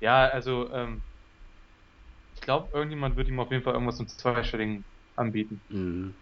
Ja, 0.00 0.28
also 0.28 0.70
ähm, 0.72 1.02
glaube, 2.44 2.70
irgendjemand 2.74 3.16
wird 3.16 3.28
ihm 3.28 3.40
auf 3.40 3.50
jeden 3.50 3.64
Fall 3.64 3.74
irgendwas 3.74 4.00
im 4.00 4.08
zweistelligen 4.08 4.86
anbieten. 5.16 5.64
Mhm. 5.68 6.14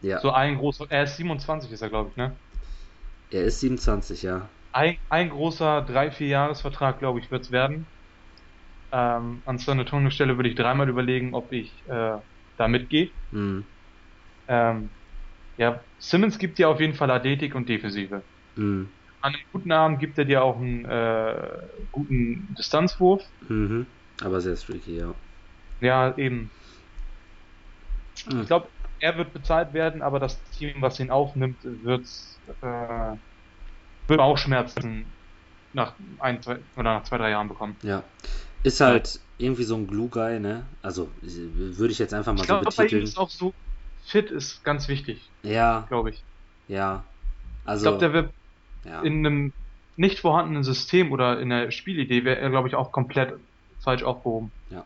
Ja. 0.00 0.22
So 0.22 0.30
ein 0.30 0.56
großer, 0.56 0.86
er 0.88 1.02
ist 1.04 1.16
27 1.18 1.70
ist 1.70 1.82
er, 1.82 1.90
glaube 1.90 2.08
ich, 2.10 2.16
ne? 2.16 2.40
Er 3.30 3.46
ist 3.46 3.58
27, 3.58 4.22
ja. 4.22 4.48
Ein, 4.72 4.98
ein 5.08 5.30
großer 5.30 5.80
3-4 5.82 6.28
Jahresvertrag, 6.28 6.98
glaube 6.98 7.20
ich, 7.20 7.30
wird 7.30 7.44
es 7.44 7.50
werden. 7.50 7.90
Ähm, 8.92 9.42
an 9.44 9.58
San 9.58 9.80
Antonio 9.80 10.10
Stelle 10.10 10.36
würde 10.36 10.48
ich 10.50 10.54
dreimal 10.54 10.88
überlegen, 10.88 11.34
ob 11.34 11.52
ich 11.52 11.84
äh, 11.86 12.12
da 12.56 12.68
mitgehe. 12.68 13.12
Mhm. 13.32 13.66
Ähm, 14.46 14.96
ja, 15.56 15.86
Simmons 15.98 16.38
gibt 16.38 16.58
dir 16.58 16.68
auf 16.70 16.80
jeden 16.80 16.94
Fall 16.94 17.10
Athletik 17.10 17.54
und 17.54 17.68
Defensive. 17.68 18.26
Mhm. 18.56 18.92
An 19.20 19.34
einem 19.34 19.44
guten 19.52 19.72
Abend 19.72 20.00
gibt 20.00 20.18
er 20.18 20.24
dir 20.26 20.44
auch 20.44 20.56
einen 20.58 20.84
äh, 20.86 21.68
guten 21.92 22.54
Distanzwurf. 22.54 23.22
Mhm. 23.50 23.86
Aber 24.22 24.40
sehr 24.40 24.56
streaky, 24.56 24.98
ja. 24.98 25.14
Ja, 25.80 26.16
eben. 26.16 26.50
Hm. 28.28 28.42
Ich 28.42 28.46
glaube, 28.46 28.68
er 29.00 29.16
wird 29.18 29.32
bezahlt 29.32 29.72
werden, 29.72 30.00
aber 30.00 30.20
das 30.20 30.38
Team, 30.52 30.74
was 30.80 31.00
ihn 31.00 31.10
aufnimmt, 31.10 31.58
wird, 31.62 32.06
äh, 32.62 33.16
wird 34.06 34.18
Bauchschmerzen 34.18 35.06
nach 35.72 35.94
ein, 36.18 36.40
zwei 36.42 36.58
oder 36.76 36.94
nach 36.94 37.04
zwei, 37.04 37.18
drei 37.18 37.30
Jahren 37.30 37.48
bekommen. 37.48 37.76
Ja. 37.82 38.04
Ist 38.62 38.80
halt 38.80 39.18
irgendwie 39.38 39.64
so 39.64 39.74
ein 39.74 39.86
Glue-Guy, 39.88 40.38
ne? 40.38 40.64
Also 40.82 41.08
würde 41.20 41.92
ich 41.92 41.98
jetzt 41.98 42.14
einfach 42.14 42.32
mal 42.32 42.40
ich 42.40 42.46
glaub, 42.46 42.60
so 42.60 42.64
betiteln. 42.66 42.90
Bei 42.90 42.96
ihm 42.98 43.04
ist 43.04 43.18
auch 43.18 43.30
so, 43.30 43.52
fit 44.04 44.30
ist 44.30 44.62
ganz 44.62 44.86
wichtig. 44.88 45.28
Ja. 45.42 45.84
Glaube 45.88 46.10
ich. 46.10 46.22
Ja. 46.68 47.04
Also. 47.64 47.80
Ich 47.80 47.88
glaube, 47.88 47.98
der 47.98 48.12
wird 48.12 48.32
ja. 48.84 49.02
in 49.02 49.26
einem 49.26 49.52
nicht 49.96 50.20
vorhandenen 50.20 50.62
System 50.62 51.12
oder 51.12 51.40
in 51.40 51.50
der 51.50 51.70
Spielidee 51.70 52.24
wäre 52.24 52.38
er, 52.38 52.50
glaube 52.50 52.68
ich, 52.68 52.74
auch 52.74 52.92
komplett 52.92 53.34
falsch 53.82 54.02
aufgehoben. 54.02 54.50
Ja. 54.70 54.84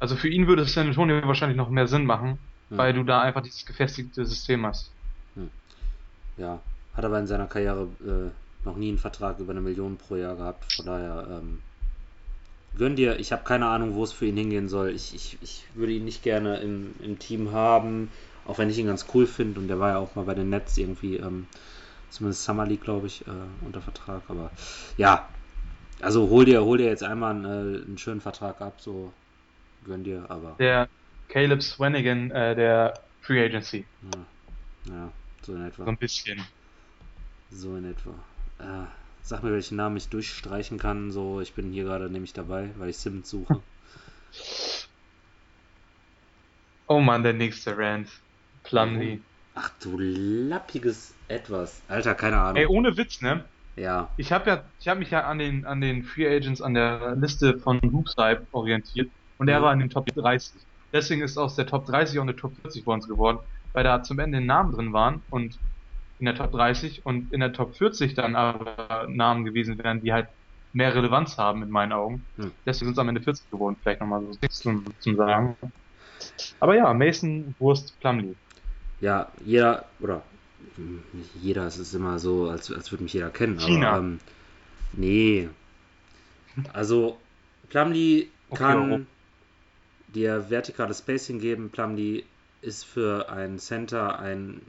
Also 0.00 0.16
für 0.16 0.28
ihn 0.28 0.48
würde 0.48 0.64
San 0.64 0.88
Antonio 0.88 1.26
wahrscheinlich 1.26 1.56
noch 1.56 1.68
mehr 1.68 1.86
Sinn 1.86 2.04
machen, 2.04 2.38
hm. 2.70 2.78
weil 2.78 2.92
du 2.92 3.04
da 3.04 3.20
einfach 3.20 3.42
dieses 3.42 3.64
gefestigte 3.64 4.24
System 4.26 4.66
hast. 4.66 4.90
Hm. 5.36 5.50
Ja, 6.36 6.60
hat 6.94 7.04
aber 7.04 7.18
in 7.20 7.26
seiner 7.26 7.46
Karriere 7.46 7.88
äh, 8.04 8.66
noch 8.66 8.76
nie 8.76 8.88
einen 8.88 8.98
Vertrag 8.98 9.38
über 9.38 9.52
eine 9.52 9.60
Million 9.60 9.96
pro 9.96 10.16
Jahr 10.16 10.36
gehabt, 10.36 10.72
von 10.72 10.86
daher 10.86 11.26
ähm, 11.30 11.60
gönn 12.76 12.96
dir, 12.96 13.18
ich 13.18 13.32
habe 13.32 13.44
keine 13.44 13.66
Ahnung, 13.66 13.94
wo 13.94 14.04
es 14.04 14.12
für 14.12 14.26
ihn 14.26 14.36
hingehen 14.36 14.68
soll. 14.68 14.90
Ich, 14.90 15.14
ich, 15.14 15.38
ich 15.42 15.64
würde 15.74 15.92
ihn 15.92 16.04
nicht 16.04 16.22
gerne 16.22 16.58
im, 16.58 16.94
im 17.02 17.18
Team 17.18 17.52
haben, 17.52 18.10
auch 18.46 18.58
wenn 18.58 18.70
ich 18.70 18.78
ihn 18.78 18.86
ganz 18.86 19.06
cool 19.14 19.26
finde 19.26 19.60
und 19.60 19.68
der 19.68 19.78
war 19.78 19.90
ja 19.90 19.98
auch 19.98 20.14
mal 20.14 20.24
bei 20.24 20.34
den 20.34 20.50
Nets 20.50 20.76
irgendwie, 20.78 21.16
ähm, 21.16 21.46
zumindest 22.10 22.44
Summer 22.44 22.66
League, 22.66 22.82
glaube 22.82 23.06
ich, 23.06 23.26
äh, 23.26 23.30
unter 23.64 23.80
Vertrag, 23.80 24.22
aber 24.28 24.50
ja, 24.96 25.28
also 26.02 26.28
hol 26.28 26.44
dir, 26.44 26.64
hol 26.64 26.78
dir 26.78 26.86
jetzt 26.86 27.02
einmal 27.02 27.30
einen, 27.30 27.44
äh, 27.44 27.84
einen 27.84 27.98
schönen 27.98 28.20
Vertrag 28.20 28.60
ab, 28.60 28.80
so 28.80 29.12
gönn 29.84 30.04
dir, 30.04 30.26
aber. 30.28 30.56
Der 30.58 30.88
Caleb 31.28 31.62
Swanigan 31.62 32.30
äh, 32.30 32.54
der 32.54 32.94
Free 33.22 33.44
Agency. 33.44 33.84
Ja, 34.12 34.92
ja, 34.92 35.12
so 35.42 35.54
in 35.54 35.66
etwa. 35.66 35.84
So 35.84 35.90
ein 35.90 35.96
bisschen. 35.96 36.44
So 37.50 37.76
in 37.76 37.90
etwa. 37.90 38.10
Äh, 38.58 38.86
sag 39.22 39.42
mir, 39.42 39.52
welchen 39.52 39.76
Namen 39.76 39.96
ich 39.96 40.08
durchstreichen 40.08 40.78
kann. 40.78 41.10
So, 41.10 41.40
ich 41.40 41.52
bin 41.54 41.72
hier 41.72 41.84
gerade 41.84 42.10
nämlich 42.10 42.32
dabei, 42.32 42.70
weil 42.76 42.90
ich 42.90 42.98
Sims 42.98 43.30
suche. 43.30 43.60
oh 46.88 47.00
Mann, 47.00 47.22
der 47.22 47.32
nächste 47.32 47.76
Rand. 47.76 48.08
Plumley. 48.64 49.20
Ach 49.54 49.70
du 49.80 49.98
lappiges 49.98 51.14
Etwas. 51.28 51.82
Alter, 51.88 52.14
keine 52.14 52.38
Ahnung. 52.38 52.56
Ey, 52.56 52.66
ohne 52.66 52.96
Witz, 52.96 53.20
ne? 53.20 53.44
Ja. 53.76 54.10
Ich 54.16 54.32
habe 54.32 54.50
ja, 54.50 54.64
ich 54.78 54.88
habe 54.88 55.00
mich 55.00 55.10
ja 55.10 55.24
an 55.24 55.38
den 55.38 55.64
an 55.64 55.80
den 55.80 56.02
Free 56.02 56.28
Agents 56.28 56.60
an 56.60 56.74
der 56.74 57.16
Liste 57.16 57.58
von 57.58 57.80
Hoopstype 57.80 58.46
orientiert 58.52 59.10
und 59.38 59.48
er 59.48 59.60
mhm. 59.60 59.64
war 59.64 59.72
in 59.72 59.78
den 59.78 59.90
Top 59.90 60.06
30. 60.06 60.60
Deswegen 60.92 61.22
ist 61.22 61.38
aus 61.38 61.56
der 61.56 61.66
Top 61.66 61.86
30 61.86 62.18
auch 62.18 62.22
eine 62.22 62.36
Top 62.36 62.52
40 62.60 62.84
bei 62.84 62.92
uns 62.92 63.08
geworden, 63.08 63.38
weil 63.72 63.84
da 63.84 64.02
zum 64.02 64.18
Ende 64.18 64.40
Namen 64.40 64.72
drin 64.72 64.92
waren 64.92 65.22
und 65.30 65.58
in 66.18 66.26
der 66.26 66.34
Top 66.34 66.52
30 66.52 67.06
und 67.06 67.32
in 67.32 67.40
der 67.40 67.52
Top 67.52 67.74
40 67.74 68.14
dann 68.14 68.36
aber 68.36 69.06
Namen 69.08 69.44
gewesen 69.44 69.78
wären, 69.78 70.02
die 70.02 70.12
halt 70.12 70.28
mehr 70.72 70.94
Relevanz 70.94 71.38
haben 71.38 71.62
in 71.62 71.70
meinen 71.70 71.92
Augen. 71.92 72.24
Mhm. 72.36 72.52
Deswegen 72.66 72.86
sind 72.88 72.92
es 72.92 72.98
am 72.98 73.08
Ende 73.08 73.22
40 73.22 73.50
geworden, 73.50 73.76
vielleicht 73.82 74.00
nochmal 74.00 74.22
so 74.22 74.48
zum, 74.48 74.84
zum 75.00 75.16
Sagen. 75.16 75.56
Aber 76.60 76.76
ja, 76.76 76.92
Mason, 76.92 77.54
Wurst, 77.58 77.98
Plumlee. 78.00 78.34
ja, 79.00 79.28
jeder, 79.44 79.86
oder 79.98 80.22
nicht 81.12 81.30
jeder, 81.40 81.66
es 81.66 81.78
ist 81.78 81.94
immer 81.94 82.18
so, 82.18 82.48
als, 82.48 82.70
als 82.72 82.90
würde 82.90 83.04
mich 83.04 83.12
jeder 83.12 83.30
kennen. 83.30 83.58
China. 83.58 83.90
Aber, 83.90 83.98
ähm, 83.98 84.20
nee. 84.92 85.48
Also, 86.72 87.18
Plumlee 87.68 88.28
kann 88.54 88.92
okay, 88.92 89.06
dir 90.08 90.50
vertikales 90.50 90.98
Spacing 90.98 91.40
geben. 91.40 91.70
Plumlee 91.70 92.24
ist 92.60 92.84
für 92.84 93.30
einen 93.30 93.58
Center 93.58 94.18
ein 94.18 94.60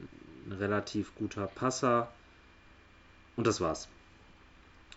relativ 0.50 1.14
guter 1.14 1.46
Passer. 1.46 2.08
Und 3.36 3.46
das 3.46 3.60
war's. 3.60 3.88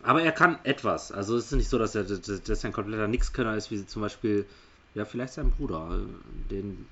Aber 0.04 0.22
er 0.22 0.32
kann 0.32 0.60
etwas. 0.64 1.12
Also 1.12 1.36
es 1.38 1.45
ist 1.45 1.52
nicht 1.54 1.70
so, 1.70 1.78
dass 1.78 1.95
er, 1.95 2.04
dass 2.04 2.64
er 2.64 2.70
ein 2.70 2.74
kompletter 2.74 3.08
Nixkönner 3.08 3.56
ist, 3.56 3.72
wie 3.72 3.86
zum 3.86 4.02
Beispiel, 4.02 4.45
ja, 4.93 5.06
vielleicht 5.06 5.34
sein 5.34 5.52
Bruder. 5.52 6.00
Den 6.52 6.86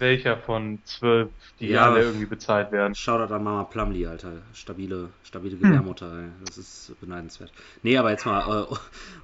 welcher 0.00 0.36
von 0.36 0.78
zwölf, 0.84 1.28
die 1.60 1.68
ja, 1.68 1.90
alle 1.90 2.02
irgendwie 2.02 2.26
bezahlt 2.26 2.72
werden. 2.72 2.94
Shoutout 2.94 3.32
an 3.32 3.44
Mama 3.44 3.64
Plumley, 3.64 4.06
Alter. 4.06 4.32
Stabile, 4.54 5.10
stabile 5.24 5.56
Gebärmutter, 5.56 6.10
hm. 6.10 6.24
ey. 6.24 6.30
Das 6.46 6.58
ist 6.58 6.92
beneidenswert. 7.00 7.52
Nee, 7.82 7.96
aber 7.96 8.10
jetzt 8.10 8.26
mal 8.26 8.64
äh, 8.64 8.76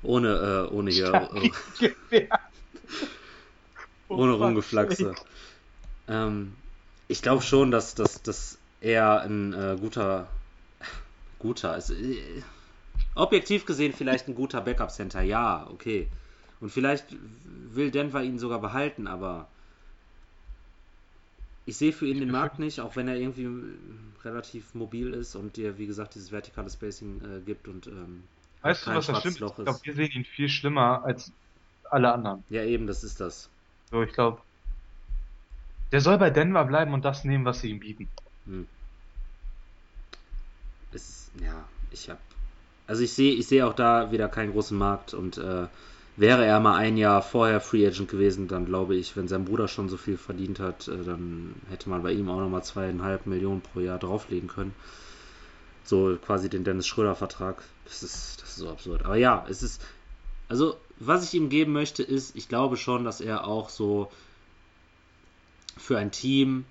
ohne, 0.03 0.69
äh, 0.71 0.75
ohne 0.75 0.91
hier. 0.91 1.29
Äh, 2.11 2.29
ohne 4.09 4.33
Rumgeflaxe. 4.33 5.15
Ähm, 6.09 6.55
ich 7.09 7.23
glaube 7.23 7.43
schon, 7.43 7.71
dass, 7.71 7.95
dass, 7.95 8.23
dass 8.23 8.59
er 8.81 9.23
ein 9.23 9.53
äh, 9.53 9.77
guter. 9.81 10.29
Guter 11.39 11.77
ist. 11.77 11.91
Äh, 11.91 12.43
objektiv 13.15 13.67
gesehen 13.67 13.93
vielleicht 13.93 14.29
ein 14.29 14.35
guter 14.35 14.61
Backup-Center, 14.61 15.23
ja, 15.23 15.67
okay. 15.71 16.09
Und 16.61 16.71
vielleicht 16.71 17.07
will 17.71 17.91
Denver 17.91 18.23
ihn 18.23 18.39
sogar 18.39 18.61
behalten, 18.61 19.07
aber 19.07 19.49
ich 21.67 21.77
sehe 21.77 21.93
für 21.93 22.07
ihn 22.07 22.21
den 22.21 22.31
Markt 22.31 22.59
nicht, 22.59 22.81
auch 22.81 22.97
wenn 22.97 23.09
er 23.09 23.17
irgendwie 23.17 23.49
relativ 24.23 24.75
mobil 24.75 25.15
ist 25.15 25.35
und 25.35 25.57
dir, 25.57 25.79
wie 25.79 25.87
gesagt, 25.87 26.15
dieses 26.15 26.33
vertikale 26.33 26.71
Spacing 26.71 27.21
äh, 27.21 27.41
gibt 27.41 27.69
und 27.69 27.87
ähm, 27.87 28.25
Weißt 28.63 28.87
du, 28.87 28.95
was 28.95 29.07
das 29.07 29.21
stimmt? 29.21 29.41
Ich 29.43 29.55
glaube, 29.57 29.81
wir 29.83 29.95
sehen 29.95 30.11
ihn 30.13 30.25
viel 30.25 30.49
schlimmer 30.49 31.05
als 31.05 31.31
alle 31.91 32.13
anderen. 32.13 32.43
Ja, 32.49 32.65
eben, 32.65 32.87
das 32.87 33.05
ist 33.05 33.21
das. 33.21 33.51
So, 33.91 34.03
ich 34.03 34.13
glaube, 34.13 34.41
der 35.93 36.01
soll 36.01 36.17
bei 36.17 36.31
Denver 36.31 36.65
bleiben 36.65 36.95
und 36.95 37.05
das 37.05 37.25
nehmen, 37.25 37.45
was 37.45 37.61
sie 37.61 37.71
ihm 37.71 37.81
bieten. 37.81 38.09
Hm. 38.47 38.67
Es, 40.93 41.31
ja, 41.43 41.69
ich 41.91 42.09
habe, 42.09 42.21
also 42.87 43.03
ich 43.03 43.13
sehe, 43.13 43.35
ich 43.35 43.47
sehe 43.47 43.67
auch 43.67 43.75
da 43.75 44.11
wieder 44.13 44.29
keinen 44.29 44.53
großen 44.53 44.77
Markt 44.79 45.13
und 45.13 45.37
äh, 45.37 45.67
Wäre 46.17 46.45
er 46.45 46.61
mal 46.61 46.77
ein 46.77 46.97
Jahr 46.97 47.23
vorher 47.23 47.61
Free 47.61 47.87
Agent 47.87 48.09
gewesen, 48.09 48.47
dann 48.47 48.67
glaube 48.67 48.95
ich, 48.95 49.17
wenn 49.17 49.27
sein 49.27 49.45
Bruder 49.45 49.67
schon 49.67 49.89
so 49.89 49.97
viel 49.97 50.17
verdient 50.17 50.61
hat, 50.61 50.87
äh, 50.87 51.03
dann 51.03 51.55
hätte 51.71 51.89
man 51.89 52.03
bei 52.03 52.13
ihm 52.13 52.29
auch 52.29 52.39
nochmal 52.39 52.63
zweieinhalb 52.63 53.27
Millionen 53.27 53.63
pro 53.63 53.81
Jahr 53.81 53.99
drauflegen 53.99 54.49
können. 54.49 54.75
So 55.83 56.17
quasi 56.25 56.49
den 56.49 56.63
Dennis 56.63 56.87
Schröder-Vertrag. 56.87 57.63
Das 57.85 58.03
ist, 58.03 58.41
das 58.41 58.51
ist 58.51 58.57
so 58.57 58.71
absurd. 58.71 59.05
Aber 59.05 59.17
ja, 59.17 59.45
es 59.49 59.63
ist. 59.63 59.83
Also, 60.49 60.77
was 60.99 61.25
ich 61.25 61.35
ihm 61.35 61.49
geben 61.49 61.73
möchte, 61.73 62.03
ist, 62.03 62.37
ich 62.37 62.49
glaube 62.49 62.77
schon, 62.77 63.05
dass 63.05 63.21
er 63.21 63.47
auch 63.47 63.69
so 63.69 64.11
für 65.77 65.99
ein 65.99 66.11
Team 66.11 66.65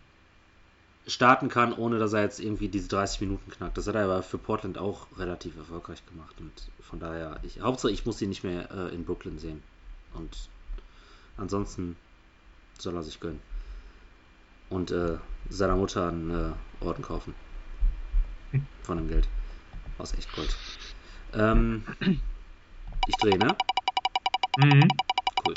starten 1.07 1.49
kann, 1.49 1.73
ohne 1.73 1.99
dass 1.99 2.13
er 2.13 2.21
jetzt 2.21 2.39
irgendwie 2.39 2.69
diese 2.69 2.87
30 2.87 3.21
Minuten 3.21 3.51
knackt. 3.51 3.77
Das 3.77 3.87
hat 3.87 3.95
er 3.95 4.05
aber 4.05 4.23
für 4.23 4.37
Portland 4.37 4.77
auch 4.77 5.07
relativ 5.17 5.57
erfolgreich 5.57 6.05
gemacht. 6.05 6.35
Und 6.39 6.51
von 6.81 6.99
daher, 6.99 7.39
ich, 7.43 7.59
Hauptsache 7.61 7.91
ich 7.91 8.05
muss 8.05 8.21
ihn 8.21 8.29
nicht 8.29 8.43
mehr 8.43 8.69
äh, 8.71 8.93
in 8.93 9.03
Brooklyn 9.03 9.37
sehen. 9.37 9.61
Und 10.13 10.49
ansonsten 11.37 11.95
soll 12.77 12.95
er 12.95 13.03
sich 13.03 13.19
gönnen. 13.19 13.41
Und 14.69 14.91
äh, 14.91 15.17
seiner 15.49 15.75
Mutter 15.75 16.07
einen 16.07 16.29
äh, 16.81 16.85
Orden 16.85 17.03
kaufen. 17.03 17.35
Von 18.83 18.97
dem 18.97 19.07
Geld. 19.07 19.27
Aus 19.97 20.13
echt 20.13 20.33
Gold. 20.33 20.55
Ähm, 21.33 21.83
ich 23.07 23.15
drehe, 23.17 23.37
ne? 23.37 23.55
Mhm. 24.57 24.87
Cool. 25.45 25.53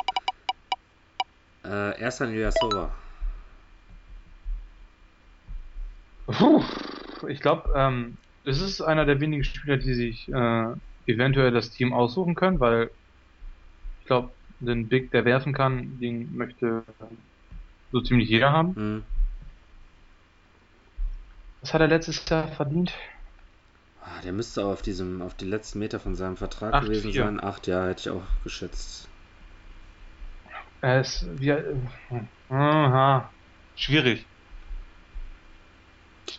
Äh, 1.65 2.01
erster 2.01 2.29
Ilyasova. 2.29 2.91
Puh, 6.27 6.63
ich 7.29 7.41
glaube, 7.41 7.73
ähm, 7.77 8.19
es 8.45 8.61
ist 8.61 8.81
einer 8.81 9.05
der 9.05 9.21
wenigen 9.21 9.45
Spieler, 9.45 9.77
die 9.77 9.95
sich 9.95 10.29
äh, 10.29 10.67
eventuell 11.07 11.53
das 11.53 11.71
Team 11.71 11.93
aussuchen 11.93 12.35
können, 12.35 12.61
weil 12.61 12.91
ich 14.01 14.07
glaube, 14.07 14.33
den 14.61 14.89
Big, 14.89 15.11
der 15.11 15.25
werfen 15.25 15.53
kann, 15.53 15.99
den 15.99 16.35
möchte 16.35 16.85
so 17.93 18.01
ziemlich 18.03 18.29
jeder 18.29 18.53
haben. 18.53 18.73
Mhm. 18.75 19.05
Was 21.61 21.75
hat 21.75 21.81
er 21.81 21.89
letztes 21.89 22.29
Jahr 22.29 22.49
verdient? 22.49 22.93
Ah, 24.01 24.21
der 24.23 24.33
müsste 24.33 24.65
auf 24.65 24.83
diesem, 24.83 25.21
auf 25.21 25.35
die 25.35 25.47
letzten 25.47 25.81
Meter 25.81 25.99
von 25.99 26.15
seinem 26.15 26.37
Vertrag 26.37 26.75
Acht, 26.75 26.87
gewesen 26.87 27.11
vier. 27.11 27.25
sein. 27.25 27.43
Acht 27.43 27.67
Jahre 27.67 27.91
hätte 27.91 28.01
ich 28.01 28.11
auch 28.11 28.23
geschätzt. 28.45 29.09
Er 30.81 31.01
ist 31.01 31.27
wie, 31.41 31.49
äh, 31.49 31.75
aha, 32.49 33.33
schwierig 33.75 34.27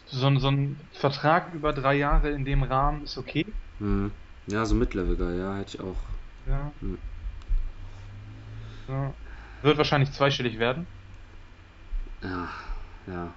so, 0.08 0.40
so 0.40 0.48
ein 0.48 0.80
Vertrag 0.94 1.54
über 1.54 1.74
drei 1.74 1.96
Jahre 1.96 2.30
in 2.30 2.46
dem 2.46 2.64
Rahmen 2.64 3.04
ist 3.04 3.18
okay. 3.18 3.46
Hm. 3.80 4.12
Ja, 4.48 4.66
so 4.66 4.76
Mid-Leveliger, 4.76 5.34
ja, 5.34 5.56
hätte 5.56 5.78
ich 5.78 5.82
auch. 5.82 5.98
Ja. 6.48 6.72
Hm. 6.80 6.98
ja. 8.88 9.14
Wird 9.62 9.78
wahrscheinlich 9.78 10.12
zweistellig 10.12 10.60
werden. 10.60 10.88
Ja, 12.22 12.50
ja. 13.08 13.34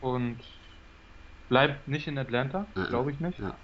Und 0.00 0.38
bleibt 1.48 1.88
nicht 1.88 2.06
in 2.06 2.18
Atlanta, 2.18 2.66
äh, 2.76 2.84
glaube 2.88 3.12
ich 3.12 3.20
nicht. 3.20 3.38
Ja. 3.38 3.56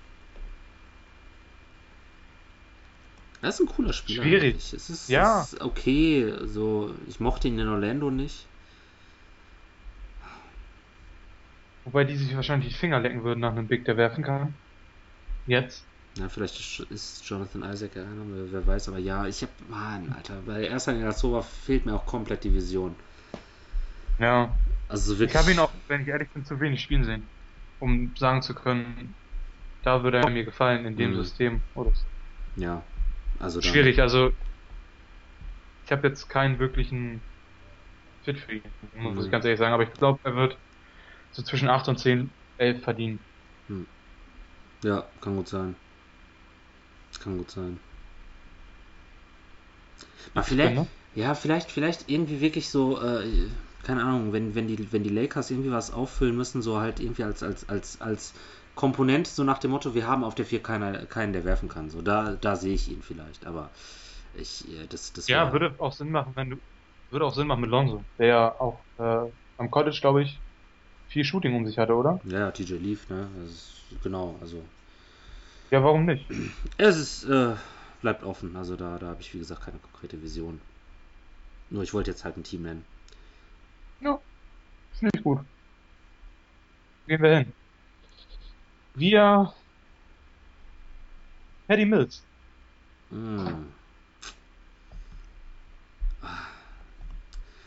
Er 3.43 3.49
ist 3.49 3.61
ein 3.61 3.67
cooler 3.67 3.93
Spieler. 3.93 4.23
Schwierig. 4.23 4.73
Es 4.73 4.91
ist, 4.91 5.09
ja. 5.09 5.43
Es 5.43 5.55
ist 5.55 5.61
okay. 5.61 6.35
So, 6.45 6.95
ich 7.09 7.21
mochte 7.21 7.49
ihn 7.49 7.59
in 7.59 7.69
Orlando 7.69 8.11
nicht. 8.11 8.47
Wobei 11.85 12.05
die 12.05 12.17
sich 12.17 12.35
wahrscheinlich 12.37 12.69
die 12.69 12.79
Finger 12.79 13.01
lecken 13.01 13.25
würden 13.25 13.41
nach 13.41 13.53
einem 13.53 13.67
Big, 13.67 13.85
der 13.85 13.97
werfen 13.97 14.23
kann. 14.23 14.55
Jetzt. 15.47 15.85
Ja, 16.19 16.29
vielleicht 16.29 16.81
ist 16.91 17.29
Jonathan 17.29 17.63
Isaac 17.63 17.95
ja 17.95 18.03
einer, 18.03 18.25
wer 18.51 18.67
weiß, 18.67 18.89
aber 18.89 18.99
ja, 18.99 19.27
ich 19.27 19.43
hab, 19.43 19.51
Mann, 19.69 20.13
Alter, 20.17 20.43
bei 20.45 20.65
erster 20.65 20.93
Ilyasova 20.93 21.43
fehlt 21.43 21.87
mir 21.87 21.95
auch 21.95 22.05
komplett 22.05 22.45
die 22.45 22.53
Vision. 22.53 22.95
Ja. 24.19 24.55
Also 24.89 25.13
wirklich. 25.13 25.31
Ich 25.31 25.37
habe 25.37 25.53
ihn 25.53 25.59
auch, 25.61 25.71
wenn 25.87 26.03
ich 26.03 26.09
ehrlich 26.09 26.29
bin, 26.31 26.45
zu 26.45 26.59
wenig 26.61 26.83
spielen 26.83 27.05
sehen, 27.05 27.23
um 27.79 28.13
sagen 28.17 28.43
zu 28.43 28.55
können, 28.55 29.15
da 29.85 30.03
würde 30.03 30.19
er 30.19 30.31
mir 30.31 30.45
gefallen 30.45 30.85
in 30.85 30.97
dem 30.97 31.13
mhm. 31.13 31.17
System 31.17 31.61
oder 31.75 31.93
so. 31.95 32.05
Ja, 32.57 32.83
also 33.39 33.63
schwierig. 33.63 34.01
Also 34.01 34.33
ich 35.87 35.93
habe 35.93 36.09
jetzt 36.09 36.29
keinen 36.29 36.59
wirklichen 36.59 37.21
Fit 38.25 38.39
für 38.39 38.55
ihn, 38.55 38.63
muss 38.97 39.15
mhm. 39.15 39.21
ich 39.25 39.31
ganz 39.31 39.45
ehrlich 39.45 39.61
sagen, 39.61 39.73
aber 39.73 39.85
ich 39.85 39.93
glaube, 39.93 40.19
er 40.25 40.35
wird 40.35 40.59
so 41.31 41.43
zwischen 41.43 41.69
8 41.69 41.89
und 41.89 41.99
10, 41.99 42.37
11 42.57 42.83
verdienen. 42.85 43.27
Hm. 43.69 43.87
Ja, 44.85 45.13
kann 45.21 45.37
gut 45.37 45.49
sein. 45.49 45.77
Kann 47.21 47.39
gut 47.39 47.53
sein. 47.53 47.79
Aber 50.35 50.43
vielleicht, 50.45 50.75
ne? 50.75 50.87
ja, 51.13 51.35
vielleicht, 51.35 51.71
vielleicht 51.71 52.09
irgendwie 52.11 52.41
wirklich 52.41 52.71
so, 52.71 53.01
äh, 53.01 53.27
keine 53.83 54.03
Ahnung, 54.05 54.33
wenn, 54.33 54.55
wenn, 54.55 54.67
die, 54.69 54.93
wenn 54.93 55.03
die 55.03 55.09
Lakers 55.11 55.51
irgendwie 55.51 55.71
was 55.73 55.91
auffüllen 55.91 56.37
müssen, 56.37 56.63
so 56.63 56.79
halt 56.81 57.01
irgendwie 57.01 57.25
als, 57.25 57.43
als, 57.43 57.69
als, 57.69 58.01
als 58.01 58.35
Komponent, 58.75 59.27
so 59.27 59.45
nach 59.45 59.59
dem 59.59 59.71
Motto, 59.73 59.95
wir 59.95 60.07
haben 60.07 60.25
auf 60.25 60.35
der 60.35 60.47
4 60.47 60.63
keiner, 60.63 61.07
keinen, 61.07 61.33
der 61.33 61.45
werfen 61.45 61.69
kann. 61.69 61.91
So, 61.91 62.03
da, 62.03 62.37
da 62.37 62.57
sehe 62.57 62.75
ich 62.75 62.89
ihn 62.91 63.03
vielleicht, 63.03 63.47
aber 63.47 63.73
ich, 64.35 64.69
das, 64.89 65.13
das 65.13 65.29
Ja, 65.29 65.53
würde 65.53 65.77
auch 65.79 65.93
Sinn 65.93 66.11
machen, 66.11 66.35
wenn 66.37 66.51
du, 66.51 66.57
würde 67.11 67.25
auch 67.27 67.35
Sinn 67.35 67.47
machen 67.47 67.61
mit 67.61 67.71
Lonzo, 67.71 68.07
der 68.19 68.27
ja 68.27 68.61
auch 68.61 68.85
äh, 68.99 69.33
am 69.57 69.71
College, 69.71 69.99
glaube 70.01 70.23
ich, 70.23 70.43
viel 71.11 71.25
Shooting 71.25 71.55
um 71.55 71.67
sich 71.67 71.77
hatte, 71.77 71.95
oder? 71.95 72.21
Ja, 72.25 72.51
TJ 72.53 72.75
Leaf, 72.75 73.11
ne? 73.11 73.29
Ist, 73.45 73.83
genau, 74.03 74.37
also. 74.41 74.63
Ja, 75.71 75.83
warum 75.83 76.07
nicht? 76.07 76.25
Es 76.79 76.97
ist, 76.97 77.25
äh, 77.25 77.55
bleibt 78.01 78.23
offen. 78.23 78.57
Also 78.57 78.77
da, 78.77 78.97
da 78.99 79.09
habe 79.09 79.21
ich, 79.21 79.35
wie 79.35 79.39
gesagt, 79.39 79.65
keine 79.65 79.79
konkrete 79.79 80.23
Vision. 80.23 80.61
Nur 81.69 81.83
ich 81.83 81.93
wollte 81.93 82.11
jetzt 82.13 82.25
halt 82.25 82.37
ein 82.37 82.45
Team 82.45 82.63
nennen. 82.63 82.85
Ja, 84.01 84.19
ist 84.93 85.03
nicht 85.03 85.23
gut. 85.23 85.41
Gehen 87.07 87.23
wir 87.23 87.39
hin. 87.39 87.53
Wir. 88.95 89.53
Paddy 91.67 91.85
Mills. 91.85 92.23
Mm. 93.11 93.67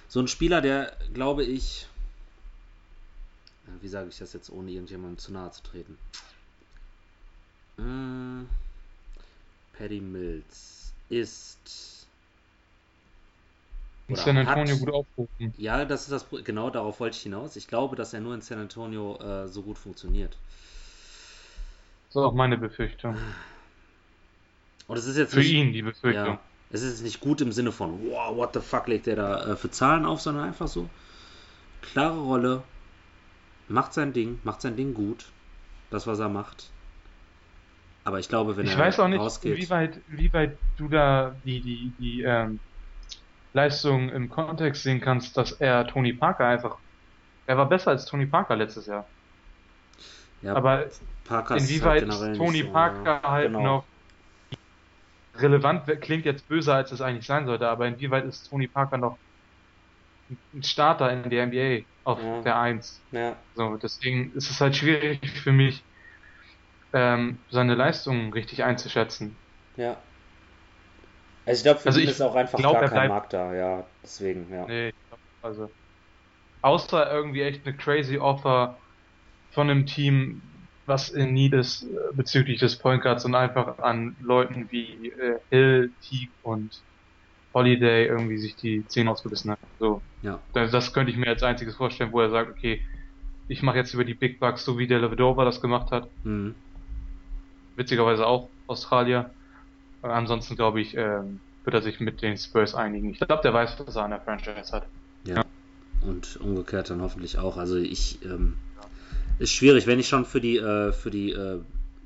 So 0.07 0.19
ein 0.19 0.27
Spieler, 0.27 0.61
der, 0.61 0.95
glaube 1.13 1.43
ich, 1.43 1.87
wie 3.81 3.87
sage 3.87 4.09
ich 4.09 4.17
das 4.17 4.33
jetzt, 4.33 4.49
ohne 4.49 4.71
irgendjemandem 4.71 5.17
zu 5.17 5.31
nahe 5.31 5.51
zu 5.51 5.63
treten? 5.63 5.97
Äh, 7.77 8.45
Paddy 9.77 9.99
Mills 9.99 10.93
ist 11.09 12.07
in 14.07 14.15
San 14.15 14.37
Antonio 14.37 14.73
hat, 14.73 14.79
gut 14.79 14.93
aufrufen. 14.93 15.53
Ja, 15.57 15.85
das 15.85 16.03
ist 16.03 16.11
das 16.11 16.25
genau 16.43 16.69
darauf 16.69 16.99
wollte 16.99 17.15
ich 17.15 17.23
hinaus. 17.23 17.55
Ich 17.55 17.67
glaube, 17.67 17.95
dass 17.95 18.13
er 18.13 18.19
nur 18.19 18.33
in 18.33 18.41
San 18.41 18.59
Antonio 18.59 19.19
äh, 19.21 19.47
so 19.47 19.61
gut 19.61 19.77
funktioniert. 19.77 20.37
Das 22.07 22.17
ist 22.17 22.27
auch 22.27 22.33
meine 22.33 22.57
Befürchtung. 22.57 23.17
Und 24.87 24.97
es 24.97 25.05
ist 25.05 25.17
jetzt 25.17 25.33
für 25.33 25.39
nicht, 25.39 25.51
ihn 25.51 25.73
die 25.73 25.81
Befürchtung. 25.81 26.25
Ja, 26.25 26.39
es 26.71 26.81
ist 26.81 27.01
nicht 27.01 27.21
gut 27.21 27.39
im 27.41 27.51
Sinne 27.51 27.71
von, 27.71 27.99
wow, 28.09 28.35
what 28.35 28.53
the 28.53 28.59
fuck 28.59 28.87
legt 28.87 29.05
der 29.05 29.15
da 29.15 29.53
äh, 29.53 29.55
für 29.55 29.71
Zahlen 29.71 30.05
auf, 30.05 30.21
sondern 30.21 30.45
einfach 30.45 30.67
so 30.67 30.89
klare 31.81 32.19
Rolle, 32.19 32.63
macht 33.67 33.93
sein 33.93 34.13
Ding, 34.13 34.39
macht 34.43 34.61
sein 34.61 34.75
Ding 34.75 34.93
gut, 34.93 35.31
das 35.89 36.07
was 36.07 36.19
er 36.19 36.29
macht. 36.29 36.71
Aber 38.03 38.19
ich 38.19 38.27
glaube, 38.27 38.57
wenn 38.57 38.65
ich 38.65 38.73
er 38.73 38.79
weiß 38.79 38.99
auch 38.99 39.07
nicht, 39.07 39.19
rausgeht, 39.19 39.57
wie 39.57 39.69
weit, 39.69 40.01
wie 40.07 40.31
weit 40.33 40.57
du 40.77 40.89
da 40.89 41.35
die 41.45 41.61
die 41.61 41.93
die 41.97 42.21
ähm, 42.23 42.59
Leistung 43.53 44.09
im 44.09 44.29
Kontext 44.29 44.83
sehen 44.83 44.99
kannst, 44.99 45.37
dass 45.37 45.53
er 45.53 45.87
Tony 45.87 46.13
Parker 46.13 46.45
einfach, 46.45 46.77
er 47.45 47.57
war 47.57 47.69
besser 47.69 47.91
als 47.91 48.05
Tony 48.05 48.25
Parker 48.25 48.55
letztes 48.55 48.87
Jahr. 48.87 49.07
Ja, 50.41 50.55
aber 50.55 50.89
Parker 51.23 51.55
inwieweit 51.55 52.03
ist 52.03 52.19
halt 52.19 52.35
Tony 52.35 52.63
so, 52.63 52.71
Parker 52.71 53.21
halt 53.23 53.53
genau. 53.53 53.63
noch 53.63 53.87
relevant 55.35 55.87
klingt 56.01 56.25
jetzt 56.25 56.47
böser, 56.47 56.75
als 56.75 56.91
es 56.91 57.01
eigentlich 57.01 57.25
sein 57.25 57.45
sollte, 57.45 57.67
aber 57.67 57.87
inwieweit 57.87 58.25
ist 58.25 58.49
Tony 58.49 58.67
Parker 58.67 58.97
noch 58.97 59.17
ein 60.53 60.63
Starter 60.63 61.11
in 61.11 61.29
der 61.29 61.47
NBA 61.47 61.92
auf 62.03 62.21
ja. 62.21 62.41
der 62.41 62.59
1? 62.59 63.01
Ja. 63.11 63.35
So, 63.55 63.77
deswegen 63.77 64.31
ist 64.35 64.49
es 64.49 64.59
halt 64.59 64.75
schwierig 64.75 65.29
für 65.31 65.51
mich, 65.51 65.83
ähm, 66.93 67.37
seine 67.49 67.75
Leistungen 67.75 68.33
richtig 68.33 68.63
einzuschätzen. 68.63 69.35
Ja. 69.77 69.97
Also 71.45 71.59
ich 71.59 71.63
glaube, 71.63 71.79
für 71.79 71.87
also 71.87 71.99
ihn 71.99 72.07
ist 72.07 72.21
auch 72.21 72.35
einfach 72.35 72.57
glaub, 72.57 72.79
gar 72.79 72.89
kein 72.89 73.09
Markt 73.09 73.33
da, 73.33 73.53
ja, 73.53 73.85
deswegen, 74.01 74.47
ja. 74.51 74.65
Nee, 74.65 74.93
also 75.41 75.69
außer 76.61 77.11
irgendwie 77.11 77.41
echt 77.41 77.65
eine 77.65 77.75
crazy 77.75 78.17
Offer 78.17 78.77
von 79.51 79.69
einem 79.69 79.85
Team, 79.85 80.41
was 80.85 81.09
in 81.09 81.33
Need 81.33 81.53
ist 81.53 81.83
äh, 81.83 81.87
bezüglich 82.13 82.59
des 82.59 82.77
Point 82.77 83.03
Guards 83.03 83.25
und 83.25 83.35
einfach 83.35 83.79
an 83.79 84.15
Leuten 84.21 84.67
wie 84.71 85.09
äh, 85.09 85.39
Hill, 85.49 85.91
Teague 86.01 86.31
und 86.41 86.81
Holiday 87.53 88.07
irgendwie 88.07 88.37
sich 88.37 88.55
die 88.55 88.85
Zähne 88.87 89.11
ausgebissen 89.11 89.51
hat. 89.51 89.59
So. 89.79 90.01
Ja. 90.21 90.39
Das, 90.53 90.93
könnte 90.93 91.11
ich 91.11 91.17
mir 91.17 91.27
als 91.27 91.43
einziges 91.43 91.75
vorstellen, 91.75 92.11
wo 92.11 92.21
er 92.21 92.29
sagt, 92.29 92.51
okay, 92.51 92.81
ich 93.47 93.61
mache 93.61 93.77
jetzt 93.77 93.93
über 93.93 94.05
die 94.05 94.13
Big 94.13 94.39
Bucks, 94.39 94.65
so 94.65 94.77
wie 94.77 94.87
der 94.87 94.99
Levedova 94.99 95.45
das 95.45 95.61
gemacht 95.61 95.91
hat. 95.91 96.07
Mhm. 96.23 96.55
Witzigerweise 97.75 98.25
auch 98.25 98.49
Australier. 98.67 99.29
Ansonsten 100.01 100.55
glaube 100.55 100.81
ich, 100.81 100.95
ähm, 100.97 101.39
wird 101.63 101.73
er 101.73 101.81
sich 101.81 101.99
mit 101.99 102.21
den 102.21 102.37
Spurs 102.37 102.75
einigen. 102.75 103.09
Ich 103.09 103.19
glaube, 103.19 103.41
der 103.41 103.53
weiß, 103.53 103.81
was 103.85 103.95
er 103.95 104.03
an 104.03 104.11
der 104.11 104.21
Franchise 104.21 104.71
hat. 104.71 104.87
Ja. 105.25 105.35
ja. 105.35 105.43
Und 106.01 106.37
umgekehrt 106.37 106.89
dann 106.89 107.01
hoffentlich 107.01 107.37
auch. 107.37 107.57
Also 107.57 107.77
ich 107.77 108.19
ähm, 108.25 108.57
ist 109.39 109.51
schwierig, 109.51 109.87
wenn 109.87 109.99
ich 109.99 110.07
schon 110.07 110.25
für 110.25 110.41
die, 110.41 110.57
äh, 110.57 110.91
für 110.91 111.09
die 111.09 111.31
äh, 111.31 111.59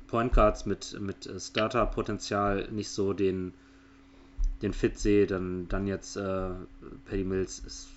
Point 0.06 0.32
Guards 0.32 0.66
mit, 0.66 0.98
mit 1.00 1.26
äh, 1.26 1.38
Starter-Potenzial 1.38 2.68
nicht 2.70 2.90
so 2.90 3.12
den, 3.12 3.52
den 4.62 4.72
Fit 4.72 4.98
sehe, 4.98 5.26
dann, 5.26 5.68
dann 5.68 5.86
jetzt 5.86 6.16
äh, 6.16 6.50
Paddy 7.06 7.24
Mills 7.24 7.60
ist. 7.60 7.88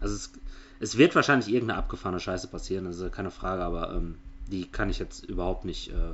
Also 0.00 0.14
es, 0.14 0.32
es 0.80 0.96
wird 0.96 1.14
wahrscheinlich 1.14 1.48
irgendeine 1.48 1.78
abgefahrene 1.78 2.20
Scheiße 2.20 2.48
passieren, 2.48 2.86
also 2.86 3.10
keine 3.10 3.30
Frage, 3.30 3.62
aber 3.62 3.92
ähm, 3.94 4.16
die 4.46 4.66
kann 4.66 4.90
ich 4.90 4.98
jetzt 4.98 5.24
überhaupt 5.24 5.64
nicht 5.64 5.90
äh, 5.90 6.12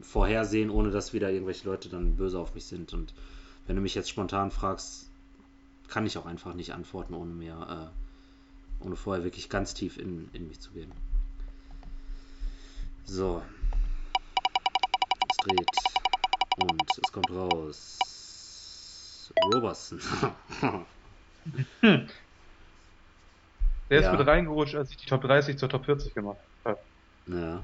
vorhersehen, 0.00 0.70
ohne 0.70 0.90
dass 0.90 1.12
wieder 1.12 1.30
irgendwelche 1.30 1.68
Leute 1.68 1.88
dann 1.88 2.16
böse 2.16 2.38
auf 2.38 2.54
mich 2.54 2.64
sind. 2.64 2.92
Und 2.92 3.14
wenn 3.66 3.76
du 3.76 3.82
mich 3.82 3.94
jetzt 3.94 4.10
spontan 4.10 4.50
fragst, 4.50 5.08
kann 5.88 6.06
ich 6.06 6.16
auch 6.18 6.26
einfach 6.26 6.54
nicht 6.54 6.72
antworten, 6.72 7.14
ohne 7.14 7.32
mir, 7.32 7.90
äh, 8.82 8.84
ohne 8.84 8.96
vorher 8.96 9.24
wirklich 9.24 9.48
ganz 9.48 9.74
tief 9.74 9.98
in, 9.98 10.28
in 10.32 10.48
mich 10.48 10.60
zu 10.60 10.70
gehen. 10.70 10.92
So. 13.04 13.42
Es 15.30 15.36
dreht. 15.38 15.66
Und 16.68 16.82
es 17.02 17.12
kommt 17.12 17.30
raus. 17.30 18.11
Roberson. 19.52 20.00
Der 23.90 23.98
ist 23.98 24.04
ja. 24.06 24.12
mit 24.12 24.26
reingerutscht, 24.26 24.74
als 24.74 24.90
ich 24.90 24.96
die 24.96 25.06
Top 25.06 25.22
30 25.22 25.58
zur 25.58 25.68
Top 25.68 25.84
40 25.84 26.14
gemacht 26.14 26.38
habe. 26.64 26.78
Ja. 27.26 27.62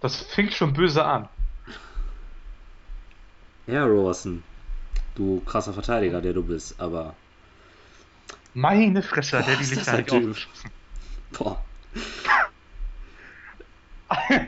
Das 0.00 0.16
fängt 0.16 0.52
schon 0.52 0.72
böse 0.72 1.04
an. 1.04 1.28
Ja, 3.66 3.84
Roberson. 3.84 4.42
Du 5.14 5.40
krasser 5.40 5.72
Verteidiger, 5.72 6.20
der 6.20 6.32
du 6.32 6.42
bist, 6.42 6.80
aber. 6.80 7.14
Meine 8.54 9.02
Fresse, 9.02 9.38
Boah, 9.38 9.46
der 9.46 9.56
die 9.56 9.64
Lichter 9.64 9.96
nicht 9.96 10.10
aufgeschossen. 10.10 10.70
Boah. 11.32 11.64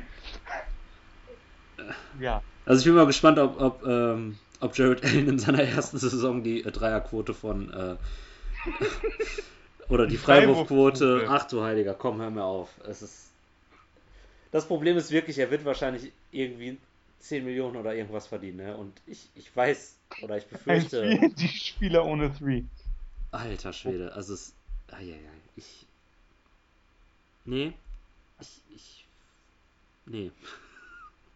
ja. 2.21 2.43
Also 2.67 2.81
ich 2.81 2.87
bin 2.87 2.95
mal 2.95 3.07
gespannt, 3.07 3.39
ob, 3.39 3.61
ob, 3.61 3.87
ähm, 3.87 4.39
ob 4.61 4.77
Jared 4.77 5.05
Allen 5.05 5.29
in 5.29 5.39
seiner 5.39 5.63
ersten 5.63 5.99
Saison 5.99 6.43
die 6.43 6.65
äh, 6.65 6.71
Dreierquote 6.71 7.35
von 7.35 7.71
äh, 7.73 7.97
oder 9.89 10.07
die 10.07 10.17
Freiwurfquote. 10.17 11.27
Ach 11.29 11.47
du 11.47 11.63
Heiliger, 11.63 11.95
komm, 11.95 12.21
hör 12.21 12.31
mir 12.31 12.45
auf. 12.45 12.71
Es 12.89 13.03
ist. 13.03 13.31
Das 14.51 14.67
Problem 14.67 14.97
ist 14.97 15.11
wirklich, 15.11 15.39
er 15.39 15.51
wird 15.51 15.65
wahrscheinlich 15.65 16.13
irgendwie 16.31 16.79
10 17.19 17.45
Millionen 17.45 17.77
oder 17.77 17.95
irgendwas 17.95 18.27
verdienen, 18.27 18.59
ne? 18.59 18.77
Und 18.77 18.93
ich, 19.07 19.29
ich 19.35 19.55
weiß, 19.55 19.97
oder 20.23 20.39
ich 20.39 20.47
befürchte. 20.47 21.19
Die 21.37 21.49
Spieler 21.49 22.05
ohne 22.05 22.33
Three. 22.33 22.63
Alter 23.33 23.73
Schwede, 23.73 24.13
also 24.13 24.35
es. 24.35 24.55
Ah, 24.91 25.01
ja, 25.01 25.17
ja, 25.17 25.31
ich. 25.57 25.87
Nee, 27.45 27.73
ich, 28.41 28.63
ich. 28.75 29.07
Nee. 30.07 30.31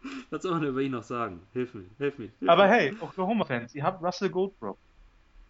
Was 0.31 0.43
soll 0.43 0.53
man 0.53 0.65
über 0.65 0.81
ihn 0.81 0.93
noch 0.93 1.03
sagen? 1.03 1.41
Hilf 1.53 1.75
mir, 1.75 1.85
hilf 1.99 2.19
mir. 2.19 2.31
Hilf 2.39 2.51
Aber 2.51 2.67
mir. 2.67 2.73
hey, 2.73 2.97
Oklahoma-Fans, 3.01 3.75
ihr 3.75 3.83
habt 3.83 4.03
Russell 4.03 4.31
Goldbrook. 4.31 4.79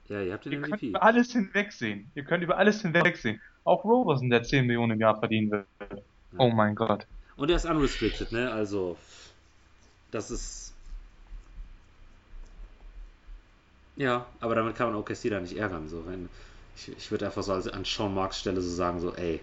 Ja, 0.08 0.22
ihr 0.22 0.32
habt 0.32 0.44
den 0.46 0.52
ihr 0.52 0.58
MVP. 0.60 0.70
könnt 0.70 0.82
über 0.82 1.02
alles 1.02 1.32
hinwegsehen. 1.32 2.10
Ihr 2.14 2.24
könnt 2.24 2.42
über 2.42 2.56
alles 2.56 2.80
hinwegsehen. 2.82 3.40
Auch 3.64 3.84
Roberson, 3.84 4.30
der 4.30 4.42
10 4.42 4.66
Millionen 4.66 4.92
im 4.92 5.00
Jahr 5.00 5.18
verdienen 5.18 5.50
will. 5.50 5.66
Ja. 5.80 5.98
Oh 6.38 6.50
mein 6.50 6.74
Gott. 6.74 7.06
Und 7.36 7.50
er 7.50 7.56
ist 7.56 7.66
unrestricted, 7.66 8.32
ne? 8.32 8.50
Also, 8.50 8.96
das 10.10 10.30
ist. 10.30 10.72
Ja, 13.96 14.26
aber 14.40 14.54
damit 14.54 14.76
kann 14.76 14.86
man 14.90 14.96
OKC 14.96 15.28
da 15.30 15.40
nicht 15.40 15.56
ärgern. 15.56 15.88
So, 15.88 16.06
wenn 16.06 16.28
ich, 16.76 16.88
ich 16.96 17.10
würde 17.10 17.26
einfach 17.26 17.42
so 17.42 17.52
an 17.52 17.84
Sean 17.84 18.14
Marks 18.14 18.40
Stelle 18.40 18.60
so 18.60 18.70
sagen, 18.70 19.00
so, 19.00 19.14
ey, 19.14 19.40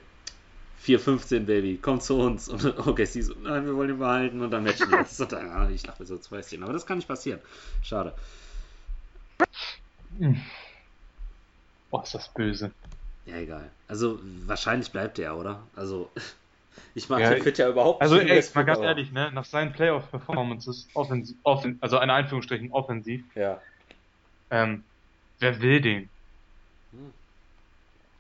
4,15 0.85 1.45
Baby, 1.45 1.79
komm 1.81 1.99
zu 1.99 2.19
uns. 2.19 2.47
Und 2.47 2.65
okay, 2.87 3.05
sie 3.05 3.21
so, 3.21 3.33
nein, 3.41 3.65
wir 3.65 3.75
wollen 3.75 3.89
ihn 3.89 3.99
behalten 3.99 4.41
und 4.41 4.51
dann 4.51 4.63
matchen 4.63 4.89
wir. 4.91 4.99
Und 4.99 5.31
dann, 5.31 5.49
ah, 5.49 5.69
ich 5.69 5.83
dachte 5.83 6.05
so 6.05 6.17
zwei 6.17 6.41
Szenen. 6.41 6.63
Aber 6.63 6.73
das 6.73 6.85
kann 6.85 6.97
nicht 6.97 7.07
passieren. 7.07 7.39
Schade. 7.81 8.13
Oh, 11.91 12.01
ist 12.01 12.13
das 12.13 12.29
böse. 12.29 12.71
Ja, 13.25 13.37
egal. 13.37 13.69
Also, 13.87 14.19
wahrscheinlich 14.45 14.91
bleibt 14.91 15.17
er, 15.17 15.35
oder? 15.37 15.63
Also, 15.75 16.11
ich 16.95 17.09
mag 17.09 17.19
ja, 17.21 17.33
den 17.33 17.43
Fit 17.43 17.57
ja 17.57 17.69
überhaupt 17.69 18.01
also, 18.01 18.15
nicht. 18.15 18.29
Also, 18.29 18.49
ey, 18.49 18.55
mal 18.55 18.65
ganz 18.65 18.79
aber... 18.79 18.87
ehrlich, 18.87 19.11
ne? 19.11 19.31
Nach 19.33 19.45
seinen 19.45 19.73
Playoff-Performances, 19.73 20.87
offensiv, 20.93 21.35
offen, 21.43 21.77
also 21.81 21.99
in 21.99 22.09
Anführungsstrichen 22.09 22.71
offensiv, 22.71 23.23
ja. 23.35 23.59
ähm, 24.51 24.83
wer 25.39 25.61
will 25.61 25.81
den? 25.81 26.09
Hm. 26.91 27.13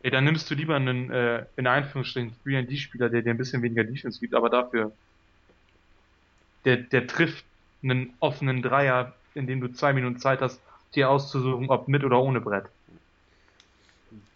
Ey, 0.05 0.11
dann 0.11 0.23
nimmst 0.23 0.51
du 0.51 0.53
lieber 0.53 0.75
einen, 0.75 1.09
äh, 1.09 1.47
in 1.55 1.65
Einführungsstrichen, 1.65 2.35
3D-Spieler, 2.45 3.09
der 3.09 3.23
dir 3.23 3.31
ein 3.31 3.39
bisschen 3.39 3.63
weniger 3.63 3.83
Defense 3.83 4.19
gibt, 4.19 4.35
aber 4.35 4.51
dafür, 4.51 4.91
der, 6.63 6.77
der 6.77 7.07
trifft 7.07 7.43
einen 7.81 8.13
offenen 8.19 8.61
Dreier, 8.61 9.15
in 9.33 9.47
dem 9.47 9.61
du 9.61 9.67
zwei 9.69 9.93
Minuten 9.93 10.19
Zeit 10.19 10.41
hast, 10.41 10.61
dir 10.93 11.09
auszusuchen, 11.09 11.71
ob 11.71 11.87
mit 11.87 12.03
oder 12.03 12.21
ohne 12.21 12.39
Brett. 12.39 12.65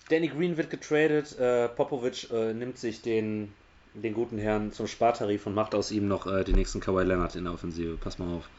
Danny 0.09 0.29
Green 0.29 0.57
wird 0.57 0.71
getradet, 0.71 1.37
äh, 1.37 1.69
Popovic 1.69 2.31
äh, 2.31 2.51
nimmt 2.51 2.79
sich 2.79 3.03
den, 3.03 3.53
den 3.93 4.15
guten 4.15 4.39
Herrn 4.39 4.71
zum 4.71 4.87
Spartarif 4.87 5.45
und 5.45 5.53
macht 5.53 5.75
aus 5.75 5.91
ihm 5.91 6.07
noch 6.07 6.25
äh, 6.25 6.43
den 6.43 6.55
nächsten 6.55 6.79
Kawhi 6.79 7.03
Leonard 7.03 7.35
in 7.35 7.43
der 7.43 7.53
Offensive. 7.53 7.95
Pass 7.97 8.17
mal 8.17 8.37
auf. 8.37 8.49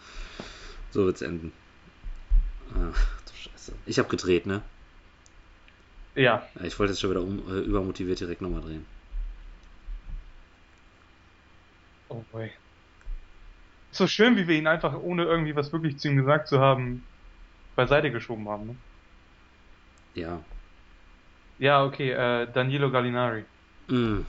So 0.92 1.06
wird's 1.06 1.22
enden. 1.22 1.50
Ach, 2.72 3.20
du 3.26 3.32
Scheiße. 3.34 3.72
Ich 3.86 3.98
hab 3.98 4.08
gedreht, 4.08 4.46
ne? 4.46 4.62
Ja. 6.14 6.48
Ich 6.62 6.78
wollte 6.78 6.92
jetzt 6.92 7.00
schon 7.00 7.10
wieder 7.10 7.22
um, 7.22 7.38
äh, 7.48 7.60
übermotiviert 7.60 8.20
direkt 8.20 8.42
nochmal 8.42 8.60
drehen. 8.62 8.86
Oh 12.08 12.24
boy. 12.32 12.50
So 13.92 14.06
schön, 14.06 14.36
wie 14.36 14.46
wir 14.48 14.56
ihn 14.56 14.66
einfach, 14.66 14.94
ohne 15.00 15.24
irgendwie 15.24 15.54
was 15.56 15.72
wirklich 15.72 15.98
zu 15.98 16.08
ihm 16.08 16.16
gesagt 16.16 16.48
zu 16.48 16.60
haben, 16.60 17.04
beiseite 17.76 18.10
geschoben 18.10 18.48
haben, 18.48 18.66
ne? 18.66 18.76
Ja. 20.14 20.44
Ja, 21.58 21.84
okay, 21.84 22.10
äh, 22.12 22.50
Danilo 22.52 22.90
Gallinari. 22.90 23.44
Mm. 23.88 24.20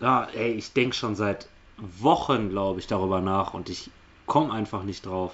Ja, 0.00 0.28
ey, 0.34 0.52
ich 0.52 0.72
denke 0.72 0.94
schon 0.94 1.14
seit 1.16 1.48
Wochen, 1.78 2.50
glaube 2.50 2.80
ich, 2.80 2.86
darüber 2.86 3.20
nach 3.20 3.54
und 3.54 3.68
ich 3.68 3.90
komme 4.26 4.52
einfach 4.52 4.82
nicht 4.82 5.06
drauf. 5.06 5.32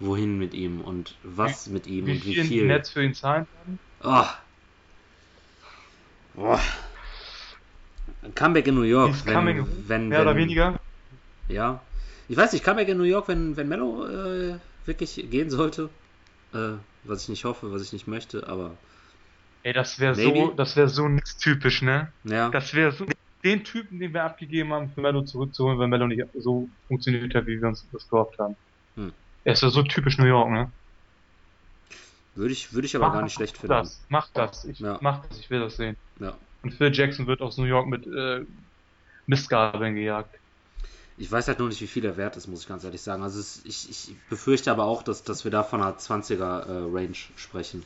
wohin 0.00 0.38
mit 0.38 0.54
ihm 0.54 0.80
und 0.80 1.14
was 1.22 1.66
mit 1.66 1.86
ihm 1.86 2.06
wie 2.06 2.12
und 2.12 2.24
wie 2.24 2.34
viel, 2.34 2.66
Nets 2.66 2.90
für 2.90 3.04
ihn 3.04 3.14
zahlen 3.14 3.46
werden? 3.52 3.78
Oh. 4.02 4.24
Ein 8.22 8.34
Comeback 8.34 8.66
in 8.66 8.74
New 8.74 8.82
York, 8.82 9.14
wenn, 9.24 9.34
coming, 9.34 9.66
wenn, 9.86 10.08
mehr 10.08 10.18
wenn, 10.18 10.26
oder 10.26 10.36
weniger. 10.36 10.80
Ja. 11.48 11.80
Ich 12.28 12.36
weiß 12.36 12.52
nicht, 12.52 12.64
Comeback 12.64 12.88
in 12.88 12.98
New 12.98 13.04
York, 13.04 13.28
wenn, 13.28 13.56
wenn 13.56 13.68
Mello 13.68 14.06
äh, 14.06 14.58
wirklich 14.86 15.26
gehen 15.30 15.50
sollte. 15.50 15.90
Äh, 16.54 16.74
was 17.04 17.22
ich 17.22 17.28
nicht 17.28 17.44
hoffe, 17.44 17.72
was 17.72 17.82
ich 17.82 17.92
nicht 17.92 18.06
möchte, 18.06 18.46
aber 18.48 18.76
Ey, 19.62 19.72
das 19.72 20.00
wäre 20.00 20.14
so, 20.14 20.52
das 20.56 20.76
wäre 20.76 20.88
so 20.88 21.06
nix 21.06 21.36
typisch, 21.36 21.82
ne? 21.82 22.12
ja. 22.24 22.48
Das 22.48 22.72
wäre 22.72 22.92
so 22.92 23.06
den 23.44 23.64
Typen, 23.64 23.98
den 23.98 24.12
wir 24.14 24.24
abgegeben 24.24 24.72
haben, 24.72 24.90
für 24.90 25.00
Mello 25.00 25.22
zurückzuholen, 25.22 25.78
wenn 25.78 25.90
Mello 25.90 26.06
nicht 26.06 26.22
so 26.34 26.68
funktioniert 26.88 27.34
hat, 27.34 27.46
wie 27.46 27.60
wir 27.60 27.68
uns 27.68 27.86
das 27.92 28.08
gehofft 28.08 28.38
haben. 28.38 28.56
Hm. 28.96 29.12
Er 29.44 29.52
ist 29.52 29.62
ja 29.62 29.70
so 29.70 29.82
typisch 29.82 30.18
New 30.18 30.26
York, 30.26 30.50
ne? 30.50 30.72
Würde 32.40 32.52
ich, 32.54 32.72
würde 32.72 32.86
ich 32.86 32.96
aber 32.96 33.08
Mach 33.08 33.14
gar 33.14 33.22
nicht 33.22 33.34
schlecht 33.34 33.58
finden. 33.58 33.74
das, 33.74 34.00
mach 34.08 34.30
das, 34.32 34.64
ich 34.64 34.78
Ja. 34.78 34.96
mach 35.02 35.26
das, 35.26 35.38
ich 35.38 35.50
will 35.50 35.60
das 35.60 35.76
sehen. 35.76 35.96
Ja. 36.20 36.32
Und 36.62 36.72
Phil 36.72 36.90
Jackson 36.92 37.26
wird 37.26 37.42
aus 37.42 37.58
New 37.58 37.64
York 37.64 37.86
mit 37.86 38.06
äh, 38.06 38.46
Mistgabeln 39.26 39.94
gejagt. 39.94 40.34
Ich 41.18 41.30
weiß 41.30 41.48
halt 41.48 41.58
nur 41.58 41.68
nicht, 41.68 41.82
wie 41.82 41.86
viel 41.86 42.04
er 42.06 42.16
wert 42.16 42.38
ist, 42.38 42.46
muss 42.46 42.62
ich 42.62 42.68
ganz 42.68 42.82
ehrlich 42.82 43.02
sagen. 43.02 43.22
Also 43.22 43.38
es, 43.40 43.60
ich, 43.66 43.90
ich 43.90 44.16
befürchte 44.30 44.70
aber 44.70 44.84
auch, 44.84 45.02
dass, 45.02 45.22
dass 45.22 45.44
wir 45.44 45.50
da 45.50 45.62
von 45.62 45.82
einer 45.82 45.98
20er 45.98 46.60
äh, 46.66 46.72
Range 46.90 47.14
sprechen. 47.36 47.82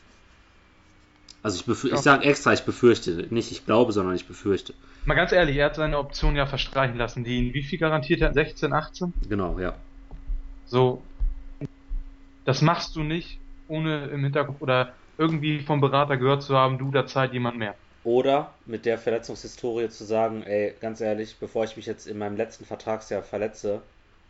Also 1.42 1.58
ich, 1.58 1.66
befür 1.66 1.90
Ja. 1.90 1.96
ich 1.96 2.02
sage 2.02 2.24
extra, 2.24 2.52
ich 2.52 2.62
befürchte. 2.62 3.26
Nicht 3.30 3.50
ich 3.50 3.66
glaube, 3.66 3.92
sondern 3.92 4.14
ich 4.14 4.26
befürchte. 4.26 4.72
Mal 5.04 5.14
ganz 5.14 5.32
ehrlich, 5.32 5.56
er 5.56 5.66
hat 5.66 5.74
seine 5.74 5.98
Option 5.98 6.36
ja 6.36 6.46
verstreichen 6.46 6.96
lassen, 6.96 7.24
die 7.24 7.38
ihn 7.38 7.54
wie 7.54 7.64
viel 7.64 7.78
garantiert 7.80 8.22
hat? 8.22 8.34
16, 8.34 8.72
18? 8.72 9.12
Genau, 9.28 9.58
ja. 9.58 9.74
So, 10.66 11.02
das 12.44 12.62
machst 12.62 12.96
du 12.96 13.02
nicht, 13.02 13.38
ohne 13.68 14.06
im 14.08 14.22
Hinterkopf 14.24 14.60
oder 14.60 14.96
irgendwie 15.16 15.60
vom 15.60 15.80
Berater 15.80 16.16
gehört 16.16 16.42
zu 16.42 16.56
haben, 16.56 16.78
du, 16.78 16.90
da 16.90 17.06
zahlt 17.06 17.32
jemand 17.32 17.58
mehr. 17.58 17.78
Oder 18.04 18.60
mit 18.64 18.86
der 18.86 18.98
Verletzungshistorie 18.98 19.88
zu 19.88 20.04
sagen, 20.04 20.42
ey, 20.44 20.76
ganz 20.78 21.00
ehrlich, 21.00 21.38
bevor 21.40 21.64
ich 21.64 21.76
mich 21.76 21.86
jetzt 21.86 22.06
in 22.06 22.18
meinem 22.18 22.36
letzten 22.36 22.64
Vertragsjahr 22.64 23.22
verletze, 23.24 23.82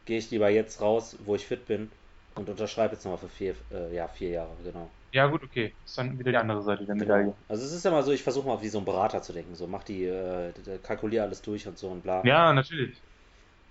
gehe 0.07 0.17
ich 0.19 0.31
lieber 0.31 0.49
jetzt 0.49 0.81
raus, 0.81 1.17
wo 1.21 1.35
ich 1.35 1.47
fit 1.47 1.67
bin 1.67 1.91
und 2.35 2.49
unterschreibe 2.49 2.95
jetzt 2.95 3.05
nochmal 3.05 3.19
für 3.19 3.29
vier, 3.29 3.55
äh, 3.71 3.95
ja, 3.95 4.09
vier 4.09 4.31
Jahre, 4.31 4.63
genau. 4.63 4.91
Ja, 5.13 5.27
gut, 5.29 5.43
okay. 5.45 5.77
Ist 5.85 5.97
dann 5.99 6.19
wieder 6.19 6.33
die 6.33 6.37
andere 6.39 6.63
Seite 6.63 6.85
der 6.85 6.97
Medaille. 6.97 7.29
genau. 7.29 7.39
Also 7.49 7.65
es 7.65 7.73
ist 7.73 7.85
ja 7.85 7.91
mal 7.91 8.03
so, 8.03 8.13
ich 8.13 8.23
versuche 8.23 8.47
mal 8.49 8.61
wie 8.63 8.69
so 8.69 8.79
ein 8.79 8.85
Berater 8.85 9.23
zu 9.23 9.33
denken, 9.33 9.55
so 9.55 9.67
mach 9.67 9.85
die, 9.85 10.05
äh, 10.05 10.53
d- 10.53 10.79
kalkulier 10.81 11.23
alles 11.23 11.43
durch 11.43 11.67
und 11.69 11.79
so 11.79 11.91
und 11.91 12.03
bla. 12.03 12.23
Ja, 12.23 12.53
natürlich. 12.53 13.05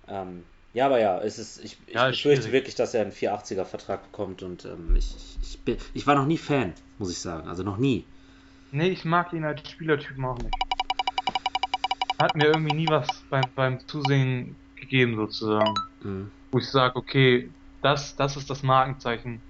Ähm, 0.08 0.50
ja, 0.74 0.86
aber 0.86 1.00
ja, 1.00 1.20
es 1.20 1.38
ist, 1.38 1.64
ich, 1.64 1.78
ich 1.86 1.94
Ja, 1.94 2.08
befürchte 2.08 2.52
wirklich, 2.52 2.74
dass 2.74 2.94
er 2.94 3.02
einen 3.02 3.12
480er 3.12 3.64
Vertrag 3.64 4.02
bekommt 4.10 4.42
und 4.42 4.64
ähm, 4.64 4.94
ich, 4.96 5.14
ich, 5.40 5.60
bin, 5.60 5.76
ich 5.94 6.06
war 6.06 6.16
noch 6.16 6.26
nie 6.26 6.36
Fan, 6.36 6.74
muss 6.98 7.10
ich 7.10 7.18
sagen, 7.18 7.48
also 7.48 7.62
noch 7.62 7.78
nie. 7.78 8.04
Nee, 8.72 8.88
ich 8.88 9.04
mag 9.04 9.32
ihn 9.32 9.44
als 9.44 9.68
Spielertypen 9.70 10.24
auch 10.24 10.36
nicht. 10.38 10.54
Hat 12.18 12.34
mir 12.34 12.46
irgendwie 12.46 12.74
nie 12.74 12.88
was 12.88 13.06
beim, 13.30 13.44
beim 13.54 13.78
Zusehen 13.86 14.56
gegeben, 14.74 15.14
sozusagen. 15.14 15.74
Mhm. 16.02 16.30
Wo 16.50 16.58
ich 16.58 16.68
sage, 16.68 16.96
okay, 16.96 17.50
das, 17.82 18.16
das 18.16 18.36
ist 18.36 18.50
das 18.50 18.64
Markenzeichen 18.64 19.40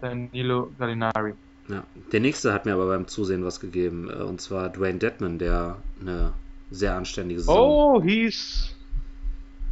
Danilo 0.00 0.70
Gallinari. 0.78 1.34
Ja. 1.68 1.84
Der 2.12 2.20
nächste 2.20 2.52
hat 2.52 2.64
mir 2.64 2.72
aber 2.72 2.86
beim 2.86 3.06
Zusehen 3.06 3.44
was 3.44 3.60
gegeben, 3.60 4.08
äh, 4.08 4.22
und 4.22 4.40
zwar 4.40 4.70
Dwayne 4.70 4.98
Dedman, 4.98 5.38
der 5.38 5.76
eine 6.00 6.32
sehr 6.70 6.94
anständige 6.96 7.40
Saison. 7.40 7.58
Oh, 7.58 8.02
he's 8.02 8.74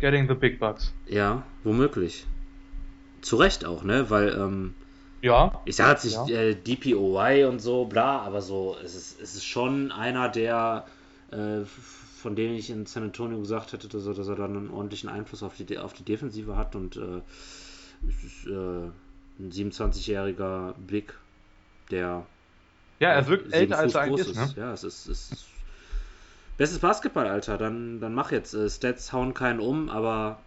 getting 0.01 0.29
the 0.29 0.35
big 0.35 0.59
bucks. 0.59 0.93
Ja, 1.07 1.43
womöglich. 1.65 2.27
Zu 3.21 3.37
Recht 3.37 3.65
auch, 3.65 3.83
ne? 3.85 4.09
Weil, 4.11 4.31
ähm, 4.31 4.75
Ja, 5.23 5.61
ich 5.67 5.77
sage 5.77 5.91
jetzt 5.93 6.05
nicht 6.05 6.15
Ja. 6.15 6.27
äh, 6.29 6.55
DPOY 6.55 7.45
und 7.45 7.61
so, 7.61 7.85
bla, 7.85 8.21
aber 8.21 8.41
so, 8.41 8.77
es 8.83 8.95
ist, 8.95 9.21
es 9.21 9.35
ist 9.35 9.45
schon 9.45 9.93
einer, 9.93 10.29
der, 10.31 10.87
äh, 11.31 11.65
von 12.23 12.35
dem 12.37 12.55
ich 12.55 12.71
in 12.71 12.87
San 12.87 13.03
Antonio 13.05 13.39
gesagt 13.39 13.73
hätte, 13.75 13.89
dass 13.89 14.07
er, 14.07 14.15
dass 14.15 14.29
er 14.29 14.37
dann 14.37 14.57
einen 14.57 14.71
ordentlichen 14.71 15.11
Einfluss 15.11 15.43
auf 15.43 15.55
die, 15.57 15.79
auf 15.79 15.93
die 15.93 16.05
Defensive 16.05 16.57
hat 16.57 16.75
und 16.75 16.97
äh, 16.97 17.21
es 18.09 18.25
ist 18.25 18.47
äh, 18.47 18.51
ein 19.39 19.51
27-jähriger 19.53 20.75
Big, 20.87 21.15
der 21.91 22.25
ja, 22.99 23.09
er 23.11 23.27
wirkt 23.29 23.53
älter 23.53 23.79
als 23.79 23.95
er 23.95 24.01
eigentlich 24.03 24.27
ist, 24.27 24.37
ne? 24.37 24.55
Ja, 24.57 24.73
es 24.73 24.85
ist, 24.85 25.07
es 25.07 25.33
ist 25.33 25.47
bestes 26.61 26.79
Basketball, 26.79 27.27
Alter. 27.27 27.57
Dann, 27.57 28.01
dann 28.01 28.13
mach 28.13 28.33
jetzt. 28.33 28.53
Äh, 28.53 28.69
Stats 28.69 29.15
hauen 29.15 29.33
keinen 29.33 29.61
um, 29.61 29.89
aber 29.89 30.39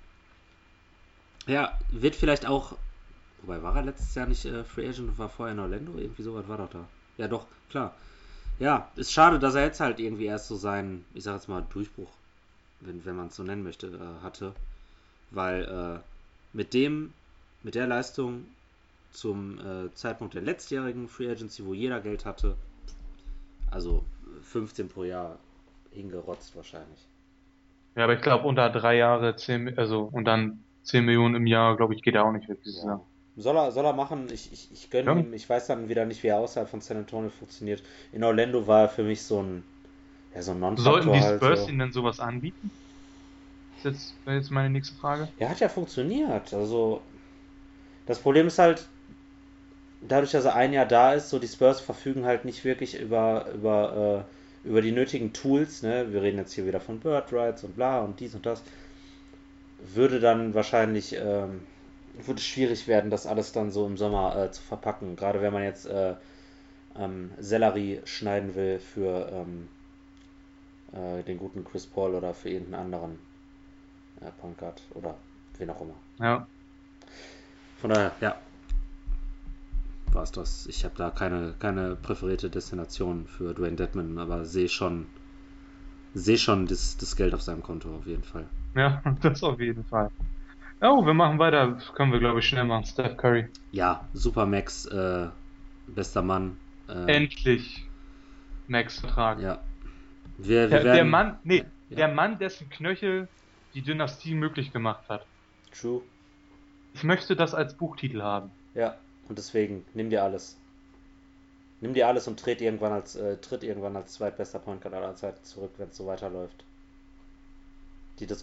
ja, 1.47 1.77
wird 1.89 2.15
vielleicht 2.15 2.45
auch. 2.45 2.77
Wobei 3.41 3.63
war 3.63 3.75
er 3.75 3.81
letztes 3.81 4.13
Jahr 4.13 4.27
nicht 4.27 4.45
äh, 4.45 4.63
Free 4.63 4.87
Agent 4.87 5.09
und 5.09 5.17
war 5.17 5.27
vorher 5.27 5.55
in 5.55 5.59
Orlando? 5.59 5.97
Irgendwie 5.97 6.21
so 6.21 6.35
was 6.35 6.47
war 6.47 6.59
doch 6.59 6.69
da. 6.69 6.87
Ja, 7.17 7.27
doch, 7.27 7.47
klar. 7.71 7.95
Ja, 8.59 8.91
ist 8.95 9.11
schade, 9.11 9.39
dass 9.39 9.55
er 9.55 9.63
jetzt 9.63 9.79
halt 9.79 9.99
irgendwie 9.99 10.25
erst 10.25 10.49
so 10.49 10.55
seinen, 10.55 11.03
ich 11.15 11.23
sag 11.23 11.33
jetzt 11.33 11.49
mal, 11.49 11.65
Durchbruch, 11.73 12.11
wenn, 12.81 13.03
wenn 13.05 13.15
man 13.15 13.27
es 13.27 13.35
so 13.35 13.41
nennen 13.41 13.63
möchte, 13.63 13.87
äh, 13.87 14.23
hatte. 14.23 14.53
Weil 15.31 15.63
äh, 15.63 15.99
mit 16.55 16.75
dem, 16.75 17.11
mit 17.63 17.73
der 17.73 17.87
Leistung 17.87 18.45
zum 19.11 19.57
äh, 19.57 19.91
Zeitpunkt 19.95 20.35
der 20.35 20.43
letztjährigen 20.43 21.07
Free 21.09 21.31
Agency, 21.31 21.65
wo 21.65 21.73
jeder 21.73 22.01
Geld 22.01 22.23
hatte, 22.23 22.55
also 23.71 24.05
15 24.43 24.89
pro 24.89 25.05
Jahr 25.05 25.39
hingerotzt 25.93 26.55
wahrscheinlich. 26.55 27.07
Ja, 27.95 28.03
aber 28.05 28.13
ich 28.15 28.21
glaube, 28.21 28.47
unter 28.47 28.69
drei 28.69 28.95
Jahre, 28.97 29.35
10, 29.35 29.63
Mi- 29.63 29.75
also, 29.77 30.03
und 30.03 30.25
dann 30.25 30.65
10 30.83 31.05
Millionen 31.05 31.35
im 31.35 31.47
Jahr, 31.47 31.75
glaube 31.77 31.93
ich, 31.95 32.01
geht 32.03 32.15
er 32.15 32.25
auch 32.25 32.31
nicht 32.31 32.47
weg 32.49 32.61
dieses 32.63 32.83
Ja. 32.83 32.83
Jahr. 32.83 33.07
Soll 33.35 33.57
er, 33.57 33.71
soll 33.71 33.85
er 33.85 33.93
machen, 33.93 34.29
ich, 34.31 34.51
ich, 34.51 34.71
ich 34.71 34.89
gönne 34.91 35.11
Ja. 35.11 35.13
ihm, 35.13 35.33
ich 35.33 35.49
weiß 35.49 35.65
dann 35.67 35.89
wieder 35.89 36.05
nicht, 36.05 36.21
wie 36.23 36.27
er 36.27 36.37
außerhalb 36.39 36.69
von 36.69 36.81
San 36.81 36.97
Antonio 36.97 37.29
funktioniert. 37.31 37.81
In 38.11 38.23
Orlando 38.23 38.67
war 38.67 38.81
er 38.83 38.89
für 38.89 39.03
mich 39.03 39.23
so 39.23 39.41
ein, 39.41 39.63
ja, 40.35 40.41
so 40.43 40.51
ein 40.51 40.59
Non-Faktor 40.61 40.83
Sollten 40.83 41.11
die 41.13 41.23
halt 41.23 41.43
Spurs 41.43 41.65
so. 41.65 41.67
ihm 41.67 41.79
denn 41.79 41.91
sowas 41.91 42.19
anbieten? 42.19 42.77
Das 43.75 43.85
ist 43.85 43.85
jetzt, 43.85 44.21
jetzt 44.27 44.51
meine 44.51 44.69
nächste 44.71 44.95
Frage. 44.95 45.33
Ja, 45.37 45.49
hat 45.49 45.59
ja 45.59 45.69
funktioniert. 45.69 46.53
Also, 46.53 47.03
das 48.05 48.19
Problem 48.19 48.47
ist 48.47 48.59
halt, 48.59 48.89
dadurch, 50.01 50.31
dass 50.31 50.45
er 50.45 50.55
ein 50.55 50.73
Jahr 50.73 50.85
da 50.85 51.13
ist, 51.13 51.29
so 51.29 51.39
die 51.39 51.47
Spurs 51.47 51.81
verfügen 51.81 52.25
halt 52.25 52.45
nicht 52.45 52.63
wirklich 52.65 52.99
über, 52.99 53.49
über, 53.53 54.27
äh, 54.29 54.33
über 54.63 54.81
die 54.81 54.91
nötigen 54.91 55.33
Tools. 55.33 55.83
Ne? 55.83 56.11
Wir 56.11 56.21
reden 56.21 56.37
jetzt 56.37 56.53
hier 56.53 56.65
wieder 56.65 56.79
von 56.79 56.99
Bird 56.99 57.31
Rights 57.31 57.63
und 57.63 57.75
bla 57.75 58.01
und 58.01 58.19
dies 58.19 58.35
und 58.35 58.45
das. 58.45 58.61
Würde 59.93 60.19
dann 60.19 60.53
wahrscheinlich, 60.53 61.15
ähm, 61.19 61.61
würde 62.25 62.41
schwierig 62.41 62.87
werden, 62.87 63.11
das 63.11 63.27
alles 63.27 63.51
dann 63.51 63.71
so 63.71 63.85
im 63.85 63.97
Sommer 63.97 64.35
äh, 64.37 64.51
zu 64.51 64.61
verpacken. 64.61 65.15
Gerade 65.15 65.41
wenn 65.41 65.51
man 65.51 65.63
jetzt 65.63 65.85
äh, 65.85 66.15
ähm, 66.97 67.31
Sellerie 67.39 68.01
schneiden 68.05 68.55
will 68.55 68.79
für 68.79 69.29
ähm, 69.31 69.67
äh, 70.93 71.23
den 71.23 71.37
guten 71.37 71.65
Chris 71.65 71.85
Paul 71.85 72.15
oder 72.15 72.33
für 72.33 72.49
irgendeinen 72.49 72.85
anderen 72.85 73.19
äh, 74.21 74.31
Point 74.39 74.57
Guard 74.57 74.81
oder 74.93 75.15
wen 75.57 75.69
auch 75.69 75.81
immer. 75.81 75.95
Ja. 76.19 76.47
Von 77.81 77.89
daher, 77.89 78.13
ja. 78.21 78.37
War 80.13 80.23
es 80.23 80.31
das. 80.31 80.67
Ich 80.67 80.83
habe 80.85 80.93
da 80.97 81.09
keine, 81.09 81.53
keine 81.59 81.95
präferierte 81.95 82.49
Destination 82.49 83.25
für 83.27 83.53
Dwayne 83.53 83.75
Dedman, 83.75 84.17
aber 84.19 84.45
sehe 84.45 84.69
schon, 84.69 85.07
sehe 86.13 86.37
schon 86.37 86.67
das, 86.67 86.97
das 86.97 87.15
Geld 87.15 87.33
auf 87.33 87.41
seinem 87.41 87.63
Konto 87.63 87.95
auf 87.95 88.05
jeden 88.05 88.23
Fall. 88.23 88.45
Ja, 88.75 89.01
das 89.21 89.43
auf 89.43 89.59
jeden 89.59 89.83
Fall. 89.85 90.09
Oh, 90.81 91.05
wir 91.05 91.13
machen 91.13 91.39
weiter. 91.39 91.71
Das 91.71 91.93
können 91.93 92.11
wir, 92.11 92.19
glaube 92.19 92.39
ich, 92.39 92.47
schnell 92.47 92.65
machen. 92.65 92.85
Steph 92.85 93.17
Curry. 93.17 93.47
Ja, 93.71 94.07
Super 94.13 94.45
Max, 94.45 94.85
äh, 94.85 95.27
bester 95.87 96.21
Mann. 96.21 96.57
Äh, 96.89 97.15
Endlich. 97.15 97.85
Max 98.67 98.99
Vertrag. 98.99 99.39
ja. 99.39 99.59
Wir, 100.37 100.61
wir 100.63 100.67
Der, 100.69 100.83
werden, 100.83 100.95
der 100.95 101.05
Mann, 101.05 101.37
nee, 101.43 101.63
Ja. 101.89 101.95
der 101.95 102.07
Mann, 102.09 102.37
dessen 102.39 102.69
Knöchel 102.69 103.27
die 103.73 103.81
Dynastie 103.81 104.35
möglich 104.35 104.71
gemacht 104.73 105.03
hat. 105.09 105.25
True. 105.71 106.01
Ich 106.93 107.03
möchte 107.03 107.35
das 107.35 107.53
als 107.53 107.75
Buchtitel 107.75 108.21
haben. 108.21 108.51
Ja, 108.75 108.95
und 109.29 109.37
deswegen, 109.37 109.85
nimm 109.93 110.09
dir 110.09 110.23
alles. 110.23 110.57
Nimm 111.81 111.93
dir 111.93 112.07
alles 112.07 112.27
und 112.27 112.39
tritt 112.39 112.61
irgendwann 112.61 112.93
als, 112.93 113.15
äh, 113.15 113.37
tritt 113.37 113.63
irgendwann 113.63 113.95
als 113.95 114.13
zweitbester 114.13 114.59
Point 114.59 114.81
Guard 114.81 114.95
aller 114.95 115.15
Zeiten 115.15 115.43
zurück, 115.43 115.71
wenn 115.77 115.89
es 115.89 115.97
so 115.97 116.05
weiterläuft. 116.05 116.63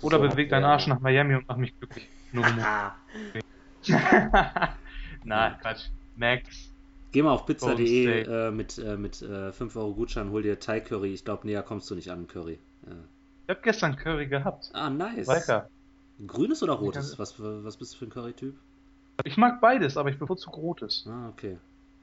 Oder 0.02 0.18
beweg 0.18 0.50
deinen 0.50 0.64
Arsch 0.64 0.88
nach 0.88 1.00
Miami 1.00 1.36
und 1.36 1.48
mach 1.48 1.56
mich 1.56 1.78
glücklich. 1.78 2.08
Nur. 2.32 2.44
Nein, 5.24 5.56
Quatsch. 5.60 5.86
Max. 6.16 6.70
Geh 7.12 7.22
mal 7.22 7.32
auf 7.32 7.46
pizza.de 7.46 8.22
äh, 8.22 8.50
mit, 8.50 8.78
äh, 8.78 8.96
mit 8.96 9.20
äh, 9.22 9.52
5 9.52 9.74
Euro 9.76 9.94
Gutschein, 9.94 10.30
hol 10.30 10.42
dir 10.42 10.60
Thai 10.60 10.80
Curry. 10.80 11.12
Ich 11.12 11.24
glaube, 11.24 11.46
näher 11.46 11.62
kommst 11.62 11.90
du 11.90 11.94
nicht 11.94 12.10
an 12.10 12.26
Curry. 12.26 12.58
Ja. 12.86 12.92
Ich 13.46 13.56
hab 13.56 13.62
gestern 13.62 13.96
Curry 13.96 14.26
gehabt. 14.26 14.70
Ah, 14.74 14.90
nice. 14.90 15.26
Lecker. 15.26 15.68
Grünes 16.26 16.62
oder 16.62 16.74
rotes? 16.74 17.18
Was, 17.18 17.34
was 17.38 17.76
bist 17.78 17.94
du 17.94 17.98
für 17.98 18.04
ein 18.04 18.10
Curry-Typ? 18.10 18.54
Ich 19.24 19.36
mag 19.36 19.60
beides, 19.60 19.96
aber 19.96 20.10
ich 20.10 20.18
bevorzuge 20.18 20.56
rotes. 20.56 21.06
Ah, 21.08 21.28
okay. 21.28 21.58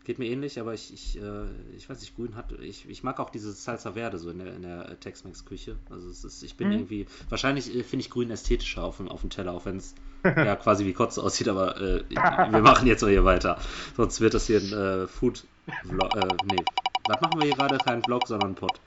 Geht 0.08 0.20
mir 0.20 0.28
ähnlich, 0.28 0.58
aber 0.58 0.74
ich, 0.74 0.94
ich, 0.94 1.22
äh, 1.22 1.46
ich 1.76 1.90
weiß 1.90 2.00
nicht, 2.00 2.16
Grün 2.16 2.38
hat. 2.38 2.54
Ich, 2.62 2.88
ich 2.88 3.04
mag 3.04 3.20
auch 3.20 3.30
dieses 3.30 3.66
Salsa 3.66 3.92
Verde 3.92 4.18
so 4.18 4.30
in 4.30 4.38
der, 4.40 4.56
in 4.56 4.62
der 4.62 4.98
Tex-Mex-Küche. 5.02 5.76
Also 5.90 6.10
es 6.10 6.24
ist, 6.24 6.44
ich 6.44 6.56
bin 6.56 6.70
mhm. 6.70 6.74
irgendwie. 6.76 7.08
Wahrscheinlich 7.28 7.76
äh, 7.76 7.84
finde 7.84 8.06
ich 8.06 8.10
Grün 8.10 8.32
ästhetischer 8.32 8.84
auf 8.84 8.98
dem, 8.98 9.10
auf 9.10 9.20
dem 9.20 9.30
Teller, 9.30 9.52
auch 9.52 9.66
wenn 9.66 9.76
es 9.76 9.96
ja 10.24 10.56
quasi 10.56 10.86
wie 10.86 10.94
Kotze 10.94 11.22
aussieht, 11.22 11.50
aber 11.50 11.76
äh, 11.82 12.04
wir 12.10 12.62
machen 12.62 12.88
jetzt 12.88 13.02
mal 13.02 13.12
hier 13.12 13.26
weiter. 13.26 13.60
Sonst 13.98 14.22
wird 14.22 14.34
das 14.34 14.48
hier 14.48 14.62
ein 14.62 14.72
äh, 14.72 15.08
Food-Vlog. 15.08 16.16
Äh, 16.16 16.28
nee. 16.52 16.64
Was 17.10 17.20
machen 17.20 17.42
wir 17.42 17.48
hier 17.48 17.56
gerade? 17.58 17.78
Kein 17.78 18.02
Vlog, 18.02 18.28
sondern 18.28 18.52
ein 18.52 18.56
Pod. 18.56 18.80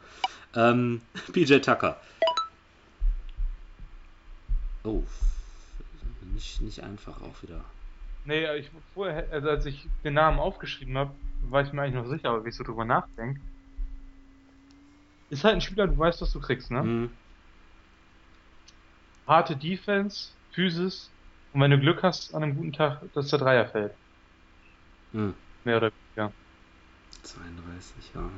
Ähm, 0.54 1.02
PJ 1.32 1.58
Tucker. 1.58 2.00
Oh. 4.84 5.02
Nicht, 6.32 6.62
nicht 6.62 6.82
einfach 6.82 7.20
auch 7.20 7.42
wieder. 7.42 7.62
Nee, 8.24 8.56
ich 8.56 8.70
vorher, 8.92 9.30
also 9.32 9.48
als 9.48 9.66
ich 9.66 9.88
den 10.04 10.14
Namen 10.14 10.38
aufgeschrieben 10.38 10.96
habe, 10.98 11.14
war 11.42 11.62
ich 11.62 11.72
mir 11.72 11.82
eigentlich 11.82 11.94
noch 11.94 12.08
sicher, 12.08 12.30
aber 12.30 12.44
wie 12.44 12.50
ich 12.50 12.56
so 12.56 12.64
drüber 12.64 12.84
nachdenke. 12.84 13.40
Ist 15.30 15.44
halt 15.44 15.54
ein 15.54 15.60
Spieler, 15.60 15.86
du 15.86 15.96
weißt, 15.96 16.20
was 16.20 16.32
du 16.32 16.40
kriegst, 16.40 16.70
ne? 16.70 16.82
Mhm. 16.82 17.10
Harte 19.26 19.56
Defense, 19.56 20.32
Physis 20.52 21.10
und 21.52 21.60
wenn 21.60 21.70
du 21.70 21.78
Glück 21.78 22.02
hast 22.02 22.34
an 22.34 22.42
einem 22.42 22.56
guten 22.56 22.72
Tag, 22.72 23.02
dass 23.14 23.28
der 23.28 23.38
Dreier 23.38 23.66
fällt. 23.68 23.94
Mhm. 25.12 25.34
Mehr 25.64 25.76
oder 25.76 25.90
weniger. 26.16 26.32
32, 27.22 28.12
ja. 28.14 28.30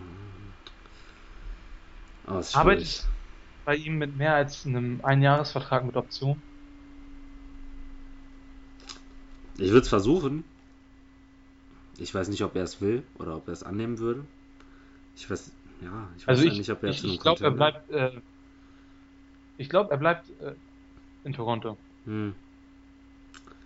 Aber 2.26 2.38
es 2.38 2.54
Arbeitet 2.54 3.06
bei 3.64 3.76
ihm 3.76 3.98
mit 3.98 4.16
mehr 4.16 4.34
als 4.34 4.66
einem 4.66 5.00
Einjahresvertrag 5.04 5.84
mit 5.84 5.96
Option? 5.96 6.40
Ich 9.58 9.70
würde 9.70 9.80
es 9.80 9.88
versuchen. 9.88 10.44
Ich 11.98 12.14
weiß 12.14 12.28
nicht, 12.28 12.42
ob 12.42 12.56
er 12.56 12.64
es 12.64 12.80
will 12.80 13.02
oder 13.18 13.36
ob 13.36 13.48
er 13.48 13.52
es 13.52 13.62
annehmen 13.62 13.98
würde. 13.98 14.24
Ich 15.16 15.28
weiß, 15.28 15.52
ja, 15.82 16.08
ich 16.16 16.26
weiß 16.26 16.38
also 16.38 16.44
ich, 16.44 16.58
nicht, 16.58 16.70
ob 16.70 16.82
er 16.82 16.90
ich, 16.90 17.04
ich 17.04 17.20
glaube, 17.20 17.44
er 17.44 17.50
bleibt. 17.50 17.90
Äh, 17.90 18.10
ich 19.58 19.68
glaube, 19.68 19.90
er 19.90 19.98
bleibt 19.98 20.28
äh, 20.40 20.54
in 21.24 21.32
Toronto. 21.32 21.76
Hm. 22.06 22.34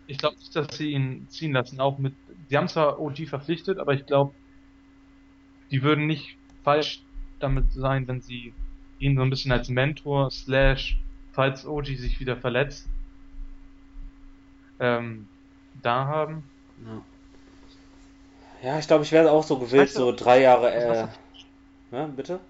Ich 0.08 0.18
glaube 0.18 0.36
nicht, 0.36 0.54
dass 0.54 0.76
sie 0.76 0.92
ihn 0.92 1.26
ziehen 1.28 1.52
lassen. 1.52 1.80
Auch 1.80 1.98
mit, 1.98 2.14
sie 2.48 2.56
haben 2.56 2.68
zwar 2.68 3.00
OG 3.00 3.28
verpflichtet, 3.28 3.78
aber 3.78 3.94
ich 3.94 4.06
glaube, 4.06 4.34
die 5.70 5.82
würden 5.82 6.06
nicht 6.06 6.36
falsch 6.62 7.02
damit 7.38 7.72
sein, 7.72 8.06
wenn 8.08 8.20
sie 8.20 8.52
ihn 8.98 9.16
so 9.16 9.22
ein 9.22 9.30
bisschen 9.30 9.52
als 9.52 9.68
Mentor 9.68 10.30
slash, 10.30 10.98
falls 11.32 11.66
OG 11.66 11.86
sich 11.86 12.20
wieder 12.20 12.36
verletzt, 12.36 12.88
ähm, 14.78 15.26
da 15.82 16.06
haben. 16.06 16.44
Ja, 18.62 18.70
ja 18.70 18.78
ich 18.78 18.86
glaube, 18.86 19.04
ich 19.04 19.12
werde 19.12 19.30
auch 19.30 19.44
so 19.44 19.58
gewillt, 19.58 19.90
so 19.90 20.12
drei 20.12 20.42
Jahre. 20.42 20.72
Äh, 20.72 21.06
ja, 21.92 22.06
bitte? 22.06 22.40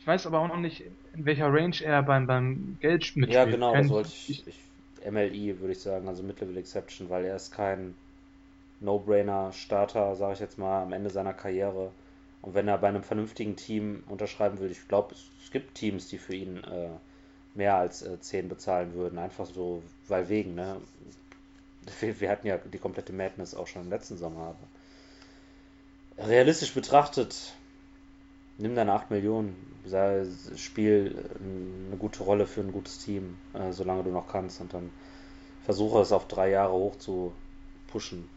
Ich 0.00 0.06
weiß 0.06 0.26
aber 0.26 0.40
auch 0.40 0.48
noch 0.48 0.58
nicht, 0.58 0.84
in 1.14 1.24
welcher 1.24 1.52
Range 1.52 1.76
er 1.82 2.02
beim, 2.02 2.26
beim 2.26 2.78
Geld 2.80 3.14
mitspielt. 3.16 3.30
Ja, 3.30 3.44
genau, 3.44 3.74
das 3.74 3.88
wollte 3.88 4.08
ich, 4.08 4.46
ich. 4.46 4.58
MLI 5.10 5.60
würde 5.60 5.72
ich 5.72 5.80
sagen, 5.80 6.08
also 6.08 6.22
Mid-Level 6.22 6.56
Exception, 6.56 7.08
weil 7.08 7.24
er 7.24 7.36
ist 7.36 7.52
kein 7.52 7.94
No-Brainer-Starter, 8.80 10.14
sage 10.16 10.34
ich 10.34 10.40
jetzt 10.40 10.58
mal, 10.58 10.82
am 10.82 10.92
Ende 10.92 11.10
seiner 11.10 11.32
Karriere. 11.32 11.90
Und 12.42 12.54
wenn 12.54 12.68
er 12.68 12.78
bei 12.78 12.88
einem 12.88 13.02
vernünftigen 13.02 13.56
Team 13.56 14.02
unterschreiben 14.08 14.58
will, 14.60 14.70
ich 14.70 14.86
glaube, 14.88 15.14
es 15.14 15.50
gibt 15.50 15.74
Teams, 15.74 16.08
die 16.08 16.18
für 16.18 16.34
ihn 16.34 16.58
äh, 16.64 16.90
mehr 17.54 17.76
als 17.76 18.02
äh, 18.02 18.20
10 18.20 18.48
bezahlen 18.48 18.94
würden. 18.94 19.18
Einfach 19.18 19.46
so, 19.46 19.82
weil 20.06 20.28
wegen, 20.28 20.54
ne? 20.54 20.76
Wir, 22.00 22.20
wir, 22.20 22.30
hatten 22.30 22.46
ja 22.46 22.58
die 22.58 22.78
komplette 22.78 23.12
Madness 23.12 23.54
auch 23.54 23.66
schon 23.66 23.82
im 23.82 23.90
letzten 23.90 24.16
Sommer. 24.16 24.54
Aber 26.18 26.28
realistisch 26.28 26.74
betrachtet, 26.74 27.54
nimm 28.58 28.74
deine 28.74 28.92
8 28.92 29.10
Millionen, 29.10 29.54
sei, 29.86 30.26
spiel 30.56 31.24
eine 31.88 31.96
gute 31.96 32.22
Rolle 32.22 32.46
für 32.46 32.60
ein 32.60 32.72
gutes 32.72 32.98
Team, 32.98 33.36
äh, 33.54 33.72
solange 33.72 34.04
du 34.04 34.10
noch 34.10 34.28
kannst. 34.28 34.60
Und 34.60 34.74
dann 34.74 34.90
versuche 35.64 36.00
es 36.00 36.12
auf 36.12 36.28
drei 36.28 36.50
Jahre 36.50 36.72
hoch 36.72 36.96
zu 36.96 37.32
pushen. 37.88 38.28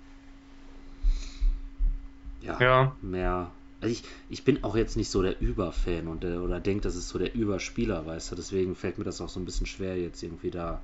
Ja, 2.41 2.59
ja. 2.59 2.95
mehr. 3.01 3.51
Also 3.81 3.93
ich, 3.93 4.03
ich 4.29 4.43
bin 4.43 4.63
auch 4.63 4.75
jetzt 4.75 4.95
nicht 4.95 5.09
so 5.09 5.21
der 5.21 5.39
Überfan 5.41 6.07
und 6.07 6.23
der, 6.23 6.41
oder 6.41 6.59
denke, 6.59 6.81
das 6.81 6.95
ist 6.95 7.09
so 7.09 7.17
der 7.17 7.33
Überspieler, 7.33 8.05
weißt 8.05 8.31
du. 8.31 8.35
Deswegen 8.35 8.75
fällt 8.75 8.97
mir 8.97 9.03
das 9.03 9.21
auch 9.21 9.29
so 9.29 9.39
ein 9.39 9.45
bisschen 9.45 9.65
schwer, 9.65 9.97
jetzt 9.97 10.21
irgendwie 10.21 10.51
da 10.51 10.81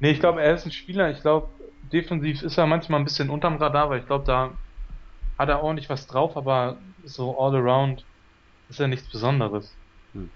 Nee, 0.00 0.12
ich 0.12 0.20
glaube, 0.20 0.42
er 0.42 0.54
ist 0.54 0.64
ein 0.64 0.72
Spieler. 0.72 1.10
Ich 1.10 1.20
glaube, 1.20 1.48
defensiv 1.92 2.42
ist 2.42 2.56
er 2.56 2.66
manchmal 2.66 3.00
ein 3.00 3.04
bisschen 3.04 3.30
unterm 3.30 3.56
Radar, 3.56 3.90
weil 3.90 4.00
ich 4.00 4.06
glaube, 4.06 4.24
da 4.24 4.58
hat 5.38 5.48
er 5.48 5.62
ordentlich 5.62 5.88
was 5.90 6.06
drauf, 6.06 6.36
aber 6.36 6.82
so 7.04 7.38
all 7.38 7.54
around 7.54 8.06
ist 8.68 8.80
er 8.80 8.88
nichts 8.88 9.10
Besonderes. 9.10 9.78
Hm. 10.14 10.30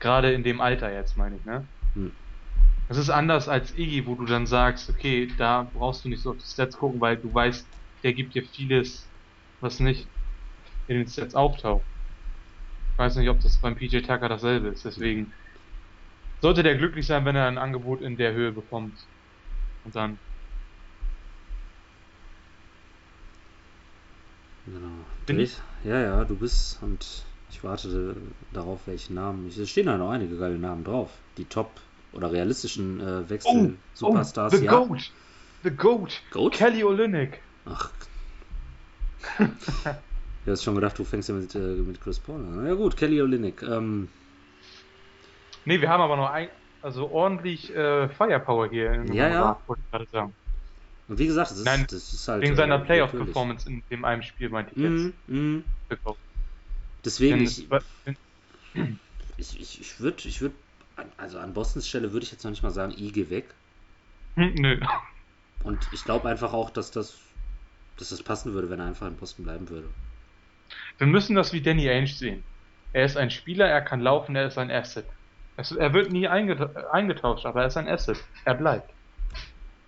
Gerade 0.00 0.32
in 0.32 0.42
dem 0.42 0.60
Alter 0.60 0.92
jetzt, 0.92 1.16
meine 1.16 1.36
ich, 1.36 1.44
ne? 1.44 1.68
Hm. 1.94 2.12
Das 2.88 2.98
ist 2.98 3.10
anders 3.10 3.48
als 3.48 3.76
Iggy, 3.76 4.06
wo 4.06 4.16
du 4.16 4.24
dann 4.24 4.46
sagst, 4.46 4.90
okay, 4.90 5.28
da 5.38 5.70
brauchst 5.72 6.04
du 6.04 6.08
nicht 6.08 6.22
so 6.22 6.30
auf 6.30 6.38
die 6.38 6.46
Stats 6.46 6.76
gucken, 6.76 7.00
weil 7.00 7.16
du 7.16 7.32
weißt, 7.32 7.68
der 8.02 8.12
gibt 8.12 8.34
dir 8.34 8.42
vieles, 8.42 9.12
was 9.60 9.78
nicht 9.78 10.08
in 10.88 10.96
den 10.96 11.06
Stats 11.06 11.36
auftaucht. 11.36 11.86
Ich 12.92 12.98
weiß 12.98 13.16
nicht, 13.16 13.28
ob 13.28 13.40
das 13.40 13.60
beim 13.60 13.76
PJ 13.76 13.98
Tucker 14.00 14.28
dasselbe 14.28 14.68
ist, 14.68 14.84
deswegen 14.84 15.32
sollte 16.40 16.62
der 16.62 16.76
glücklich 16.76 17.06
sein, 17.06 17.24
wenn 17.24 17.36
er 17.36 17.46
ein 17.46 17.58
Angebot 17.58 18.00
in 18.00 18.16
der 18.16 18.32
Höhe 18.32 18.52
bekommt. 18.52 18.94
Und 19.84 19.94
dann. 19.94 20.18
Genau. 24.66 24.90
Bin 25.26 25.40
ich? 25.40 25.56
Ja, 25.84 26.00
ja, 26.00 26.24
du 26.24 26.36
bist 26.36 26.82
und 26.82 27.24
ich 27.50 27.64
warte 27.64 28.16
darauf, 28.52 28.80
welchen 28.86 29.14
Namen. 29.14 29.48
Es 29.48 29.70
stehen 29.70 29.86
da 29.86 29.96
noch 29.96 30.10
einige 30.10 30.36
geile 30.36 30.58
Namen 30.58 30.84
drauf. 30.84 31.10
Die 31.36 31.44
Top 31.44 31.70
oder 32.12 32.30
realistischen 32.30 33.00
äh, 33.00 33.28
Wechsel 33.28 33.74
oh, 33.74 33.78
Superstars. 33.94 34.54
Oh, 34.54 34.56
the 34.56 34.64
ja. 34.64 34.72
Goat. 34.72 35.10
The 35.62 35.70
Goat. 35.70 36.22
Goat. 36.30 36.52
Kelly 36.52 36.84
Olynyk. 36.84 37.40
Ach. 37.66 37.90
du 39.38 40.50
hast 40.50 40.64
schon 40.64 40.74
gedacht, 40.74 40.98
du 40.98 41.04
fängst 41.04 41.28
ja 41.28 41.34
mit, 41.34 41.54
äh, 41.54 41.58
mit 41.58 42.00
Chris 42.00 42.18
Paul 42.18 42.36
an. 42.36 42.66
Ja 42.66 42.74
gut, 42.74 42.96
Kelly 42.96 43.20
Olynyk. 43.20 43.62
Ähm, 43.62 44.08
Nee, 45.70 45.80
wir 45.80 45.88
haben 45.88 46.00
aber 46.00 46.16
noch 46.16 46.30
ein, 46.30 46.48
also 46.82 47.12
ordentlich 47.12 47.72
äh, 47.72 48.08
Firepower 48.08 48.68
hier 48.68 48.92
in 48.92 49.12
ja, 49.12 49.28
ja. 49.28 49.60
sagen. 50.10 50.34
Und 51.06 51.18
wie 51.20 51.28
gesagt, 51.28 51.52
das, 51.52 51.62
Nein, 51.62 51.82
ist, 51.82 51.92
das 51.92 52.12
ist 52.12 52.26
halt. 52.26 52.42
Wegen 52.42 52.56
seiner 52.56 52.82
äh, 52.82 52.84
Playoff-Performance 52.84 53.68
in 53.68 53.80
dem 53.88 54.04
einen 54.04 54.24
Spiel, 54.24 54.48
meinte 54.48 54.72
ich 54.74 54.82
jetzt. 54.82 55.14
Mm, 55.28 55.58
mm. 55.58 55.64
Deswegen, 57.04 57.42
ich, 57.42 57.68
ich, 59.36 59.60
ich, 59.60 59.80
ich 59.80 60.00
würde, 60.00 60.16
ich 60.26 60.40
würd, 60.40 60.54
also 61.16 61.38
an 61.38 61.54
Bostons 61.54 61.86
Stelle 61.86 62.10
würde 62.12 62.24
ich 62.24 62.32
jetzt 62.32 62.42
noch 62.42 62.50
nicht 62.50 62.64
mal 62.64 62.72
sagen, 62.72 62.92
I, 62.98 63.12
geh 63.12 63.30
weg. 63.30 63.54
Hm, 64.34 64.54
nö. 64.54 64.80
Und 65.62 65.78
ich 65.92 66.02
glaube 66.02 66.28
einfach 66.28 66.52
auch, 66.52 66.70
dass 66.70 66.90
das, 66.90 67.16
dass 67.96 68.08
das 68.08 68.24
passen 68.24 68.54
würde, 68.54 68.70
wenn 68.70 68.80
er 68.80 68.86
einfach 68.86 69.06
in 69.06 69.14
Boston 69.14 69.44
bleiben 69.44 69.68
würde. 69.68 69.88
Wir 70.98 71.06
müssen 71.06 71.36
das 71.36 71.52
wie 71.52 71.60
Danny 71.60 71.88
Ainge 71.88 72.08
sehen. 72.08 72.42
Er 72.92 73.04
ist 73.04 73.16
ein 73.16 73.30
Spieler, 73.30 73.68
er 73.68 73.82
kann 73.82 74.00
laufen, 74.00 74.34
er 74.34 74.48
ist 74.48 74.58
ein 74.58 74.72
Asset. 74.72 75.06
Es, 75.60 75.72
er 75.72 75.92
wird 75.92 76.10
nie 76.10 76.26
eingetauscht, 76.26 77.44
aber 77.44 77.60
er 77.60 77.66
ist 77.66 77.76
ein 77.76 77.86
Asset. 77.86 78.16
Er 78.46 78.54
bleibt. 78.54 78.90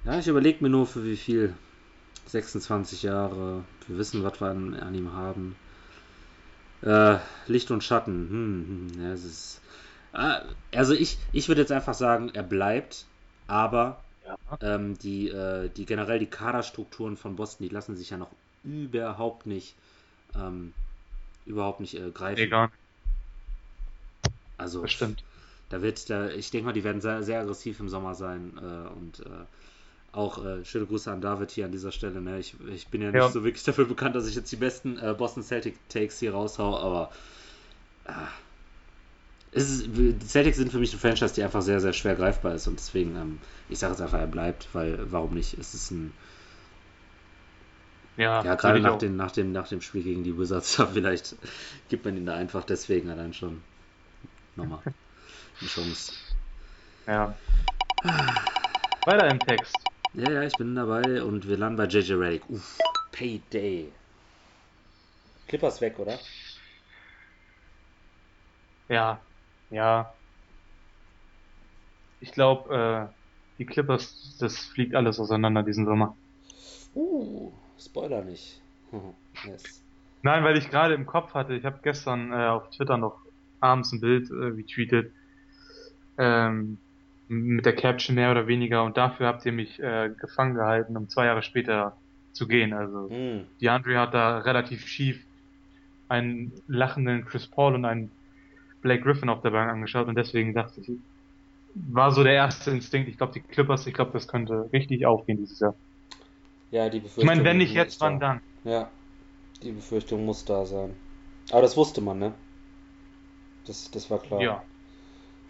Ja, 0.04 0.18
ich 0.18 0.28
überlege 0.28 0.62
mir 0.62 0.68
nur, 0.70 0.86
für 0.86 1.04
wie 1.04 1.16
viel. 1.16 1.54
26 2.26 3.02
Jahre. 3.02 3.64
Wir 3.86 3.98
wissen, 3.98 4.22
was 4.22 4.40
wir 4.40 4.48
an, 4.48 4.74
an 4.74 4.94
ihm 4.94 5.12
haben. 5.12 5.56
Äh, 6.82 7.18
Licht 7.46 7.70
und 7.70 7.82
Schatten. 7.82 8.28
Hm, 8.30 8.90
hm, 8.94 9.02
ja, 9.02 9.12
es 9.12 9.24
ist, 9.24 9.60
äh, 10.14 10.40
also 10.76 10.94
ich, 10.94 11.18
ich 11.32 11.48
würde 11.48 11.62
jetzt 11.62 11.72
einfach 11.72 11.94
sagen, 11.94 12.30
er 12.32 12.42
bleibt, 12.42 13.06
aber 13.46 14.00
ja. 14.24 14.36
ähm, 14.60 14.98
die, 14.98 15.28
äh, 15.28 15.68
die 15.68 15.84
generell 15.84 16.18
die 16.18 16.26
Kaderstrukturen 16.26 17.16
von 17.16 17.36
Boston, 17.36 17.66
die 17.66 17.74
lassen 17.74 17.96
sich 17.96 18.10
ja 18.10 18.16
noch 18.16 18.30
überhaupt 18.64 19.46
nicht 19.46 19.74
ähm, 20.34 20.72
überhaupt 21.44 21.80
nicht 21.80 21.94
äh, 21.94 22.10
greifen. 22.10 22.40
Egal. 22.40 22.70
Also, 24.58 24.82
das 24.82 24.92
stimmt 24.92 25.24
da 25.72 25.80
wird, 25.80 26.10
da, 26.10 26.28
ich 26.28 26.50
denke 26.50 26.66
mal, 26.66 26.72
die 26.74 26.84
werden 26.84 27.00
sehr, 27.00 27.22
sehr 27.22 27.40
aggressiv 27.40 27.80
im 27.80 27.88
Sommer 27.88 28.14
sein 28.14 28.52
äh, 28.58 28.88
und 28.94 29.20
äh, 29.20 29.46
auch 30.12 30.44
äh, 30.44 30.62
schöne 30.66 30.84
Grüße 30.84 31.10
an 31.10 31.22
David 31.22 31.50
hier 31.50 31.64
an 31.64 31.72
dieser 31.72 31.92
Stelle. 31.92 32.20
Ne? 32.20 32.38
Ich, 32.38 32.54
ich 32.70 32.88
bin 32.88 33.00
ja 33.00 33.10
nicht 33.10 33.16
ja. 33.16 33.30
so 33.30 33.42
wirklich 33.42 33.64
dafür 33.64 33.86
bekannt, 33.86 34.14
dass 34.14 34.28
ich 34.28 34.34
jetzt 34.34 34.52
die 34.52 34.56
besten 34.56 34.98
äh, 34.98 35.14
Boston 35.16 35.42
Celtic 35.42 35.76
Takes 35.88 36.18
hier 36.18 36.34
raushau, 36.34 36.76
aber 36.76 37.10
äh, 38.04 39.56
ist, 39.56 39.86
die 39.86 40.18
Celtics 40.18 40.58
sind 40.58 40.70
für 40.70 40.78
mich 40.78 40.92
eine 40.92 41.00
Franchise, 41.00 41.32
die 41.34 41.42
einfach 41.42 41.62
sehr, 41.62 41.80
sehr 41.80 41.94
schwer 41.94 42.16
greifbar 42.16 42.54
ist 42.54 42.68
und 42.68 42.78
deswegen, 42.78 43.16
ähm, 43.16 43.38
ich 43.70 43.78
sage 43.78 43.94
jetzt 43.94 44.02
einfach, 44.02 44.18
er 44.18 44.26
bleibt, 44.26 44.68
weil 44.74 45.10
warum 45.10 45.32
nicht? 45.32 45.56
Es 45.58 45.72
ist 45.72 45.90
ein 45.90 46.12
ja, 48.18 48.44
ja 48.44 48.56
gerade 48.56 48.80
nach, 48.80 48.98
den, 48.98 49.16
nach, 49.16 49.30
dem, 49.30 49.52
nach 49.52 49.68
dem 49.68 49.80
Spiel 49.80 50.02
gegen 50.02 50.22
die 50.22 50.36
Wizards, 50.36 50.82
vielleicht 50.92 51.34
gibt 51.88 52.04
man 52.04 52.14
ihn 52.18 52.26
da 52.26 52.34
einfach 52.34 52.64
deswegen 52.64 53.08
allein 53.08 53.32
schon 53.32 53.62
nochmal 54.54 54.80
eine 55.60 55.68
Chance. 55.68 56.12
Ja. 57.06 57.36
Weiter 59.04 59.28
im 59.28 59.38
Text. 59.40 59.76
Ja, 60.14 60.30
ja, 60.30 60.42
ich 60.42 60.52
bin 60.54 60.74
dabei 60.74 61.22
und 61.22 61.48
wir 61.48 61.56
landen 61.56 61.76
bei 61.76 61.86
JJ 61.86 62.12
Redick. 62.14 62.48
Uff. 62.48 62.78
Payday. 63.12 63.90
Clippers 65.48 65.80
weg, 65.80 65.98
oder? 65.98 66.18
Ja, 68.88 69.20
ja. 69.70 70.12
Ich 72.20 72.32
glaube, 72.32 73.10
äh, 73.10 73.58
die 73.58 73.66
Clippers, 73.66 74.36
das 74.38 74.58
fliegt 74.58 74.94
alles 74.94 75.18
auseinander 75.18 75.62
diesen 75.62 75.86
Sommer. 75.86 76.16
Uh, 76.94 77.52
Spoiler 77.78 78.22
nicht. 78.22 78.60
yes. 79.44 79.82
Nein, 80.22 80.44
weil 80.44 80.56
ich 80.56 80.70
gerade 80.70 80.94
im 80.94 81.06
Kopf 81.06 81.34
hatte, 81.34 81.54
ich 81.54 81.64
habe 81.64 81.80
gestern 81.82 82.32
äh, 82.32 82.46
auf 82.46 82.70
Twitter 82.70 82.96
noch 82.96 83.18
abends 83.60 83.92
ein 83.92 84.00
Bild 84.00 84.30
äh, 84.30 84.34
retweetet 84.34 85.12
ähm, 86.18 86.78
mit 87.28 87.64
der 87.64 87.74
Caption 87.74 88.14
mehr 88.14 88.30
oder 88.30 88.46
weniger 88.46 88.84
und 88.84 88.96
dafür 88.96 89.26
habt 89.26 89.46
ihr 89.46 89.52
mich 89.52 89.80
äh, 89.80 90.10
gefangen 90.20 90.54
gehalten, 90.54 90.96
um 90.96 91.08
zwei 91.08 91.26
Jahre 91.26 91.42
später 91.42 91.96
zu 92.32 92.46
gehen. 92.46 92.72
Also 92.72 93.08
mm. 93.08 93.46
DeAndre 93.60 93.98
hat 93.98 94.14
da 94.14 94.38
relativ 94.38 94.86
schief 94.86 95.24
einen 96.08 96.52
lachenden 96.66 97.24
Chris 97.24 97.46
Paul 97.46 97.74
und 97.74 97.84
einen 97.84 98.10
Blake 98.82 99.02
Griffin 99.02 99.28
auf 99.28 99.40
der 99.40 99.50
Bank 99.50 99.70
angeschaut 99.70 100.08
und 100.08 100.16
deswegen 100.16 100.52
dachte 100.52 100.80
ich, 100.80 100.90
war 101.74 102.10
so 102.10 102.22
der 102.22 102.34
erste 102.34 102.70
Instinkt. 102.70 103.08
Ich 103.08 103.16
glaube, 103.16 103.32
die 103.32 103.40
Clippers, 103.40 103.86
ich 103.86 103.94
glaube, 103.94 104.12
das 104.12 104.28
könnte 104.28 104.68
richtig 104.72 105.06
aufgehen 105.06 105.38
dieses 105.38 105.60
Jahr. 105.60 105.74
Ja, 106.70 106.88
die 106.88 107.00
Befürchtung. 107.00 107.22
Ich 107.22 107.26
meine, 107.26 107.44
wenn 107.44 107.58
nicht 107.58 107.72
jetzt, 107.72 108.00
wann 108.00 108.20
dann? 108.20 108.40
Ja, 108.64 108.90
die 109.62 109.72
Befürchtung 109.72 110.24
muss 110.24 110.44
da 110.44 110.66
sein. 110.66 110.94
Aber 111.50 111.62
das 111.62 111.76
wusste 111.76 112.00
man, 112.00 112.18
ne? 112.18 112.34
Das, 113.66 113.90
das 113.90 114.10
war 114.10 114.18
klar. 114.18 114.40
Ja. 114.40 114.62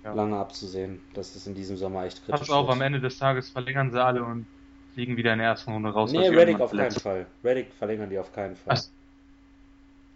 Ja. 0.05 0.15
Lange 0.15 0.37
abzusehen, 0.37 1.01
dass 1.15 1.35
es 1.35 1.47
in 1.47 1.55
diesem 1.55 1.77
Sommer 1.77 2.05
echt 2.05 2.25
kritisch 2.25 2.43
ist. 2.43 2.49
Pass 2.49 2.57
auf, 2.57 2.69
am 2.69 2.81
Ende 2.81 3.01
des 3.01 3.19
Tages 3.19 3.51
verlängern 3.51 3.91
sie 3.91 4.03
alle 4.03 4.25
und 4.25 4.47
fliegen 4.95 5.17
wieder 5.17 5.33
in 5.33 5.39
der 5.39 5.49
ersten 5.49 5.73
Runde 5.73 5.91
raus. 5.91 6.13
Nee, 6.13 6.29
Reddick 6.29 6.61
auf 6.61 6.73
keinen 6.73 6.91
Fall. 6.91 7.27
Reddick 7.45 7.73
verlängern 7.79 8.11
die 8.11 8.19
auf 8.19 8.33
keinen 8.33 8.57
Fall. 8.57 8.77
Ach, 8.77 8.83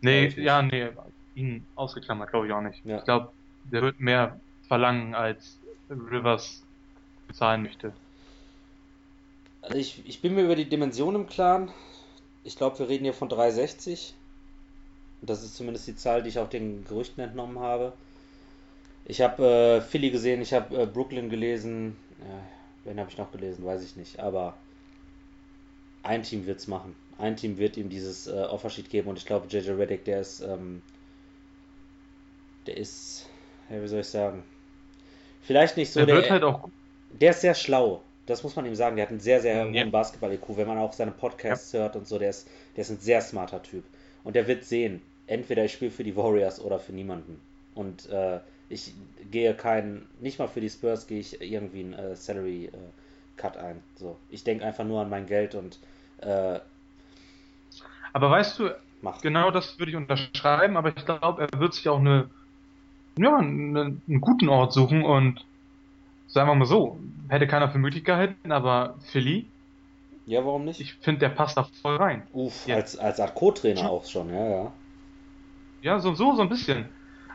nee, 0.00 0.28
ja, 0.28 0.62
nee, 0.62 0.88
ihn 1.34 1.66
ausgeklammert, 1.76 2.30
glaube 2.30 2.46
ich 2.46 2.52
auch 2.52 2.60
nicht. 2.60 2.84
Ja. 2.84 2.98
Ich 2.98 3.04
glaube, 3.04 3.30
der 3.64 3.82
wird 3.82 4.00
mehr 4.00 4.40
verlangen, 4.68 5.14
als 5.14 5.58
Rivers 5.88 6.62
bezahlen 7.28 7.62
möchte. 7.62 7.92
Also 9.62 9.78
ich, 9.78 10.02
ich 10.06 10.20
bin 10.20 10.34
mir 10.34 10.44
über 10.44 10.56
die 10.56 10.68
Dimension 10.68 11.14
im 11.14 11.26
Klaren. 11.26 11.70
Ich 12.44 12.56
glaube, 12.56 12.78
wir 12.78 12.88
reden 12.88 13.04
hier 13.04 13.14
von 13.14 13.28
360. 13.28 14.14
Das 15.22 15.42
ist 15.42 15.56
zumindest 15.56 15.88
die 15.88 15.96
Zahl, 15.96 16.22
die 16.22 16.28
ich 16.28 16.38
auch 16.38 16.48
den 16.48 16.84
Gerüchten 16.84 17.22
entnommen 17.22 17.58
habe. 17.58 17.92
Ich 19.08 19.20
habe 19.20 19.46
äh, 19.46 19.80
Philly 19.80 20.10
gesehen, 20.10 20.42
ich 20.42 20.52
habe 20.52 20.82
äh, 20.82 20.86
Brooklyn 20.86 21.30
gelesen. 21.30 21.96
Ja, 22.20 22.42
wen 22.84 22.98
habe 22.98 23.08
ich 23.08 23.16
noch 23.16 23.30
gelesen, 23.30 23.64
weiß 23.64 23.82
ich 23.84 23.96
nicht. 23.96 24.18
Aber 24.18 24.56
ein 26.02 26.24
Team 26.24 26.46
wird 26.46 26.58
es 26.58 26.66
machen. 26.66 26.94
Ein 27.18 27.36
Team 27.36 27.56
wird 27.56 27.76
ihm 27.76 27.88
dieses 27.88 28.26
äh, 28.26 28.32
Offersheet 28.32 28.90
geben 28.90 29.08
und 29.08 29.18
ich 29.18 29.24
glaube, 29.24 29.46
JJ 29.48 29.70
Reddick, 29.70 30.04
der 30.04 30.20
ist, 30.20 30.40
ähm, 30.40 30.82
der 32.66 32.76
ist, 32.76 33.28
ja, 33.70 33.80
wie 33.80 33.86
soll 33.86 34.00
ich 34.00 34.08
sagen, 34.08 34.42
vielleicht 35.42 35.76
nicht 35.76 35.92
so. 35.92 36.00
Der, 36.00 36.06
der 36.06 36.16
wird 36.16 36.30
halt 36.30 36.42
auch. 36.42 36.68
Der 37.12 37.30
ist 37.30 37.40
sehr 37.40 37.54
schlau. 37.54 38.02
Das 38.26 38.42
muss 38.42 38.56
man 38.56 38.66
ihm 38.66 38.74
sagen. 38.74 38.96
Der 38.96 39.04
hat 39.04 39.10
einen 39.10 39.20
sehr, 39.20 39.40
sehr 39.40 39.64
ja. 39.64 39.82
hohen 39.82 39.92
Basketball-IQ. 39.92 40.56
Wenn 40.56 40.66
man 40.66 40.78
auch 40.78 40.92
seine 40.92 41.12
Podcasts 41.12 41.70
ja. 41.72 41.80
hört 41.80 41.94
und 41.94 42.08
so, 42.08 42.18
der 42.18 42.30
ist, 42.30 42.48
der 42.74 42.82
ist 42.82 42.90
ein 42.90 42.98
sehr 42.98 43.20
smarter 43.20 43.62
Typ. 43.62 43.84
Und 44.24 44.34
der 44.34 44.48
wird 44.48 44.64
sehen, 44.64 45.00
entweder 45.28 45.64
ich 45.64 45.72
spiele 45.72 45.92
für 45.92 46.02
die 46.02 46.16
Warriors 46.16 46.60
oder 46.60 46.80
für 46.80 46.92
niemanden. 46.92 47.40
Und 47.76 48.10
äh, 48.10 48.40
ich 48.68 48.94
gehe 49.30 49.54
keinen, 49.54 50.08
nicht 50.20 50.38
mal 50.38 50.48
für 50.48 50.60
die 50.60 50.70
Spurs 50.70 51.06
gehe 51.06 51.20
ich 51.20 51.40
irgendwie 51.40 51.80
einen 51.80 51.92
äh, 51.94 52.16
Salary 52.16 52.66
äh, 52.66 52.70
Cut 53.36 53.56
ein. 53.56 53.82
So, 53.96 54.16
ich 54.30 54.44
denke 54.44 54.64
einfach 54.64 54.84
nur 54.84 55.00
an 55.00 55.10
mein 55.10 55.26
Geld 55.26 55.54
und 55.54 55.78
äh, 56.18 56.58
aber 58.12 58.30
weißt 58.30 58.58
du, 58.58 58.70
mach. 59.02 59.20
genau 59.20 59.50
das 59.50 59.78
würde 59.78 59.90
ich 59.90 59.96
unterschreiben, 59.96 60.78
aber 60.78 60.88
ich 60.96 61.04
glaube, 61.04 61.46
er 61.52 61.60
wird 61.60 61.74
sich 61.74 61.86
auch 61.88 61.98
eine, 61.98 62.30
ja, 63.18 63.36
eine, 63.36 64.00
einen 64.08 64.20
guten 64.22 64.48
Ort 64.48 64.72
suchen 64.72 65.04
und 65.04 65.44
sagen 66.26 66.48
wir 66.48 66.54
mal 66.54 66.64
so, 66.64 66.98
hätte 67.28 67.46
keiner 67.46 67.68
für 67.68 67.78
möglich 67.78 68.04
gehalten, 68.04 68.52
aber 68.52 68.96
Philly. 69.12 69.46
Ja, 70.24 70.44
warum 70.44 70.64
nicht? 70.64 70.80
Ich 70.80 70.94
finde, 70.94 71.20
der 71.20 71.28
passt 71.28 71.58
da 71.58 71.64
voll 71.82 71.96
rein. 71.96 72.26
Uff, 72.32 72.66
ja. 72.66 72.76
als, 72.76 72.98
als 72.98 73.20
Art 73.20 73.34
Co-Trainer 73.34 73.90
auch 73.90 74.06
schon, 74.06 74.32
ja, 74.32 74.48
ja. 74.48 74.72
Ja, 75.82 76.00
so, 76.00 76.14
so, 76.14 76.34
so 76.34 76.42
ein 76.42 76.48
bisschen. 76.48 76.88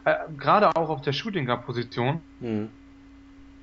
Äh, 0.06 0.15
Gerade 0.38 0.76
auch 0.76 0.90
auf 0.90 1.02
der 1.02 1.14
Shooting 1.14 1.45
Guard 1.45 1.65
Position. 1.65 2.22
Mhm. 2.40 2.69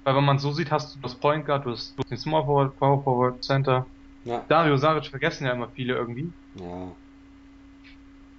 Weil 0.05 0.17
wenn 0.17 0.25
man 0.25 0.39
so 0.39 0.53
sieht, 0.53 0.71
hast 0.71 0.97
du 0.97 1.01
das 1.01 1.15
Point 1.15 1.45
Guard, 1.45 1.67
du 1.67 1.73
hast 1.73 1.95
den 2.11 2.17
Small 2.17 2.45
Forward, 2.45 2.77
Power 2.79 3.03
Forward, 3.03 3.45
Center. 3.45 3.87
Ja. 4.25 4.45
Dario 4.49 4.77
Saric 4.77 5.07
vergessen 5.07 5.47
ja 5.47 5.53
immer 5.53 5.69
viele 5.69 5.95
irgendwie. 5.95 6.33
Ja. 6.55 6.93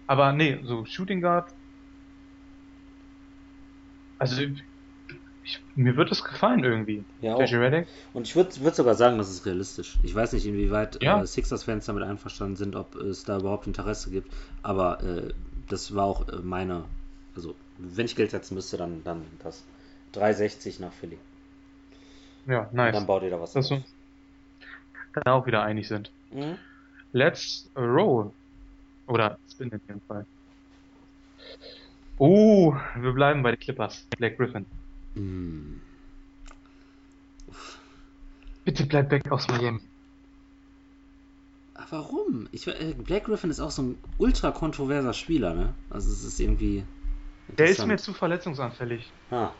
Aber 0.07 0.34
nee, 0.34 0.59
so 0.63 0.85
Shooting 0.85 1.21
Guard. 1.21 1.53
Also 4.17 4.41
ich, 4.41 5.61
mir 5.76 5.95
wird 5.95 6.11
es 6.11 6.23
gefallen 6.23 6.63
irgendwie. 6.63 7.03
Ja. 7.21 7.35
Und 8.13 8.27
ich 8.27 8.35
würde 8.35 8.59
würd 8.61 8.76
sogar 8.76 8.95
sagen, 8.95 9.17
das 9.17 9.30
ist 9.30 9.45
realistisch. 9.45 9.97
Ich 10.03 10.13
weiß 10.13 10.34
nicht, 10.34 10.45
inwieweit 10.45 11.01
ja. 11.01 11.21
äh, 11.21 11.27
Sixers-Fans 11.27 11.85
damit 11.85 12.03
einverstanden 12.03 12.55
sind, 12.55 12.76
ob 12.76 12.95
es 12.95 13.23
da 13.23 13.38
überhaupt 13.38 13.67
Interesse 13.67 14.11
gibt. 14.11 14.31
Aber 14.61 15.01
äh, 15.03 15.34
das 15.67 15.95
war 15.95 16.05
auch 16.05 16.27
äh, 16.27 16.38
meine. 16.43 16.85
Also, 17.35 17.56
wenn 17.77 18.06
ich 18.06 18.15
Geld 18.15 18.31
setzen 18.31 18.56
müsste, 18.56 18.77
dann, 18.77 19.03
dann 19.03 19.26
das. 19.43 19.64
360 20.14 20.80
nach 20.80 20.91
Philly. 20.91 21.18
Ja, 22.47 22.69
nice. 22.72 22.88
Und 22.88 23.01
dann 23.01 23.07
baut 23.07 23.23
ihr 23.23 23.30
da 23.30 23.39
was. 23.39 23.53
Das 23.53 23.69
dann 23.69 23.84
auch 25.26 25.45
wieder 25.45 25.64
einig 25.64 25.88
sind. 25.88 26.11
Mhm. 26.31 26.57
Let's 27.11 27.69
roll. 27.76 28.31
Oder 29.07 29.39
spin 29.51 29.69
in 29.69 29.81
dem 29.88 30.01
Fall. 30.01 30.26
Oh, 32.18 32.76
wir 32.95 33.14
bleiben 33.14 33.41
bei 33.43 33.51
den 33.51 33.60
Clippers. 33.60 34.06
Black 34.18 34.38
Griffin. 34.38 34.65
Mhm. 35.15 35.81
Bitte 38.65 38.85
bleib 38.85 39.10
weg 39.10 39.31
aus 39.31 39.47
Miami. 39.47 39.80
Warum? 41.89 42.47
Ich, 42.51 42.68
äh, 42.68 42.93
Black 42.93 43.23
Griffin 43.26 43.49
ist 43.49 43.60
auch 43.60 43.72
so 43.72 43.81
ein 43.81 43.97
ultra 44.18 44.51
kontroverser 44.51 45.14
Spieler, 45.14 45.53
ne? 45.53 45.73
Also 45.89 46.11
es 46.11 46.23
ist 46.23 46.39
irgendwie. 46.39 46.84
Der 47.57 47.67
ist 47.67 47.85
mir 47.85 47.97
zu 47.97 48.13
verletzungsanfällig. 48.13 49.09
Ah. 49.31 49.51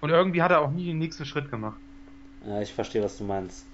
Und 0.00 0.10
irgendwie 0.10 0.42
hat 0.42 0.50
er 0.50 0.60
auch 0.60 0.70
nie 0.70 0.86
den 0.86 0.98
nächsten 0.98 1.24
Schritt 1.24 1.50
gemacht. 1.50 1.78
Ja, 2.46 2.60
ich 2.60 2.72
verstehe, 2.72 3.02
was 3.02 3.18
du 3.18 3.24
meinst. 3.24 3.64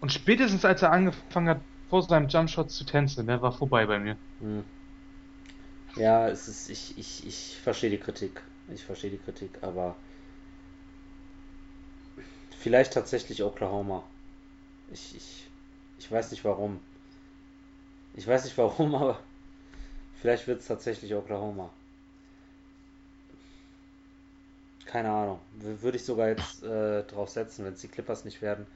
Und 0.00 0.12
spätestens 0.12 0.64
als 0.64 0.82
er 0.82 0.92
angefangen 0.92 1.48
hat, 1.48 1.60
vor 1.88 2.02
seinem 2.02 2.28
Jumpshot 2.28 2.70
zu 2.70 2.84
tänzen, 2.84 3.26
der 3.26 3.42
war 3.42 3.52
vorbei 3.52 3.84
bei 3.84 3.98
mir. 3.98 4.16
Hm. 4.40 4.64
Ja, 5.96 6.28
es 6.28 6.46
ist, 6.46 6.70
ich, 6.70 6.96
ich, 6.96 7.26
ich 7.26 7.58
verstehe 7.62 7.90
die 7.90 7.98
Kritik. 7.98 8.42
Ich 8.72 8.84
verstehe 8.84 9.10
die 9.10 9.18
Kritik, 9.18 9.50
aber 9.62 9.96
vielleicht 12.60 12.92
tatsächlich 12.92 13.42
Oklahoma. 13.42 14.04
Ich, 14.92 15.16
ich, 15.16 15.48
ich 15.98 16.10
weiß 16.10 16.30
nicht 16.30 16.44
warum. 16.44 16.78
Ich 18.14 18.26
weiß 18.26 18.44
nicht 18.44 18.56
warum, 18.56 18.94
aber 19.00 19.18
vielleicht 20.20 20.46
wird 20.46 20.60
es 20.60 20.68
tatsächlich 20.68 21.12
Oklahoma. 21.14 21.70
Keine 24.90 25.10
Ahnung. 25.10 25.38
Würde 25.60 25.96
ich 25.96 26.04
sogar 26.04 26.28
jetzt 26.28 26.64
äh, 26.64 27.04
drauf 27.04 27.28
setzen, 27.28 27.64
wenn 27.64 27.74
es 27.74 27.80
die 27.80 27.88
Clippers 27.88 28.24
nicht 28.24 28.42
werden. 28.42 28.66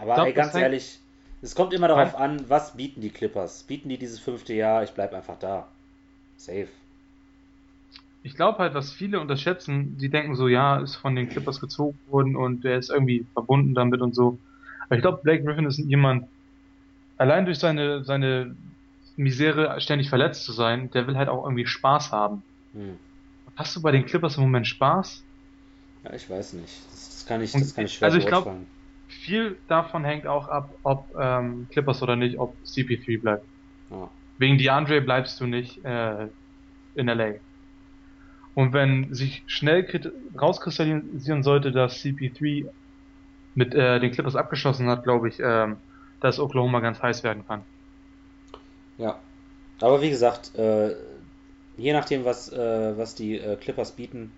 Aber 0.00 0.14
glaub, 0.14 0.26
ey, 0.26 0.32
ganz 0.32 0.54
ehrlich, 0.54 0.98
es 1.42 1.54
kommt 1.54 1.74
immer 1.74 1.88
darauf 1.88 2.14
an, 2.14 2.48
was 2.48 2.76
bieten 2.76 3.02
die 3.02 3.10
Clippers? 3.10 3.64
Bieten 3.64 3.90
die 3.90 3.98
dieses 3.98 4.18
fünfte 4.18 4.54
Jahr? 4.54 4.82
Ich 4.82 4.92
bleib 4.92 5.12
einfach 5.12 5.38
da. 5.38 5.68
Safe. 6.38 6.68
Ich 8.22 8.34
glaube 8.34 8.58
halt, 8.60 8.72
was 8.72 8.92
viele 8.92 9.20
unterschätzen, 9.20 9.98
die 9.98 10.08
denken 10.08 10.36
so, 10.36 10.48
ja, 10.48 10.78
ist 10.78 10.96
von 10.96 11.14
den 11.14 11.28
Clippers 11.28 11.60
gezogen 11.60 11.98
worden 12.06 12.34
und 12.34 12.64
der 12.64 12.78
ist 12.78 12.88
irgendwie 12.88 13.26
verbunden 13.34 13.74
damit 13.74 14.00
und 14.00 14.14
so. 14.14 14.38
Aber 14.86 14.96
ich 14.96 15.02
glaube, 15.02 15.20
Blake 15.22 15.44
Griffin 15.44 15.66
ist 15.66 15.78
jemand, 15.78 16.28
allein 17.18 17.44
durch 17.44 17.58
seine, 17.58 18.04
seine 18.04 18.56
Misere 19.16 19.78
ständig 19.80 20.08
verletzt 20.08 20.44
zu 20.44 20.52
sein, 20.52 20.90
der 20.92 21.06
will 21.06 21.16
halt 21.16 21.28
auch 21.28 21.44
irgendwie 21.44 21.66
Spaß 21.66 22.12
haben. 22.12 22.42
Hm. 22.72 22.98
Hast 23.56 23.76
du 23.76 23.82
bei 23.82 23.92
den 23.92 24.06
Clippers 24.06 24.36
im 24.36 24.44
Moment 24.44 24.66
Spaß? 24.66 25.24
Ja, 26.04 26.12
ich 26.14 26.28
weiß 26.28 26.54
nicht. 26.54 26.74
Das, 26.92 27.10
das 27.10 27.26
kann 27.26 27.42
ich, 27.42 27.52
das 27.52 27.74
kann 27.74 27.84
ich 27.84 27.94
schwer 27.94 28.06
Also 28.06 28.18
ich 28.18 28.26
glaube, 28.26 28.66
viel 29.08 29.58
davon 29.68 30.04
hängt 30.04 30.26
auch 30.26 30.48
ab, 30.48 30.74
ob 30.82 31.08
ähm, 31.20 31.68
Clippers 31.70 32.02
oder 32.02 32.16
nicht, 32.16 32.38
ob 32.38 32.56
CP3 32.64 33.20
bleibt. 33.20 33.46
Ja. 33.90 34.10
Wegen 34.38 34.58
DeAndre 34.58 35.00
bleibst 35.00 35.38
du 35.40 35.46
nicht 35.46 35.84
äh, 35.84 36.28
in 36.94 37.08
LA. 37.08 37.34
Und 38.54 38.72
wenn 38.72 39.14
sich 39.14 39.44
schnell 39.46 39.86
rauskristallisieren 40.40 41.42
sollte, 41.42 41.72
dass 41.72 42.02
CP3 42.02 42.68
mit 43.54 43.74
äh, 43.74 44.00
den 44.00 44.10
Clippers 44.10 44.36
abgeschlossen 44.36 44.88
hat, 44.88 45.04
glaube 45.04 45.28
ich, 45.28 45.38
ähm, 45.40 45.76
dass 46.20 46.38
Oklahoma 46.38 46.80
ganz 46.80 47.02
heiß 47.02 47.22
werden 47.22 47.46
kann. 47.46 47.64
Ja. 48.98 49.18
Aber 49.80 50.00
wie 50.00 50.10
gesagt, 50.10 50.54
äh, 50.54 50.94
je 51.76 51.92
nachdem, 51.92 52.24
was, 52.24 52.52
äh, 52.52 52.96
was 52.96 53.14
die 53.14 53.38
äh, 53.38 53.56
Clippers 53.56 53.92
bieten, 53.92 54.32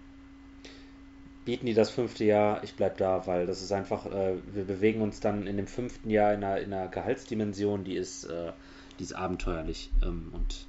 bieten 1.44 1.66
die 1.66 1.74
das 1.74 1.90
fünfte 1.90 2.24
Jahr, 2.24 2.64
ich 2.64 2.74
bleib 2.74 2.96
da, 2.96 3.26
weil 3.26 3.46
das 3.46 3.62
ist 3.62 3.72
einfach, 3.72 4.06
äh, 4.06 4.36
wir 4.52 4.64
bewegen 4.64 5.02
uns 5.02 5.20
dann 5.20 5.46
in 5.46 5.56
dem 5.56 5.66
fünften 5.66 6.10
Jahr 6.10 6.32
in 6.32 6.42
einer, 6.42 6.60
in 6.60 6.72
einer 6.72 6.88
Gehaltsdimension, 6.88 7.84
die 7.84 7.96
ist, 7.96 8.24
äh, 8.24 8.52
die 8.98 9.04
ist 9.04 9.14
abenteuerlich. 9.14 9.90
Ähm, 10.02 10.30
und 10.32 10.66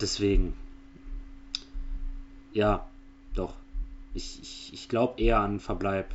deswegen, 0.00 0.54
ja, 2.52 2.86
doch. 3.34 3.56
Ich, 4.14 4.40
ich, 4.40 4.72
ich 4.72 4.88
glaube 4.88 5.20
eher 5.20 5.40
an 5.40 5.58
Verbleib, 5.58 6.14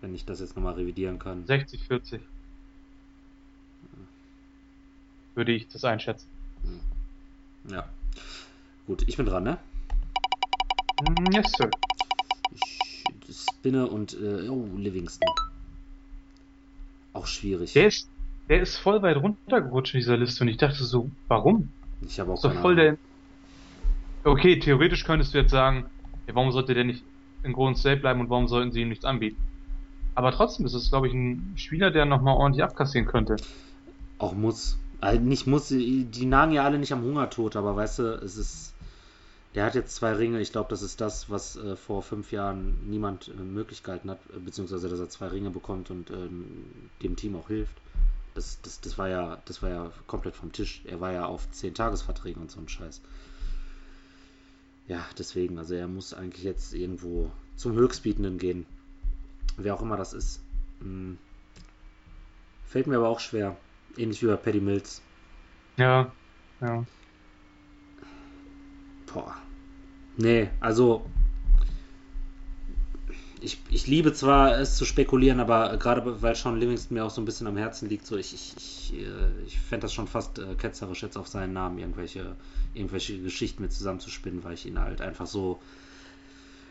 wenn 0.00 0.14
ich 0.14 0.24
das 0.24 0.38
jetzt 0.38 0.54
nochmal 0.54 0.74
revidieren 0.74 1.18
kann. 1.18 1.46
60, 1.46 1.82
40. 1.82 2.20
Würde 5.34 5.50
ich 5.50 5.66
das 5.66 5.82
einschätzen. 5.82 6.28
Ja. 7.68 7.88
Gut, 8.86 9.04
ich 9.06 9.16
bin 9.16 9.26
dran, 9.26 9.44
ne? 9.44 9.58
Yes, 11.32 11.52
sir. 11.56 11.70
Ich 12.54 12.78
spinne 13.50 13.86
und. 13.86 14.14
Äh, 14.14 14.48
oh, 14.48 14.68
Livingston. 14.76 15.28
Auch 17.14 17.26
schwierig. 17.26 17.72
Der 17.72 17.86
ist, 17.86 18.08
der 18.48 18.60
ist 18.60 18.76
voll 18.76 19.00
weit 19.02 19.16
runtergerutscht 19.16 19.94
in 19.94 20.00
dieser 20.00 20.16
Liste 20.16 20.44
und 20.44 20.48
ich 20.48 20.58
dachte 20.58 20.84
so, 20.84 21.10
warum? 21.28 21.70
Ich 22.02 22.20
habe 22.20 22.32
auch 22.32 22.36
so 22.36 22.50
voll 22.50 22.76
der. 22.76 22.98
Okay, 24.24 24.58
theoretisch 24.58 25.04
könntest 25.04 25.34
du 25.34 25.38
jetzt 25.38 25.50
sagen, 25.50 25.86
ja, 26.26 26.34
warum 26.34 26.52
sollte 26.52 26.74
der 26.74 26.84
nicht 26.84 27.02
in 27.42 27.52
Golden 27.52 27.76
State 27.76 28.00
bleiben 28.00 28.20
und 28.20 28.30
warum 28.30 28.48
sollten 28.48 28.72
sie 28.72 28.82
ihm 28.82 28.88
nichts 28.88 29.04
anbieten? 29.04 29.36
Aber 30.14 30.32
trotzdem 30.32 30.66
ist 30.66 30.74
es, 30.74 30.90
glaube 30.90 31.08
ich, 31.08 31.14
ein 31.14 31.54
Spieler, 31.56 31.90
der 31.90 32.04
nochmal 32.04 32.36
ordentlich 32.36 32.62
abkassieren 32.62 33.06
könnte. 33.06 33.36
Auch 34.18 34.34
muss. 34.34 34.78
Also 35.00 35.20
nicht 35.20 35.46
muss, 35.46 35.68
die 35.68 36.26
nagen 36.26 36.52
ja 36.52 36.64
alle 36.64 36.78
nicht 36.78 36.92
am 36.92 37.02
Hungertod, 37.02 37.56
aber 37.56 37.76
weißt 37.76 37.98
du, 37.98 38.02
es 38.22 38.36
ist. 38.36 38.73
Der 39.54 39.64
hat 39.64 39.74
jetzt 39.74 39.94
zwei 39.94 40.12
Ringe. 40.12 40.40
Ich 40.40 40.50
glaube, 40.50 40.68
das 40.70 40.82
ist 40.82 41.00
das, 41.00 41.30
was 41.30 41.56
äh, 41.56 41.76
vor 41.76 42.02
fünf 42.02 42.32
Jahren 42.32 42.88
niemand 42.88 43.28
äh, 43.28 43.42
möglich 43.42 43.82
gehalten 43.82 44.10
hat, 44.10 44.18
beziehungsweise 44.44 44.88
dass 44.88 44.98
er 44.98 45.08
zwei 45.08 45.28
Ringe 45.28 45.50
bekommt 45.50 45.90
und 45.90 46.10
ähm, 46.10 46.90
dem 47.02 47.14
Team 47.14 47.36
auch 47.36 47.48
hilft. 47.48 47.74
Das, 48.34 48.60
das, 48.62 48.80
das, 48.80 48.98
war 48.98 49.08
ja, 49.08 49.40
das 49.44 49.62
war 49.62 49.70
ja 49.70 49.92
komplett 50.08 50.34
vom 50.34 50.50
Tisch. 50.50 50.82
Er 50.84 51.00
war 51.00 51.12
ja 51.12 51.26
auf 51.26 51.48
zehn 51.52 51.72
Tagesverträgen 51.72 52.42
und 52.42 52.50
so 52.50 52.58
ein 52.58 52.68
Scheiß. 52.68 53.00
Ja, 54.88 55.04
deswegen, 55.16 55.56
also 55.58 55.74
er 55.74 55.86
muss 55.86 56.14
eigentlich 56.14 56.44
jetzt 56.44 56.74
irgendwo 56.74 57.30
zum 57.54 57.74
Höchstbietenden 57.74 58.38
gehen. 58.38 58.66
Wer 59.56 59.74
auch 59.74 59.82
immer 59.82 59.96
das 59.96 60.12
ist. 60.14 60.40
Hm. 60.80 61.16
Fällt 62.66 62.88
mir 62.88 62.96
aber 62.96 63.08
auch 63.08 63.20
schwer. 63.20 63.56
Ähnlich 63.96 64.20
wie 64.20 64.26
bei 64.26 64.36
Paddy 64.36 64.60
Mills. 64.60 65.00
Ja, 65.76 66.10
ja. 66.60 66.84
Boah. 69.06 69.36
Nee, 70.16 70.48
also 70.60 71.04
ich, 73.44 73.58
ich 73.70 73.86
liebe 73.86 74.12
zwar 74.12 74.58
es 74.58 74.76
zu 74.76 74.84
spekulieren, 74.84 75.38
aber 75.38 75.76
gerade 75.76 76.22
weil 76.22 76.34
Sean 76.34 76.58
Livingston 76.58 76.96
mir 76.96 77.04
auch 77.04 77.10
so 77.10 77.20
ein 77.20 77.24
bisschen 77.24 77.46
am 77.46 77.56
Herzen 77.56 77.88
liegt, 77.88 78.06
so 78.06 78.16
ich, 78.16 78.32
ich, 78.32 78.54
ich, 78.56 79.00
äh, 79.00 79.44
ich 79.46 79.60
fände 79.60 79.84
das 79.84 79.92
schon 79.92 80.06
fast 80.06 80.38
äh, 80.38 80.54
ketzerisch, 80.56 81.02
jetzt 81.02 81.16
auf 81.16 81.28
seinen 81.28 81.52
Namen 81.52 81.78
irgendwelche, 81.78 82.36
irgendwelche 82.72 83.20
Geschichten 83.20 83.62
mit 83.62 83.72
zusammenzuspinnen, 83.72 84.42
weil 84.44 84.54
ich 84.54 84.66
ihn 84.66 84.78
halt 84.78 85.00
einfach 85.00 85.26
so, 85.26 85.60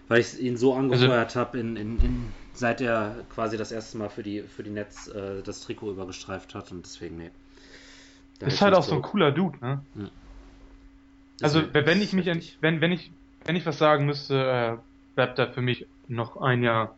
weil 0.07 0.21
ich 0.21 0.39
ihn 0.39 0.57
so 0.57 0.73
angefeuert 0.73 1.27
also, 1.27 1.39
habe, 1.39 1.59
in, 1.59 1.75
in, 1.75 1.99
in, 1.99 2.25
seit 2.53 2.81
er 2.81 3.23
quasi 3.29 3.57
das 3.57 3.71
erste 3.71 3.97
Mal 3.97 4.09
für 4.09 4.23
die, 4.23 4.41
für 4.41 4.63
die 4.63 4.71
Netz 4.71 5.07
äh, 5.07 5.43
das 5.43 5.61
Trikot 5.61 5.91
übergestreift 5.91 6.55
hat 6.55 6.71
und 6.71 6.85
deswegen, 6.85 7.17
nee. 7.17 7.31
Ist 8.39 8.61
halt 8.61 8.73
auch 8.73 8.83
so 8.83 8.95
ein 8.95 9.01
cooler 9.01 9.31
Dude, 9.31 9.57
ne? 9.59 9.81
Ja. 9.95 10.09
Also, 11.41 11.61
wenn 11.71 12.01
ich 12.01 12.13
mich, 12.13 12.25
wenn, 12.61 12.81
wenn 12.81 12.91
ich, 12.91 13.11
wenn 13.45 13.55
ich 13.55 13.65
was 13.65 13.77
sagen 13.77 14.05
müsste, 14.05 14.35
äh, 14.35 14.77
bleibt 15.15 15.39
er 15.39 15.51
für 15.51 15.61
mich 15.61 15.87
noch 16.07 16.37
ein 16.37 16.63
Jahr 16.63 16.95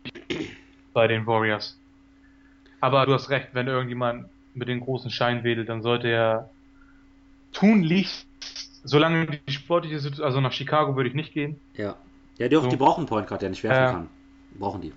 bei 0.94 1.08
den 1.08 1.26
Warriors. 1.26 1.80
Aber 2.82 3.06
du 3.06 3.14
hast 3.14 3.30
recht, 3.30 3.50
wenn 3.54 3.68
irgendjemand 3.68 4.28
mit 4.54 4.68
den 4.68 4.80
großen 4.80 5.10
Schein 5.12 5.44
wedelt, 5.44 5.70
dann 5.70 5.82
sollte 5.82 6.08
er 6.08 6.50
tunlichst, 7.52 8.28
solange 8.84 9.28
die 9.48 9.52
sportliche 9.52 10.00
Situation, 10.00 10.26
also 10.26 10.42
nach 10.42 10.52
Chicago 10.52 10.96
würde 10.96 11.10
ich 11.10 11.16
nicht 11.16 11.34
gehen. 11.34 11.60
Ja. 11.74 11.96
Ja, 12.38 12.50
die, 12.50 12.58
auch, 12.58 12.64
so. 12.64 12.70
die 12.70 12.76
brauchen 12.76 13.06
Point 13.06 13.28
Guard, 13.28 13.42
der 13.42 13.50
nicht 13.50 13.64
werfen 13.64 13.84
äh, 13.84 13.92
kann. 13.92 14.10
Brauchen 14.60 14.82
die. 14.82 14.94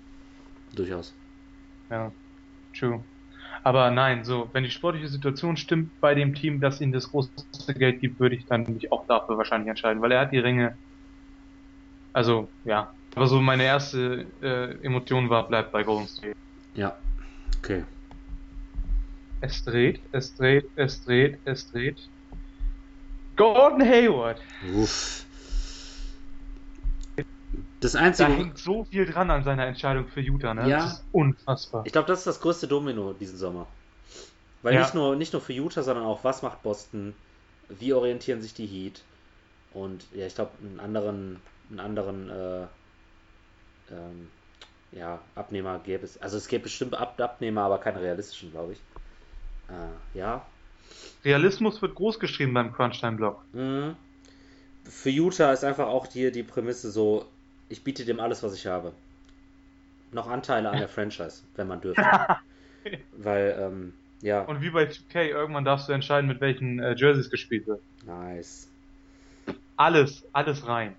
Durchaus. 0.75 1.13
Ja, 1.89 2.11
true. 2.77 3.03
Aber 3.63 3.91
nein, 3.91 4.23
so, 4.23 4.49
wenn 4.53 4.63
die 4.63 4.71
sportliche 4.71 5.07
Situation 5.07 5.57
stimmt 5.57 5.99
bei 5.99 6.15
dem 6.15 6.35
Team, 6.35 6.59
das 6.59 6.79
ihnen 6.81 6.91
das 6.91 7.09
große 7.09 7.31
Geld 7.75 8.01
gibt, 8.01 8.19
würde 8.19 8.35
ich 8.35 8.45
dann 8.45 8.63
mich 8.63 8.91
auch 8.91 9.05
dafür 9.07 9.37
wahrscheinlich 9.37 9.69
entscheiden, 9.69 10.01
weil 10.01 10.11
er 10.11 10.21
hat 10.21 10.31
die 10.31 10.39
Ringe. 10.39 10.77
Also, 12.13 12.49
ja, 12.65 12.91
aber 13.15 13.27
so 13.27 13.41
meine 13.41 13.63
erste 13.63 14.25
äh, 14.41 14.85
Emotion 14.85 15.29
war, 15.29 15.47
bleibt 15.47 15.71
bei 15.71 15.83
Golden 15.83 16.07
State. 16.07 16.35
Ja, 16.75 16.95
okay. 17.59 17.83
Es 19.41 19.63
dreht, 19.63 20.01
es 20.11 20.35
dreht, 20.35 20.69
es 20.75 21.03
dreht, 21.03 21.39
es 21.45 21.71
dreht. 21.71 22.09
Gordon 23.35 23.81
Hayward. 23.81 24.41
Uff. 24.75 25.25
Das 27.79 27.95
einzige. 27.95 28.29
Da 28.29 28.35
hängt 28.35 28.57
so 28.57 28.83
viel 28.83 29.05
dran 29.05 29.31
an 29.31 29.43
seiner 29.43 29.65
Entscheidung 29.65 30.07
für 30.07 30.19
Utah, 30.19 30.53
ne? 30.53 30.67
Ja. 30.69 30.77
Das 30.79 30.93
ist 30.93 31.05
unfassbar. 31.13 31.85
Ich 31.85 31.93
glaube, 31.93 32.07
das 32.07 32.19
ist 32.19 32.27
das 32.27 32.41
größte 32.41 32.67
Domino 32.67 33.13
diesen 33.13 33.37
Sommer. 33.37 33.67
Weil 34.61 34.73
ja. 34.73 34.81
nicht, 34.81 34.93
nur, 34.93 35.15
nicht 35.15 35.31
nur 35.31 35.41
für 35.41 35.53
Utah, 35.53 35.83
sondern 35.83 36.05
auch, 36.05 36.23
was 36.25 36.41
macht 36.41 36.61
Boston? 36.63 37.13
Wie 37.69 37.93
orientieren 37.93 38.41
sich 38.41 38.53
die 38.53 38.65
Heat? 38.65 39.03
Und 39.73 40.05
ja, 40.13 40.25
ich 40.25 40.35
glaube, 40.35 40.51
einen 40.61 40.79
anderen, 40.81 41.39
einen 41.69 41.79
anderen 41.79 42.29
äh, 42.29 42.67
ähm, 43.91 44.27
ja, 44.91 45.19
Abnehmer 45.35 45.79
gäbe 45.79 46.03
es. 46.03 46.21
Also 46.21 46.37
es 46.37 46.47
gäbe 46.47 46.63
bestimmt 46.63 46.95
Ab 46.95 47.19
Abnehmer, 47.19 47.61
aber 47.61 47.77
keine 47.77 48.01
realistischen, 48.01 48.51
glaube 48.51 48.73
ich. 48.73 48.79
Äh, 49.69 50.17
ja. 50.17 50.45
Realismus 51.23 51.81
wird 51.81 51.95
groß 51.95 52.19
geschrieben 52.19 52.53
beim 52.53 52.73
Crunchtime-Blog. 52.73 53.43
Mhm. 53.53 53.95
Für 54.83 55.09
Utah 55.09 55.53
ist 55.53 55.63
einfach 55.63 55.87
auch 55.87 56.07
hier 56.07 56.31
die 56.31 56.43
Prämisse 56.43 56.89
so, 56.89 57.25
ich 57.67 57.83
biete 57.83 58.05
dem 58.05 58.19
alles, 58.19 58.41
was 58.41 58.55
ich 58.55 58.65
habe. 58.65 58.93
Noch 60.11 60.27
Anteile 60.27 60.69
an 60.69 60.79
der 60.79 60.87
Franchise, 60.89 61.43
wenn 61.55 61.67
man 61.67 61.81
dürfte. 61.81 62.03
Weil, 63.17 63.55
ähm, 63.59 63.93
ja. 64.21 64.41
Und 64.41 64.61
wie 64.61 64.71
bei 64.71 64.85
2K, 64.85 65.27
irgendwann 65.27 65.65
darfst 65.65 65.87
du 65.87 65.93
entscheiden, 65.93 66.27
mit 66.27 66.41
welchen 66.41 66.79
äh, 66.79 66.95
Jerseys 66.95 67.29
gespielt 67.29 67.67
wird. 67.67 67.81
Nice. 68.05 68.67
Alles, 69.77 70.25
alles 70.33 70.65
rein. 70.65 70.95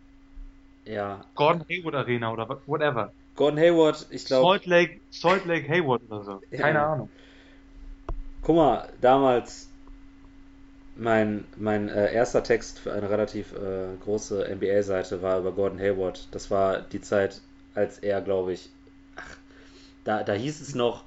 Ja. 0.84 1.24
Gordon 1.34 1.64
Hayward 1.68 1.94
Arena 1.94 2.32
oder 2.32 2.48
whatever. 2.66 3.12
Gordon 3.36 3.58
Hayward, 3.58 4.06
ich 4.10 4.24
glaube. 4.24 4.46
Salt 4.46 4.66
Lake, 4.66 5.00
Salt 5.10 5.46
Lake 5.46 5.68
Hayward 5.68 6.02
oder 6.08 6.24
so. 6.24 6.42
Keine 6.50 6.78
ja. 6.78 6.92
Ahnung. 6.92 7.08
Guck 8.42 8.56
mal, 8.56 8.88
damals 9.00 9.68
mein, 10.96 11.44
mein 11.56 11.88
äh, 11.88 12.12
erster 12.12 12.42
Text 12.42 12.78
für 12.78 12.92
eine 12.92 13.08
relativ 13.08 13.52
äh, 13.52 13.96
große 14.04 14.54
NBA-Seite 14.54 15.22
war 15.22 15.38
über 15.38 15.52
Gordon 15.52 15.78
Hayward. 15.78 16.28
Das 16.30 16.50
war 16.50 16.80
die 16.80 17.00
Zeit, 17.00 17.40
als 17.74 17.98
er, 17.98 18.20
glaube 18.20 18.52
ich, 18.52 18.70
ach, 19.16 19.36
da, 20.04 20.22
da 20.22 20.32
hieß 20.32 20.60
es 20.60 20.74
noch, 20.74 21.04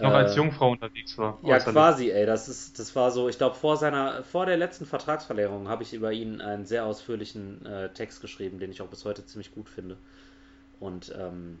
noch 0.00 0.10
äh, 0.10 0.14
als 0.14 0.36
Jungfrau 0.36 0.70
unterwegs 0.70 1.16
war. 1.18 1.38
Ja, 1.42 1.58
quasi, 1.58 2.10
ey. 2.10 2.26
Das 2.26 2.48
ist, 2.48 2.78
das 2.78 2.94
war 2.96 3.10
so, 3.10 3.28
ich 3.28 3.38
glaube, 3.38 3.54
vor 3.54 3.76
seiner, 3.76 4.24
vor 4.24 4.46
der 4.46 4.56
letzten 4.56 4.86
Vertragsverlängerung 4.86 5.68
habe 5.68 5.82
ich 5.82 5.92
über 5.92 6.12
ihn 6.12 6.40
einen 6.40 6.66
sehr 6.66 6.84
ausführlichen 6.84 7.64
äh, 7.64 7.92
Text 7.92 8.20
geschrieben, 8.20 8.58
den 8.58 8.70
ich 8.70 8.82
auch 8.82 8.88
bis 8.88 9.04
heute 9.04 9.24
ziemlich 9.24 9.54
gut 9.54 9.68
finde. 9.68 9.96
Und 10.80 11.14
ähm, 11.16 11.58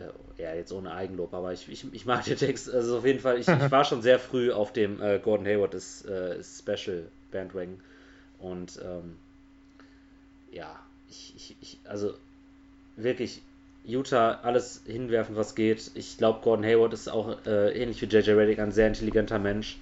äh, 0.00 0.42
ja, 0.42 0.54
jetzt 0.54 0.72
ohne 0.72 0.92
Eigenlob, 0.92 1.32
aber 1.34 1.52
ich, 1.52 1.68
ich, 1.68 1.92
ich 1.92 2.06
mag 2.06 2.24
den 2.24 2.36
Text. 2.36 2.72
Also 2.72 2.98
auf 2.98 3.06
jeden 3.06 3.20
Fall, 3.20 3.38
ich, 3.38 3.48
ich 3.48 3.70
war 3.70 3.84
schon 3.84 4.02
sehr 4.02 4.18
früh 4.18 4.52
auf 4.52 4.72
dem 4.72 5.00
äh, 5.00 5.18
Gordon 5.18 5.46
Hayward 5.46 5.74
ist, 5.74 6.06
äh, 6.06 6.38
ist 6.38 6.58
Special 6.58 7.06
Bandwagon. 7.30 7.80
Und 8.38 8.80
ähm, 8.84 9.16
ja, 10.50 10.78
ich, 11.08 11.34
ich, 11.36 11.56
ich, 11.60 11.78
also 11.84 12.14
wirklich, 12.96 13.42
Utah 13.84 14.40
alles 14.42 14.82
hinwerfen, 14.86 15.36
was 15.36 15.54
geht. 15.54 15.90
Ich 15.94 16.18
glaube, 16.18 16.40
Gordon 16.42 16.64
Hayward 16.64 16.92
ist 16.92 17.08
auch 17.08 17.36
äh, 17.46 17.72
ähnlich 17.72 18.00
wie 18.00 18.06
JJ 18.06 18.30
Reddick 18.30 18.58
ein 18.60 18.72
sehr 18.72 18.86
intelligenter 18.86 19.38
Mensch. 19.38 19.78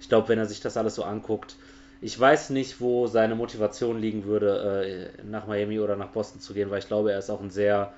Ich 0.00 0.08
glaube, 0.08 0.28
wenn 0.28 0.38
er 0.38 0.46
sich 0.46 0.60
das 0.60 0.76
alles 0.76 0.94
so 0.94 1.04
anguckt, 1.04 1.56
ich 2.02 2.18
weiß 2.18 2.50
nicht, 2.50 2.80
wo 2.80 3.06
seine 3.06 3.34
Motivation 3.34 3.98
liegen 3.98 4.24
würde, 4.24 5.10
äh, 5.22 5.22
nach 5.24 5.46
Miami 5.46 5.80
oder 5.80 5.96
nach 5.96 6.08
Boston 6.08 6.40
zu 6.40 6.54
gehen, 6.54 6.70
weil 6.70 6.78
ich 6.78 6.86
glaube, 6.86 7.12
er 7.12 7.18
ist 7.18 7.30
auch 7.30 7.40
ein 7.40 7.50
sehr 7.50 7.92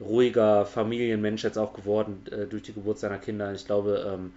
ruhiger 0.00 0.66
Familienmensch 0.66 1.44
jetzt 1.44 1.58
auch 1.58 1.72
geworden 1.72 2.22
äh, 2.30 2.46
durch 2.46 2.64
die 2.64 2.72
Geburt 2.72 2.98
seiner 2.98 3.18
Kinder. 3.18 3.52
Ich 3.54 3.64
glaube, 3.64 4.04
ähm, 4.12 4.32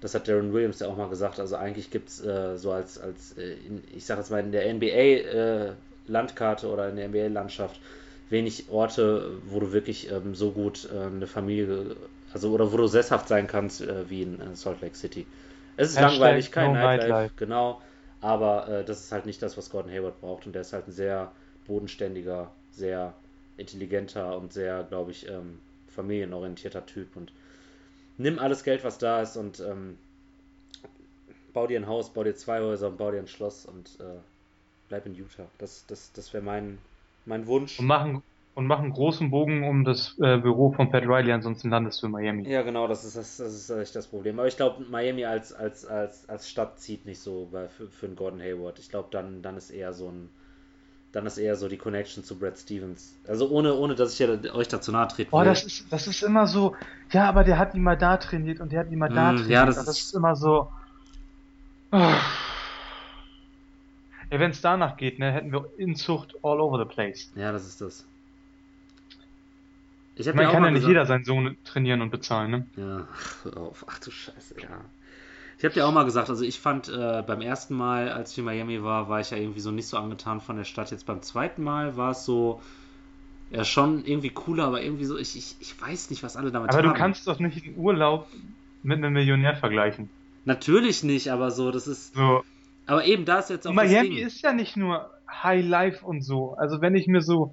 das 0.00 0.14
hat 0.14 0.28
Darren 0.28 0.52
Williams 0.52 0.80
ja 0.80 0.88
auch 0.88 0.96
mal 0.96 1.08
gesagt. 1.08 1.40
Also 1.40 1.56
eigentlich 1.56 1.90
gibt 1.90 2.08
es 2.08 2.24
äh, 2.24 2.56
so 2.56 2.72
als, 2.72 2.98
als 2.98 3.36
äh, 3.36 3.52
in, 3.66 3.82
ich 3.94 4.04
sage 4.04 4.20
jetzt 4.20 4.30
mal 4.30 4.40
in 4.40 4.52
der 4.52 4.72
NBA-Landkarte 4.72 6.66
äh, 6.66 6.70
oder 6.70 6.88
in 6.88 6.96
der 6.96 7.08
NBA-Landschaft 7.08 7.80
wenig 8.30 8.70
Orte, 8.70 9.38
wo 9.44 9.60
du 9.60 9.72
wirklich 9.72 10.10
ähm, 10.10 10.34
so 10.34 10.52
gut 10.52 10.88
äh, 10.92 11.06
eine 11.06 11.26
Familie, 11.26 11.96
also 12.32 12.52
oder 12.52 12.72
wo 12.72 12.76
du 12.76 12.86
sesshaft 12.86 13.28
sein 13.28 13.46
kannst, 13.46 13.82
äh, 13.82 14.08
wie 14.08 14.22
in 14.22 14.40
äh, 14.40 14.56
Salt 14.56 14.80
Lake 14.80 14.96
City. 14.96 15.26
Es 15.76 15.90
ist 15.90 15.96
Hashtag 15.96 16.12
langweilig, 16.12 16.52
kein 16.52 16.72
no 16.72 16.78
Nightlife, 16.78 17.12
Nightlife, 17.12 17.34
genau, 17.36 17.82
aber 18.20 18.68
äh, 18.68 18.84
das 18.84 19.00
ist 19.00 19.12
halt 19.12 19.26
nicht 19.26 19.42
das, 19.42 19.56
was 19.56 19.70
Gordon 19.70 19.90
Hayward 19.92 20.20
braucht 20.20 20.46
und 20.46 20.54
der 20.54 20.62
ist 20.62 20.72
halt 20.72 20.88
ein 20.88 20.92
sehr 20.92 21.32
bodenständiger, 21.66 22.50
sehr 22.72 23.14
intelligenter 23.56 24.36
und 24.36 24.52
sehr, 24.52 24.84
glaube 24.84 25.10
ich, 25.10 25.28
ähm, 25.28 25.58
familienorientierter 25.88 26.86
Typ 26.86 27.16
und 27.16 27.32
nimm 28.16 28.38
alles 28.38 28.62
Geld, 28.62 28.84
was 28.84 28.98
da 28.98 29.22
ist 29.22 29.36
und 29.36 29.60
ähm, 29.60 29.98
bau 31.52 31.66
dir 31.66 31.80
ein 31.80 31.86
Haus, 31.86 32.10
bau 32.10 32.24
dir 32.24 32.34
zwei 32.34 32.60
Häuser 32.60 32.88
und 32.88 32.96
bau 32.96 33.10
dir 33.10 33.18
ein 33.18 33.26
Schloss 33.26 33.66
und 33.66 33.98
äh, 34.00 34.18
bleib 34.88 35.06
in 35.06 35.14
Utah. 35.14 35.46
Das, 35.58 35.84
das, 35.86 36.12
das 36.12 36.32
wäre 36.32 36.44
mein, 36.44 36.78
mein 37.26 37.46
Wunsch. 37.46 37.78
Und 37.78 37.86
machen, 37.86 38.22
und 38.54 38.66
machen 38.66 38.90
großen 38.92 39.30
Bogen 39.30 39.66
um 39.66 39.84
das 39.84 40.16
äh, 40.20 40.38
Büro 40.38 40.72
von 40.72 40.90
Pat 40.90 41.04
Riley, 41.04 41.32
ansonsten 41.32 41.70
landest 41.70 42.02
du 42.02 42.06
in 42.06 42.12
Miami. 42.12 42.48
Ja, 42.48 42.62
genau, 42.62 42.88
das 42.88 43.04
ist, 43.04 43.16
das, 43.16 43.36
das 43.36 43.54
ist 43.54 43.70
echt 43.70 43.96
das 43.96 44.06
Problem. 44.06 44.38
Aber 44.38 44.48
ich 44.48 44.56
glaube, 44.56 44.84
Miami 44.88 45.24
als, 45.24 45.52
als, 45.52 45.84
als, 45.86 46.28
als 46.28 46.48
Stadt 46.48 46.78
zieht 46.80 47.06
nicht 47.06 47.20
so 47.20 47.48
bei, 47.50 47.68
für, 47.68 47.86
für 47.86 48.06
einen 48.06 48.16
Gordon 48.16 48.40
Hayward. 48.40 48.78
Ich 48.78 48.88
glaube, 48.88 49.08
dann, 49.10 49.42
dann 49.42 49.56
ist 49.56 49.70
eher 49.70 49.92
so 49.92 50.08
ein 50.08 50.28
dann 51.12 51.26
ist 51.26 51.38
eher 51.38 51.56
so 51.56 51.68
die 51.68 51.76
Connection 51.76 52.22
zu 52.22 52.38
Brad 52.38 52.56
Stevens. 52.56 53.16
Also 53.26 53.48
ohne, 53.48 53.74
ohne 53.74 53.94
dass 53.94 54.12
ich 54.12 54.20
ja 54.20 54.28
euch 54.54 54.68
dazu 54.68 54.92
nahe 54.92 55.08
treten 55.08 55.32
will. 55.32 55.40
Oh, 55.40 55.44
das 55.44 55.64
ist, 55.64 55.92
das 55.92 56.06
ist 56.06 56.22
immer 56.22 56.46
so, 56.46 56.76
ja, 57.10 57.28
aber 57.28 57.42
der 57.42 57.58
hat 57.58 57.74
ihn 57.74 57.82
mal 57.82 57.96
da 57.96 58.16
trainiert 58.16 58.60
und 58.60 58.70
der 58.70 58.80
hat 58.80 58.90
ihn 58.92 58.98
mal 58.98 59.08
da 59.08 59.32
mm, 59.32 59.36
trainiert. 59.36 59.50
Ja, 59.50 59.66
das, 59.66 59.76
das 59.76 59.88
ist, 59.88 60.04
ist, 60.04 60.14
immer 60.14 60.36
so. 60.36 60.68
Oh. 61.90 62.12
Ja, 64.30 64.38
wenn 64.38 64.50
es 64.50 64.60
danach 64.60 64.96
geht, 64.96 65.18
ne, 65.18 65.32
hätten 65.32 65.52
wir 65.52 65.66
Inzucht 65.76 66.34
all 66.42 66.60
over 66.60 66.78
the 66.78 66.84
place. 66.84 67.30
Ja, 67.34 67.52
das 67.52 67.66
ist 67.66 67.80
das. 67.80 68.06
Ich 70.14 70.26
Man 70.26 70.44
ja 70.44 70.50
kann 70.50 70.64
ja 70.64 70.70
nicht 70.70 70.86
jeder 70.86 71.06
seinen 71.06 71.24
Sohn 71.24 71.56
trainieren 71.64 72.02
und 72.02 72.10
bezahlen, 72.10 72.50
ne? 72.50 72.66
Ja, 72.76 73.08
ach, 73.12 73.56
auf. 73.56 73.84
ach 73.88 73.98
du 74.00 74.10
Scheiße, 74.10 74.54
ja. 74.60 74.84
Ich 75.58 75.64
habe 75.64 75.74
dir 75.74 75.86
auch 75.86 75.92
mal 75.92 76.04
gesagt, 76.04 76.30
also 76.30 76.42
ich 76.44 76.58
fand 76.58 76.88
äh, 76.88 77.22
beim 77.26 77.42
ersten 77.42 77.74
Mal, 77.74 78.10
als 78.10 78.32
ich 78.32 78.38
in 78.38 78.44
Miami 78.44 78.82
war, 78.82 79.08
war 79.08 79.20
ich 79.20 79.30
ja 79.30 79.36
irgendwie 79.36 79.60
so 79.60 79.70
nicht 79.70 79.88
so 79.88 79.98
angetan 79.98 80.40
von 80.40 80.56
der 80.56 80.64
Stadt. 80.64 80.90
Jetzt 80.90 81.04
beim 81.04 81.20
zweiten 81.22 81.62
Mal 81.62 81.96
war 81.96 82.12
es 82.12 82.24
so, 82.24 82.62
ja 83.50 83.64
schon 83.64 84.04
irgendwie 84.04 84.30
cooler, 84.30 84.64
aber 84.64 84.82
irgendwie 84.82 85.04
so, 85.04 85.18
ich, 85.18 85.36
ich, 85.36 85.56
ich 85.60 85.80
weiß 85.80 86.10
nicht, 86.10 86.22
was 86.22 86.36
alle 86.36 86.50
damit 86.50 86.70
aber 86.70 86.78
haben. 86.78 86.86
Aber 86.86 86.94
du 86.94 86.98
kannst 86.98 87.26
doch 87.26 87.38
nicht 87.40 87.64
den 87.64 87.76
Urlaub 87.76 88.26
mit 88.82 88.98
einem 88.98 89.12
Millionär 89.12 89.56
vergleichen. 89.56 90.08
Natürlich 90.44 91.02
nicht, 91.02 91.30
aber 91.30 91.50
so, 91.50 91.70
das 91.70 91.86
ist. 91.86 92.14
So. 92.14 92.42
Aber 92.90 93.04
eben, 93.04 93.24
da 93.24 93.38
ist 93.38 93.50
jetzt 93.50 93.68
auch. 93.68 93.72
Miami 93.72 94.18
ist 94.18 94.42
ja 94.42 94.52
nicht 94.52 94.76
nur 94.76 95.10
High 95.30 95.64
Life 95.64 96.04
und 96.04 96.22
so. 96.22 96.54
Also 96.54 96.80
wenn 96.80 96.96
ich 96.96 97.06
mir 97.06 97.22
so 97.22 97.52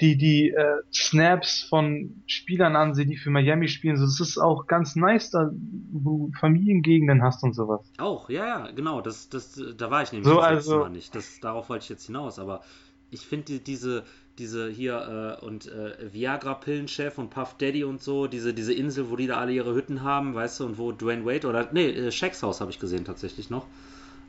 die, 0.00 0.16
die 0.16 0.50
äh, 0.50 0.76
Snaps 0.94 1.66
von 1.68 2.22
Spielern 2.26 2.76
ansehe, 2.76 3.04
die 3.04 3.16
für 3.16 3.30
Miami 3.30 3.66
spielen, 3.66 3.96
so, 3.96 4.04
das 4.04 4.20
ist 4.20 4.38
auch 4.38 4.68
ganz 4.68 4.94
nice, 4.94 5.30
da 5.30 5.50
du 5.52 6.30
Familiengegenden 6.38 7.20
hast 7.20 7.42
und 7.42 7.52
sowas. 7.54 7.80
Auch, 7.98 8.30
ja, 8.30 8.46
ja, 8.46 8.70
genau, 8.70 9.00
das, 9.00 9.28
das, 9.28 9.60
da 9.76 9.90
war 9.90 10.04
ich 10.04 10.12
nämlich 10.12 10.28
so, 10.28 10.36
das 10.36 10.44
also, 10.44 10.78
Mal 10.78 10.90
nicht. 10.90 11.16
Das, 11.16 11.40
darauf 11.40 11.68
wollte 11.68 11.82
ich 11.82 11.88
jetzt 11.88 12.06
hinaus, 12.06 12.38
aber 12.38 12.62
ich 13.10 13.22
finde 13.22 13.46
die, 13.46 13.64
diese, 13.64 14.04
diese 14.38 14.70
hier 14.70 15.38
äh, 15.42 15.44
und 15.44 15.66
äh, 15.66 16.12
Viagra-Pillenchef 16.12 17.18
und 17.18 17.30
Puff 17.30 17.56
Daddy 17.58 17.82
und 17.82 18.00
so, 18.00 18.28
diese, 18.28 18.54
diese 18.54 18.72
Insel, 18.72 19.10
wo 19.10 19.16
die 19.16 19.26
da 19.26 19.38
alle 19.38 19.50
ihre 19.52 19.74
Hütten 19.74 20.04
haben, 20.04 20.32
weißt 20.32 20.60
du, 20.60 20.66
und 20.66 20.78
wo 20.78 20.92
Dwayne 20.92 21.26
Wade 21.26 21.48
oder, 21.48 21.68
nee, 21.72 21.88
äh, 21.88 22.12
Shaqs 22.12 22.44
Haus 22.44 22.60
habe 22.60 22.70
ich 22.70 22.78
gesehen 22.78 23.04
tatsächlich 23.04 23.50
noch. 23.50 23.66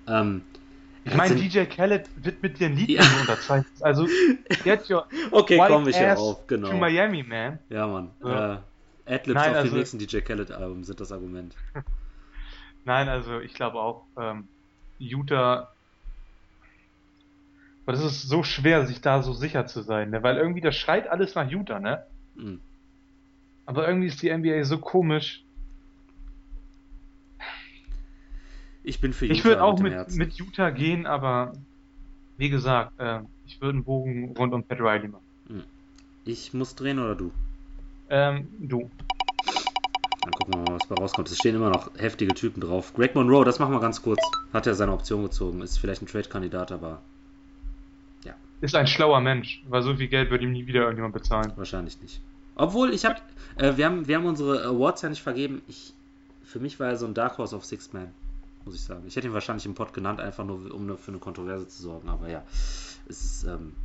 Ähm, 0.08 0.44
ich 1.04 1.16
meine, 1.16 1.36
DJ 1.36 1.64
Khaled 1.66 2.10
wird 2.16 2.44
mit 2.44 2.60
dir 2.60 2.68
ein 2.68 2.76
Lied 2.76 2.90
ja. 2.90 3.02
unterzeichnet. 3.20 3.72
Also, 3.82 4.08
get 4.64 4.90
your 4.90 5.08
Okay, 5.32 5.58
komme 5.58 5.90
ich 5.90 5.96
ja 5.96 6.16
auf, 6.16 6.46
genau. 6.48 6.70
To 6.70 6.78
Miami, 6.78 7.24
man. 7.24 7.60
Ja, 7.70 7.88
Mann. 7.88 8.12
Ja. 8.24 8.54
Äh, 8.54 8.58
Adlibs 9.16 9.36
Nein, 9.36 9.52
auf 9.52 9.58
also, 9.58 9.72
dem 9.72 9.78
nächsten 9.78 9.98
DJ 9.98 10.20
Khaled-Album 10.20 10.84
sind 10.84 11.00
das 11.00 11.12
Argument. 11.12 11.56
Nein, 12.86 13.10
also 13.10 13.40
ich 13.40 13.54
glaube 13.54 13.80
auch, 13.80 14.06
ähm, 14.18 14.48
Utah. 15.00 15.72
Aber 17.84 17.94
das 17.94 18.06
ist 18.06 18.30
so 18.30 18.44
schwer, 18.44 18.86
sich 18.86 19.02
da 19.02 19.24
so 19.24 19.34
sicher 19.34 19.66
zu 19.66 19.82
sein, 19.82 20.12
ne? 20.12 20.22
Weil 20.22 20.38
irgendwie 20.38 20.62
das 20.62 20.76
schreit 20.76 21.10
alles 21.10 21.34
nach 21.34 21.50
Utah, 21.50 21.80
ne? 21.80 22.06
Mhm. 22.36 22.62
Aber 23.66 23.88
irgendwie 23.88 24.08
ist 24.08 24.22
die 24.22 24.30
NBA 24.30 24.64
so 24.66 24.78
komisch. 24.78 25.44
Ich 28.84 29.00
bin 29.00 29.14
für 29.14 29.26
Utah. 29.26 29.36
Ich 29.36 29.46
würde 29.46 29.64
auch 29.64 29.80
mit, 29.80 30.16
mit, 30.16 30.34
Utah 30.34 30.70
gehen, 30.72 31.06
aber 31.06 31.54
wie 32.38 32.50
gesagt, 32.50 33.00
äh, 33.00 33.20
ich 33.46 33.62
würde 33.62 33.76
einen 33.76 33.84
Bogen 33.84 34.36
rund 34.38 34.54
um 34.54 34.64
Pat 34.64 34.80
Riley 34.80 35.08
machen. 35.08 35.24
Hm. 35.48 35.64
Ich 36.26 36.54
muss 36.54 36.76
drehen 36.76 37.00
oder 37.00 37.16
du? 37.16 37.32
Ähm, 38.10 38.48
du. 38.60 38.90
Dann 40.24 40.32
gucken 40.34 40.54
wir 40.54 40.72
mal, 40.72 40.80
was 40.80 40.88
bei 40.88 40.96
rauskommt. 40.96 41.30
Es 41.30 41.38
stehen 41.38 41.56
immer 41.56 41.70
noch 41.70 41.92
heftige 41.98 42.34
Typen 42.34 42.62
drauf. 42.62 42.94
Greg 42.94 43.16
Monroe, 43.16 43.46
das 43.46 43.60
machen 43.60 43.74
wir 43.74 43.80
ganz 43.80 44.02
kurz. 44.02 44.20
Hat 44.54 44.66
ja 44.66 44.74
seine 44.74 44.92
Option 44.92 45.24
gezogen. 45.24 45.62
Ist 45.62 45.78
vielleicht 45.78 46.02
ein 46.02 46.08
Trade-Kandidat, 46.08 46.72
aber. 46.72 47.02
Ja. 48.24 48.34
Ist 48.62 48.76
ein 48.76 48.88
schlauer 48.88 49.22
Mensch, 49.22 49.64
weil 49.70 49.82
so 49.84 49.96
viel 49.96 50.08
Geld 50.08 50.32
wird 50.32 50.42
ihm 50.42 50.52
nie 50.52 50.66
wieder 50.66 50.82
irgendjemand 50.82 51.14
bezahlen. 51.14 51.52
Wahrscheinlich 51.56 52.02
nicht. 52.02 52.22
Obwohl, 52.56 52.94
ich 52.94 53.06
hab. 53.06 53.22
Äh, 53.58 53.78
wir, 53.78 53.86
haben, 53.86 54.08
wir 54.08 54.16
haben 54.16 54.26
unsere 54.26 54.64
Awards 54.66 55.04
ja 55.04 55.10
nicht 55.10 55.22
vergeben. 55.22 55.62
Ich, 55.68 55.94
für 56.44 56.60
mich 56.60 56.80
war 56.80 56.88
er 56.88 56.98
so 56.98 57.06
ein 57.06 57.14
Dark 57.14 57.38
Horse 57.38 57.56
of 57.56 57.66
Six 57.66 57.94
Man 57.94 58.12
muss 58.66 58.76
ich 58.76 58.84
sagen. 58.84 59.04
Ich 59.08 59.16
hätte 59.16 59.28
ihn 59.28 59.34
wahrscheinlich 59.34 59.66
im 59.66 59.76
Pod 59.76 59.94
genannt, 59.94 60.20
einfach 60.20 60.46
nur 60.46 60.74
um 60.74 60.98
für 60.98 61.12
eine 61.12 61.20
Kontroverse 61.20 61.68
zu 61.68 61.82
sorgen, 61.84 62.10
aber 62.10 62.30
ja, 62.30 62.44
es 63.08 63.22
ist, 63.22 63.44
ähm, 63.44 63.76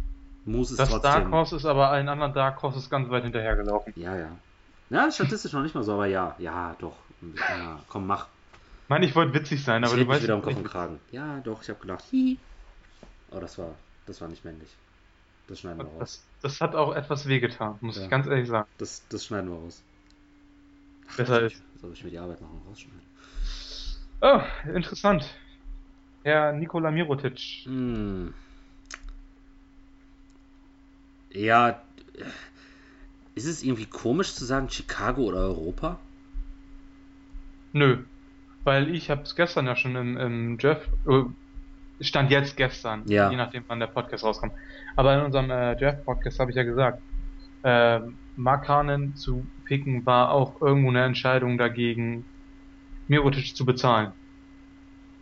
Moose 0.44 0.74
ist 0.74 0.78
das 0.78 0.90
trotzdem... 0.90 1.10
Dark 1.10 1.30
Horse 1.30 1.56
ist 1.56 1.64
aber 1.66 1.88
allen 1.90 2.08
anderen 2.08 2.32
Dark 2.32 2.62
Horses 2.62 2.88
ganz 2.88 3.08
weit 3.10 3.24
hinterhergelaufen. 3.24 3.92
Ja, 3.96 4.16
ja. 4.16 4.30
Ja, 4.90 5.10
statistisch 5.10 5.52
noch 5.52 5.62
nicht 5.62 5.74
mal 5.74 5.82
so, 5.82 5.94
aber 5.94 6.06
ja, 6.06 6.36
ja, 6.38 6.76
doch. 6.78 6.96
Ja, 7.36 7.80
komm, 7.88 8.06
mach. 8.06 8.28
Ich 8.84 8.88
meine, 8.88 9.06
ich 9.06 9.16
wollte 9.16 9.34
witzig 9.34 9.64
sein, 9.64 9.82
aber 9.84 9.94
ich 9.94 10.04
du 10.04 10.08
weißt 10.08 10.22
wieder 10.22 10.36
um 10.36 10.42
Kopf 10.42 10.56
und 10.56 10.64
Kragen. 10.64 11.00
Ja, 11.10 11.40
doch, 11.40 11.62
ich 11.62 11.68
habe 11.68 11.80
gedacht, 11.80 12.04
hi. 12.12 12.38
Oh, 13.32 13.40
das 13.40 13.58
war, 13.58 13.74
das 14.06 14.20
war 14.20 14.28
nicht 14.28 14.44
männlich. 14.44 14.70
Das 15.48 15.60
schneiden 15.60 15.78
wir 15.78 15.86
raus. 15.86 15.98
Das, 15.98 16.22
das 16.42 16.60
hat 16.60 16.76
auch 16.76 16.94
etwas 16.94 17.26
wehgetan, 17.26 17.78
muss 17.80 17.96
ja. 17.96 18.04
ich 18.04 18.10
ganz 18.10 18.28
ehrlich 18.28 18.48
sagen. 18.48 18.68
Das, 18.78 19.02
das 19.08 19.24
schneiden 19.24 19.50
wir 19.50 19.56
raus. 19.56 19.82
Besser 21.16 21.42
ist. 21.42 21.62
Soll 21.80 21.92
ich 21.92 22.04
mir 22.04 22.10
die 22.10 22.18
Arbeit 22.18 22.40
machen 22.40 22.62
rausschneiden? 22.68 23.00
Oh, 24.20 24.40
interessant. 24.72 25.34
Herr 26.24 26.52
Nikola 26.52 26.90
Mirotic. 26.90 27.64
Hm. 27.64 28.34
Ja, 31.30 31.82
ist 33.34 33.46
es 33.46 33.62
irgendwie 33.62 33.86
komisch 33.86 34.34
zu 34.34 34.44
sagen 34.44 34.70
Chicago 34.70 35.22
oder 35.22 35.40
Europa? 35.40 35.98
Nö, 37.72 37.98
weil 38.64 38.94
ich 38.94 39.10
habe 39.10 39.22
es 39.22 39.36
gestern 39.36 39.66
ja 39.66 39.76
schon 39.76 39.94
im, 39.96 40.16
im 40.16 40.58
Jeff, 40.58 40.88
äh, 41.06 41.24
stand 42.00 42.30
jetzt 42.30 42.56
gestern, 42.56 43.02
ja. 43.06 43.30
je 43.30 43.36
nachdem 43.36 43.64
wann 43.66 43.80
der 43.80 43.86
Podcast 43.88 44.24
rauskommt. 44.24 44.54
Aber 44.96 45.14
in 45.14 45.24
unserem 45.24 45.50
äh, 45.50 45.78
Jeff-Podcast 45.78 46.40
habe 46.40 46.50
ich 46.50 46.56
ja 46.56 46.62
gesagt, 46.62 47.02
äh, 47.62 48.00
Mark 48.36 48.68
Hanen 48.68 49.14
zu 49.14 49.46
picken 49.66 50.06
war 50.06 50.30
auch 50.30 50.62
irgendwo 50.62 50.88
eine 50.88 51.04
Entscheidung 51.04 51.58
dagegen, 51.58 52.24
Mirotic 53.08 53.56
zu 53.56 53.64
bezahlen. 53.64 54.12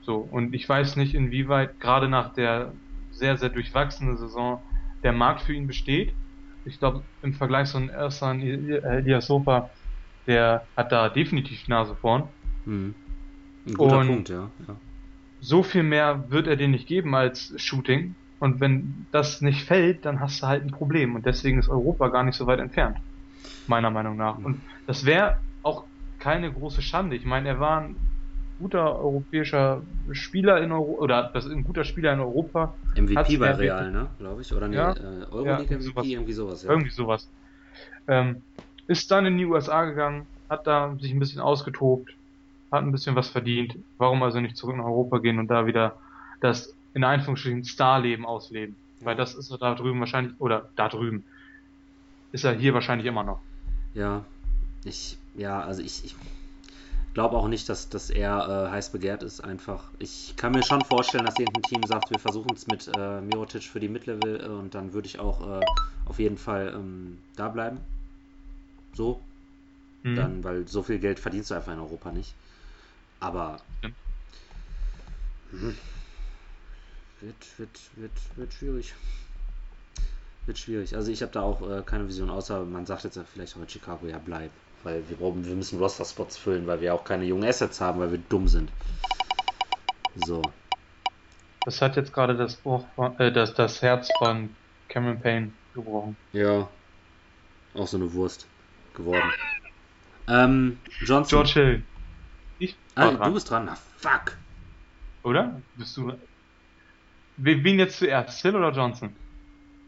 So, 0.02 0.16
und 0.16 0.54
ich 0.54 0.68
weiß 0.68 0.96
nicht, 0.96 1.14
inwieweit 1.14 1.80
gerade 1.80 2.08
nach 2.08 2.34
der 2.34 2.72
sehr, 3.10 3.36
sehr 3.36 3.48
durchwachsenen 3.48 4.16
Saison 4.16 4.60
der 5.02 5.12
Markt 5.12 5.42
für 5.42 5.54
ihn 5.54 5.66
besteht. 5.66 6.12
Ich 6.64 6.78
glaube, 6.78 7.02
im 7.22 7.34
Vergleich 7.34 7.68
zu 7.68 7.78
Ersan 7.78 8.40
Ilyasova, 8.40 9.70
der 10.26 10.66
hat 10.76 10.92
da 10.92 11.08
definitiv 11.08 11.68
Nase 11.68 11.94
vorn. 11.94 12.24
Hm. 12.64 12.94
Ein 13.66 13.74
guter 13.74 13.98
und 13.98 14.06
Punkt, 14.06 14.28
ja. 14.28 14.50
ja. 14.66 14.76
So 15.40 15.62
viel 15.62 15.82
mehr 15.82 16.30
wird 16.30 16.46
er 16.46 16.56
dir 16.56 16.68
nicht 16.68 16.86
geben 16.86 17.14
als 17.14 17.52
Shooting. 17.60 18.14
Und 18.40 18.60
wenn 18.60 19.06
das 19.12 19.40
nicht 19.40 19.64
fällt, 19.64 20.04
dann 20.04 20.20
hast 20.20 20.42
du 20.42 20.46
halt 20.46 20.64
ein 20.64 20.70
Problem. 20.70 21.14
Und 21.14 21.24
deswegen 21.24 21.58
ist 21.58 21.68
Europa 21.68 22.08
gar 22.08 22.24
nicht 22.24 22.36
so 22.36 22.46
weit 22.46 22.60
entfernt. 22.60 22.98
Meiner 23.66 23.90
Meinung 23.90 24.16
nach. 24.16 24.38
Und 24.38 24.60
das 24.86 25.04
wäre 25.04 25.38
keine 26.24 26.50
große 26.50 26.80
Schande. 26.80 27.16
Ich 27.16 27.26
meine, 27.26 27.50
er 27.50 27.60
war 27.60 27.82
ein 27.82 27.96
guter 28.58 28.98
europäischer 28.98 29.82
Spieler 30.12 30.62
in 30.62 30.72
Europa, 30.72 31.02
oder 31.02 31.30
das 31.34 31.46
ein 31.46 31.64
guter 31.64 31.84
Spieler 31.84 32.14
in 32.14 32.20
Europa. 32.20 32.72
MVP 32.96 33.36
bei 33.36 33.50
Real, 33.50 33.90
ne? 33.90 34.06
Glaube 34.18 34.40
ich. 34.40 34.54
Oder 34.54 34.68
nee, 34.68 34.76
ja, 34.76 34.92
äh, 34.92 35.26
Euroleague 35.30 35.66
ja, 35.68 35.78
MVP, 35.78 36.12
irgendwie 36.12 36.32
sowas. 36.32 36.62
Ja. 36.62 36.70
Irgendwie 36.70 36.90
sowas. 36.90 37.28
Ähm, 38.08 38.40
ist 38.86 39.10
dann 39.10 39.26
in 39.26 39.36
die 39.36 39.44
USA 39.44 39.84
gegangen, 39.84 40.26
hat 40.48 40.66
da 40.66 40.96
sich 40.98 41.12
ein 41.12 41.18
bisschen 41.18 41.42
ausgetobt, 41.42 42.14
hat 42.72 42.82
ein 42.82 42.92
bisschen 42.92 43.14
was 43.16 43.28
verdient. 43.28 43.76
Warum 43.98 44.22
also 44.22 44.40
nicht 44.40 44.56
zurück 44.56 44.76
nach 44.76 44.84
Europa 44.84 45.18
gehen 45.18 45.38
und 45.38 45.48
da 45.48 45.66
wieder 45.66 45.96
das 46.40 46.74
in 46.94 47.04
Anführungsstrichen 47.04 47.66
Starleben 47.66 48.24
ausleben? 48.24 48.76
Ja. 49.00 49.06
Weil 49.06 49.16
das 49.16 49.34
ist 49.34 49.50
er 49.50 49.58
da 49.58 49.74
drüben 49.74 50.00
wahrscheinlich, 50.00 50.32
oder 50.38 50.70
da 50.74 50.88
drüben, 50.88 51.22
ist 52.32 52.44
er 52.44 52.54
hier 52.54 52.72
wahrscheinlich 52.72 53.06
immer 53.06 53.24
noch. 53.24 53.40
Ja, 53.92 54.24
ich, 54.84 55.18
ja, 55.36 55.60
also 55.60 55.82
ich, 55.82 56.04
ich 56.04 56.14
glaube 57.14 57.36
auch 57.36 57.48
nicht, 57.48 57.68
dass, 57.68 57.88
dass 57.88 58.10
er 58.10 58.66
äh, 58.66 58.70
heiß 58.70 58.90
begehrt 58.90 59.22
ist. 59.22 59.40
Einfach. 59.40 59.84
Ich 59.98 60.34
kann 60.36 60.52
mir 60.52 60.62
schon 60.62 60.84
vorstellen, 60.84 61.24
dass 61.24 61.38
irgendein 61.38 61.62
Team 61.62 61.86
sagt, 61.86 62.10
wir 62.10 62.18
versuchen 62.18 62.52
es 62.52 62.66
mit 62.66 62.90
äh, 62.96 63.20
Mirotic 63.20 63.62
für 63.62 63.80
die 63.80 63.88
Midlevel 63.88 64.44
äh, 64.44 64.48
und 64.48 64.74
dann 64.74 64.92
würde 64.92 65.06
ich 65.06 65.18
auch 65.18 65.60
äh, 65.60 65.64
auf 66.06 66.18
jeden 66.18 66.38
Fall 66.38 66.72
ähm, 66.74 67.18
da 67.36 67.48
bleiben. 67.48 67.78
So. 68.94 69.20
Mhm. 70.02 70.16
Dann, 70.16 70.44
weil 70.44 70.68
so 70.68 70.82
viel 70.82 70.98
Geld 70.98 71.18
verdienst 71.18 71.50
du 71.50 71.54
einfach 71.54 71.72
in 71.72 71.78
Europa 71.78 72.12
nicht. 72.12 72.34
Aber. 73.20 73.58
Ja. 73.82 73.90
Mh, 75.52 75.74
wird, 77.20 77.58
wird, 77.58 77.80
wird, 77.96 78.12
wird 78.36 78.52
schwierig. 78.52 78.94
wird 80.46 80.58
schwierig. 80.58 80.94
Also 80.94 81.10
ich 81.10 81.22
habe 81.22 81.32
da 81.32 81.40
auch 81.40 81.62
äh, 81.62 81.82
keine 81.82 82.06
Vision, 82.06 82.28
außer 82.28 82.64
man 82.64 82.86
sagt 82.86 83.04
jetzt 83.04 83.18
vielleicht 83.32 83.56
auch 83.56 83.62
in 83.62 83.68
Chicago, 83.68 84.06
ja 84.06 84.18
bleib. 84.18 84.50
Weil 84.84 85.02
wir 85.08 85.16
brauchen, 85.16 85.44
wir 85.44 85.54
müssen 85.54 85.78
Roster-Spots 85.78 86.36
füllen, 86.36 86.66
weil 86.66 86.80
wir 86.80 86.94
auch 86.94 87.04
keine 87.04 87.24
jungen 87.24 87.48
Assets 87.48 87.80
haben, 87.80 88.00
weil 88.00 88.12
wir 88.12 88.20
dumm 88.28 88.46
sind. 88.46 88.70
So. 90.14 90.42
Das 91.64 91.80
hat 91.80 91.96
jetzt 91.96 92.12
gerade 92.12 92.36
das, 92.36 92.60
äh, 93.18 93.32
das, 93.32 93.54
das 93.54 93.80
Herz 93.80 94.10
von 94.18 94.54
Cameron 94.88 95.20
Payne 95.20 95.52
gebrochen. 95.74 96.16
Ja. 96.32 96.68
Auch 97.74 97.86
so 97.86 97.96
eine 97.96 98.12
Wurst 98.12 98.46
geworden. 98.94 99.32
Ähm, 100.28 100.78
Johnson. 101.00 101.42
George 101.42 101.52
Hill. 101.54 101.82
Ich 102.58 102.76
ah, 102.94 103.10
du 103.10 103.32
bist 103.32 103.50
dran. 103.50 103.64
Na, 103.64 103.76
fuck. 103.96 104.36
Oder? 105.22 105.60
Bist 105.76 105.96
du. 105.96 106.12
Wen 107.36 107.78
jetzt 107.78 107.98
zuerst? 107.98 108.42
Hill 108.42 108.54
oder 108.54 108.70
Johnson? 108.70 109.16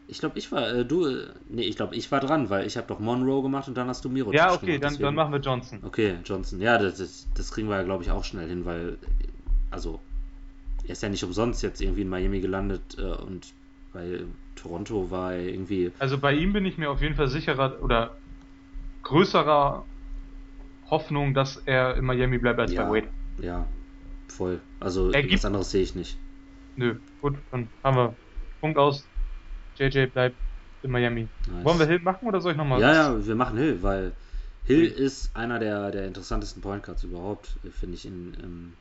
Ich 0.09 0.19
glaube, 0.19 0.39
ich 0.39 0.51
war, 0.51 0.69
äh, 0.69 0.85
du, 0.85 1.05
äh, 1.05 1.27
nee, 1.49 1.63
ich 1.63 1.75
glaube, 1.75 1.95
ich 1.95 2.11
war 2.11 2.21
dran, 2.21 2.49
weil 2.49 2.65
ich 2.65 2.77
habe 2.77 2.87
doch 2.87 2.99
Monroe 2.99 3.41
gemacht 3.41 3.67
und 3.67 3.75
dann 3.75 3.87
hast 3.87 4.05
du 4.05 4.09
Miro 4.09 4.31
Ja, 4.31 4.53
okay, 4.53 4.79
dann, 4.79 4.97
dann 4.97 5.15
machen 5.15 5.33
wir 5.33 5.39
Johnson. 5.39 5.79
Okay, 5.83 6.17
Johnson. 6.23 6.61
Ja, 6.61 6.77
das, 6.77 6.97
das, 6.97 7.27
das 7.35 7.51
kriegen 7.51 7.67
wir 7.67 7.75
ja, 7.75 7.83
glaube 7.83 8.03
ich, 8.03 8.11
auch 8.11 8.23
schnell 8.23 8.47
hin, 8.47 8.65
weil, 8.65 8.97
also, 9.69 9.99
er 10.85 10.91
ist 10.91 11.03
ja 11.03 11.09
nicht 11.09 11.23
umsonst 11.23 11.61
jetzt 11.61 11.81
irgendwie 11.81 12.03
in 12.03 12.09
Miami 12.09 12.39
gelandet 12.39 12.97
äh, 12.97 13.03
und 13.03 13.53
bei 13.93 14.21
Toronto 14.55 15.11
war 15.11 15.33
er 15.33 15.41
irgendwie. 15.41 15.91
Also 15.99 16.17
bei 16.17 16.33
ihm 16.33 16.53
bin 16.53 16.65
ich 16.65 16.77
mir 16.77 16.89
auf 16.89 17.01
jeden 17.01 17.15
Fall 17.15 17.27
sicherer 17.27 17.81
oder 17.83 18.17
größerer 19.03 19.85
Hoffnung, 20.89 21.33
dass 21.33 21.57
er 21.65 21.95
in 21.95 22.05
Miami 22.05 22.37
bleibt 22.37 22.59
als 22.59 22.73
ja, 22.73 22.83
bei 22.83 23.01
Wade. 23.01 23.09
Ja, 23.41 23.65
voll. 24.29 24.59
Also 24.79 25.11
er 25.11 25.31
was 25.31 25.45
anderes 25.45 25.71
sehe 25.71 25.83
ich 25.83 25.95
nicht. 25.95 26.17
Nö, 26.75 26.95
gut, 27.21 27.37
dann 27.51 27.69
haben 27.83 27.97
wir 27.97 28.15
Punkt 28.61 28.77
aus. 28.77 29.09
JJ 29.77 30.07
bleibt 30.07 30.35
in 30.83 30.91
Miami. 30.91 31.27
Nice. 31.51 31.65
Wollen 31.65 31.79
wir 31.79 31.85
Hill 31.85 31.99
machen 31.99 32.27
oder 32.27 32.41
soll 32.41 32.51
ich 32.51 32.57
nochmal? 32.57 32.81
Ja, 32.81 32.93
ja, 32.93 33.25
wir 33.25 33.35
machen 33.35 33.57
Hill, 33.57 33.81
weil 33.81 34.11
Hill 34.65 34.91
okay. 34.91 35.03
ist 35.03 35.35
einer 35.35 35.59
der, 35.59 35.91
der 35.91 36.05
interessantesten 36.05 36.61
Point 36.61 36.83
Guards 36.83 37.03
überhaupt, 37.03 37.55
finde 37.71 37.95
ich. 37.95 38.05
In, 38.05 38.35
ähm 38.41 38.73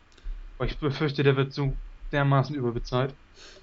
ich 0.65 0.79
befürchte, 0.79 1.23
der 1.23 1.37
wird 1.37 1.53
so 1.53 1.75
dermaßen 2.13 2.57
überbezahlt. 2.57 3.15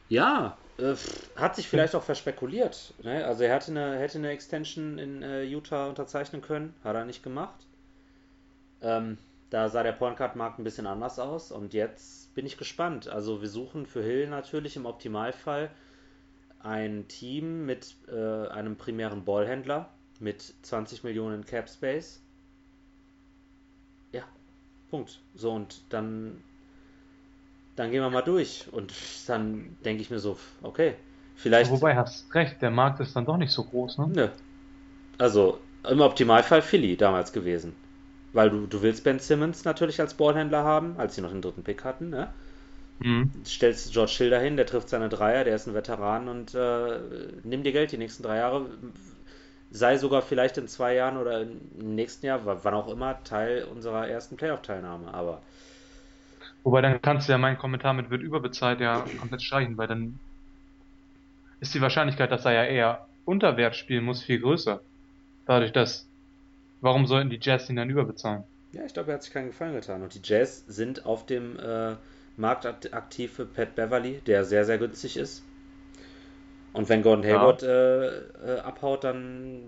Ja, 0.10 0.58
äh, 0.78 0.96
hat 1.36 1.56
sich 1.56 1.68
vielleicht 1.68 1.96
auch 1.96 2.04
verspekuliert. 2.04 2.94
Ne? 3.04 3.26
Also 3.26 3.44
er 3.44 3.56
hatte 3.56 3.72
eine, 3.72 3.98
hätte 3.98 4.18
eine 4.18 4.30
Extension 4.30 4.98
in 4.98 5.22
äh, 5.24 5.44
Utah 5.44 5.88
unterzeichnen 5.88 6.42
können, 6.42 6.74
hat 6.84 6.96
er 6.96 7.06
nicht 7.06 7.24
gemacht. 7.24 7.66
Ähm, 8.82 9.18
da 9.50 9.70
sah 9.70 9.84
der 9.84 9.92
Point 9.92 10.18
Guard 10.18 10.36
Markt 10.36 10.60
ein 10.60 10.64
bisschen 10.64 10.88
anders 10.88 11.20
aus 11.20 11.52
und 11.52 11.74
jetzt 11.74 12.34
bin 12.34 12.46
ich 12.46 12.58
gespannt. 12.58 13.08
Also 13.08 13.42
wir 13.42 13.50
suchen 13.50 13.86
für 13.86 14.04
Hill 14.04 14.28
natürlich 14.28 14.76
im 14.76 14.86
Optimalfall 14.86 15.70
ein 16.64 17.08
Team 17.10 17.66
mit 17.66 17.96
äh, 18.08 18.48
einem 18.48 18.78
primären 18.78 19.26
Ballhändler 19.26 19.90
mit 20.20 20.54
20 20.64 21.04
Millionen 21.04 21.46
Cap 21.46 21.70
Space. 21.70 22.22
Ja, 24.14 24.24
Punkt. 24.90 25.20
So, 25.36 25.52
und 25.52 25.82
dann, 25.90 26.42
dann 27.76 27.92
gehen 27.92 28.02
wir 28.02 28.10
mal 28.10 28.22
durch. 28.22 28.68
Und 28.72 28.94
dann 29.28 29.78
denke 29.86 30.02
ich 30.02 30.10
mir 30.10 30.20
so, 30.20 30.38
okay, 30.62 30.96
vielleicht. 31.36 31.70
Wobei, 31.70 31.96
hast 31.96 32.34
recht, 32.34 32.62
der 32.62 32.72
Markt 32.72 33.02
ist 33.02 33.16
dann 33.16 33.26
doch 33.26 33.38
nicht 33.38 33.52
so 33.52 33.66
groß, 33.66 33.98
ne? 33.98 34.08
Nö. 34.08 34.28
Also, 35.18 35.60
im 35.88 36.00
Optimalfall 36.00 36.62
Philly 36.62 36.96
damals 36.96 37.34
gewesen. 37.34 37.76
Weil 38.32 38.50
du, 38.50 38.66
du 38.66 38.82
willst 38.82 39.04
Ben 39.04 39.20
Simmons 39.20 39.66
natürlich 39.66 40.00
als 40.00 40.16
Ballhändler 40.16 40.64
haben, 40.64 40.96
als 40.98 41.16
sie 41.16 41.22
noch 41.22 41.30
den 41.30 41.42
dritten 41.42 41.64
Pick 41.64 41.84
hatten, 41.84 42.10
ne? 42.10 42.34
Mhm. 43.00 43.32
Stellst 43.46 43.92
George 43.94 44.14
Hill 44.18 44.30
dahin, 44.30 44.58
der 44.58 44.66
trifft 44.66 44.90
seine 44.90 45.10
Dreier, 45.10 45.44
der 45.44 45.56
ist 45.56 45.68
ein 45.68 45.74
Veteran 45.74 46.30
und 46.30 46.54
äh, 46.56 47.00
nimm 47.44 47.64
dir 47.64 47.72
Geld 47.72 47.92
die 47.92 47.98
nächsten 47.98 48.24
drei 48.24 48.38
Jahre. 48.38 48.70
Sei 49.72 49.98
sogar 49.98 50.22
vielleicht 50.22 50.58
in 50.58 50.68
zwei 50.68 50.94
Jahren 50.94 51.18
oder 51.18 51.42
im 51.42 51.96
nächsten 51.96 52.28
Jahr, 52.28 52.42
wann 52.46 52.74
auch 52.74 52.88
immer, 52.88 53.24
Teil 53.24 53.64
unserer 53.64 54.08
ersten 54.08 54.38
Playoff-Teilnahme. 54.38 55.14
Aber. 55.14 55.42
Wobei 56.64 56.82
dann 56.82 57.02
kannst 57.02 57.28
du 57.28 57.34
ja 57.34 57.38
meinen 57.38 57.58
Kommentar 57.58 57.94
mit 57.94 58.10
wird 58.10 58.22
überbezahlt 58.22 58.80
ja 58.80 59.04
komplett 59.20 59.42
streichen, 59.42 59.78
weil 59.78 59.88
dann 59.88 60.20
ist 61.60 61.74
die 61.74 61.82
Wahrscheinlichkeit, 61.82 62.32
dass 62.32 62.46
er 62.46 62.54
ja 62.54 62.64
eher 62.66 63.08
unter 63.26 63.58
Wert 63.58 63.76
spielen 63.76 64.04
muss, 64.06 64.24
viel 64.24 64.40
größer. 64.40 64.82
Dadurch, 65.46 65.72
dass. 65.72 66.08
Warum 66.82 67.06
sollten 67.08 67.30
die 67.30 67.40
Jazz 67.42 67.70
ihn 67.70 67.78
dann 67.78 67.90
überbezahlen? 67.90 68.44
Ja, 68.74 68.84
ich 68.86 68.94
glaube, 68.94 69.12
er 69.12 69.16
hat 69.16 69.24
sich 69.24 69.32
keinen 69.32 69.48
Gefallen 69.48 69.74
getan. 69.74 70.04
Und 70.04 70.14
die 70.14 70.22
Jazz 70.24 70.66
sind 70.68 71.06
auf 71.06 71.26
dem. 71.26 71.58
Äh, 71.58 71.96
marktaktiv 72.38 73.34
für 73.34 73.46
Pat 73.46 73.76
Beverly, 73.76 74.22
der 74.26 74.46
sehr, 74.46 74.66
sehr 74.66 74.78
günstig 74.78 75.18
ist. 75.18 75.44
Und 76.74 76.90
wenn 76.90 77.04
Gordon 77.04 77.24
Hayward 77.24 77.62
ja. 77.62 77.70
äh, 77.70 78.08
äh, 78.56 78.60
abhaut, 78.60 79.04
dann 79.04 79.62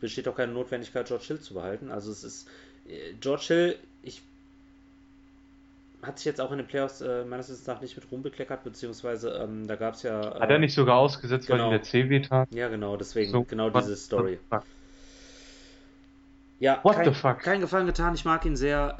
besteht 0.00 0.26
auch 0.26 0.36
keine 0.36 0.52
Notwendigkeit, 0.52 1.06
George 1.06 1.24
Hill 1.28 1.40
zu 1.40 1.54
behalten. 1.54 1.90
Also 1.90 2.10
es 2.10 2.24
ist 2.24 2.48
äh, 2.88 3.14
George 3.20 3.44
Hill, 3.46 3.78
ich 4.02 4.22
hat 6.02 6.18
sich 6.18 6.24
jetzt 6.24 6.40
auch 6.40 6.50
in 6.50 6.58
den 6.58 6.66
Playoffs 6.66 7.00
äh, 7.00 7.24
meines 7.24 7.48
Wissens 7.48 7.68
nach 7.68 7.80
nicht 7.80 7.94
mit 7.96 8.10
Ruhm 8.10 8.22
bekleckert, 8.22 8.64
beziehungsweise 8.64 9.30
ähm, 9.40 9.68
da 9.68 9.76
gab 9.76 9.94
es 9.94 10.02
ja. 10.02 10.34
Hat 10.40 10.50
er 10.50 10.58
nicht 10.58 10.74
sogar 10.74 10.96
ausgesetzt, 10.96 11.46
genau, 11.46 11.60
weil 11.60 11.68
ihm 11.68 11.70
der 11.70 11.82
C 11.82 12.08
weht 12.10 12.28
Ja, 12.50 12.68
genau, 12.68 12.96
deswegen, 12.96 13.30
so, 13.30 13.44
genau 13.44 13.70
diese 13.70 13.94
Story. 13.94 14.40
Ja, 16.58 16.80
What 16.82 16.96
kein, 16.96 17.04
the 17.04 17.14
fuck? 17.14 17.38
kein 17.38 17.60
Gefallen 17.60 17.86
getan, 17.86 18.14
ich 18.14 18.24
mag 18.24 18.44
ihn 18.44 18.56
sehr, 18.56 18.96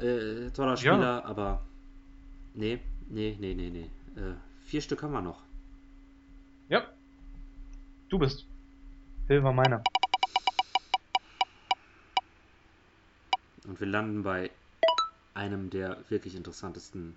toller 0.53 0.77
Spieler, 0.77 0.99
ja. 0.99 1.25
aber 1.25 1.61
nee, 2.53 2.79
Nee, 3.13 3.37
nee, 3.39 3.53
nee, 3.53 3.69
nee. 3.69 4.19
Äh, 4.19 4.33
vier 4.65 4.81
Stück 4.81 5.03
haben 5.03 5.13
wir 5.13 5.21
noch. 5.21 5.43
Ja. 6.67 6.83
Du 8.09 8.17
bist. 8.17 8.47
Hill 9.27 9.43
war 9.43 9.53
meiner. 9.53 9.83
Und 13.67 13.79
wir 13.79 13.85
landen 13.85 14.23
bei 14.23 14.49
einem 15.35 15.69
der 15.69 16.03
wirklich 16.09 16.35
interessantesten 16.35 17.13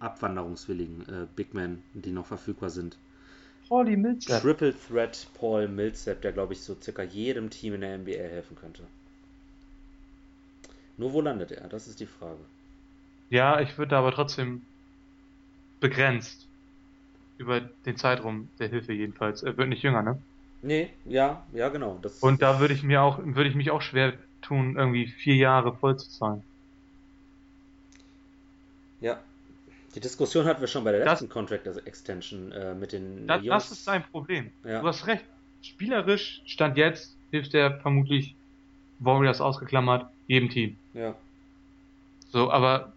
abwanderungswilligen 0.00 1.08
äh, 1.08 1.26
Big 1.36 1.54
Men, 1.54 1.84
die 1.94 2.10
noch 2.10 2.26
verfügbar 2.26 2.70
sind. 2.70 2.98
Paulie 3.68 3.96
Millsap. 3.96 4.42
Triple 4.42 4.74
Threat 4.76 5.28
Paul 5.34 5.68
Millsap, 5.68 6.22
der 6.22 6.32
glaube 6.32 6.54
ich 6.54 6.60
so 6.60 6.76
circa 6.82 7.04
jedem 7.04 7.50
Team 7.50 7.74
in 7.74 7.82
der 7.82 7.98
NBA 7.98 8.10
helfen 8.10 8.56
könnte. 8.56 8.82
Nur 10.96 11.12
wo 11.12 11.20
landet 11.20 11.52
er? 11.52 11.68
Das 11.68 11.86
ist 11.86 12.00
die 12.00 12.06
Frage. 12.06 12.40
Ja, 13.30 13.60
ich 13.60 13.78
würde 13.78 13.96
aber 13.96 14.10
trotzdem 14.10 14.62
begrenzt. 15.82 16.46
Über 17.36 17.60
den 17.60 17.96
Zeitraum 17.96 18.48
der 18.58 18.68
Hilfe 18.68 18.92
jedenfalls. 18.92 19.42
Er 19.42 19.56
wird 19.56 19.68
nicht 19.68 19.82
jünger, 19.82 20.02
ne? 20.02 20.18
Nee, 20.62 20.90
ja, 21.04 21.44
ja, 21.52 21.68
genau. 21.68 21.98
Das 22.00 22.20
Und 22.20 22.40
da 22.40 22.60
würde 22.60 22.72
ich 22.72 22.82
mir 22.82 23.02
auch, 23.02 23.18
würde 23.22 23.50
ich 23.50 23.56
mich 23.56 23.70
auch 23.70 23.82
schwer 23.82 24.14
tun, 24.40 24.76
irgendwie 24.76 25.08
vier 25.08 25.34
Jahre 25.34 25.74
voll 25.74 25.98
zu 25.98 26.08
zahlen. 26.08 26.42
Ja. 29.00 29.18
Die 29.94 30.00
Diskussion 30.00 30.46
hatten 30.46 30.60
wir 30.60 30.68
schon 30.68 30.84
bei 30.84 30.92
der 30.92 31.04
letzten 31.04 31.26
das, 31.26 31.34
Contract 31.34 31.66
Extension 31.86 32.52
äh, 32.52 32.74
mit 32.74 32.92
den 32.92 33.26
das, 33.26 33.42
Jungs. 33.42 33.64
Das 33.64 33.72
ist 33.72 33.84
sein 33.84 34.04
Problem. 34.10 34.50
Ja. 34.64 34.80
Du 34.80 34.86
hast 34.86 35.06
recht. 35.06 35.24
Spielerisch 35.62 36.42
stand 36.44 36.76
jetzt, 36.76 37.16
hilft 37.30 37.54
er 37.54 37.78
vermutlich 37.80 38.34
Warriors 39.00 39.40
ausgeklammert, 39.40 40.06
jedem 40.26 40.48
Team. 40.48 40.76
Ja. 40.94 41.14
So, 42.30 42.50
aber 42.50 42.92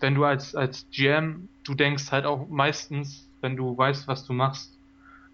wenn 0.00 0.14
du 0.14 0.24
als, 0.24 0.54
als 0.54 0.86
GM, 0.90 1.48
du 1.64 1.74
denkst 1.74 2.10
halt 2.12 2.26
auch 2.26 2.48
meistens, 2.48 3.28
wenn 3.40 3.56
du 3.56 3.76
weißt, 3.76 4.08
was 4.08 4.24
du 4.24 4.32
machst, 4.32 4.72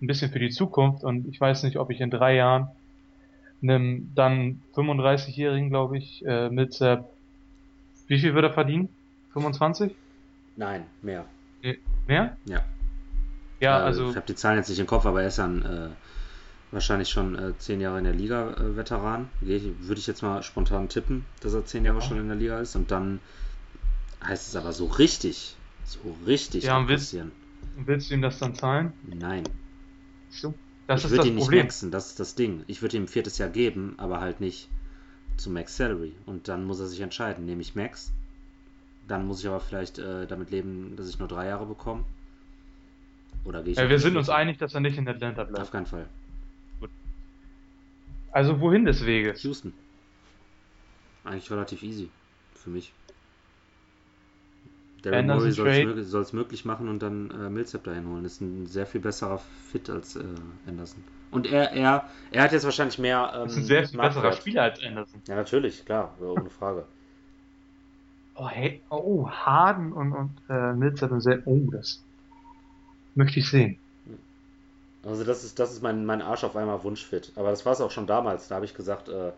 ein 0.00 0.06
bisschen 0.06 0.30
für 0.30 0.38
die 0.38 0.50
Zukunft 0.50 1.04
und 1.04 1.28
ich 1.28 1.40
weiß 1.40 1.62
nicht, 1.62 1.76
ob 1.76 1.90
ich 1.90 2.00
in 2.00 2.10
drei 2.10 2.34
Jahren 2.34 2.68
einem 3.62 4.10
dann 4.14 4.60
35-Jährigen, 4.74 5.70
glaube 5.70 5.98
ich, 5.98 6.24
äh, 6.26 6.50
mit 6.50 6.80
äh, 6.80 6.98
wie 8.08 8.18
viel 8.18 8.34
wird 8.34 8.44
er 8.44 8.52
verdienen? 8.52 8.88
25? 9.32 9.94
Nein, 10.56 10.84
mehr. 11.00 11.24
mehr? 12.06 12.36
Ja. 12.44 12.64
Ja, 13.60 13.78
äh, 13.78 13.82
also. 13.82 14.10
Ich 14.10 14.16
habe 14.16 14.26
die 14.26 14.34
Zahlen 14.34 14.58
jetzt 14.58 14.68
nicht 14.68 14.80
im 14.80 14.86
Kopf, 14.86 15.06
aber 15.06 15.22
er 15.22 15.28
ist 15.28 15.38
dann 15.38 15.62
äh, 15.62 15.88
wahrscheinlich 16.72 17.08
schon 17.08 17.38
äh, 17.38 17.56
zehn 17.58 17.80
Jahre 17.80 17.98
in 17.98 18.04
der 18.04 18.12
Liga 18.12 18.50
äh, 18.50 18.76
Veteran. 18.76 19.28
Würde 19.40 19.98
ich 19.98 20.06
jetzt 20.06 20.22
mal 20.22 20.42
spontan 20.42 20.88
tippen, 20.88 21.24
dass 21.40 21.54
er 21.54 21.64
zehn 21.64 21.84
Jahre 21.84 22.00
ja. 22.00 22.04
schon 22.04 22.18
in 22.18 22.28
der 22.28 22.36
Liga 22.36 22.58
ist 22.58 22.74
und 22.74 22.90
dann 22.90 23.20
heißt 24.24 24.48
es 24.48 24.56
aber 24.56 24.72
so 24.72 24.86
richtig, 24.86 25.56
so 25.84 26.16
richtig 26.26 26.64
ja, 26.64 26.86
willst, 26.88 27.16
willst 27.76 28.10
du 28.10 28.14
ihm 28.14 28.22
das 28.22 28.38
dann 28.38 28.54
zahlen? 28.54 28.92
Nein. 29.02 29.44
So, 30.30 30.54
das 30.86 31.04
ich 31.04 31.10
würde 31.10 31.28
ihn 31.28 31.34
nicht 31.36 31.50
maxen, 31.50 31.90
das 31.90 32.08
ist 32.08 32.20
das 32.20 32.34
Ding. 32.34 32.64
Ich 32.66 32.82
würde 32.82 32.96
ihm 32.96 33.04
ein 33.04 33.08
viertes 33.08 33.38
Jahr 33.38 33.48
geben, 33.48 33.94
aber 33.98 34.20
halt 34.20 34.40
nicht 34.40 34.68
zu 35.36 35.50
Max 35.50 35.76
Salary. 35.76 36.14
Und 36.26 36.48
dann 36.48 36.64
muss 36.64 36.80
er 36.80 36.86
sich 36.86 37.00
entscheiden, 37.00 37.44
nehme 37.44 37.62
ich 37.62 37.74
Max, 37.74 38.12
dann 39.08 39.26
muss 39.26 39.40
ich 39.40 39.48
aber 39.48 39.60
vielleicht 39.60 39.98
äh, 39.98 40.26
damit 40.26 40.50
leben, 40.50 40.94
dass 40.96 41.08
ich 41.08 41.18
nur 41.18 41.28
drei 41.28 41.48
Jahre 41.48 41.66
bekomme. 41.66 42.04
Oder 43.44 43.62
gehe 43.62 43.72
ich. 43.72 43.78
Ja, 43.78 43.88
wir 43.88 43.98
sind 43.98 44.16
uns 44.16 44.28
einig, 44.28 44.58
dass 44.58 44.74
er 44.74 44.80
nicht 44.80 44.96
in 44.96 45.08
Atlanta 45.08 45.44
bleibt. 45.44 45.62
Auf 45.62 45.70
keinen 45.72 45.86
Fall. 45.86 46.06
Gut. 46.80 46.90
Also 48.30 48.60
wohin 48.60 48.84
des 48.84 49.04
Weges? 49.04 49.42
Houston. 49.42 49.72
Eigentlich 51.24 51.50
relativ 51.50 51.82
easy 51.82 52.08
für 52.54 52.70
mich. 52.70 52.92
Daryl 55.02 55.24
Morey 55.24 55.52
soll 55.52 56.22
es 56.22 56.32
möglich 56.32 56.64
machen 56.64 56.88
und 56.88 57.02
dann 57.02 57.30
äh, 57.30 57.50
Millsap 57.50 57.84
dahin 57.84 58.08
holen. 58.08 58.24
Ist 58.24 58.40
ein 58.40 58.66
sehr 58.66 58.86
viel 58.86 59.00
besserer 59.00 59.40
Fit 59.70 59.90
als 59.90 60.16
äh, 60.16 60.22
Anderson. 60.66 61.02
Und 61.30 61.50
er, 61.50 61.72
er, 61.72 62.08
er 62.30 62.42
hat 62.42 62.52
jetzt 62.52 62.64
wahrscheinlich 62.64 62.98
mehr. 62.98 63.32
Ähm, 63.34 63.46
ist 63.46 63.56
ein 63.56 63.64
sehr 63.64 63.88
viel 63.88 63.98
besserer 63.98 64.32
Spieler 64.32 64.62
als 64.62 64.82
Anderson. 64.82 65.20
Ja, 65.26 65.36
natürlich, 65.36 65.84
klar, 65.84 66.14
ohne 66.20 66.50
Frage. 66.50 66.84
Oh, 68.34 68.48
hey, 68.48 68.80
oh, 68.88 69.28
Harden 69.28 69.92
und, 69.92 70.12
und 70.14 70.30
äh, 70.48 70.72
Millsap 70.72 71.10
und 71.10 71.20
sehr. 71.20 71.42
Oh, 71.44 71.68
das 71.70 72.02
möchte 73.14 73.40
ich 73.40 73.50
sehen. 73.50 73.78
Also 75.04 75.24
das 75.24 75.44
ist, 75.44 75.58
das 75.58 75.72
ist 75.72 75.82
mein, 75.82 76.06
mein 76.06 76.22
Arsch 76.22 76.42
auf 76.42 76.56
einmal 76.56 76.82
Wunschfit. 76.82 77.32
Aber 77.36 77.50
das 77.50 77.66
war 77.66 77.74
es 77.74 77.82
auch 77.82 77.90
schon 77.90 78.06
damals. 78.06 78.48
Da 78.48 78.54
habe 78.54 78.64
ich 78.64 78.74
gesagt, 78.74 79.10
äh, 79.10 79.32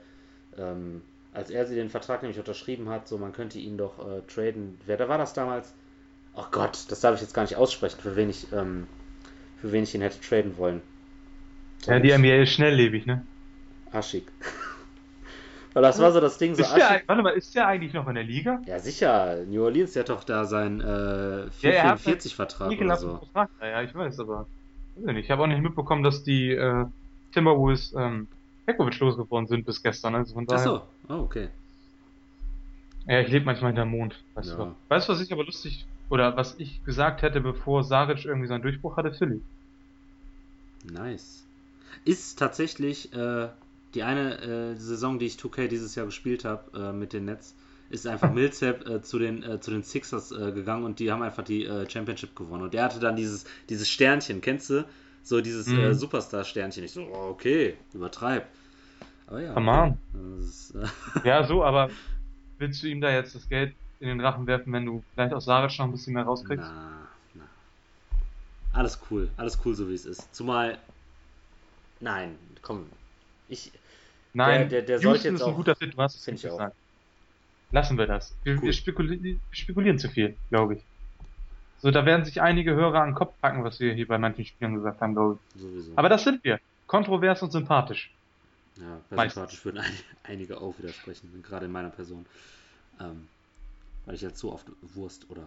ähm, 0.59 1.03
als 1.35 1.51
er 1.51 1.67
sie 1.67 1.75
den 1.75 1.91
Vertrag 1.91 2.23
nämlich 2.23 2.39
unterschrieben 2.39 2.89
hat, 2.89 3.09
so 3.09 3.19
man 3.19 3.33
könnte 3.33 3.59
ihn 3.59 3.77
doch 3.77 3.99
äh, 3.99 4.23
traden. 4.23 4.79
Wer 4.87 4.97
da 4.97 5.09
war 5.09 5.19
das 5.19 5.35
damals? 5.35 5.75
Oh 6.35 6.45
Gott, 6.51 6.87
das 6.89 7.01
darf 7.01 7.15
ich 7.17 7.21
jetzt 7.21 7.35
gar 7.35 7.43
nicht 7.43 7.57
aussprechen, 7.57 8.01
für 8.01 8.17
wen 8.17 8.31
ich, 8.31 8.53
ähm, 8.53 8.87
für 9.61 9.73
wen 9.73 9.85
ich 9.85 9.95
ihn 9.95 10.01
hätte 10.01 10.21
traden 10.21 10.57
wollen. 10.57 10.81
ja, 11.87 11.99
die 11.99 12.17
NBA 12.17 12.43
ist 12.43 12.51
schnelllebig, 12.51 13.07
ne? 13.07 13.25
Aschig. 13.93 14.25
Weil 15.75 15.83
das 15.83 15.99
war 16.01 16.13
so 16.13 16.21
das 16.21 16.39
Ding, 16.39 16.55
so 16.55 16.63
ist 16.63 16.73
der, 16.77 17.03
Warte 17.07 17.23
mal, 17.23 17.31
ist 17.31 17.53
der 17.57 17.67
eigentlich 17.67 17.93
noch 17.93 18.07
in 18.07 18.15
der 18.15 18.23
Liga? 18.23 18.63
Ja, 18.65 18.79
sicher. 18.79 19.45
New 19.45 19.65
Orleans, 19.65 19.93
der 19.93 20.05
hat 20.05 20.09
doch 20.09 20.23
da 20.23 20.45
seinen 20.45 20.81
äh, 20.81 21.49
444-Vertrag 21.61 22.71
ja, 22.71 22.79
oder 22.79 22.97
so. 22.97 23.17
Vertrag. 23.17 23.51
Ja, 23.61 23.83
ich 23.83 23.93
weiß, 23.93 24.21
aber 24.21 24.47
ich 25.17 25.31
habe 25.33 25.43
auch 25.43 25.47
nicht 25.49 25.63
mitbekommen, 25.63 26.05
dass 26.05 26.23
die 26.23 26.53
äh, 26.53 26.85
Timberwolves 27.33 27.93
ähm, 27.99 28.29
Pekovic 28.67 29.01
losgeworden 29.01 29.49
sind 29.49 29.67
bis 29.67 29.83
gestern. 29.83 30.15
Also 30.15 30.35
von 30.35 30.47
daher. 30.47 30.61
Ach 30.61 30.65
so, 30.65 30.83
oh, 31.09 31.15
okay. 31.15 31.49
Ja, 33.07 33.21
ich 33.21 33.29
lebe 33.29 33.45
manchmal 33.45 33.71
hinterm 33.71 33.91
Mond. 33.91 34.23
Weißt, 34.35 34.51
ja. 34.51 34.57
du, 34.57 34.75
weißt 34.89 35.09
du, 35.09 35.13
was 35.13 35.21
ich 35.21 35.33
aber 35.33 35.45
lustig, 35.45 35.87
oder 36.09 36.37
was 36.37 36.55
ich 36.59 36.85
gesagt 36.85 37.23
hätte, 37.23 37.41
bevor 37.41 37.85
Saric 37.85 38.25
irgendwie 38.25 38.49
seinen 38.49 38.63
Durchbruch 38.63 38.97
hatte? 38.97 39.13
Philly. 39.13 39.43
Nice. 40.91 41.45
Ist 42.05 42.39
tatsächlich 42.39 43.13
äh, 43.15 43.49
die 43.95 44.03
eine 44.03 44.41
äh, 44.41 44.77
Saison, 44.77 45.19
die 45.19 45.27
ich 45.27 45.37
2K 45.37 45.69
dieses 45.69 45.95
Jahr 45.95 46.07
gespielt 46.07 46.45
habe 46.45 46.79
äh, 46.79 46.93
mit 46.93 47.13
den 47.13 47.27
Nets, 47.27 47.55
ist 47.91 48.07
einfach 48.07 48.33
Millsap 48.35 48.87
äh, 48.89 49.03
zu, 49.03 49.19
den, 49.19 49.43
äh, 49.43 49.61
zu 49.61 49.71
den 49.71 49.83
Sixers 49.83 50.33
äh, 50.33 50.53
gegangen 50.53 50.85
und 50.85 50.99
die 50.99 51.11
haben 51.11 51.23
einfach 51.23 51.45
die 51.45 51.69
Championship 51.89 52.35
gewonnen. 52.35 52.65
Und 52.65 52.75
der 52.75 52.85
hatte 52.85 53.01
dann 53.01 53.17
dieses, 53.17 53.45
dieses 53.69 53.89
Sternchen, 53.89 54.41
kennst 54.41 54.71
du? 54.71 54.85
So 55.23 55.41
dieses 55.41 55.69
mhm. 55.69 55.95
Superstar-Sternchen. 55.95 56.85
Ich 56.85 56.93
so, 56.93 57.01
oh, 57.01 57.31
okay, 57.31 57.77
übertreib. 57.95 58.47
Aber 59.27 59.41
ja. 59.41 59.53
Come 59.53 59.71
on. 59.71 60.39
Ist, 60.39 60.75
äh 60.75 60.87
ja, 61.29 61.45
so, 61.45 61.65
aber 61.65 61.91
willst 62.59 62.83
du 62.83 62.87
ihm 62.87 63.01
da 63.01 63.11
jetzt 63.11 63.35
das 63.35 63.49
Geld 63.49 63.75
in 64.01 64.09
den 64.09 64.21
Rachen 64.21 64.47
werfen, 64.47 64.73
wenn 64.73 64.87
du 64.87 65.03
vielleicht 65.15 65.33
aus 65.33 65.45
Saric 65.47 65.79
noch 65.79 65.87
ein 65.87 65.93
bisschen 65.93 66.15
mehr 66.15 66.25
rauskriegst? 66.25 66.67
Na, 66.67 67.09
na. 67.35 67.45
Alles 68.73 69.01
cool, 69.11 69.29
alles 69.37 69.59
cool, 69.65 69.75
so 69.75 69.89
wie 69.89 69.95
es 69.95 70.05
ist. 70.05 70.35
Zumal, 70.35 70.79
nein, 72.01 72.37
komm, 72.63 72.87
ich. 73.49 73.73
Nein, 74.33 74.69
der, 74.69 74.83
der, 74.83 74.83
der 74.83 74.99
sollte 74.99 75.29
jetzt 75.29 75.41
ist 75.41 75.47
ein 75.47 75.55
guter 75.55 75.77
Fit, 75.77 75.95
du 75.95 75.99
hast 75.99 76.17
es 76.17 76.43
gesagt. 76.43 76.75
Lassen 77.71 77.99
wir 77.99 78.07
das. 78.07 78.37
Wir, 78.43 78.61
wir 78.61 78.73
spekulieren, 78.73 79.41
spekulieren 79.53 79.99
zu 79.99 80.09
viel, 80.09 80.37
glaube 80.51 80.75
ich. 80.75 80.83
So, 81.79 81.91
da 81.91 82.07
werden 82.07 82.25
sich 82.25 82.41
einige 82.41 82.75
Hörer 82.75 83.03
an 83.03 83.11
den 83.11 83.15
Kopf 83.15 83.35
packen, 83.41 83.63
was 83.65 83.79
wir 83.81 83.93
hier 83.95 84.09
bei 84.09 84.19
manchen 84.19 84.45
Spielen 84.45 84.75
gesagt 84.75 85.01
haben, 85.01 85.15
glaube 85.15 85.39
ich. 85.55 85.61
Sowieso. 85.61 85.93
Aber 85.97 86.09
das 86.09 86.25
sind 86.25 86.43
wir. 86.45 86.59
Kontrovers 86.87 87.43
und 87.43 87.51
sympathisch. 87.51 88.13
Ja, 88.77 89.01
sympathisch 89.09 89.65
würden 89.65 89.83
einige 90.23 90.61
auch 90.61 90.79
widersprechen, 90.79 91.43
gerade 91.43 91.67
in 91.67 91.73
meiner 91.73 91.91
Person. 91.91 92.27
Ähm, 93.01 93.29
weil 94.05 94.15
ich 94.15 94.23
jetzt 94.23 94.39
so 94.39 94.53
oft 94.53 94.67
Wurst 94.83 95.31
oder 95.31 95.47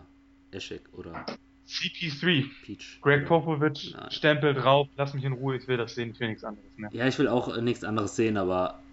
Eschek 0.51 0.81
oder 0.93 1.25
CP3. 1.67 2.49
Peach. 2.63 2.99
Greg 3.01 3.25
Popovich, 3.25 3.93
Nein. 3.93 4.11
Stempel 4.11 4.53
drauf, 4.53 4.87
lass 4.95 5.13
mich 5.13 5.23
in 5.25 5.33
Ruhe, 5.33 5.57
ich 5.57 5.67
will 5.67 5.77
das 5.77 5.95
sehen, 5.95 6.11
ich 6.11 6.19
will 6.19 6.29
nichts 6.29 6.43
anderes 6.43 6.71
mehr. 6.77 6.89
Ja, 6.93 7.07
ich 7.07 7.19
will 7.19 7.27
auch 7.27 7.55
äh, 7.55 7.61
nichts 7.61 7.83
anderes 7.83 8.15
sehen, 8.15 8.37
aber 8.37 8.83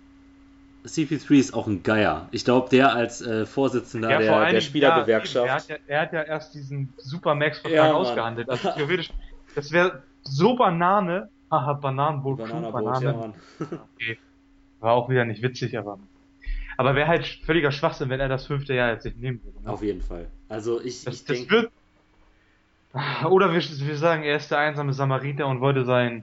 CP3 0.84 1.38
ist 1.38 1.54
auch 1.54 1.66
ein 1.66 1.82
Geier. 1.82 2.28
Ich 2.32 2.44
glaube, 2.44 2.68
der 2.68 2.92
als 2.92 3.22
äh, 3.22 3.46
Vorsitzender 3.46 4.10
ja, 4.10 4.18
der, 4.18 4.50
der 4.50 4.60
Spielergewerkschaft. 4.60 5.46
Er 5.46 5.54
hat, 5.54 5.68
ja, 5.68 5.76
er 5.86 6.00
hat 6.00 6.12
ja 6.12 6.22
erst 6.22 6.54
diesen 6.54 6.92
Supermax-Vertrag 6.98 7.72
ja, 7.72 7.94
ausgehandelt. 7.94 8.50
Also 8.50 8.70
theoretisch, 8.74 9.10
das 9.54 9.70
wäre 9.70 10.02
so 10.22 10.56
Banane. 10.56 11.30
Haha, 11.50 11.74
Bananenboot, 11.74 12.38
Banana 12.38 12.70
Banane. 12.70 13.34
Ja, 13.60 13.88
okay. 13.94 14.18
War 14.84 14.92
auch 14.92 15.08
wieder 15.08 15.24
nicht 15.24 15.42
witzig, 15.42 15.78
aber. 15.78 15.98
Aber 16.76 16.94
wäre 16.94 17.08
halt 17.08 17.26
völliger 17.46 17.72
Schwachsinn, 17.72 18.10
wenn 18.10 18.20
er 18.20 18.28
das 18.28 18.46
fünfte 18.46 18.74
Jahr 18.74 18.92
jetzt 18.92 19.04
nicht 19.04 19.18
nehmen 19.18 19.40
würde. 19.42 19.62
Ne? 19.62 19.70
Auf 19.70 19.82
jeden 19.82 20.02
Fall. 20.02 20.26
Also 20.50 20.78
ich, 20.80 21.04
das, 21.04 21.14
ich 21.14 21.24
denke. 21.24 21.70
Oder 23.28 23.52
wir, 23.52 23.62
wir 23.62 23.96
sagen, 23.96 24.24
er 24.24 24.36
ist 24.36 24.50
der 24.50 24.58
einsame 24.58 24.92
Samariter 24.92 25.46
und 25.46 25.60
wollte 25.60 25.84
sein 25.84 26.22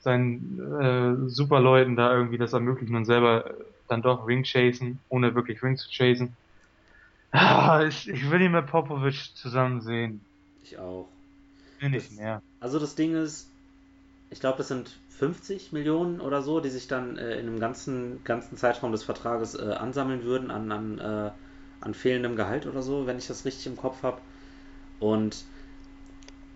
seinen 0.00 0.58
äh, 0.80 1.28
Superleuten 1.30 1.96
da 1.96 2.14
irgendwie 2.14 2.36
das 2.36 2.52
ermöglichen 2.52 2.94
und 2.94 3.04
selber 3.04 3.54
dann 3.88 4.02
doch 4.02 4.26
Ring 4.26 4.42
chasen, 4.42 4.98
ohne 5.08 5.34
wirklich 5.34 5.62
Ring 5.62 5.76
zu 5.76 5.88
chasen. 5.88 6.36
Ah, 7.30 7.84
ich, 7.86 8.08
ich 8.08 8.30
will 8.30 8.42
ihn 8.42 8.52
mit 8.52 8.66
Popovic 8.66 9.34
zusammen 9.34 9.80
sehen. 9.80 10.20
Ich 10.62 10.76
auch. 10.76 11.08
Will 11.80 11.90
nicht 11.90 12.12
mehr. 12.12 12.42
Also 12.60 12.78
das 12.78 12.96
Ding 12.96 13.14
ist, 13.14 13.48
ich 14.30 14.40
glaube, 14.40 14.58
das 14.58 14.68
sind 14.68 14.90
50 15.18 15.72
Millionen 15.72 16.20
oder 16.20 16.42
so, 16.42 16.60
die 16.60 16.70
sich 16.70 16.88
dann 16.88 17.16
äh, 17.16 17.38
in 17.38 17.46
dem 17.46 17.60
ganzen, 17.60 18.22
ganzen 18.24 18.56
Zeitraum 18.56 18.92
des 18.92 19.02
Vertrages 19.04 19.54
äh, 19.54 19.62
ansammeln 19.62 20.24
würden 20.24 20.50
an, 20.50 20.72
an, 20.72 20.98
äh, 20.98 21.30
an 21.80 21.94
fehlendem 21.94 22.36
Gehalt 22.36 22.66
oder 22.66 22.82
so, 22.82 23.06
wenn 23.06 23.18
ich 23.18 23.26
das 23.26 23.44
richtig 23.44 23.66
im 23.66 23.76
Kopf 23.76 24.02
habe. 24.02 24.18
Und 25.00 25.44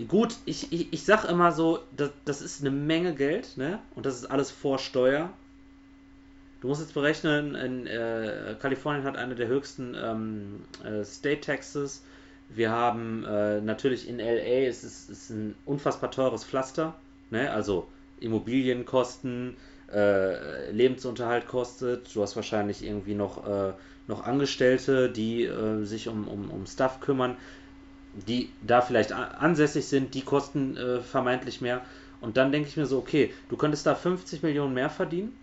Gut, 0.08 0.36
ich, 0.44 0.72
ich, 0.72 0.92
ich 0.92 1.04
sag 1.04 1.24
immer 1.24 1.52
so, 1.52 1.78
das, 1.96 2.10
das 2.26 2.42
ist 2.42 2.60
eine 2.60 2.70
Menge 2.70 3.14
Geld, 3.14 3.56
ne? 3.56 3.78
Und 3.94 4.04
das 4.04 4.14
ist 4.16 4.26
alles 4.26 4.50
vor 4.50 4.78
Steuer. 4.78 5.30
Du 6.60 6.68
musst 6.68 6.82
jetzt 6.82 6.92
berechnen, 6.92 7.54
in, 7.54 7.86
äh, 7.86 8.56
Kalifornien 8.60 9.04
hat 9.04 9.16
eine 9.16 9.34
der 9.34 9.48
höchsten 9.48 9.94
ähm, 9.94 10.64
äh, 10.84 11.02
State 11.02 11.40
Taxes. 11.40 12.04
Wir 12.50 12.70
haben 12.70 13.24
äh, 13.24 13.60
natürlich 13.62 14.06
in 14.06 14.18
LA, 14.18 14.66
es 14.68 14.84
ist, 14.84 15.08
ist 15.08 15.30
ein 15.30 15.54
unfassbar 15.64 16.10
teures 16.10 16.44
Pflaster, 16.44 16.94
ne? 17.30 17.50
Also 17.50 17.88
Immobilienkosten, 18.20 19.56
äh, 19.92 20.70
Lebensunterhalt 20.70 21.46
kostet. 21.46 22.14
Du 22.14 22.22
hast 22.22 22.36
wahrscheinlich 22.36 22.84
irgendwie 22.84 23.14
noch, 23.14 23.46
äh, 23.46 23.72
noch 24.08 24.24
Angestellte, 24.24 25.10
die 25.10 25.44
äh, 25.44 25.84
sich 25.84 26.08
um, 26.08 26.28
um, 26.28 26.50
um 26.50 26.66
Stuff 26.66 27.00
kümmern 27.00 27.36
die 28.12 28.50
da 28.62 28.80
vielleicht 28.80 29.12
ansässig 29.12 29.86
sind, 29.88 30.14
die 30.14 30.22
kosten 30.22 30.76
äh, 30.76 31.00
vermeintlich 31.00 31.60
mehr. 31.60 31.82
Und 32.20 32.36
dann 32.36 32.50
denke 32.50 32.68
ich 32.68 32.76
mir 32.76 32.86
so, 32.86 32.98
okay, 32.98 33.32
du 33.48 33.56
könntest 33.56 33.86
da 33.86 33.94
50 33.94 34.42
Millionen 34.42 34.72
mehr 34.74 34.88
verdienen, 34.88 35.36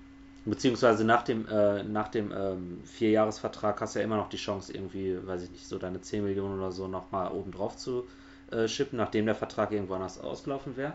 beziehungsweise 0.45 1.03
nach 1.05 1.23
dem, 1.23 1.47
äh, 1.47 1.83
nach 1.83 2.07
dem 2.07 2.31
ähm, 2.35 2.81
Vierjahresvertrag 2.85 3.79
hast 3.79 3.95
du 3.95 3.99
ja 3.99 4.05
immer 4.05 4.17
noch 4.17 4.29
die 4.29 4.37
Chance, 4.37 4.73
irgendwie, 4.73 5.15
weiß 5.25 5.43
ich 5.43 5.51
nicht, 5.51 5.67
so 5.67 5.77
deine 5.77 6.01
10 6.01 6.23
Millionen 6.23 6.57
oder 6.57 6.71
so 6.71 6.87
nochmal 6.87 7.31
oben 7.31 7.51
drauf 7.51 7.77
zu 7.77 8.07
äh, 8.51 8.67
schippen, 8.67 8.97
nachdem 8.97 9.25
der 9.27 9.35
Vertrag 9.35 9.71
irgendwo 9.71 9.93
anders 9.93 10.19
ausgelaufen 10.19 10.75
wäre. 10.75 10.93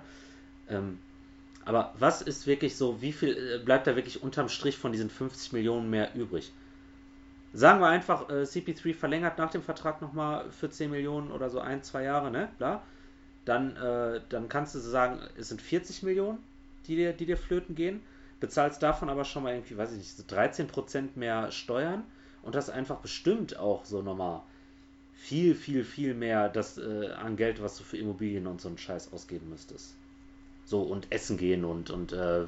Ähm, 0.68 0.98
aber 1.68 1.92
was 1.98 2.22
ist 2.22 2.46
wirklich 2.46 2.78
so, 2.78 3.02
wie 3.02 3.12
viel 3.12 3.36
äh, 3.36 3.58
bleibt 3.62 3.86
da 3.86 3.94
wirklich 3.94 4.22
unterm 4.22 4.48
Strich 4.48 4.78
von 4.78 4.90
diesen 4.90 5.10
50 5.10 5.52
Millionen 5.52 5.90
mehr 5.90 6.14
übrig? 6.14 6.50
Sagen 7.52 7.80
wir 7.80 7.88
einfach, 7.88 8.30
äh, 8.30 8.46
CP3 8.46 8.94
verlängert 8.94 9.36
nach 9.36 9.50
dem 9.50 9.60
Vertrag 9.62 10.00
nochmal 10.00 10.50
für 10.50 10.70
10 10.70 10.90
Millionen 10.90 11.30
oder 11.30 11.50
so 11.50 11.60
ein, 11.60 11.82
zwei 11.82 12.04
Jahre, 12.04 12.30
ne? 12.30 12.48
Klar. 12.56 12.84
Dann, 13.44 13.76
äh, 13.76 14.22
dann 14.30 14.48
kannst 14.48 14.74
du 14.74 14.78
sagen, 14.78 15.20
es 15.36 15.50
sind 15.50 15.60
40 15.60 16.02
Millionen, 16.04 16.38
die 16.86 16.96
dir, 16.96 17.12
die 17.12 17.26
dir 17.26 17.36
flöten 17.36 17.74
gehen. 17.74 18.02
Bezahlst 18.40 18.82
davon 18.82 19.10
aber 19.10 19.24
schon 19.26 19.42
mal 19.42 19.52
irgendwie, 19.52 19.76
weiß 19.76 19.92
ich 19.92 19.98
nicht, 19.98 20.16
so 20.16 20.22
13% 20.22 21.16
mehr 21.16 21.50
Steuern 21.52 22.04
und 22.40 22.56
hast 22.56 22.70
einfach 22.70 23.00
bestimmt 23.00 23.58
auch 23.58 23.84
so 23.84 24.00
nochmal 24.00 24.40
viel, 25.12 25.54
viel, 25.54 25.84
viel 25.84 26.14
mehr 26.14 26.48
das 26.48 26.78
äh, 26.78 27.08
an 27.08 27.36
Geld, 27.36 27.62
was 27.62 27.76
du 27.76 27.84
für 27.84 27.98
Immobilien 27.98 28.46
und 28.46 28.62
so 28.62 28.68
einen 28.68 28.78
Scheiß 28.78 29.12
ausgeben 29.12 29.50
müsstest. 29.50 29.97
So, 30.68 30.82
und 30.82 31.06
essen 31.10 31.38
gehen 31.38 31.64
und, 31.64 31.88
und 31.88 32.12
äh, 32.12 32.44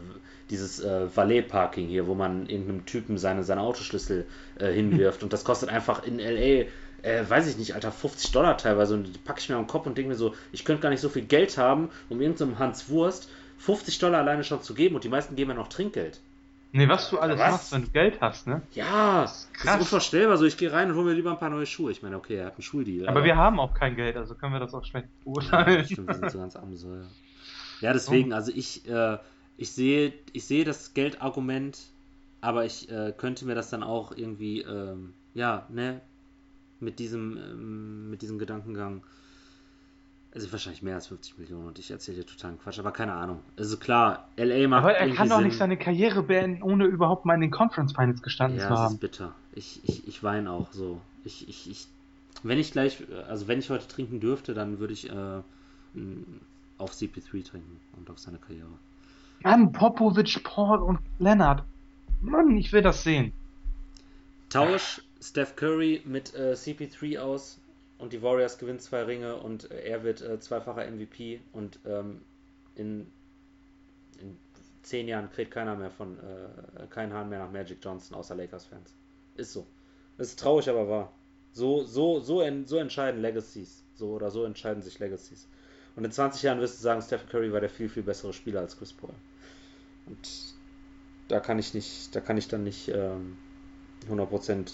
dieses 0.50 0.78
äh, 0.78 1.08
Valet-Parking 1.16 1.88
hier, 1.88 2.06
wo 2.06 2.14
man 2.14 2.46
irgendeinem 2.50 2.84
Typen 2.84 3.16
seine, 3.16 3.44
seine 3.44 3.62
Autoschlüssel 3.62 4.26
äh, 4.58 4.70
hinwirft. 4.70 5.22
und 5.22 5.32
das 5.32 5.42
kostet 5.42 5.70
einfach 5.70 6.04
in 6.04 6.18
L.A., 6.18 6.68
äh, 7.02 7.24
weiß 7.26 7.48
ich 7.48 7.56
nicht, 7.56 7.74
Alter, 7.74 7.90
50 7.90 8.30
Dollar 8.32 8.58
teilweise. 8.58 8.92
Und 8.92 9.04
die 9.04 9.18
packe 9.18 9.40
ich 9.40 9.48
mir 9.48 9.56
am 9.56 9.66
Kopf 9.66 9.86
und 9.86 9.96
denke 9.96 10.10
mir 10.10 10.16
so, 10.16 10.34
ich 10.52 10.66
könnte 10.66 10.82
gar 10.82 10.90
nicht 10.90 11.00
so 11.00 11.08
viel 11.08 11.22
Geld 11.22 11.56
haben, 11.56 11.88
um 12.10 12.20
irgendeinem 12.20 12.58
Hans 12.58 12.90
Wurst 12.90 13.30
50 13.56 13.98
Dollar 13.98 14.18
alleine 14.18 14.44
schon 14.44 14.60
zu 14.60 14.74
geben. 14.74 14.96
Und 14.96 15.04
die 15.04 15.08
meisten 15.08 15.34
geben 15.34 15.52
ja 15.52 15.56
noch 15.56 15.68
Trinkgeld. 15.68 16.20
Nee, 16.72 16.88
was 16.88 17.08
du 17.08 17.18
alles 17.18 17.38
was? 17.38 17.50
machst, 17.52 17.72
wenn 17.72 17.84
du 17.84 17.90
Geld 17.90 18.20
hast, 18.20 18.46
ne? 18.46 18.60
Ja, 18.74 19.22
das 19.22 19.32
ist, 19.32 19.50
das 19.64 19.74
ist 19.74 19.80
unvorstellbar. 19.80 20.36
So, 20.36 20.44
ich 20.44 20.58
gehe 20.58 20.70
rein 20.70 20.90
und 20.90 20.96
hole 20.96 21.06
mir 21.06 21.14
lieber 21.14 21.30
ein 21.30 21.38
paar 21.38 21.48
neue 21.48 21.64
Schuhe. 21.64 21.90
Ich 21.90 22.02
meine, 22.02 22.16
okay, 22.16 22.36
er 22.36 22.46
hat 22.46 22.56
einen 22.56 22.62
Schuldeal. 22.62 23.08
Aber, 23.08 23.20
aber, 23.20 23.24
wir 23.24 23.36
haben 23.36 23.58
auch 23.58 23.72
kein 23.72 23.96
Geld, 23.96 24.18
also 24.18 24.34
können 24.34 24.52
wir 24.52 24.60
das 24.60 24.74
auch 24.74 24.84
schlecht 24.84 25.08
beurteilen. 25.24 25.78
Ja, 25.78 25.84
stimmt, 25.84 26.08
wir 26.08 26.14
sind 26.14 26.30
so 26.30 26.38
ganz 26.38 26.54
arm 26.54 26.76
so, 26.76 26.94
ja. 26.94 27.02
Ja, 27.80 27.92
deswegen, 27.92 28.32
oh. 28.32 28.36
also 28.36 28.52
ich, 28.54 28.88
äh, 28.88 29.18
ich 29.56 29.72
sehe, 29.72 30.12
ich 30.32 30.44
sehe 30.44 30.64
das 30.64 30.94
Geldargument, 30.94 31.78
aber 32.40 32.64
ich 32.64 32.90
äh, 32.90 33.12
könnte 33.16 33.44
mir 33.44 33.54
das 33.54 33.70
dann 33.70 33.82
auch 33.82 34.16
irgendwie, 34.16 34.62
ähm, 34.62 35.12
ja, 35.34 35.66
ne, 35.68 36.00
mit 36.80 36.98
diesem, 36.98 37.36
ähm, 37.36 38.10
mit 38.10 38.22
diesem 38.22 38.38
Gedankengang. 38.38 39.02
Also 40.32 40.50
wahrscheinlich 40.52 40.82
mehr 40.82 40.94
als 40.94 41.08
50 41.08 41.38
Millionen 41.38 41.66
und 41.66 41.78
ich 41.80 41.90
erzähle 41.90 42.18
dir 42.18 42.26
totalen 42.26 42.56
Quatsch, 42.60 42.78
aber 42.78 42.92
keine 42.92 43.14
Ahnung. 43.14 43.40
Also 43.56 43.76
klar, 43.76 44.28
LA 44.36 44.68
macht. 44.68 44.84
Aber 44.84 44.94
er 44.94 45.12
kann 45.12 45.28
doch 45.28 45.38
Sinn. 45.38 45.46
nicht 45.46 45.56
seine 45.56 45.76
Karriere 45.76 46.22
beenden, 46.22 46.62
ohne 46.62 46.84
überhaupt 46.84 47.24
mal 47.24 47.34
in 47.34 47.40
den 47.40 47.50
Conference 47.50 47.92
Finals 47.92 48.22
gestanden 48.22 48.60
ja, 48.60 48.68
zu 48.68 48.70
haben. 48.70 48.76
Ja, 48.78 48.84
das 48.84 48.92
ist 48.92 49.00
bitter. 49.00 49.34
Ich, 49.54 49.80
ich, 49.82 50.06
ich 50.06 50.22
weine 50.22 50.52
auch 50.52 50.72
so. 50.72 51.00
Ich, 51.24 51.48
ich, 51.48 51.68
ich, 51.68 51.88
wenn 52.44 52.58
ich 52.58 52.70
gleich, 52.70 53.02
also 53.28 53.48
wenn 53.48 53.58
ich 53.58 53.70
heute 53.70 53.88
trinken 53.88 54.20
dürfte, 54.20 54.54
dann 54.54 54.78
würde 54.78 54.92
ich 54.92 55.10
äh, 55.10 55.40
auf 56.80 56.92
CP3 56.92 57.44
trinken 57.44 57.80
und 57.96 58.10
auf 58.10 58.18
seine 58.18 58.38
Karriere. 58.38 58.78
Mann, 59.42 59.72
Popovic, 59.72 60.42
Paul 60.44 60.78
und 60.78 60.98
Leonard. 61.18 61.64
Mann, 62.20 62.56
ich 62.56 62.72
will 62.72 62.82
das 62.82 63.02
sehen. 63.02 63.32
Tausch 64.50 65.02
Steph 65.20 65.56
Curry 65.56 66.02
mit 66.04 66.34
äh, 66.34 66.52
CP3 66.52 67.20
aus 67.20 67.60
und 67.98 68.12
die 68.12 68.22
Warriors 68.22 68.58
gewinnen 68.58 68.80
zwei 68.80 69.02
Ringe 69.02 69.36
und 69.36 69.70
äh, 69.70 69.82
er 69.82 70.02
wird 70.02 70.20
äh, 70.22 70.40
zweifacher 70.40 70.90
MVP 70.90 71.40
und 71.52 71.78
ähm, 71.86 72.22
in, 72.74 73.06
in 74.20 74.36
zehn 74.82 75.08
Jahren 75.08 75.30
kriegt 75.30 75.50
keiner 75.50 75.76
mehr 75.76 75.90
von, 75.90 76.18
äh, 76.18 76.86
kein 76.88 77.12
Hahn 77.12 77.28
mehr 77.28 77.38
nach 77.38 77.52
Magic 77.52 77.78
Johnson 77.82 78.16
außer 78.16 78.34
Lakers-Fans. 78.34 78.94
Ist 79.36 79.52
so. 79.52 79.66
Das 80.18 80.28
ist 80.28 80.38
traurig, 80.38 80.68
aber 80.68 80.88
wahr. 80.88 81.12
So, 81.52 81.84
so, 81.84 82.20
so, 82.20 82.40
en, 82.40 82.66
so 82.66 82.76
entscheiden 82.76 83.20
Legacies. 83.20 83.84
So 83.94 84.12
oder 84.12 84.30
so 84.30 84.44
entscheiden 84.44 84.82
sich 84.82 84.98
Legacies. 84.98 85.48
Und 85.96 86.04
in 86.04 86.12
20 86.12 86.42
Jahren 86.42 86.60
wirst 86.60 86.78
du 86.78 86.82
sagen, 86.82 87.02
Steph 87.02 87.28
Curry 87.28 87.52
war 87.52 87.60
der 87.60 87.70
viel, 87.70 87.88
viel 87.88 88.02
bessere 88.02 88.32
Spieler 88.32 88.60
als 88.60 88.78
Chris 88.78 88.92
Paul. 88.92 89.14
Und 90.06 90.18
da 91.28 91.40
kann 91.40 91.58
ich 91.58 91.74
nicht, 91.74 92.14
da 92.14 92.20
kann 92.20 92.36
ich 92.36 92.48
dann 92.48 92.64
nicht 92.64 92.88
ähm, 92.88 93.36
100% 94.08 94.72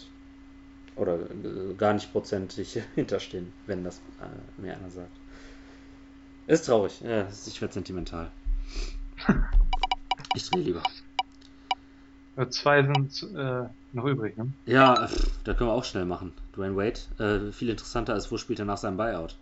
oder 0.97 1.19
äh, 1.19 1.75
gar 1.77 1.93
nicht 1.93 2.13
prozentig 2.13 2.81
hinterstehen, 2.95 3.53
wenn 3.67 3.85
das 3.85 4.01
äh, 4.21 4.61
mir 4.61 4.77
einer 4.77 4.91
sagt. 4.91 5.11
Ist 6.47 6.67
traurig. 6.67 7.01
Ja, 7.01 7.27
ich 7.47 7.61
werde 7.61 7.75
sentimental. 7.75 8.31
Ich 10.35 10.49
drehe 10.51 10.63
lieber. 10.63 10.83
Zwei 12.51 12.83
sind 12.83 13.35
äh, 13.35 13.65
noch 13.93 14.05
übrig, 14.05 14.37
ne? 14.37 14.53
Ja, 14.67 15.09
da 15.45 15.55
können 15.55 15.71
wir 15.71 15.75
auch 15.75 15.85
schnell 15.85 16.05
machen. 16.05 16.33
Dwayne 16.55 16.77
Wade, 16.77 17.01
äh, 17.19 17.51
viel 17.51 17.71
interessanter 17.71 18.13
als 18.13 18.31
wo 18.31 18.37
spielt 18.37 18.59
er 18.59 18.67
nach 18.67 18.77
seinem 18.77 18.99
Buyout? 18.99 19.37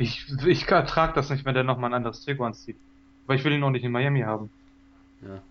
Ich, 0.00 0.32
ich 0.46 0.66
ertrage 0.66 1.12
das 1.12 1.28
nicht, 1.28 1.44
wenn 1.44 1.52
der 1.52 1.62
nochmal 1.62 1.90
ein 1.90 1.94
anderes 1.94 2.24
Trikot 2.24 2.44
anzieht. 2.44 2.76
Weil 3.26 3.36
ich 3.36 3.44
will 3.44 3.52
ihn 3.52 3.62
auch 3.62 3.70
nicht 3.70 3.84
in 3.84 3.92
Miami 3.92 4.22
haben. 4.22 4.48
Ja. 5.20 5.42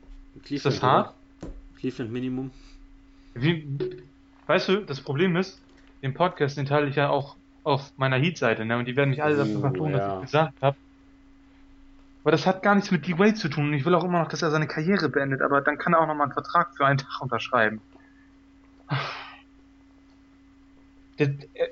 Cleveland, 0.44 0.52
ist 0.52 0.66
das 0.66 0.82
hart? 0.82 1.14
Cleveland 1.78 2.12
Minimum. 2.12 2.50
Wie, 3.36 3.68
weißt 4.48 4.70
du, 4.70 4.78
das 4.78 5.02
Problem 5.02 5.36
ist, 5.36 5.62
den 6.02 6.16
Podcast, 6.16 6.58
den 6.58 6.66
teile 6.66 6.88
ich 6.88 6.96
ja 6.96 7.10
auch 7.10 7.36
auf 7.64 7.92
meiner 7.98 8.16
Heat-Seite, 8.16 8.66
ne? 8.66 8.80
Und 8.80 8.86
die 8.86 8.96
werden 8.96 9.12
mich 9.12 9.22
alle 9.22 9.38
dafür 9.38 9.60
vertun, 9.60 9.92
ja. 9.92 9.98
was 10.00 10.16
ich 10.16 10.22
gesagt 10.32 10.54
habe. 10.62 10.78
Aber 12.24 12.32
das 12.32 12.48
hat 12.48 12.64
gar 12.64 12.74
nichts 12.74 12.90
mit 12.90 13.06
D-Wade 13.06 13.36
zu 13.36 13.50
tun. 13.50 13.72
Ich 13.74 13.86
will 13.86 13.94
auch 13.94 14.04
immer 14.04 14.20
noch, 14.20 14.30
dass 14.30 14.42
er 14.42 14.50
seine 14.50 14.66
Karriere 14.66 15.10
beendet, 15.10 15.44
aber 15.44 15.62
dann 15.62 15.78
kann 15.78 15.94
er 15.94 16.02
auch 16.02 16.08
nochmal 16.08 16.26
einen 16.26 16.34
Vertrag 16.34 16.76
für 16.76 16.88
einen 16.88 16.98
Tag 16.98 17.22
unterschreiben. 17.22 17.82
Der, 21.20 21.28
äh, 21.28 21.68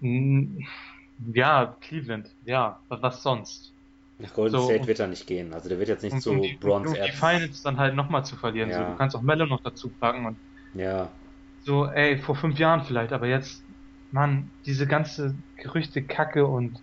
ja, 0.00 1.76
Cleveland, 1.80 2.34
ja, 2.44 2.80
was 2.88 3.22
sonst? 3.22 3.72
Nach 4.18 4.34
Golden 4.34 4.58
so, 4.58 4.64
State 4.64 4.86
wird 4.86 4.98
er 4.98 5.06
nicht 5.06 5.26
gehen. 5.26 5.54
Also 5.54 5.68
der 5.68 5.78
wird 5.78 5.88
jetzt 5.88 6.02
nicht 6.02 6.12
und, 6.12 6.20
zu 6.20 6.32
um 6.32 6.58
Bronze 6.58 6.98
um 6.98 7.06
die 7.06 7.12
Finals 7.12 7.62
dann 7.62 7.78
halt 7.78 7.94
nochmal 7.94 8.24
zu 8.24 8.36
verlieren. 8.36 8.70
Ja. 8.70 8.78
So, 8.78 8.90
du 8.90 8.96
kannst 8.96 9.16
auch 9.16 9.22
Melo 9.22 9.46
noch 9.46 9.62
dazu 9.62 9.90
packen 9.90 10.26
und 10.26 10.36
ja. 10.74 11.08
so, 11.60 11.86
ey, 11.86 12.18
vor 12.18 12.34
fünf 12.34 12.58
Jahren 12.58 12.82
vielleicht, 12.82 13.12
aber 13.12 13.26
jetzt, 13.26 13.64
Mann, 14.10 14.50
diese 14.66 14.86
ganze 14.86 15.36
Gerüchte 15.56 16.02
Kacke 16.02 16.46
und 16.46 16.78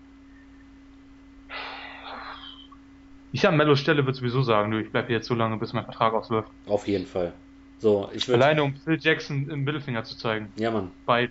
ich 3.35 3.45
an 3.45 3.57
Mellos 3.57 3.79
Stelle 3.81 4.05
würde 4.05 4.17
sowieso 4.17 4.43
sagen, 4.43 4.69
nö, 4.69 4.81
ich 4.81 4.91
bleibe 4.91 5.11
jetzt 5.11 5.27
so 5.27 5.35
lange, 5.35 5.57
bis 5.57 5.73
mein 5.73 5.83
Vertrag 5.83 6.13
ausläuft. 6.13 6.49
Auf 6.67 6.87
jeden 6.87 7.05
Fall. 7.05 7.33
So, 7.79 8.09
ich 8.13 8.29
würde. 8.29 8.41
Alleine 8.41 8.63
um 8.63 8.75
Phil 8.77 8.97
Jackson 8.97 9.49
im 9.49 9.65
Mittelfinger 9.65 10.05
zu 10.05 10.17
zeigen. 10.17 10.53
Ja, 10.57 10.71
Mann. 10.71 10.91
Bei, 11.05 11.29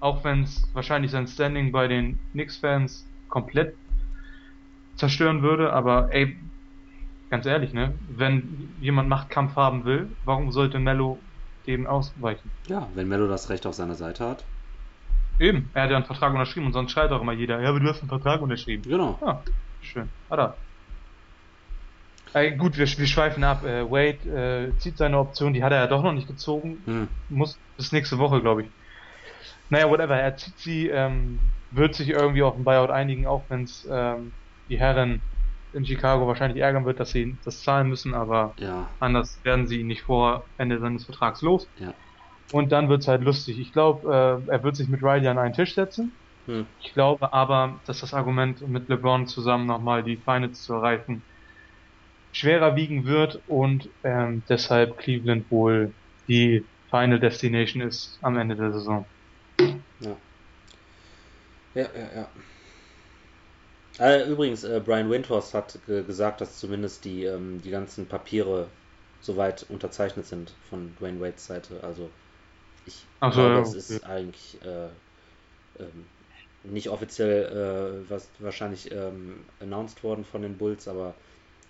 auch 0.00 0.24
wenn 0.24 0.44
es 0.44 0.68
wahrscheinlich 0.72 1.10
sein 1.10 1.26
Standing 1.26 1.72
bei 1.72 1.86
den 1.86 2.18
Knicks-Fans 2.32 3.06
komplett 3.28 3.76
zerstören 4.96 5.42
würde, 5.42 5.72
aber 5.72 6.08
ey, 6.12 6.36
ganz 7.30 7.46
ehrlich, 7.46 7.72
ne? 7.72 7.94
Wenn 8.08 8.70
jemand 8.80 9.08
Machtkampf 9.08 9.56
haben 9.56 9.84
will, 9.84 10.08
warum 10.24 10.50
sollte 10.52 10.78
Mello 10.78 11.18
dem 11.66 11.86
ausweichen? 11.86 12.50
Ja, 12.66 12.88
wenn 12.94 13.08
Mello 13.08 13.28
das 13.28 13.50
Recht 13.50 13.66
auf 13.66 13.74
seiner 13.74 13.94
Seite 13.94 14.26
hat. 14.26 14.44
Eben, 15.38 15.70
er 15.72 15.84
hat 15.84 15.90
ja 15.90 15.96
einen 15.96 16.04
Vertrag 16.04 16.32
unterschrieben 16.32 16.66
und 16.66 16.72
sonst 16.72 16.92
schreit 16.92 17.10
auch 17.12 17.22
immer 17.22 17.32
jeder, 17.32 17.60
ja, 17.60 17.70
aber 17.70 17.80
du 17.80 17.88
hast 17.88 18.00
einen 18.00 18.08
Vertrag 18.08 18.42
unterschrieben. 18.42 18.82
Genau. 18.82 19.18
Ja, 19.22 19.42
schön. 19.80 20.08
Hat 20.28 20.38
er. 20.38 20.56
Äh, 22.32 22.56
gut, 22.56 22.76
wir, 22.76 22.86
wir 22.86 23.06
schweifen 23.06 23.42
ab. 23.42 23.64
Äh, 23.64 23.90
Wade 23.90 24.70
äh, 24.74 24.78
zieht 24.78 24.98
seine 24.98 25.18
Option, 25.18 25.52
die 25.52 25.64
hat 25.64 25.72
er 25.72 25.78
ja 25.78 25.86
doch 25.86 26.02
noch 26.02 26.12
nicht 26.12 26.28
gezogen. 26.28 26.78
Hm. 26.84 27.08
Muss 27.28 27.58
bis 27.76 27.92
nächste 27.92 28.18
Woche, 28.18 28.40
glaube 28.40 28.62
ich. 28.62 28.68
Naja, 29.70 29.88
whatever, 29.88 30.16
er 30.16 30.36
zieht 30.36 30.58
sie, 30.58 30.88
ähm, 30.88 31.38
wird 31.70 31.94
sich 31.94 32.10
irgendwie 32.10 32.42
auf 32.42 32.56
ein 32.56 32.64
Buyout 32.64 32.90
einigen, 32.90 33.26
auch 33.26 33.44
wenn 33.48 33.64
es 33.64 33.88
ähm, 33.90 34.32
die 34.68 34.78
Herren 34.78 35.22
in 35.72 35.86
Chicago 35.86 36.26
wahrscheinlich 36.26 36.60
ärgern 36.60 36.84
wird, 36.84 36.98
dass 36.98 37.12
sie 37.12 37.36
das 37.44 37.62
zahlen 37.62 37.88
müssen, 37.88 38.12
aber 38.12 38.54
ja. 38.58 38.88
anders 38.98 39.38
werden 39.44 39.68
sie 39.68 39.80
ihn 39.80 39.86
nicht 39.86 40.02
vor 40.02 40.44
Ende 40.58 40.80
seines 40.80 41.04
Vertrags 41.04 41.42
los. 41.42 41.68
Ja. 41.78 41.94
Und 42.50 42.72
dann 42.72 42.88
wird 42.88 43.02
es 43.02 43.08
halt 43.08 43.22
lustig. 43.22 43.60
Ich 43.60 43.72
glaube, 43.72 44.42
äh, 44.48 44.50
er 44.50 44.62
wird 44.64 44.74
sich 44.74 44.88
mit 44.88 45.02
Riley 45.02 45.28
an 45.28 45.38
einen 45.38 45.54
Tisch 45.54 45.76
setzen. 45.76 46.10
Hm. 46.46 46.66
Ich 46.82 46.92
glaube 46.92 47.32
aber, 47.32 47.78
dass 47.86 48.00
das 48.00 48.12
Argument 48.12 48.66
mit 48.66 48.88
LeBron 48.88 49.28
zusammen 49.28 49.66
nochmal 49.66 50.02
die 50.02 50.16
Finals 50.16 50.64
zu 50.64 50.74
erreichen 50.74 51.22
schwerer 52.32 52.76
wiegen 52.76 53.06
wird 53.06 53.40
und 53.46 53.88
ähm, 54.04 54.42
deshalb 54.48 54.98
Cleveland 54.98 55.50
wohl 55.50 55.92
die 56.28 56.64
Final 56.90 57.20
Destination 57.20 57.82
ist 57.82 58.18
am 58.22 58.36
Ende 58.36 58.56
der 58.56 58.72
Saison. 58.72 59.04
Ja. 60.00 60.16
Ja, 61.74 61.82
ja, 61.82 62.12
ja. 62.16 62.28
Äh, 63.98 64.30
übrigens, 64.30 64.64
äh, 64.64 64.80
Brian 64.84 65.10
Windhorst 65.10 65.54
hat 65.54 65.78
gesagt, 65.86 66.40
dass 66.40 66.58
zumindest 66.58 67.04
die, 67.04 67.24
ähm, 67.24 67.60
die 67.62 67.70
ganzen 67.70 68.06
Papiere 68.06 68.66
soweit 69.20 69.64
unterzeichnet 69.68 70.26
sind 70.26 70.50
von 70.68 70.94
Dwayne 70.96 71.20
Wades 71.20 71.46
Seite. 71.46 71.82
Also 71.82 72.08
ich 72.86 73.04
Ach 73.20 73.32
glaube, 73.32 73.54
ja, 73.56 73.60
es 73.60 73.74
ist 73.74 74.04
eigentlich 74.04 74.58
äh, 74.62 74.88
ähm, 75.78 76.06
nicht 76.62 76.88
offiziell 76.88 78.04
äh, 78.06 78.10
was 78.10 78.28
wahrscheinlich 78.38 78.90
ähm, 78.90 79.44
announced 79.60 80.02
worden 80.02 80.24
von 80.24 80.42
den 80.42 80.56
Bulls, 80.56 80.88
aber 80.88 81.14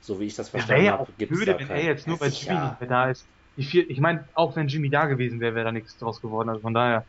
so 0.00 0.20
wie 0.20 0.26
ich 0.26 0.34
das 0.36 0.48
verstanden 0.48 0.84
ja, 0.84 0.98
habe, 0.98 1.12
gibt 1.18 1.32
es 1.32 1.44
da 1.44 1.58
wenn 1.58 1.66
kein... 1.66 1.76
er 1.78 1.84
jetzt 1.84 2.06
nur, 2.06 2.20
weil 2.20 2.30
Jimmy 2.30 2.54
mehr 2.54 2.88
da 2.88 3.10
ist. 3.10 3.26
ich 3.56 4.00
meine, 4.00 4.28
auch 4.34 4.56
wenn 4.56 4.68
Jimmy 4.68 4.88
da 4.88 5.06
gewesen 5.06 5.40
wäre, 5.40 5.54
wäre 5.54 5.66
da 5.66 5.72
nichts 5.72 5.96
draus 5.98 6.20
geworden. 6.20 6.48
Also 6.48 6.62
von 6.62 6.74
daher, 6.74 7.04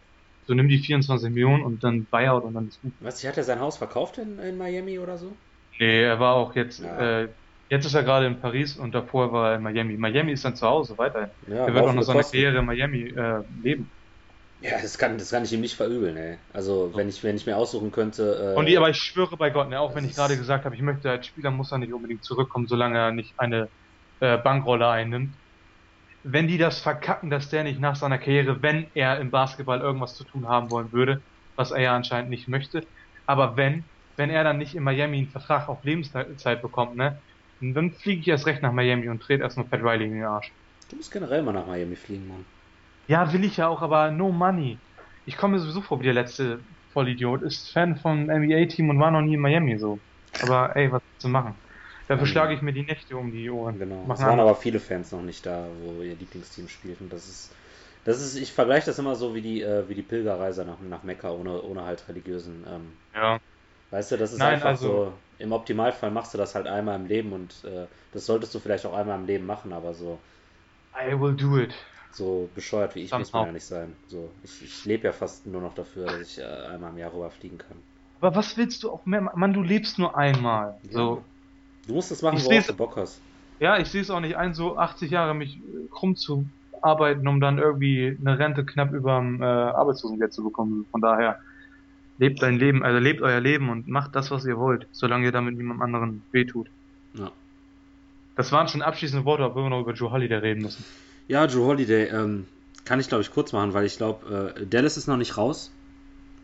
so 0.46 0.54
nimm 0.54 0.68
die 0.68 0.80
24 0.80 1.30
Millionen 1.30 1.64
und 1.64 1.84
dann 1.84 2.06
Buyout 2.06 2.44
und 2.44 2.54
dann 2.54 2.68
ist 2.68 2.82
gut. 2.82 2.94
Was, 3.00 3.24
hat 3.24 3.38
er 3.38 3.44
sein 3.44 3.60
Haus 3.60 3.78
verkauft 3.78 4.18
in, 4.18 4.40
in 4.40 4.58
Miami 4.58 5.00
oder 5.00 5.18
so? 5.18 5.38
Nee, 5.80 6.04
er 6.04 6.20
war 6.20 6.36
auch 6.36 6.56
jetzt, 6.56 6.80
ja. 6.80 7.22
äh, 7.22 7.30
jetzt 7.70 7.86
ist 7.86 7.94
er 7.94 8.04
gerade 8.04 8.28
in 8.28 8.40
Paris 8.40 8.76
und 8.78 8.94
davor 8.94 9.32
war 9.32 9.52
er 9.52 9.56
in 9.58 9.64
Miami. 9.64 9.98
Miami 9.98 10.34
ist 10.34 10.44
dann 10.46 10.56
zu 10.56 10.68
Hause 10.68 10.98
weiterhin. 10.98 11.32
Ja, 11.48 11.68
er 11.68 11.74
wird 11.74 11.86
auch 11.86 11.94
noch 11.94 12.04
seine 12.04 12.22
Karriere 12.22 12.60
in 12.60 12.66
Miami 12.66 13.04
äh, 13.10 13.42
leben. 13.62 13.92
Ja, 14.62 14.80
das 14.80 15.00
kann, 15.00 15.18
das 15.18 15.32
kann 15.32 15.44
ich 15.44 15.54
ihm 15.54 15.62
nicht 15.62 15.76
verübeln, 15.76 16.18
ey. 16.18 16.38
Also, 16.54 16.92
wenn 16.96 17.10
ich, 17.10 17.24
wenn 17.24 17.36
ich 17.36 17.48
mir 17.48 17.58
aussuchen 17.58 17.92
könnte. 17.92 18.54
Äh, 18.54 18.60
und 18.60 18.68
die, 18.68 18.78
aber 18.78 18.92
ich 18.92 18.98
schwöre 18.98 19.36
bei 19.36 19.50
Gott, 19.50 19.70
ne, 19.70 19.80
auch 19.80 19.96
wenn 19.96 20.06
ich 20.06 20.14
gerade 20.14 20.38
gesagt 20.38 20.66
habe, 20.66 20.76
ich 20.76 20.84
möchte 20.84 21.10
als 21.10 21.26
Spieler 21.26 21.50
muss 21.50 21.72
er 21.72 21.80
nicht 21.80 21.94
unbedingt 21.94 22.24
zurückkommen, 22.24 22.68
solange 22.68 23.00
er 23.00 23.12
nicht 23.12 23.34
eine 23.40 23.70
äh, 24.20 24.38
Bankrolle 24.38 24.88
einnimmt. 24.88 25.36
Wenn 26.24 26.48
die 26.48 26.58
das 26.58 26.80
verkacken, 26.80 27.30
dass 27.30 27.50
der 27.50 27.64
nicht 27.64 27.80
nach 27.80 27.96
seiner 27.96 28.20
Karriere, 28.20 28.62
wenn 28.62 28.90
er 28.94 29.20
im 29.20 29.32
Basketball 29.32 29.82
irgendwas 29.82 30.16
zu 30.16 30.24
tun 30.24 30.48
haben 30.48 30.70
wollen 30.70 30.92
würde, 30.92 31.24
was 31.56 31.72
er 31.72 31.82
ja 31.82 31.96
anscheinend 31.96 32.30
nicht 32.30 32.48
möchte, 32.48 32.88
aber 33.26 33.58
wenn, 33.58 33.90
wenn 34.18 34.30
er 34.30 34.44
dann 34.44 34.58
nicht 34.58 34.76
in 34.76 34.84
Miami 34.84 35.18
einen 35.18 35.32
Vertrag 35.32 35.68
auf 35.68 35.84
Lebenszeit 35.84 36.62
bekommt, 36.62 36.96
ne, 36.96 37.22
dann 37.60 37.94
fliege 37.94 38.22
ich 38.22 38.28
erst 38.28 38.46
recht 38.46 38.62
nach 38.62 38.72
Miami 38.74 39.10
und 39.10 39.22
trete 39.22 39.44
erstmal 39.44 39.68
Pat 39.68 39.82
Riley 39.82 40.06
in 40.06 40.14
den 40.14 40.26
Arsch. 40.26 40.52
Du 40.90 40.96
musst 40.96 41.12
generell 41.12 41.44
mal 41.44 41.54
nach 41.54 41.68
Miami 41.68 41.96
fliegen, 41.96 42.28
Mann. 42.28 42.46
Ja, 43.08 43.32
will 43.34 43.44
ich 43.44 43.58
ja 43.58 43.68
auch, 43.68 43.82
aber 43.82 44.12
no 44.12 44.32
money. 44.32 44.80
Ich 45.26 45.38
komme 45.38 45.54
mir 45.54 45.60
sowieso 45.60 45.82
vor 45.82 46.00
wie 46.00 46.06
der 46.06 46.14
letzte 46.14 46.64
Vollidiot. 46.92 47.42
Ist 47.44 47.72
Fan 47.72 47.98
vom 47.98 48.30
NBA-Team 48.30 48.90
und 48.90 49.00
war 49.00 49.12
noch 49.12 49.22
nie 49.22 49.36
in 49.36 49.42
Miami 49.42 49.78
so. 49.78 50.02
Aber 50.42 50.76
ey, 50.76 50.92
was 50.92 51.02
zu 51.20 51.30
machen? 51.30 51.56
Dafür 52.12 52.28
mhm. 52.28 52.32
schlage 52.32 52.54
ich 52.54 52.62
mir 52.62 52.74
die 52.74 52.84
Nächte 52.84 53.16
um 53.16 53.32
die 53.32 53.50
Ohren. 53.50 53.80
Genau. 53.80 54.06
es 54.12 54.20
waren 54.20 54.42
aber 54.42 54.54
viele 54.54 54.82
Fans 54.82 55.14
noch 55.14 55.22
nicht 55.22 55.46
da, 55.46 55.66
wo 55.82 56.02
ihr 56.02 56.16
Lieblingsteam 56.16 56.68
spielt. 56.68 57.00
Und 57.00 57.14
das 57.14 57.30
ist, 57.30 57.56
das 58.04 58.20
ist, 58.20 58.36
ich 58.36 58.52
vergleiche 58.52 58.88
das 58.88 59.00
immer 59.00 59.16
so 59.16 59.34
wie 59.34 59.42
die, 59.42 59.62
äh, 59.62 59.88
wie 59.88 59.96
die 59.96 60.02
Pilgerreise 60.02 60.66
nach, 60.66 60.82
nach 60.82 61.04
Mekka 61.04 61.32
ohne, 61.32 61.62
ohne 61.62 61.86
halt 61.86 62.04
religiösen. 62.10 62.66
Ähm, 62.68 62.92
ja. 63.16 63.40
Weißt 63.92 64.12
du, 64.12 64.18
das 64.18 64.34
ist 64.34 64.40
Nein, 64.40 64.56
einfach 64.56 64.72
also, 64.72 64.88
so. 64.88 65.14
Im 65.40 65.54
Optimalfall 65.54 66.12
machst 66.12 66.34
du 66.34 66.38
das 66.38 66.54
halt 66.54 66.68
einmal 66.68 66.98
im 66.98 67.06
Leben 67.06 67.32
und 67.32 67.64
äh, 67.64 67.86
das 68.12 68.26
solltest 68.26 68.54
du 68.54 68.60
vielleicht 68.60 68.86
auch 68.86 68.94
einmal 68.94 69.18
im 69.18 69.26
Leben 69.26 69.46
machen, 69.46 69.72
aber 69.72 69.94
so. 69.94 70.20
I 70.94 71.18
will 71.18 71.34
do 71.34 71.60
it. 71.60 71.74
So 72.12 72.50
bescheuert 72.54 72.94
wie 72.96 73.04
ich 73.04 73.14
muss 73.14 73.32
man 73.32 73.46
ja 73.46 73.52
nicht 73.54 73.66
sein. 73.66 73.96
So, 74.08 74.30
ich, 74.44 74.62
ich 74.62 74.84
lebe 74.84 75.06
ja 75.06 75.14
fast 75.14 75.48
nur 75.48 75.62
noch 75.62 75.76
dafür, 75.76 76.08
dass 76.08 76.20
ich 76.20 76.40
äh, 76.40 76.44
einmal 76.44 76.92
im 76.92 76.98
Jahr 76.98 77.14
rüberfliegen 77.14 77.58
kann. 77.58 77.78
Aber 78.20 78.36
was 78.36 78.58
willst 78.58 78.84
du 78.84 78.92
auch 78.92 79.06
mehr? 79.06 79.22
Mann, 79.22 79.54
du 79.54 79.62
lebst 79.62 79.98
nur 79.98 80.18
einmal. 80.18 80.78
So. 80.90 81.24
Du 81.88 81.94
musst 81.94 82.12
das 82.12 82.22
machen, 82.22 82.40
worauf 82.44 82.68
du 82.68 82.74
Bock 82.74 82.96
hast. 82.96 83.22
Ja, 83.60 83.78
ich 83.78 83.90
sehe 83.90 84.02
es 84.02 84.10
auch 84.10 84.20
nicht 84.20 84.38
ein, 84.38 84.54
so 84.54 84.78
80 84.78 85.12
Jahre 85.12 85.34
mich 85.34 85.58
äh, 85.58 85.88
krumm 85.92 86.16
zu 86.16 86.46
arbeiten, 86.82 87.28
um 87.28 87.40
dann 87.40 87.60
irgendwie 87.60 88.18
eine 88.20 88.40
Rente 88.40 88.66
knapp 88.66 88.92
über 88.92 89.20
dem 89.20 89.42
äh, 89.42 89.46
Arbeitslosengeld 89.46 90.34
zu 90.34 90.44
bekommen. 90.44 90.86
Von 90.92 91.02
daher, 91.02 91.38
lebt 92.22 92.44
dein 92.44 92.60
Leben, 92.60 92.84
also 92.84 93.00
lebt 93.00 93.22
euer 93.24 93.40
Leben 93.40 93.70
und 93.70 93.88
macht 93.88 94.16
das, 94.16 94.30
was 94.30 94.46
ihr 94.46 94.58
wollt, 94.60 94.86
solange 94.92 95.26
ihr 95.26 95.32
damit 95.32 95.58
niemandem 95.58 95.82
anderen 95.82 96.22
wehtut. 96.32 96.68
Ja. 97.16 97.32
Das 98.36 98.52
waren 98.52 98.68
schon 98.68 98.84
abschließende 98.84 99.26
Worte, 99.26 99.44
ob 99.44 99.56
wir 99.56 99.68
noch 99.68 99.82
über 99.82 99.94
Joe 99.94 100.12
Holiday 100.12 100.38
reden 100.38 100.62
müssen. 100.62 100.86
Ja, 101.28 101.46
Joe 101.46 101.66
Holiday, 101.66 102.10
ähm, 102.10 102.46
kann 102.86 103.00
ich 103.00 103.08
glaube 103.08 103.24
ich 103.24 103.32
kurz 103.32 103.54
machen, 103.54 103.74
weil 103.74 103.86
ich 103.86 103.98
glaube, 103.98 104.54
äh, 104.56 104.66
Dallas 104.68 104.98
ist 104.98 105.08
noch 105.08 105.18
nicht 105.18 105.36
raus. 105.36 105.72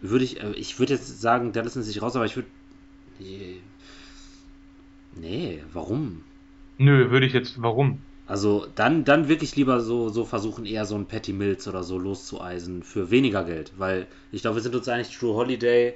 Würde 0.02 0.26
ich, 0.26 0.42
äh, 0.42 0.52
ich 0.54 0.80
würde 0.80 0.94
jetzt 0.94 1.22
sagen, 1.22 1.52
Dallas 1.52 1.76
ist 1.76 1.88
nicht 1.88 2.02
raus, 2.02 2.16
aber 2.16 2.26
ich 2.26 2.36
würde. 2.36 2.48
Nee. 3.20 3.58
Nee, 5.20 5.64
warum? 5.74 6.24
Nö, 6.78 7.12
würde 7.12 7.26
ich 7.26 7.34
jetzt, 7.34 7.62
warum? 7.62 8.00
Also 8.28 8.68
dann, 8.76 9.06
dann 9.06 9.30
wirklich 9.30 9.56
lieber 9.56 9.80
so, 9.80 10.10
so 10.10 10.26
versuchen, 10.26 10.66
eher 10.66 10.86
so 10.86 10.96
ein 10.96 11.06
Patty 11.06 11.32
Mills 11.32 11.68
oder 11.68 11.84
so 11.84 11.98
loszueisen 11.98 12.84
für 12.84 13.10
weniger 13.10 13.46
Geld. 13.46 13.72
Weil 13.78 14.08
ich 14.32 14.42
glaube, 14.42 14.58
wir 14.58 14.62
sind 14.62 14.76
uns 14.76 14.88
eigentlich 14.88 15.16
True 15.18 15.34
Holiday. 15.34 15.94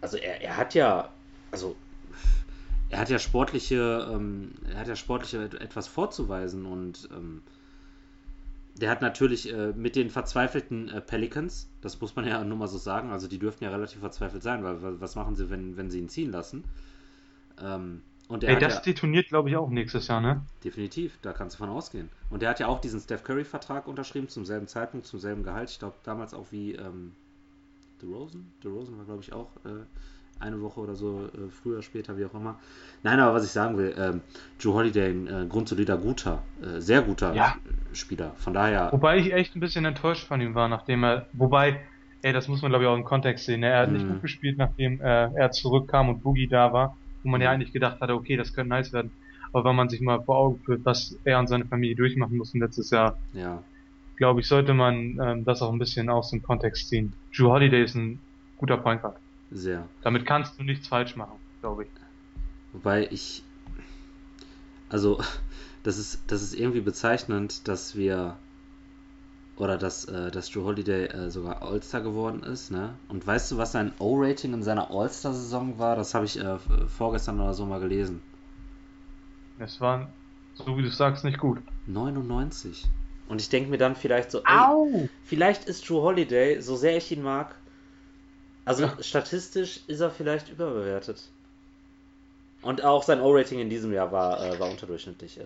Also 0.00 0.16
er, 0.16 0.40
er 0.40 0.56
hat 0.56 0.74
ja, 0.74 1.10
also 1.50 1.76
er 2.88 3.00
hat 3.00 3.10
ja 3.10 3.18
sportliche, 3.18 4.08
ähm, 4.12 4.52
er 4.70 4.80
hat 4.80 4.88
ja 4.88 4.96
sportliche 4.96 5.44
etwas 5.60 5.88
vorzuweisen 5.88 6.66
und 6.66 7.08
ähm, 7.12 7.42
der 8.74 8.90
hat 8.90 9.02
natürlich 9.02 9.52
äh, 9.52 9.72
mit 9.74 9.96
den 9.96 10.10
verzweifelten 10.10 10.88
äh, 10.88 11.00
Pelicans, 11.00 11.70
das 11.80 12.00
muss 12.00 12.16
man 12.16 12.26
ja 12.26 12.42
nur 12.42 12.56
mal 12.56 12.68
so 12.68 12.78
sagen, 12.78 13.10
also 13.10 13.28
die 13.28 13.38
dürften 13.38 13.64
ja 13.64 13.70
relativ 13.70 14.00
verzweifelt 14.00 14.42
sein, 14.42 14.64
weil 14.64 15.00
was 15.00 15.14
machen 15.14 15.34
sie, 15.34 15.50
wenn, 15.50 15.76
wenn 15.76 15.90
sie 15.90 15.98
ihn 15.98 16.08
ziehen 16.08 16.30
lassen? 16.30 16.64
Ähm, 17.60 18.02
und 18.28 18.44
Ey, 18.44 18.58
das 18.58 18.76
ja, 18.76 18.80
detoniert, 18.80 19.28
glaube 19.28 19.50
ich, 19.50 19.56
auch 19.56 19.68
nächstes 19.68 20.08
Jahr, 20.08 20.20
ne? 20.20 20.42
Definitiv, 20.64 21.18
da 21.20 21.34
kannst 21.34 21.56
du 21.56 21.58
von 21.58 21.68
ausgehen. 21.68 22.08
Und 22.30 22.40
der 22.40 22.48
hat 22.48 22.60
ja 22.60 22.66
auch 22.66 22.80
diesen 22.80 23.00
Steph 23.00 23.24
Curry-Vertrag 23.24 23.86
unterschrieben, 23.86 24.28
zum 24.28 24.46
selben 24.46 24.68
Zeitpunkt, 24.68 25.06
zum 25.06 25.18
selben 25.18 25.42
Gehalt. 25.42 25.68
Ich 25.68 25.78
glaube, 25.78 25.96
damals 26.02 26.32
auch 26.32 26.46
wie 26.50 26.72
ähm, 26.72 27.12
DeRozan. 28.00 28.50
DeRozan 28.64 28.96
war, 28.96 29.04
glaube 29.04 29.22
ich, 29.22 29.34
auch 29.34 29.50
äh, 29.66 29.84
eine 30.42 30.60
Woche 30.60 30.80
oder 30.80 30.94
so 30.94 31.30
äh, 31.34 31.50
früher, 31.50 31.82
später, 31.82 32.18
wie 32.18 32.24
auch 32.24 32.34
immer. 32.34 32.58
Nein, 33.02 33.20
aber 33.20 33.34
was 33.34 33.44
ich 33.44 33.50
sagen 33.50 33.78
will, 33.78 33.94
ähm, 33.98 34.20
Joe 34.60 34.74
Holiday, 34.74 35.10
ein 35.10 35.26
äh, 35.26 35.46
grundsolider, 35.48 35.96
guter, 35.96 36.42
äh, 36.62 36.80
sehr 36.80 37.02
guter 37.02 37.34
ja. 37.34 37.56
Spieler. 37.92 38.32
Von 38.36 38.54
daher. 38.54 38.90
Wobei 38.92 39.18
ich 39.18 39.32
echt 39.32 39.56
ein 39.56 39.60
bisschen 39.60 39.84
enttäuscht 39.84 40.26
von 40.26 40.40
ihm 40.40 40.54
war, 40.54 40.68
nachdem 40.68 41.04
er, 41.04 41.26
wobei, 41.32 41.80
ey, 42.22 42.32
das 42.32 42.48
muss 42.48 42.62
man, 42.62 42.70
glaube 42.70 42.84
ich, 42.84 42.90
auch 42.90 42.96
im 42.96 43.04
Kontext 43.04 43.46
sehen. 43.46 43.60
Ne? 43.60 43.68
Er 43.68 43.80
hat 43.80 43.90
mm. 43.90 43.92
nicht 43.92 44.06
mhm. 44.06 44.12
gut 44.12 44.22
gespielt, 44.22 44.58
nachdem 44.58 45.00
äh, 45.00 45.32
er 45.34 45.50
zurückkam 45.50 46.08
und 46.08 46.22
Boogie 46.22 46.48
da 46.48 46.72
war 46.72 46.96
wo 47.22 47.28
man 47.28 47.40
ja 47.40 47.50
eigentlich 47.50 47.72
gedacht 47.72 48.00
hatte, 48.00 48.14
okay, 48.14 48.36
das 48.36 48.52
könnte 48.52 48.70
nice 48.70 48.92
werden. 48.92 49.10
Aber 49.52 49.68
wenn 49.68 49.76
man 49.76 49.88
sich 49.88 50.00
mal 50.00 50.22
vor 50.22 50.36
Augen 50.36 50.60
führt, 50.64 50.84
was 50.84 51.18
er 51.24 51.38
und 51.38 51.46
seine 51.46 51.66
Familie 51.66 51.94
durchmachen 51.94 52.36
mussten 52.36 52.60
letztes 52.60 52.90
Jahr, 52.90 53.18
ja. 53.32 53.62
glaube 54.16 54.40
ich, 54.40 54.48
sollte 54.48 54.74
man 54.74 55.18
ähm, 55.20 55.44
das 55.44 55.62
auch 55.62 55.72
ein 55.72 55.78
bisschen 55.78 56.08
aus 56.08 56.30
dem 56.30 56.42
Kontext 56.42 56.88
ziehen. 56.88 57.12
Drew 57.36 57.50
Holiday 57.50 57.84
ist 57.84 57.94
ein 57.94 58.18
guter 58.56 58.78
Point 58.78 59.02
Guard. 59.02 59.16
Sehr. 59.52 59.88
Damit 60.02 60.26
kannst 60.26 60.58
du 60.58 60.62
nichts 60.62 60.88
falsch 60.88 61.16
machen, 61.16 61.38
glaube 61.60 61.84
ich. 61.84 61.90
Wobei 62.72 63.06
ich, 63.10 63.42
also, 64.88 65.20
das 65.82 65.98
ist, 65.98 66.20
das 66.26 66.42
ist 66.42 66.54
irgendwie 66.54 66.80
bezeichnend, 66.80 67.68
dass 67.68 67.96
wir 67.96 68.36
oder 69.56 69.76
dass, 69.76 70.06
äh, 70.06 70.30
dass 70.30 70.50
Drew 70.50 70.64
Holiday 70.64 71.06
äh, 71.06 71.30
sogar 71.30 71.62
All-Star 71.62 72.00
geworden 72.00 72.42
ist, 72.42 72.70
ne? 72.70 72.94
Und 73.08 73.26
weißt 73.26 73.52
du, 73.52 73.58
was 73.58 73.72
sein 73.72 73.92
O-Rating 73.98 74.54
in 74.54 74.62
seiner 74.62 74.90
All-Star-Saison 74.90 75.78
war? 75.78 75.94
Das 75.94 76.14
habe 76.14 76.24
ich 76.24 76.38
äh, 76.38 76.58
vorgestern 76.88 77.38
oder 77.38 77.52
so 77.52 77.66
mal 77.66 77.78
gelesen. 77.78 78.22
Es 79.58 79.80
war, 79.80 80.08
so 80.54 80.76
wie 80.76 80.82
du 80.82 80.88
sagst, 80.88 81.24
nicht 81.24 81.38
gut. 81.38 81.58
99. 81.86 82.88
Und 83.28 83.40
ich 83.40 83.50
denke 83.50 83.70
mir 83.70 83.78
dann 83.78 83.94
vielleicht 83.94 84.30
so, 84.30 84.42
ey, 84.42 85.08
vielleicht 85.24 85.66
ist 85.66 85.88
Drew 85.88 86.00
Holiday, 86.02 86.60
so 86.60 86.74
sehr 86.74 86.96
ich 86.96 87.12
ihn 87.12 87.22
mag, 87.22 87.54
also 88.64 88.84
ja. 88.84 88.96
statistisch 89.00 89.80
ist 89.86 90.00
er 90.00 90.10
vielleicht 90.10 90.48
überbewertet. 90.48 91.22
Und 92.62 92.84
auch 92.84 93.02
sein 93.02 93.20
O-Rating 93.20 93.58
in 93.58 93.70
diesem 93.70 93.92
Jahr 93.92 94.12
war, 94.12 94.40
äh, 94.44 94.58
war 94.60 94.70
unterdurchschnittlich. 94.70 95.38
Äh. 95.38 95.44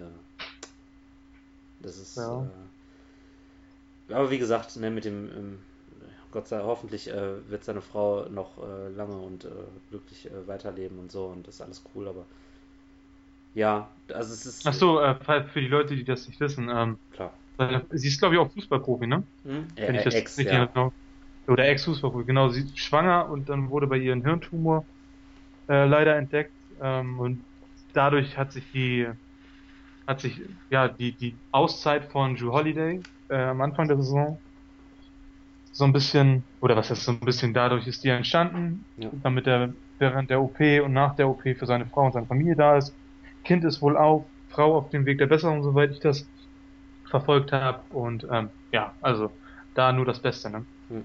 das 1.80 1.96
ist. 1.98 2.16
Ja. 2.16 2.46
Äh, 4.08 4.14
aber 4.14 4.30
wie 4.30 4.38
gesagt, 4.38 4.76
ne, 4.76 4.90
mit 4.90 5.04
dem, 5.04 5.30
ähm, 5.30 5.58
Gott 6.30 6.48
sei 6.48 6.56
Dank, 6.56 6.68
hoffentlich 6.68 7.08
äh, 7.08 7.48
wird 7.48 7.64
seine 7.64 7.80
Frau 7.80 8.28
noch 8.28 8.58
äh, 8.58 8.88
lange 8.94 9.16
und 9.16 9.46
äh, 9.46 9.48
glücklich 9.90 10.26
äh, 10.26 10.46
weiterleben 10.46 10.98
und 10.98 11.10
so 11.10 11.26
und 11.26 11.48
das 11.48 11.56
ist 11.56 11.60
alles 11.62 11.82
cool, 11.94 12.06
aber 12.06 12.24
ja, 13.54 13.88
also 14.12 14.34
es 14.34 14.44
ist. 14.44 14.66
Ach 14.66 14.74
so, 14.74 15.00
äh, 15.00 15.14
für 15.14 15.60
die 15.60 15.68
Leute, 15.68 15.96
die 15.96 16.04
das 16.04 16.28
nicht 16.28 16.38
wissen, 16.40 16.68
ähm, 16.68 16.98
klar. 17.12 17.32
Sie 17.90 18.08
ist, 18.08 18.18
glaube 18.18 18.34
ich, 18.34 18.40
auch 18.40 18.50
Fußballprofi, 18.50 19.06
ne? 19.06 19.22
Hm? 19.44 19.66
Wenn 19.76 19.94
ich 19.94 20.04
das 20.04 20.14
Ex, 20.14 20.36
nicht 20.36 20.50
ja. 20.52 20.66
genau. 20.66 20.92
Oder 21.48 21.68
Ex-Fußballprofi, 21.68 22.24
genau. 22.24 22.48
Sie 22.48 22.62
ist 22.62 22.78
schwanger 22.78 23.28
und 23.28 23.48
dann 23.48 23.70
wurde 23.70 23.86
bei 23.86 23.96
ihr 23.96 24.12
ein 24.12 24.24
Hirntumor 24.24 24.84
äh, 25.68 25.86
leider 25.86 26.16
entdeckt 26.16 26.52
ähm, 26.82 27.18
und 27.18 27.44
dadurch 27.92 28.36
hat 28.36 28.52
sich 28.52 28.64
die 28.72 29.06
hat 30.06 30.20
sich 30.20 30.40
ja 30.70 30.88
die 30.88 31.12
die 31.12 31.34
Auszeit 31.52 32.04
von 32.12 32.36
Drew 32.36 32.52
Holiday 32.52 33.00
äh, 33.28 33.36
am 33.36 33.60
Anfang 33.60 33.88
der 33.88 33.96
Saison 33.96 34.38
so 35.76 35.84
ein 35.84 35.92
bisschen, 35.92 36.42
oder 36.62 36.74
was 36.74 36.90
heißt 36.90 37.04
so 37.04 37.12
ein 37.12 37.20
bisschen, 37.20 37.52
dadurch 37.52 37.86
ist 37.86 38.02
die 38.02 38.08
entstanden, 38.08 38.86
ja. 38.96 39.10
damit 39.22 39.46
er 39.46 39.74
während 39.98 40.30
der 40.30 40.40
OP 40.40 40.58
und 40.58 40.94
nach 40.94 41.14
der 41.16 41.28
OP 41.28 41.42
für 41.42 41.66
seine 41.66 41.84
Frau 41.84 42.06
und 42.06 42.12
seine 42.12 42.26
Familie 42.26 42.56
da 42.56 42.78
ist. 42.78 42.94
Kind 43.44 43.62
ist 43.62 43.82
wohl 43.82 43.96
auf, 43.96 44.24
Frau 44.48 44.74
auf 44.78 44.88
dem 44.88 45.04
Weg 45.04 45.18
der 45.18 45.26
Besserung, 45.26 45.62
soweit 45.62 45.90
ich 45.90 46.00
das 46.00 46.26
verfolgt 47.04 47.52
habe. 47.52 47.80
Und 47.90 48.26
ähm, 48.30 48.48
ja, 48.72 48.94
also 49.02 49.30
da 49.74 49.92
nur 49.92 50.06
das 50.06 50.18
Beste. 50.18 50.48
Ne? 50.48 50.64
Hm. 50.88 51.04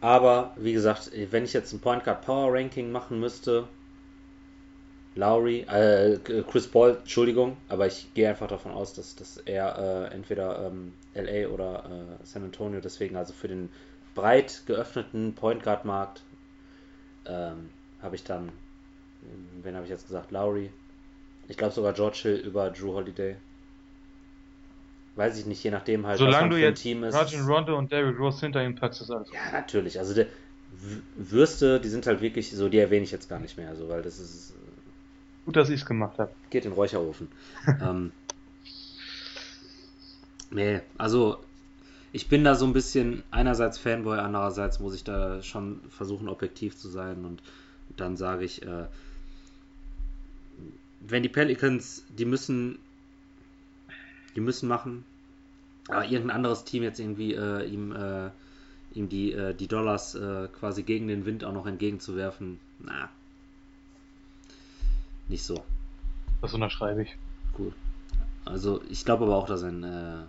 Aber 0.00 0.54
wie 0.58 0.72
gesagt, 0.72 1.10
wenn 1.30 1.44
ich 1.44 1.52
jetzt 1.52 1.72
ein 1.72 1.80
Point 1.80 2.04
Guard 2.04 2.22
Power 2.24 2.52
Ranking 2.52 2.90
machen 2.92 3.20
müsste, 3.20 3.68
Lowry, 5.14 5.60
äh, 5.62 6.18
Chris 6.48 6.68
Paul, 6.68 6.96
Entschuldigung, 7.00 7.56
aber 7.68 7.86
ich 7.86 8.14
gehe 8.14 8.28
einfach 8.28 8.46
davon 8.48 8.72
aus, 8.72 8.94
dass, 8.94 9.16
dass 9.16 9.36
er 9.38 10.08
äh, 10.10 10.14
entweder 10.14 10.66
ähm, 10.66 10.92
LA 11.14 11.48
oder 11.48 12.18
äh, 12.20 12.24
San 12.24 12.44
Antonio, 12.44 12.80
deswegen 12.80 13.16
also 13.16 13.32
für 13.32 13.48
den 13.48 13.70
breit 14.14 14.62
geöffneten 14.66 15.34
Point 15.34 15.62
Guard 15.62 15.84
Markt 15.84 16.22
ähm, 17.26 17.70
habe 18.02 18.14
ich 18.16 18.24
dann, 18.24 18.52
wen 19.62 19.74
habe 19.74 19.84
ich 19.84 19.90
jetzt 19.90 20.06
gesagt, 20.06 20.30
Lowry. 20.30 20.70
Ich 21.48 21.56
glaube 21.56 21.74
sogar 21.74 21.92
George 21.92 22.20
Hill 22.22 22.36
über 22.36 22.70
Drew 22.70 22.94
Holiday. 22.94 23.36
Weiß 25.16 25.38
ich 25.38 25.46
nicht, 25.46 25.62
je 25.62 25.70
nachdem 25.70 26.06
halt, 26.06 26.18
Solange 26.18 26.50
was 26.50 26.56
du 26.56 26.60
für 26.60 26.68
ein 26.68 26.74
Team 26.74 27.04
ist. 27.04 27.14
Rajon 27.14 27.46
Rondo 27.46 27.78
und 27.78 27.90
Derrick 27.90 28.18
Rose 28.18 28.40
hinter 28.40 28.64
ihm 28.64 28.74
packst, 28.74 29.00
ist 29.02 29.10
alles. 29.10 29.28
Ja, 29.32 29.52
natürlich. 29.52 29.98
Also 29.98 30.14
der 30.14 30.26
Würste, 31.16 31.80
die 31.80 31.88
sind 31.88 32.06
halt 32.06 32.20
wirklich 32.20 32.50
so, 32.50 32.68
die 32.68 32.78
erwähne 32.78 33.04
ich 33.04 33.10
jetzt 33.10 33.28
gar 33.28 33.40
nicht 33.40 33.56
mehr, 33.58 33.74
so, 33.74 33.88
weil 33.88 34.02
das 34.02 34.18
ist 34.18 34.54
Gut, 35.44 35.56
dass 35.56 35.68
ich 35.68 35.80
es 35.80 35.86
gemacht 35.86 36.18
habe. 36.18 36.30
Geht 36.50 36.64
in 36.64 36.70
den 36.70 36.76
Räucherofen. 36.76 37.28
ähm, 37.82 38.12
nee, 40.50 40.80
also 40.98 41.42
ich 42.12 42.28
bin 42.28 42.44
da 42.44 42.54
so 42.54 42.66
ein 42.66 42.72
bisschen 42.72 43.22
einerseits 43.30 43.78
Fanboy, 43.78 44.18
andererseits 44.18 44.80
muss 44.80 44.94
ich 44.94 45.04
da 45.04 45.42
schon 45.42 45.80
versuchen, 45.90 46.28
objektiv 46.28 46.76
zu 46.76 46.88
sein 46.88 47.24
und 47.24 47.42
dann 47.96 48.16
sage 48.16 48.44
ich, 48.44 48.62
äh, 48.62 48.86
wenn 51.00 51.22
die 51.22 51.28
Pelicans, 51.28 52.04
die 52.08 52.26
müssen, 52.26 52.78
die 54.36 54.40
müssen 54.40 54.68
machen, 54.68 55.04
aber 55.88 56.04
irgendein 56.04 56.36
anderes 56.36 56.64
Team 56.64 56.82
jetzt 56.82 57.00
irgendwie 57.00 57.34
äh, 57.34 57.64
ihm, 57.66 57.92
äh, 57.92 58.30
ihm 58.94 59.08
die, 59.08 59.32
äh, 59.32 59.54
die 59.54 59.68
Dollars 59.68 60.14
äh, 60.14 60.48
quasi 60.48 60.82
gegen 60.82 61.08
den 61.08 61.26
Wind 61.26 61.44
auch 61.44 61.52
noch 61.52 61.66
entgegenzuwerfen, 61.66 62.58
na, 62.78 63.08
nicht 65.30 65.44
so. 65.44 65.62
Das 66.42 66.52
unterschreibe 66.52 67.02
ich. 67.02 67.16
Cool. 67.58 67.72
Also 68.44 68.82
ich 68.90 69.04
glaube 69.04 69.24
aber 69.24 69.36
auch, 69.36 69.46
dass 69.46 69.62
er 69.62 69.70
äh, 69.70 70.22
äh, 70.22 70.24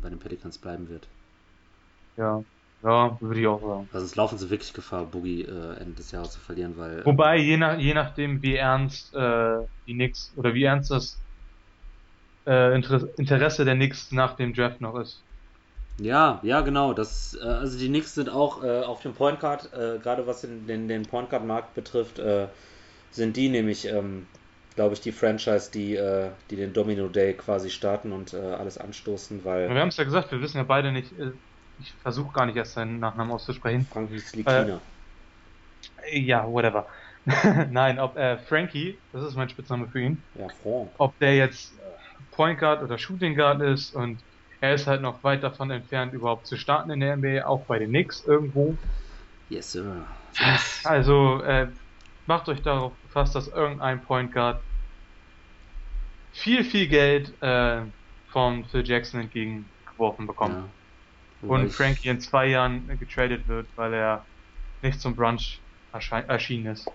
bei 0.00 0.08
den 0.08 0.18
Pelicans 0.18 0.56
bleiben 0.58 0.88
wird. 0.88 1.06
Ja, 2.16 2.42
ja, 2.82 3.18
würde 3.20 3.40
ich 3.40 3.46
auch 3.46 3.60
sagen. 3.60 3.88
Also 3.92 4.06
es 4.06 4.16
laufen 4.16 4.38
sie 4.38 4.50
wirklich 4.50 4.72
Gefahr, 4.72 5.04
Boogie 5.04 5.42
äh, 5.42 5.76
Ende 5.76 5.94
des 5.94 6.10
Jahres 6.12 6.30
zu 6.30 6.40
verlieren, 6.40 6.76
weil. 6.76 7.04
Wobei, 7.04 7.36
je, 7.38 7.56
nach, 7.56 7.78
je 7.78 7.92
nachdem, 7.92 8.40
wie 8.40 8.54
ernst 8.54 9.14
äh, 9.14 9.58
die 9.86 9.94
Knicks 9.94 10.32
oder 10.36 10.54
wie 10.54 10.62
ernst 10.62 10.90
das 10.90 11.18
äh, 12.48 12.74
Interesse 12.74 13.64
der 13.64 13.74
Knicks 13.74 14.10
nach 14.10 14.36
dem 14.36 14.54
Draft 14.54 14.80
noch 14.80 14.98
ist. 14.98 15.22
Ja, 16.00 16.40
ja, 16.42 16.60
genau. 16.60 16.94
Das, 16.94 17.36
äh, 17.40 17.46
also 17.46 17.78
die 17.78 17.88
Knicks 17.88 18.14
sind 18.14 18.30
auch 18.30 18.64
äh, 18.64 18.80
auf 18.80 19.02
dem 19.02 19.14
Point 19.14 19.40
Guard, 19.40 19.72
äh, 19.72 19.98
gerade 19.98 20.26
was 20.26 20.40
den, 20.40 20.66
den, 20.66 20.88
den 20.88 21.02
Point 21.02 21.30
Guard 21.30 21.44
Markt 21.44 21.74
betrifft, 21.74 22.18
äh, 22.18 22.46
sind 23.10 23.36
die 23.36 23.48
nämlich 23.48 23.86
ähm, 23.86 24.26
glaube 24.76 24.94
ich, 24.94 25.00
die 25.00 25.10
Franchise, 25.10 25.72
die, 25.72 25.96
äh, 25.96 26.30
die 26.50 26.56
den 26.56 26.72
Domino 26.72 27.08
Day 27.08 27.34
quasi 27.34 27.68
starten 27.68 28.12
und 28.12 28.32
alles 28.32 28.78
anstoßen, 28.78 29.44
weil. 29.44 29.68
Wir 29.68 29.80
haben 29.80 29.88
es 29.88 29.96
ja 29.96 30.04
gesagt, 30.04 30.30
wir 30.30 30.40
wissen 30.40 30.58
ja 30.58 30.62
beide 30.62 30.92
nicht, 30.92 31.12
ich 31.80 31.92
versuche 32.02 32.32
gar 32.32 32.46
nicht 32.46 32.56
erst 32.56 32.74
seinen 32.74 33.00
Nachnamen 33.00 33.32
auszusprechen. 33.32 33.86
Frankie 33.90 34.20
Slikina. 34.20 34.80
Ja, 36.12 36.46
whatever. 36.46 36.86
Nein, 37.70 37.98
ob 37.98 38.16
äh, 38.16 38.38
Frankie, 38.38 38.98
das 39.12 39.24
ist 39.24 39.36
mein 39.36 39.48
Spitzname 39.48 39.88
für 39.88 40.00
ihn. 40.00 40.22
Ja, 40.34 40.48
Frank. 40.62 40.90
Ob 40.98 41.18
der 41.18 41.36
jetzt 41.36 41.77
Point 42.30 42.58
Guard 42.58 42.82
oder 42.82 42.98
Shooting 42.98 43.36
Guard 43.36 43.62
ist 43.62 43.94
und 43.94 44.22
er 44.60 44.74
ist 44.74 44.86
halt 44.86 45.02
noch 45.02 45.22
weit 45.22 45.42
davon 45.42 45.70
entfernt, 45.70 46.12
überhaupt 46.14 46.46
zu 46.46 46.56
starten 46.56 46.90
in 46.90 47.00
der 47.00 47.16
NBA, 47.16 47.46
auch 47.46 47.66
bei 47.66 47.78
den 47.78 47.90
Knicks 47.90 48.24
irgendwo. 48.26 48.76
Yes, 49.48 49.72
sir. 49.72 50.04
Also, 50.84 51.42
äh, 51.42 51.68
macht 52.26 52.48
euch 52.48 52.62
darauf 52.62 53.00
gefasst, 53.02 53.34
dass 53.34 53.48
irgendein 53.48 54.02
Point 54.02 54.32
Guard 54.32 54.62
viel, 56.32 56.64
viel 56.64 56.88
Geld 56.88 57.40
äh, 57.40 57.82
von 58.30 58.64
Phil 58.66 58.86
Jackson 58.86 59.20
entgegengeworfen 59.20 60.26
bekommt. 60.26 60.54
Ja. 60.54 61.48
Und 61.48 61.72
Frankie 61.72 62.08
in 62.08 62.20
zwei 62.20 62.46
Jahren 62.46 62.86
getradet 62.98 63.46
wird, 63.48 63.66
weil 63.76 63.94
er 63.94 64.26
nicht 64.82 65.00
zum 65.00 65.14
Brunch 65.14 65.60
erschienen 65.92 66.72
ist. 66.72 66.90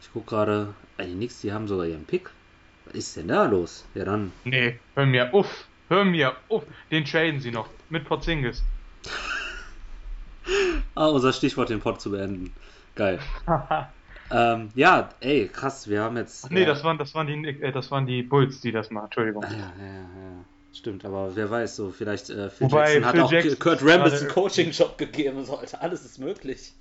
Ich 0.00 0.10
guck 0.12 0.26
gerade, 0.26 0.74
die 1.00 1.14
Knicks, 1.14 1.40
die 1.40 1.52
haben 1.52 1.66
sogar 1.66 1.86
ihren 1.86 2.06
Pick. 2.06 2.30
Was 2.86 2.94
ist 2.94 3.16
denn 3.16 3.28
da 3.28 3.44
los? 3.44 3.84
Ja 3.94 4.04
dann. 4.04 4.32
Nee, 4.44 4.78
hör 4.94 5.06
mir 5.06 5.34
auf. 5.34 5.66
Hör 5.88 6.04
mir 6.04 6.34
auf. 6.48 6.64
Den 6.90 7.04
traden 7.04 7.40
sie 7.40 7.50
noch. 7.50 7.68
Mit 7.90 8.04
Porzingis. 8.04 8.62
ah, 10.94 11.08
unser 11.08 11.32
Stichwort, 11.32 11.70
den 11.70 11.80
Pod 11.80 12.00
zu 12.00 12.10
beenden. 12.10 12.52
Geil. 12.94 13.20
ähm, 14.30 14.70
ja, 14.74 15.10
ey, 15.20 15.48
krass, 15.48 15.88
wir 15.88 16.00
haben 16.00 16.16
jetzt. 16.16 16.46
Ach, 16.46 16.50
nee, 16.50 16.62
äh, 16.62 16.66
das, 16.66 16.82
waren, 16.82 16.98
das, 16.98 17.14
waren 17.14 17.26
die, 17.26 17.48
äh, 17.48 17.72
das 17.72 17.90
waren 17.90 18.06
die 18.06 18.22
Bulls, 18.22 18.60
die 18.60 18.72
das 18.72 18.90
machen. 18.90 19.06
Entschuldigung. 19.06 19.44
Ah, 19.44 19.52
ja, 19.52 19.72
ja, 19.78 19.94
ja. 19.94 20.44
Stimmt, 20.72 21.04
aber 21.04 21.34
wer 21.34 21.50
weiß, 21.50 21.76
so 21.76 21.90
vielleicht 21.90 22.28
äh, 22.28 22.50
Phil 22.50 22.66
Wobei, 22.66 22.94
Jackson 22.94 23.04
hat 23.06 23.12
Phil 23.14 23.22
auch 23.22 23.32
Jackson 23.32 23.58
Kurt 23.58 23.82
Rambis 23.82 24.20
einen 24.20 24.30
Coaching-Job 24.30 24.98
gegeben. 24.98 25.44
So, 25.44 25.56
Alter, 25.56 25.80
alles 25.80 26.04
ist 26.04 26.18
möglich. 26.18 26.74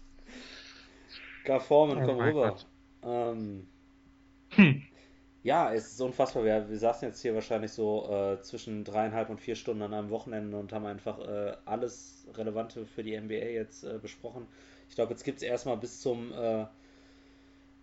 Gar 1.45 1.61
Foreman, 1.61 2.03
oh 2.03 2.05
komm 2.05 2.19
rüber. 2.19 2.57
Ähm, 3.03 3.67
hm. 4.49 4.81
Ja, 5.45 5.71
es 5.71 5.91
ist 5.91 6.01
unfassbar. 6.01 6.43
Wir, 6.43 6.67
wir 6.67 6.79
saßen 6.79 7.07
jetzt 7.07 7.21
hier 7.21 7.35
wahrscheinlich 7.35 7.71
so 7.71 8.09
äh, 8.09 8.41
zwischen 8.41 8.83
dreieinhalb 8.83 9.29
und 9.29 9.39
vier 9.39 9.55
Stunden 9.55 9.83
an 9.83 9.93
einem 9.93 10.09
Wochenende 10.09 10.57
und 10.57 10.73
haben 10.73 10.87
einfach 10.87 11.19
äh, 11.19 11.53
alles 11.65 12.27
Relevante 12.33 12.87
für 12.87 13.03
die 13.03 13.15
NBA 13.15 13.51
jetzt 13.53 13.83
äh, 13.83 13.99
besprochen. 14.01 14.47
Ich 14.89 14.95
glaube, 14.95 15.11
jetzt 15.11 15.23
gibt 15.23 15.37
es 15.37 15.43
erstmal 15.43 15.77
bis 15.77 16.01
zum 16.01 16.33
äh, 16.33 16.65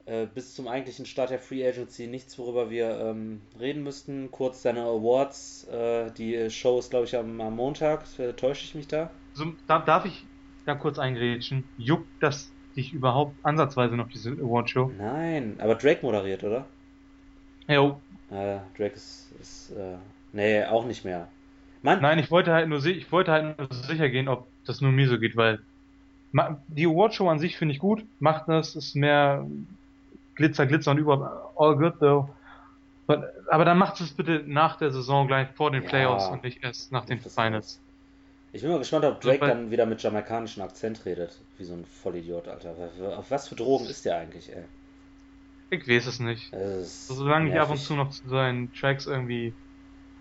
äh, 0.07 0.27
bis 0.27 0.57
zum 0.57 0.67
eigentlichen 0.67 1.07
Start 1.07 1.31
der 1.31 1.39
Free 1.39 1.65
Agency 1.65 2.09
nichts, 2.09 2.37
worüber 2.37 2.69
wir 2.69 2.99
ähm, 2.99 3.41
reden 3.61 3.85
müssten. 3.85 4.33
Kurz 4.33 4.63
deine 4.63 4.81
Awards. 4.81 5.69
Äh, 5.69 6.11
die 6.19 6.51
Show 6.51 6.81
ist, 6.81 6.91
glaube 6.91 7.05
ich, 7.05 7.17
am, 7.17 7.41
am 7.41 7.55
Montag. 7.55 8.07
täusche 8.39 8.65
ich 8.65 8.75
mich 8.75 8.89
da? 8.89 9.09
So, 9.35 9.45
da, 9.69 9.79
darf 9.79 10.05
ich 10.05 10.25
da 10.67 10.75
kurz 10.75 10.99
eingrätschen? 10.99 11.63
Juckt 11.79 12.09
das 12.19 12.51
dich 12.75 12.93
überhaupt 12.93 13.37
ansatzweise 13.45 13.95
noch 13.95 14.09
diese 14.09 14.33
Awardshow? 14.33 14.91
Nein, 14.99 15.61
aber 15.61 15.77
Drake 15.77 16.05
moderiert, 16.05 16.43
oder? 16.43 16.67
Jo. 17.69 18.01
Äh, 18.31 18.59
Drake 18.77 18.95
ist, 18.95 19.31
ist 19.41 19.71
äh, 19.73 19.97
nee, 20.33 20.65
auch 20.65 20.85
nicht 20.85 21.05
mehr. 21.05 21.29
Mann. 21.83 22.01
Nein, 22.01 22.19
ich 22.19 22.31
wollte 22.31 22.53
halt 22.53 22.69
nur 22.69 22.85
ich 22.85 23.11
wollte 23.11 23.33
halt 23.33 23.59
nur 23.59 23.69
sicher 23.73 24.09
gehen, 24.09 24.29
ob 24.29 24.47
das 24.65 24.81
nur 24.81 24.93
mir 24.93 25.09
so 25.09 25.19
geht, 25.19 25.37
weil 25.37 25.59
die 26.69 26.87
Awardshow 26.87 27.29
an 27.29 27.39
sich 27.39 27.57
finde 27.57 27.75
ich 27.75 27.81
gut, 27.81 28.05
macht 28.21 28.49
das, 28.49 28.75
ist 28.75 28.95
mehr 28.95 29.47
Glitzer, 30.35 30.67
Glitzer 30.67 30.93
und 30.93 30.99
über 30.99 31.53
all 31.57 31.77
good 31.77 31.99
though. 31.99 32.29
aber 33.07 33.65
dann 33.65 33.77
macht 33.77 34.01
es 34.01 34.13
bitte 34.13 34.45
nach 34.47 34.77
der 34.77 34.93
Saison 34.93 35.27
gleich 35.27 35.49
vor 35.55 35.71
den 35.71 35.83
ja, 35.83 35.89
Playoffs 35.89 36.29
und 36.29 36.43
nicht 36.45 36.63
erst 36.63 36.93
nach 36.93 37.05
den 37.05 37.21
Finals. 37.21 37.81
Ich 38.55 38.63
bin 38.63 38.71
mal 38.71 38.79
gespannt, 38.79 39.05
ob 39.07 39.21
Drake 39.21 39.47
dann 39.47 39.71
wieder 39.71 39.87
mit 39.87 40.03
jamaikanischem 40.03 40.63
Akzent 40.63 41.05
redet. 41.07 41.39
Wie 41.57 41.65
so 41.65 41.73
ein 41.73 41.87
Vollidiot, 41.87 42.49
Alter. 42.49 42.75
Auf 43.17 43.31
was 43.31 43.49
für 43.49 43.55
Drogen 43.55 43.87
ist 43.87 44.05
der 44.05 44.19
eigentlich, 44.19 44.55
ey? 44.55 44.65
Ich 45.73 45.89
weiß 45.89 46.07
es 46.07 46.21
nicht. 46.21 46.53
Also, 46.53 47.15
solange 47.15 47.47
nervig. 47.47 47.55
ich 47.55 47.61
ab 47.63 47.71
und 47.71 47.79
zu 47.79 47.95
noch 47.95 48.11
zu 48.11 48.29
seinen 48.29 48.71
Tracks 48.75 49.07
irgendwie 49.07 49.55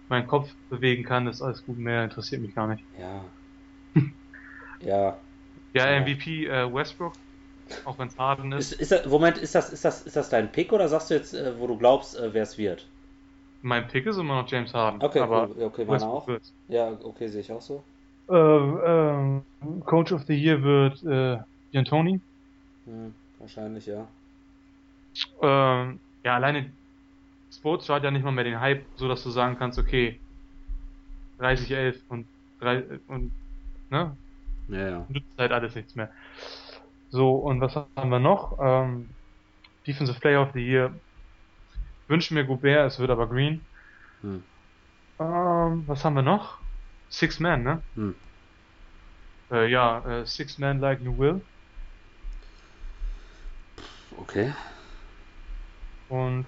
meinen 0.07 0.25
Kopf 0.25 0.53
bewegen 0.69 1.03
kann, 1.03 1.27
ist 1.27 1.41
alles 1.41 1.65
gut. 1.65 1.77
Mehr 1.77 2.05
interessiert 2.05 2.41
mich 2.41 2.55
gar 2.55 2.67
nicht. 2.67 2.81
Ja. 2.97 3.25
ja. 4.79 5.17
Ja, 5.73 5.99
MVP 5.99 6.47
äh, 6.47 6.73
Westbrook, 6.73 7.13
auch 7.83 7.99
wenn 7.99 8.07
es 8.07 8.17
Harden 8.17 8.53
ist. 8.53 8.71
ist, 8.71 8.81
ist 8.81 8.91
das, 8.93 9.05
Moment, 9.07 9.37
ist 9.39 9.53
das, 9.53 9.73
ist, 9.73 9.83
das, 9.83 10.03
ist 10.03 10.15
das 10.15 10.29
dein 10.29 10.49
Pick 10.53 10.71
oder 10.71 10.87
sagst 10.87 11.09
du 11.09 11.15
jetzt, 11.15 11.33
äh, 11.33 11.59
wo 11.59 11.67
du 11.67 11.77
glaubst, 11.77 12.17
äh, 12.17 12.33
wer 12.33 12.43
es 12.43 12.57
wird? 12.57 12.87
Mein 13.61 13.85
Pick 13.89 14.05
ist 14.05 14.17
immer 14.17 14.41
noch 14.41 14.49
James 14.49 14.73
Harden. 14.73 15.01
Okay, 15.01 15.19
aber 15.19 15.49
cool. 15.49 15.63
okay, 15.63 15.83
meiner 15.83 16.07
auch. 16.07 16.27
Wird. 16.27 16.43
Ja, 16.69 16.97
okay, 17.03 17.27
sehe 17.27 17.41
ich 17.41 17.51
auch 17.51 17.61
so. 17.61 17.83
Äh, 18.29 18.35
ähm, 18.35 19.43
Coach 19.85 20.13
of 20.13 20.23
the 20.23 20.33
Year 20.33 20.63
wird 20.63 21.03
äh, 21.03 21.43
Jan 21.71 21.83
Tony. 21.83 22.21
Hm, 22.85 23.13
wahrscheinlich, 23.37 23.85
ja. 23.85 24.07
Ähm, 25.41 25.99
ja, 26.23 26.35
alleine 26.35 26.73
Sports 27.51 27.89
hat 27.89 28.03
ja 28.03 28.11
nicht 28.11 28.23
mal 28.23 28.31
mehr 28.31 28.43
den 28.43 28.59
Hype, 28.59 28.85
so 28.95 29.07
dass 29.07 29.23
du 29.23 29.29
sagen 29.29 29.57
kannst, 29.57 29.77
okay, 29.77 30.19
30, 31.39 31.71
11 31.71 32.03
und 32.07 32.27
3 32.59 32.83
und 33.07 33.31
ne? 33.89 34.15
Ja, 34.67 34.89
ja. 34.89 35.05
Nützt 35.09 35.37
halt 35.37 35.51
alles 35.51 35.75
nichts 35.75 35.95
mehr. 35.95 36.13
So, 37.09 37.35
und 37.35 37.59
was 37.59 37.75
haben 37.75 38.09
wir 38.09 38.19
noch? 38.19 38.57
Ähm, 38.61 39.09
Defensive 39.85 40.19
Player 40.19 40.41
of 40.43 40.53
the 40.53 40.59
Year. 40.59 40.93
Wünschen 42.07 42.35
mir 42.35 42.45
Gobert, 42.45 42.91
es 42.91 42.99
wird 42.99 43.09
aber 43.09 43.27
Green. 43.27 43.65
Hm. 44.21 44.43
Ähm, 45.19 45.83
was 45.87 46.05
haben 46.05 46.15
wir 46.15 46.21
noch? 46.21 46.59
Six 47.09 47.39
Man, 47.39 47.63
ne? 47.63 47.83
Hm. 47.95 48.15
Äh, 49.51 49.69
ja, 49.69 50.21
äh, 50.21 50.25
Six 50.25 50.57
Man 50.57 50.79
like 50.79 51.01
you 51.01 51.17
will. 51.17 51.41
Okay. 54.17 54.53
Und. 56.11 56.45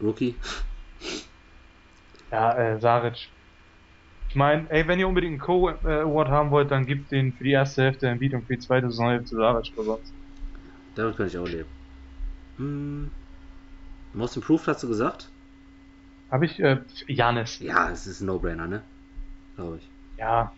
Rookie? 0.00 0.36
Ja, 2.30 2.52
äh, 2.52 2.80
Saric. 2.80 3.28
Ich 4.28 4.36
meine, 4.36 4.70
ey, 4.70 4.86
wenn 4.86 4.98
ihr 4.98 5.08
unbedingt 5.08 5.32
einen 5.32 5.40
Co-Award 5.40 6.28
haben 6.28 6.50
wollt, 6.50 6.70
dann 6.70 6.86
gebt 6.86 7.10
den 7.10 7.32
für 7.32 7.44
die 7.44 7.52
erste 7.52 7.82
Hälfte 7.82 8.08
ein 8.08 8.18
und 8.18 8.46
für 8.46 8.54
die 8.54 8.58
zweite 8.58 8.90
Saisonhälfte 8.90 9.36
Saric 9.36 9.72
sonst. 9.76 10.12
Damit 10.94 11.16
kann 11.16 11.26
ich 11.26 11.38
auch 11.38 11.48
leben. 11.48 11.68
Hm. 12.58 13.10
Most 14.12 14.36
Improved 14.36 14.66
hast 14.66 14.82
du 14.82 14.88
gesagt? 14.88 15.28
Habe 16.30 16.46
ich, 16.46 16.60
äh, 16.60 16.78
Janis. 17.06 17.58
Ja, 17.60 17.90
es 17.90 18.06
ist 18.06 18.20
ein 18.20 18.26
No-Brainer, 18.26 18.66
ne? 18.66 18.82
Glaube 19.56 19.78
ich. 19.78 19.88
Ja. 20.18 20.52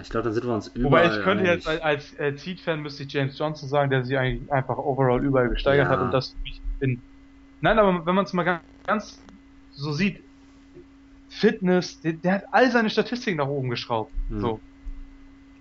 Ich 0.00 0.10
glaube, 0.10 0.24
dann 0.24 0.32
sind 0.34 0.44
wir 0.44 0.54
uns 0.54 0.68
überall. 0.68 1.04
Wobei 1.04 1.16
ich 1.16 1.22
könnte 1.22 1.44
jetzt 1.44 1.68
als, 1.68 1.82
als 1.82 2.18
äh, 2.18 2.36
Seed-Fan 2.36 2.80
müsste 2.80 3.04
ich 3.04 3.12
James 3.12 3.38
Johnson 3.38 3.68
sagen, 3.68 3.90
der 3.90 4.04
sich 4.04 4.18
eigentlich 4.18 4.52
einfach 4.52 4.76
overall 4.76 5.24
überall 5.24 5.48
gesteigert 5.48 5.86
ja. 5.86 5.90
hat 5.90 6.00
und 6.00 6.10
das 6.12 6.30
für 6.30 6.42
mich 6.42 6.60
in 6.80 7.00
Nein, 7.64 7.78
aber 7.78 8.04
wenn 8.04 8.14
man 8.14 8.26
es 8.26 8.34
mal 8.34 8.42
ganz, 8.42 8.62
ganz, 8.86 9.22
so 9.72 9.90
sieht, 9.90 10.22
Fitness, 11.30 11.98
der, 12.02 12.12
der, 12.12 12.32
hat 12.34 12.44
all 12.52 12.70
seine 12.70 12.90
Statistiken 12.90 13.38
nach 13.38 13.48
oben 13.48 13.70
geschraubt. 13.70 14.12
Mhm. 14.28 14.40
So. 14.40 14.60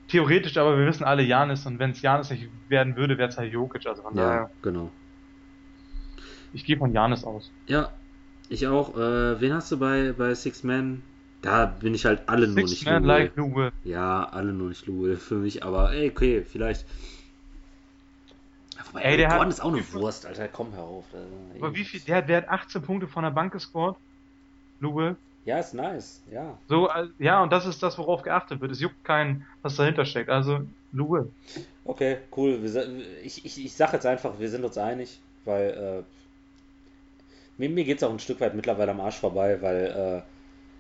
Theoretisch, 0.10 0.58
aber 0.58 0.78
wir 0.78 0.86
wissen 0.86 1.06
alle 1.06 1.24
Janis 1.24 1.66
und 1.66 1.80
wenn 1.80 1.92
es 1.92 2.02
Janis 2.02 2.30
nicht 2.30 2.50
werden 2.68 2.98
würde, 2.98 3.18
wäre 3.18 3.30
es 3.30 3.38
halt 3.38 3.54
Jokic. 3.54 3.86
Also 3.88 4.02
von 4.02 4.18
ja, 4.18 4.26
daher. 4.26 4.52
genau. 4.62 4.92
Ich 6.52 6.66
gehe 6.66 6.76
von 6.78 6.94
Janis 6.94 7.24
aus. 7.24 7.50
Ja, 7.68 7.94
ich 8.50 8.68
auch. 8.68 8.98
Äh, 8.98 9.40
wen 9.40 9.54
hast 9.54 9.72
du 9.72 9.80
bei, 9.80 10.12
bei 10.12 10.36
Six 10.36 10.64
Man? 10.64 11.02
Da 11.42 11.68
bin 11.68 11.96
ich 11.96 12.04
halt 12.04 12.28
alle 12.28 12.48
Six 12.48 12.56
nur 12.56 12.66
nicht 12.66 12.86
Man 12.86 13.04
like 13.06 13.38
Lou 13.38 13.70
Ja, 13.86 14.26
alle 14.26 14.52
nur 14.52 14.68
nicht 14.68 14.86
Lou 14.88 15.16
für 15.16 15.36
mich, 15.36 15.64
aber 15.64 15.94
ey, 15.94 16.10
okay, 16.10 16.44
vielleicht 16.44 16.86
Wobei, 18.94 19.06
Ey, 19.06 19.18
der 19.18 19.30
Gordon 19.30 19.46
hat, 19.46 19.54
ist 19.54 19.60
auch 19.60 19.74
eine 19.74 19.94
Wurst, 19.94 20.26
Alter. 20.26 20.48
Komm 20.48 20.72
herauf. 20.74 21.06
Aber 21.58 21.76
wie 21.76 21.84
viel? 21.84 22.00
Der, 22.02 22.22
der 22.22 22.38
hat 22.38 22.50
18 22.50 22.84
Punkte 22.84 23.08
von 23.08 23.24
der 23.24 23.32
Bank 23.32 23.52
gescored. 23.52 23.96
Lou 24.80 25.16
Ja, 25.46 25.58
ist 25.58 25.74
nice, 25.74 26.22
ja. 26.32 26.58
So, 26.68 26.90
ja, 27.18 27.42
und 27.42 27.52
das 27.52 27.66
ist 27.66 27.82
das, 27.82 27.98
worauf 27.98 28.22
geachtet 28.22 28.62
wird. 28.62 28.72
Es 28.72 28.80
juckt 28.80 29.04
keinen, 29.04 29.48
was 29.64 29.76
dahinter 29.78 30.06
steckt. 30.06 30.30
Also, 30.30 30.62
Lou 30.92 31.32
Okay, 31.86 32.20
cool. 32.38 32.60
Ich, 33.24 33.44
ich, 33.44 33.66
ich 33.66 33.74
sag 33.74 33.94
jetzt 33.94 34.06
einfach, 34.06 34.40
wir 34.40 34.50
sind 34.50 34.64
uns 34.64 34.78
einig, 34.78 35.20
weil 35.44 35.72
äh, 35.72 36.04
mir, 37.58 37.70
mir 37.70 37.84
geht 37.84 37.98
es 37.98 38.04
auch 38.04 38.12
ein 38.12 38.20
Stück 38.20 38.40
weit 38.42 38.54
mittlerweile 38.54 38.92
am 38.92 39.02
Arsch 39.02 39.18
vorbei, 39.18 39.60
weil. 39.62 40.24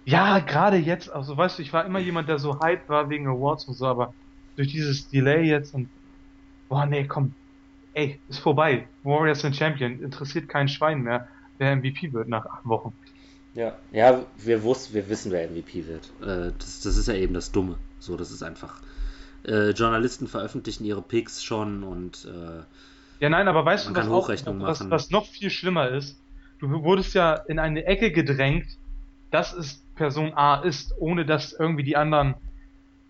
Äh, 0.06 0.10
ja, 0.10 0.40
gerade 0.40 0.78
jetzt, 0.78 1.10
also 1.10 1.36
weißt 1.36 1.58
du, 1.58 1.64
ich 1.64 1.74
war 1.74 1.86
immer 1.86 2.00
jemand, 2.00 2.30
der 2.30 2.38
so 2.38 2.60
hype 2.60 2.88
war 2.90 3.10
wegen 3.10 3.28
Awards 3.28 3.68
und 3.68 3.74
so, 3.74 3.88
aber 3.88 4.14
durch 4.56 4.68
dieses 4.68 5.10
Delay 5.10 5.44
jetzt 5.44 5.74
und. 5.74 5.90
Boah, 6.70 6.86
nee, 6.86 7.06
komm, 7.06 7.34
ey, 7.94 8.20
ist 8.30 8.40
vorbei. 8.40 8.88
Warriors 9.04 9.42
sind 9.42 9.56
Champion. 9.56 10.02
Interessiert 10.02 10.50
kein 10.50 10.68
Schwein 10.68 11.02
mehr, 11.02 11.28
wer 11.58 11.76
MVP 11.76 12.14
wird 12.14 12.28
nach 12.28 12.46
acht 12.46 12.66
Wochen. 12.66 12.94
Ja, 13.56 13.76
ja, 13.92 14.26
wir 14.38 14.64
wussten, 14.64 14.96
wir 14.96 15.10
wissen, 15.10 15.32
wer 15.32 15.50
MVP 15.50 15.86
wird. 15.88 16.12
Äh, 16.22 16.52
das, 16.58 16.82
das 16.82 16.98
ist 16.98 17.08
ja 17.08 17.14
eben 17.14 17.34
das 17.34 17.52
Dumme. 17.52 17.78
So, 18.00 18.18
das 18.18 18.32
ist 18.32 18.42
einfach. 18.42 18.82
Äh, 19.46 19.72
Journalisten 19.72 20.28
veröffentlichen 20.28 20.86
ihre 20.86 21.02
Picks 21.02 21.44
schon 21.44 21.84
und. 21.84 22.26
Äh, 22.26 22.64
ja, 23.20 23.30
nein, 23.30 23.48
aber 23.48 23.64
weißt 23.64 23.90
du, 23.90 23.96
was, 23.96 24.08
auch, 24.08 24.30
was, 24.30 24.90
was 24.90 25.10
noch 25.12 25.28
viel 25.28 25.50
schlimmer 25.50 25.90
ist? 25.90 26.18
du 26.64 26.84
wurdest 26.84 27.14
ja 27.14 27.34
in 27.34 27.60
eine 27.60 27.86
Ecke 27.86 28.12
gedrängt, 28.12 28.78
dass 29.32 29.54
es 29.54 29.84
Person 29.96 30.34
A 30.34 30.56
ist, 30.56 30.94
ohne 30.98 31.26
dass 31.26 31.54
irgendwie 31.54 31.84
die 31.84 31.98
anderen 31.98 32.36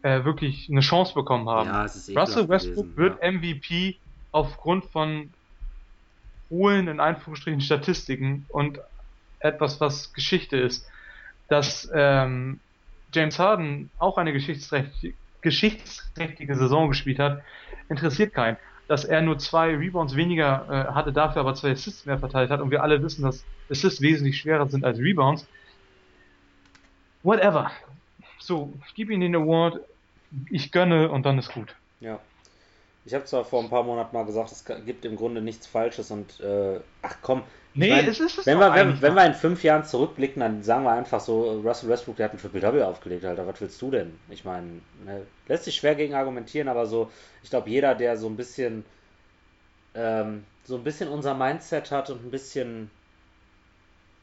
äh, 0.01 0.23
wirklich 0.26 0.69
eine 0.69 0.81
Chance 0.81 1.14
bekommen 1.14 1.47
haben. 1.47 1.69
Ja, 1.69 1.81
Russell 2.19 2.49
Westbrook 2.49 2.95
gewesen, 2.95 2.97
wird 2.97 3.23
ja. 3.23 3.31
MVP 3.31 3.97
aufgrund 4.34 4.85
von 4.85 5.31
hohen, 6.49 6.89
in 6.89 6.99
Anführungsstrichen, 6.99 7.61
Statistiken 7.61 8.45
und 8.49 8.80
etwas, 9.39 9.80
was 9.80 10.11
Geschichte 10.11 10.57
ist. 10.57 10.85
Dass 11.47 11.89
ähm, 11.93 12.60
James 13.14 13.39
Harden 13.39 13.89
auch 13.99 14.18
eine 14.18 14.34
geschichtsträchtige, 14.34 15.15
geschichtsträchtige 15.41 16.55
Saison 16.55 16.89
gespielt 16.89 17.19
hat, 17.19 17.41
interessiert 17.89 18.34
keinen. 18.34 18.57
Dass 18.88 19.05
er 19.05 19.22
nur 19.22 19.38
zwei 19.39 19.76
Rebounds 19.76 20.15
weniger 20.15 20.65
äh, 20.89 20.93
hatte, 20.93 21.14
dafür 21.14 21.41
aber 21.41 21.55
zwei 21.55 21.72
Assists 21.72 22.05
mehr 22.05 22.19
verteilt 22.19 22.49
hat 22.49 22.60
und 22.60 22.72
wir 22.72 22.84
alle 22.84 23.01
wissen, 23.01 23.23
dass 23.23 23.45
Assists 23.69 24.01
wesentlich 24.01 24.38
schwerer 24.38 24.68
sind 24.68 24.84
als 24.84 24.99
Rebounds. 24.99 25.47
Whatever. 27.23 27.72
So, 28.39 28.73
gib 28.95 29.10
ihm 29.10 29.22
den 29.22 29.35
Award, 29.35 29.80
ich 30.49 30.72
gönne 30.72 31.10
und 31.10 31.26
dann 31.26 31.38
ist 31.39 31.53
gut. 31.53 31.76
Ja. 32.01 32.19
Ich 33.06 33.14
habe 33.14 33.26
zwar 33.26 33.44
vor 33.44 33.62
ein 33.62 33.70
paar 33.70 33.84
Monaten 33.84 34.16
mal 34.16 34.26
gesagt, 34.26 34.52
es 34.52 34.64
gibt 34.86 35.04
im 35.04 35.16
Grunde 35.18 35.42
nichts 35.42 35.68
Falsches 35.68 36.10
und 36.10 36.40
äh, 36.40 36.80
ach 37.02 37.18
komm. 37.22 37.44
Nee, 37.76 37.90
mein, 37.90 38.08
es 38.08 38.20
ist 38.20 38.38
es 38.38 38.46
wenn, 38.46 38.60
wir, 38.60 38.74
wenn, 38.76 39.02
wenn 39.02 39.16
wir 39.16 39.26
in 39.26 39.34
fünf 39.34 39.64
Jahren 39.64 39.84
zurückblicken, 39.84 40.40
dann 40.40 40.64
sagen 40.64 40.84
wir 40.84 40.92
einfach 40.92 41.20
so, 41.20 41.60
Russell 41.62 41.90
Westbrook, 41.90 42.18
der 42.18 42.26
hat 42.26 42.34
ein 42.34 42.38
Triple-Double 42.38 42.84
aufgelegt, 42.84 43.26
Alter, 43.26 43.48
was 43.48 43.60
willst 43.60 43.82
du 43.82 43.90
denn? 43.92 44.20
Ich 44.30 44.46
meine, 44.46 44.82
ne, 45.06 45.26
lässt 45.48 45.66
sich 45.66 45.76
schwer 45.76 45.96
gegen 45.96 46.14
argumentieren, 46.14 46.68
aber 46.68 46.86
so, 46.86 47.10
ich 47.42 47.50
glaube, 47.50 47.70
jeder, 47.70 47.96
der 47.96 48.16
so 48.16 48.28
ein 48.28 48.38
bisschen, 48.38 48.86
ähm, 49.96 50.46
so 50.64 50.76
ein 50.78 50.84
bisschen 50.84 51.10
unser 51.10 51.34
Mindset 51.34 51.92
hat 51.92 52.10
und 52.10 52.24
ein 52.24 52.32
bisschen, 52.32 52.90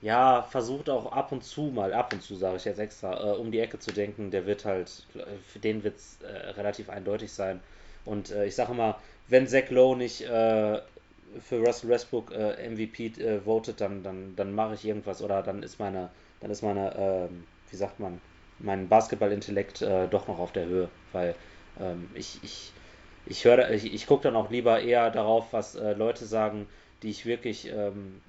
ja, 0.00 0.42
versucht 0.42 0.88
auch 0.88 1.12
ab 1.12 1.32
und 1.32 1.44
zu 1.44 1.62
mal, 1.74 1.92
ab 1.92 2.12
und 2.12 2.22
zu 2.22 2.36
sage 2.36 2.56
ich 2.56 2.64
jetzt 2.64 2.78
extra, 2.78 3.32
äh, 3.34 3.36
um 3.36 3.50
die 3.50 3.60
Ecke 3.60 3.78
zu 3.78 3.92
denken, 3.92 4.30
der 4.30 4.46
wird 4.46 4.64
halt, 4.64 5.06
für 5.46 5.58
den 5.58 5.82
wird 5.84 5.96
es 5.96 6.18
äh, 6.22 6.50
relativ 6.50 6.88
eindeutig 6.88 7.32
sein. 7.32 7.60
Und 8.10 8.30
äh, 8.30 8.46
ich 8.46 8.54
sage 8.54 8.74
mal, 8.74 8.96
wenn 9.28 9.46
Zach 9.46 9.70
Lowe 9.70 9.96
nicht 9.96 10.22
äh, 10.22 10.80
für 11.40 11.58
Russell 11.64 11.90
Westbrook 11.90 12.32
äh, 12.32 12.68
MVP 12.68 13.06
äh, 13.22 13.40
votet, 13.40 13.80
dann, 13.80 14.02
dann, 14.02 14.34
dann 14.36 14.52
mache 14.54 14.74
ich 14.74 14.84
irgendwas 14.84 15.22
oder 15.22 15.42
dann 15.42 15.62
ist 15.62 15.78
meine, 15.78 16.10
dann 16.40 16.50
ist 16.50 16.62
meine, 16.62 16.94
ähm, 16.96 17.46
wie 17.68 17.76
sagt 17.76 18.00
man, 18.00 18.20
mein 18.58 18.88
Basketball-Intellekt 18.88 19.82
äh, 19.82 20.08
doch 20.08 20.26
noch 20.28 20.38
auf 20.38 20.52
der 20.52 20.66
Höhe, 20.66 20.90
weil 21.12 21.36
ähm, 21.78 22.10
ich, 22.14 22.42
ich, 22.42 22.74
ich 23.24 23.44
höre, 23.44 23.70
ich, 23.70 23.92
ich 23.92 24.06
gucke 24.06 24.24
dann 24.24 24.36
auch 24.36 24.50
lieber 24.50 24.80
eher 24.80 25.10
darauf, 25.10 25.52
was 25.52 25.74
äh, 25.76 25.92
Leute 25.94 26.26
sagen, 26.26 26.66
die 27.02 27.10
ich 27.10 27.26
wirklich 27.26 27.68
ähm, 27.68 28.22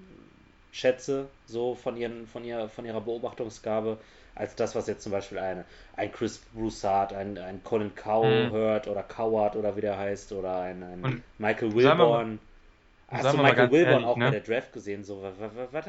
schätze, 0.71 1.29
so 1.45 1.75
von, 1.75 1.97
ihren, 1.97 2.27
von, 2.27 2.43
ihr, 2.43 2.69
von 2.69 2.85
ihrer 2.85 3.01
Beobachtungsgabe, 3.01 3.99
als 4.35 4.55
das, 4.55 4.75
was 4.75 4.87
jetzt 4.87 5.03
zum 5.03 5.11
Beispiel 5.11 5.39
eine, 5.39 5.65
ein 5.95 6.11
Chris 6.11 6.39
Broussard, 6.53 7.13
ein, 7.13 7.37
ein 7.37 7.63
Colin 7.63 7.93
Cow 7.95 8.25
mhm. 8.25 8.51
hört 8.51 8.87
oder 8.87 9.03
Coward 9.03 9.55
oder 9.55 9.75
wie 9.75 9.81
der 9.81 9.97
heißt 9.97 10.31
oder 10.31 10.61
ein, 10.61 10.83
ein 10.83 11.23
Michael 11.37 11.73
Wilborn. 11.73 12.39
Hast 13.07 13.33
du 13.33 13.37
Michael 13.37 13.71
Wilborn 13.71 13.93
ehrlich, 13.93 14.07
auch 14.07 14.17
ne? 14.17 14.25
bei 14.25 14.31
der 14.31 14.41
Draft 14.41 14.73
gesehen? 14.73 15.03
So, 15.03 15.21
was, 15.21 15.33
was, 15.39 15.85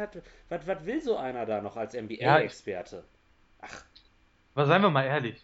was, 0.48 0.66
was, 0.66 0.86
will 0.86 1.00
so 1.00 1.16
einer 1.16 1.46
da 1.46 1.60
noch 1.60 1.76
als 1.76 1.94
NBA-Experte? 1.94 3.04
Ach. 3.60 3.84
Aber 4.54 4.66
seien 4.66 4.82
wir 4.82 4.90
mal 4.90 5.04
ehrlich. 5.04 5.40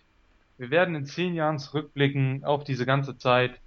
Wir 0.58 0.70
werden 0.70 0.96
in 0.96 1.06
zehn 1.06 1.34
Jahren 1.34 1.60
zurückblicken 1.60 2.44
auf 2.44 2.64
diese 2.64 2.84
ganze 2.84 3.16
Zeit. 3.16 3.60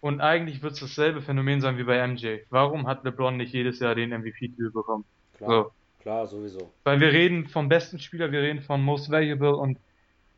Und 0.00 0.20
eigentlich 0.20 0.60
wird 0.60 0.72
es 0.72 0.80
dasselbe 0.80 1.22
Phänomen 1.22 1.60
sein 1.60 1.78
wie 1.78 1.84
bei 1.84 2.04
MJ. 2.04 2.38
Warum 2.50 2.88
hat 2.88 3.04
LeBron 3.04 3.36
nicht 3.36 3.52
jedes 3.52 3.78
Jahr 3.78 3.94
den 3.94 4.10
MVP-Titel 4.10 4.72
bekommen? 4.72 5.04
Klar. 5.36 5.50
So. 5.50 5.72
Klar, 6.00 6.26
sowieso. 6.26 6.72
Weil 6.84 7.00
wir 7.00 7.12
reden 7.12 7.46
vom 7.46 7.68
besten 7.68 7.98
Spieler, 7.98 8.32
wir 8.32 8.40
reden 8.40 8.62
von 8.62 8.82
Most 8.82 9.10
Valuable 9.10 9.54
und 9.54 9.78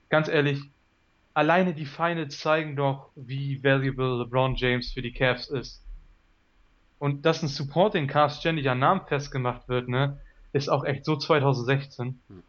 ganz 0.09 0.29
ehrlich, 0.29 0.61
alleine 1.35 1.73
die 1.73 1.87
Finals 1.87 2.39
zeigen 2.39 2.77
doch, 2.77 3.11
wie 3.15 3.63
valuable 3.63 4.19
LeBron 4.19 4.57
James 4.57 4.93
für 4.93 5.03
die 5.03 5.13
Cavs 5.13 5.49
ist. 5.49 5.83
Und 6.99 7.25
dass 7.27 7.43
ein 7.43 7.49
Supporting 7.49 8.07
Cast 8.07 8.41
ständig 8.41 8.69
an 8.69 8.81
Namen 8.81 9.07
festgemacht 9.07 9.69
wird, 9.69 9.89
ne, 9.89 10.21
ist 10.53 10.69
auch 10.69 10.85
echt 10.85 11.05
so 11.05 11.17
2016. 11.17 12.21
Hm. 12.29 12.43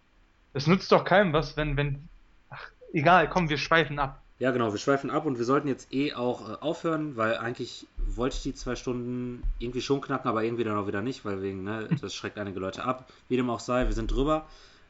Es 0.54 0.68
nützt 0.68 0.92
doch 0.92 1.06
keinem 1.06 1.34
was, 1.34 1.56
wenn, 1.56 1.78
wenn, 1.78 2.08
ach, 2.50 2.70
egal, 2.94 3.30
komm, 3.30 3.50
wir 3.50 3.58
schweifen 3.58 4.00
ab. 4.00 4.23
Ja, 4.44 4.52
genau, 4.52 4.74
wir 4.74 4.78
schweifen 4.78 5.10
ab 5.10 5.26
und 5.26 5.38
wir 5.38 5.46
sollten 5.46 5.70
jetzt 5.70 5.94
eh 5.94 6.16
auch 6.16 6.50
äh, 6.50 6.56
aufhören, 6.60 7.16
weil 7.16 7.38
eigentlich 7.38 7.88
wollte 7.98 8.36
ich 8.36 8.44
die 8.44 8.54
zwei 8.54 8.76
Stunden 8.76 9.42
irgendwie 9.58 9.82
schon 9.82 10.02
knacken, 10.02 10.30
aber 10.30 10.44
irgendwie 10.44 10.66
dann 10.66 10.76
auch 10.76 10.86
wieder 10.86 11.02
nicht, 11.02 11.24
weil 11.24 11.42
wegen, 11.42 11.64
ne, 11.64 11.88
das 12.02 12.14
schreckt 12.14 12.38
einige 12.38 12.60
Leute 12.60 12.84
ab. 12.84 13.10
Wie 13.30 13.38
dem 13.38 13.50
auch 13.50 13.62
sei, 13.62 13.86
wir 13.86 13.94
sind 13.94 14.12
drüber. 14.12 14.46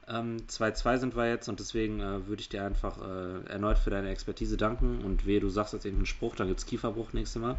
2-2 0.08 0.94
ähm, 0.94 1.00
sind 1.00 1.16
wir 1.16 1.30
jetzt 1.30 1.50
und 1.50 1.60
deswegen 1.60 2.00
äh, 2.00 2.28
würde 2.28 2.42
ich 2.42 2.50
dir 2.50 2.66
einfach 2.66 2.98
äh, 2.98 3.48
erneut 3.48 3.78
für 3.78 3.92
deine 3.92 4.10
Expertise 4.10 4.58
danken 4.58 5.04
und 5.06 5.28
wehe, 5.28 5.40
du 5.40 5.50
sagst 5.50 5.74
jetzt 5.74 5.86
irgendeinen 5.86 6.08
Spruch, 6.08 6.36
dann 6.36 6.48
gibt 6.48 6.60
es 6.60 6.66
Kieferbruch 6.66 7.14
nächstes 7.14 7.40
Mal. 7.40 7.56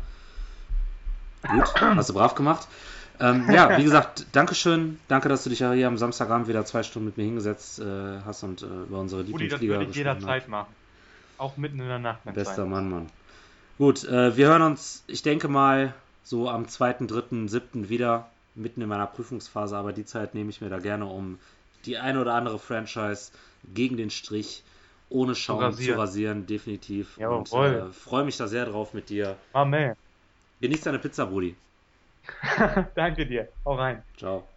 Gut, 1.48 1.80
hast 1.80 2.08
du 2.08 2.14
brav 2.14 2.34
gemacht. 2.34 2.66
Ähm, 3.20 3.48
ja, 3.52 3.78
wie 3.78 3.84
gesagt, 3.84 4.26
Dankeschön. 4.32 4.98
Danke, 5.06 5.28
dass 5.28 5.44
du 5.44 5.50
dich 5.50 5.58
hier 5.58 5.86
am 5.86 5.96
Samstagabend 5.96 6.48
wieder 6.48 6.64
zwei 6.64 6.82
Stunden 6.82 7.06
mit 7.06 7.18
mir 7.18 7.24
hingesetzt 7.24 7.78
äh, 7.78 8.18
hast 8.24 8.42
und 8.42 8.62
äh, 8.62 8.66
über 8.66 8.98
unsere 8.98 9.22
Lieblingsliga 9.22 9.54
Uli, 9.54 9.68
das 9.68 9.78
würde 9.78 9.90
ich 9.90 9.96
jederzeit 9.96 10.48
machen. 10.48 10.74
Auch 11.38 11.56
mitten 11.56 11.80
in 11.80 11.88
der 11.88 11.98
Nacht. 11.98 12.24
Bester 12.24 12.64
Mann, 12.64 12.90
Mann. 12.90 13.10
Gut, 13.78 14.04
äh, 14.04 14.36
wir 14.36 14.48
hören 14.48 14.62
uns, 14.62 15.02
ich 15.06 15.22
denke 15.22 15.48
mal, 15.48 15.94
so 16.22 16.48
am 16.48 16.68
2., 16.68 17.06
3., 17.06 17.48
7. 17.48 17.88
wieder, 17.88 18.30
mitten 18.54 18.80
in 18.80 18.88
meiner 18.88 19.06
Prüfungsphase, 19.06 19.76
aber 19.76 19.92
die 19.92 20.04
Zeit 20.04 20.34
nehme 20.34 20.50
ich 20.50 20.60
mir 20.60 20.68
da 20.68 20.78
gerne, 20.78 21.06
um 21.06 21.38
die 21.84 21.98
eine 21.98 22.20
oder 22.20 22.34
andere 22.34 22.58
Franchise 22.58 23.32
gegen 23.74 23.96
den 23.96 24.10
Strich 24.10 24.62
ohne 25.10 25.34
Schaum 25.34 25.58
zu 25.58 25.64
rasieren, 25.66 25.94
zu 25.94 26.00
rasieren 26.00 26.46
definitiv. 26.46 27.18
Jawohl. 27.18 27.38
Und 27.38 27.52
äh, 27.52 27.92
freue 27.92 28.24
mich 28.24 28.36
da 28.36 28.48
sehr 28.48 28.66
drauf 28.66 28.94
mit 28.94 29.10
dir. 29.10 29.36
Amen. 29.52 29.94
Genieß 30.60 30.82
deine 30.82 30.98
Pizza, 30.98 31.26
Brudi. 31.26 31.54
Danke 32.94 33.26
dir. 33.26 33.48
Hau 33.64 33.74
rein. 33.74 34.02
Ciao. 34.16 34.48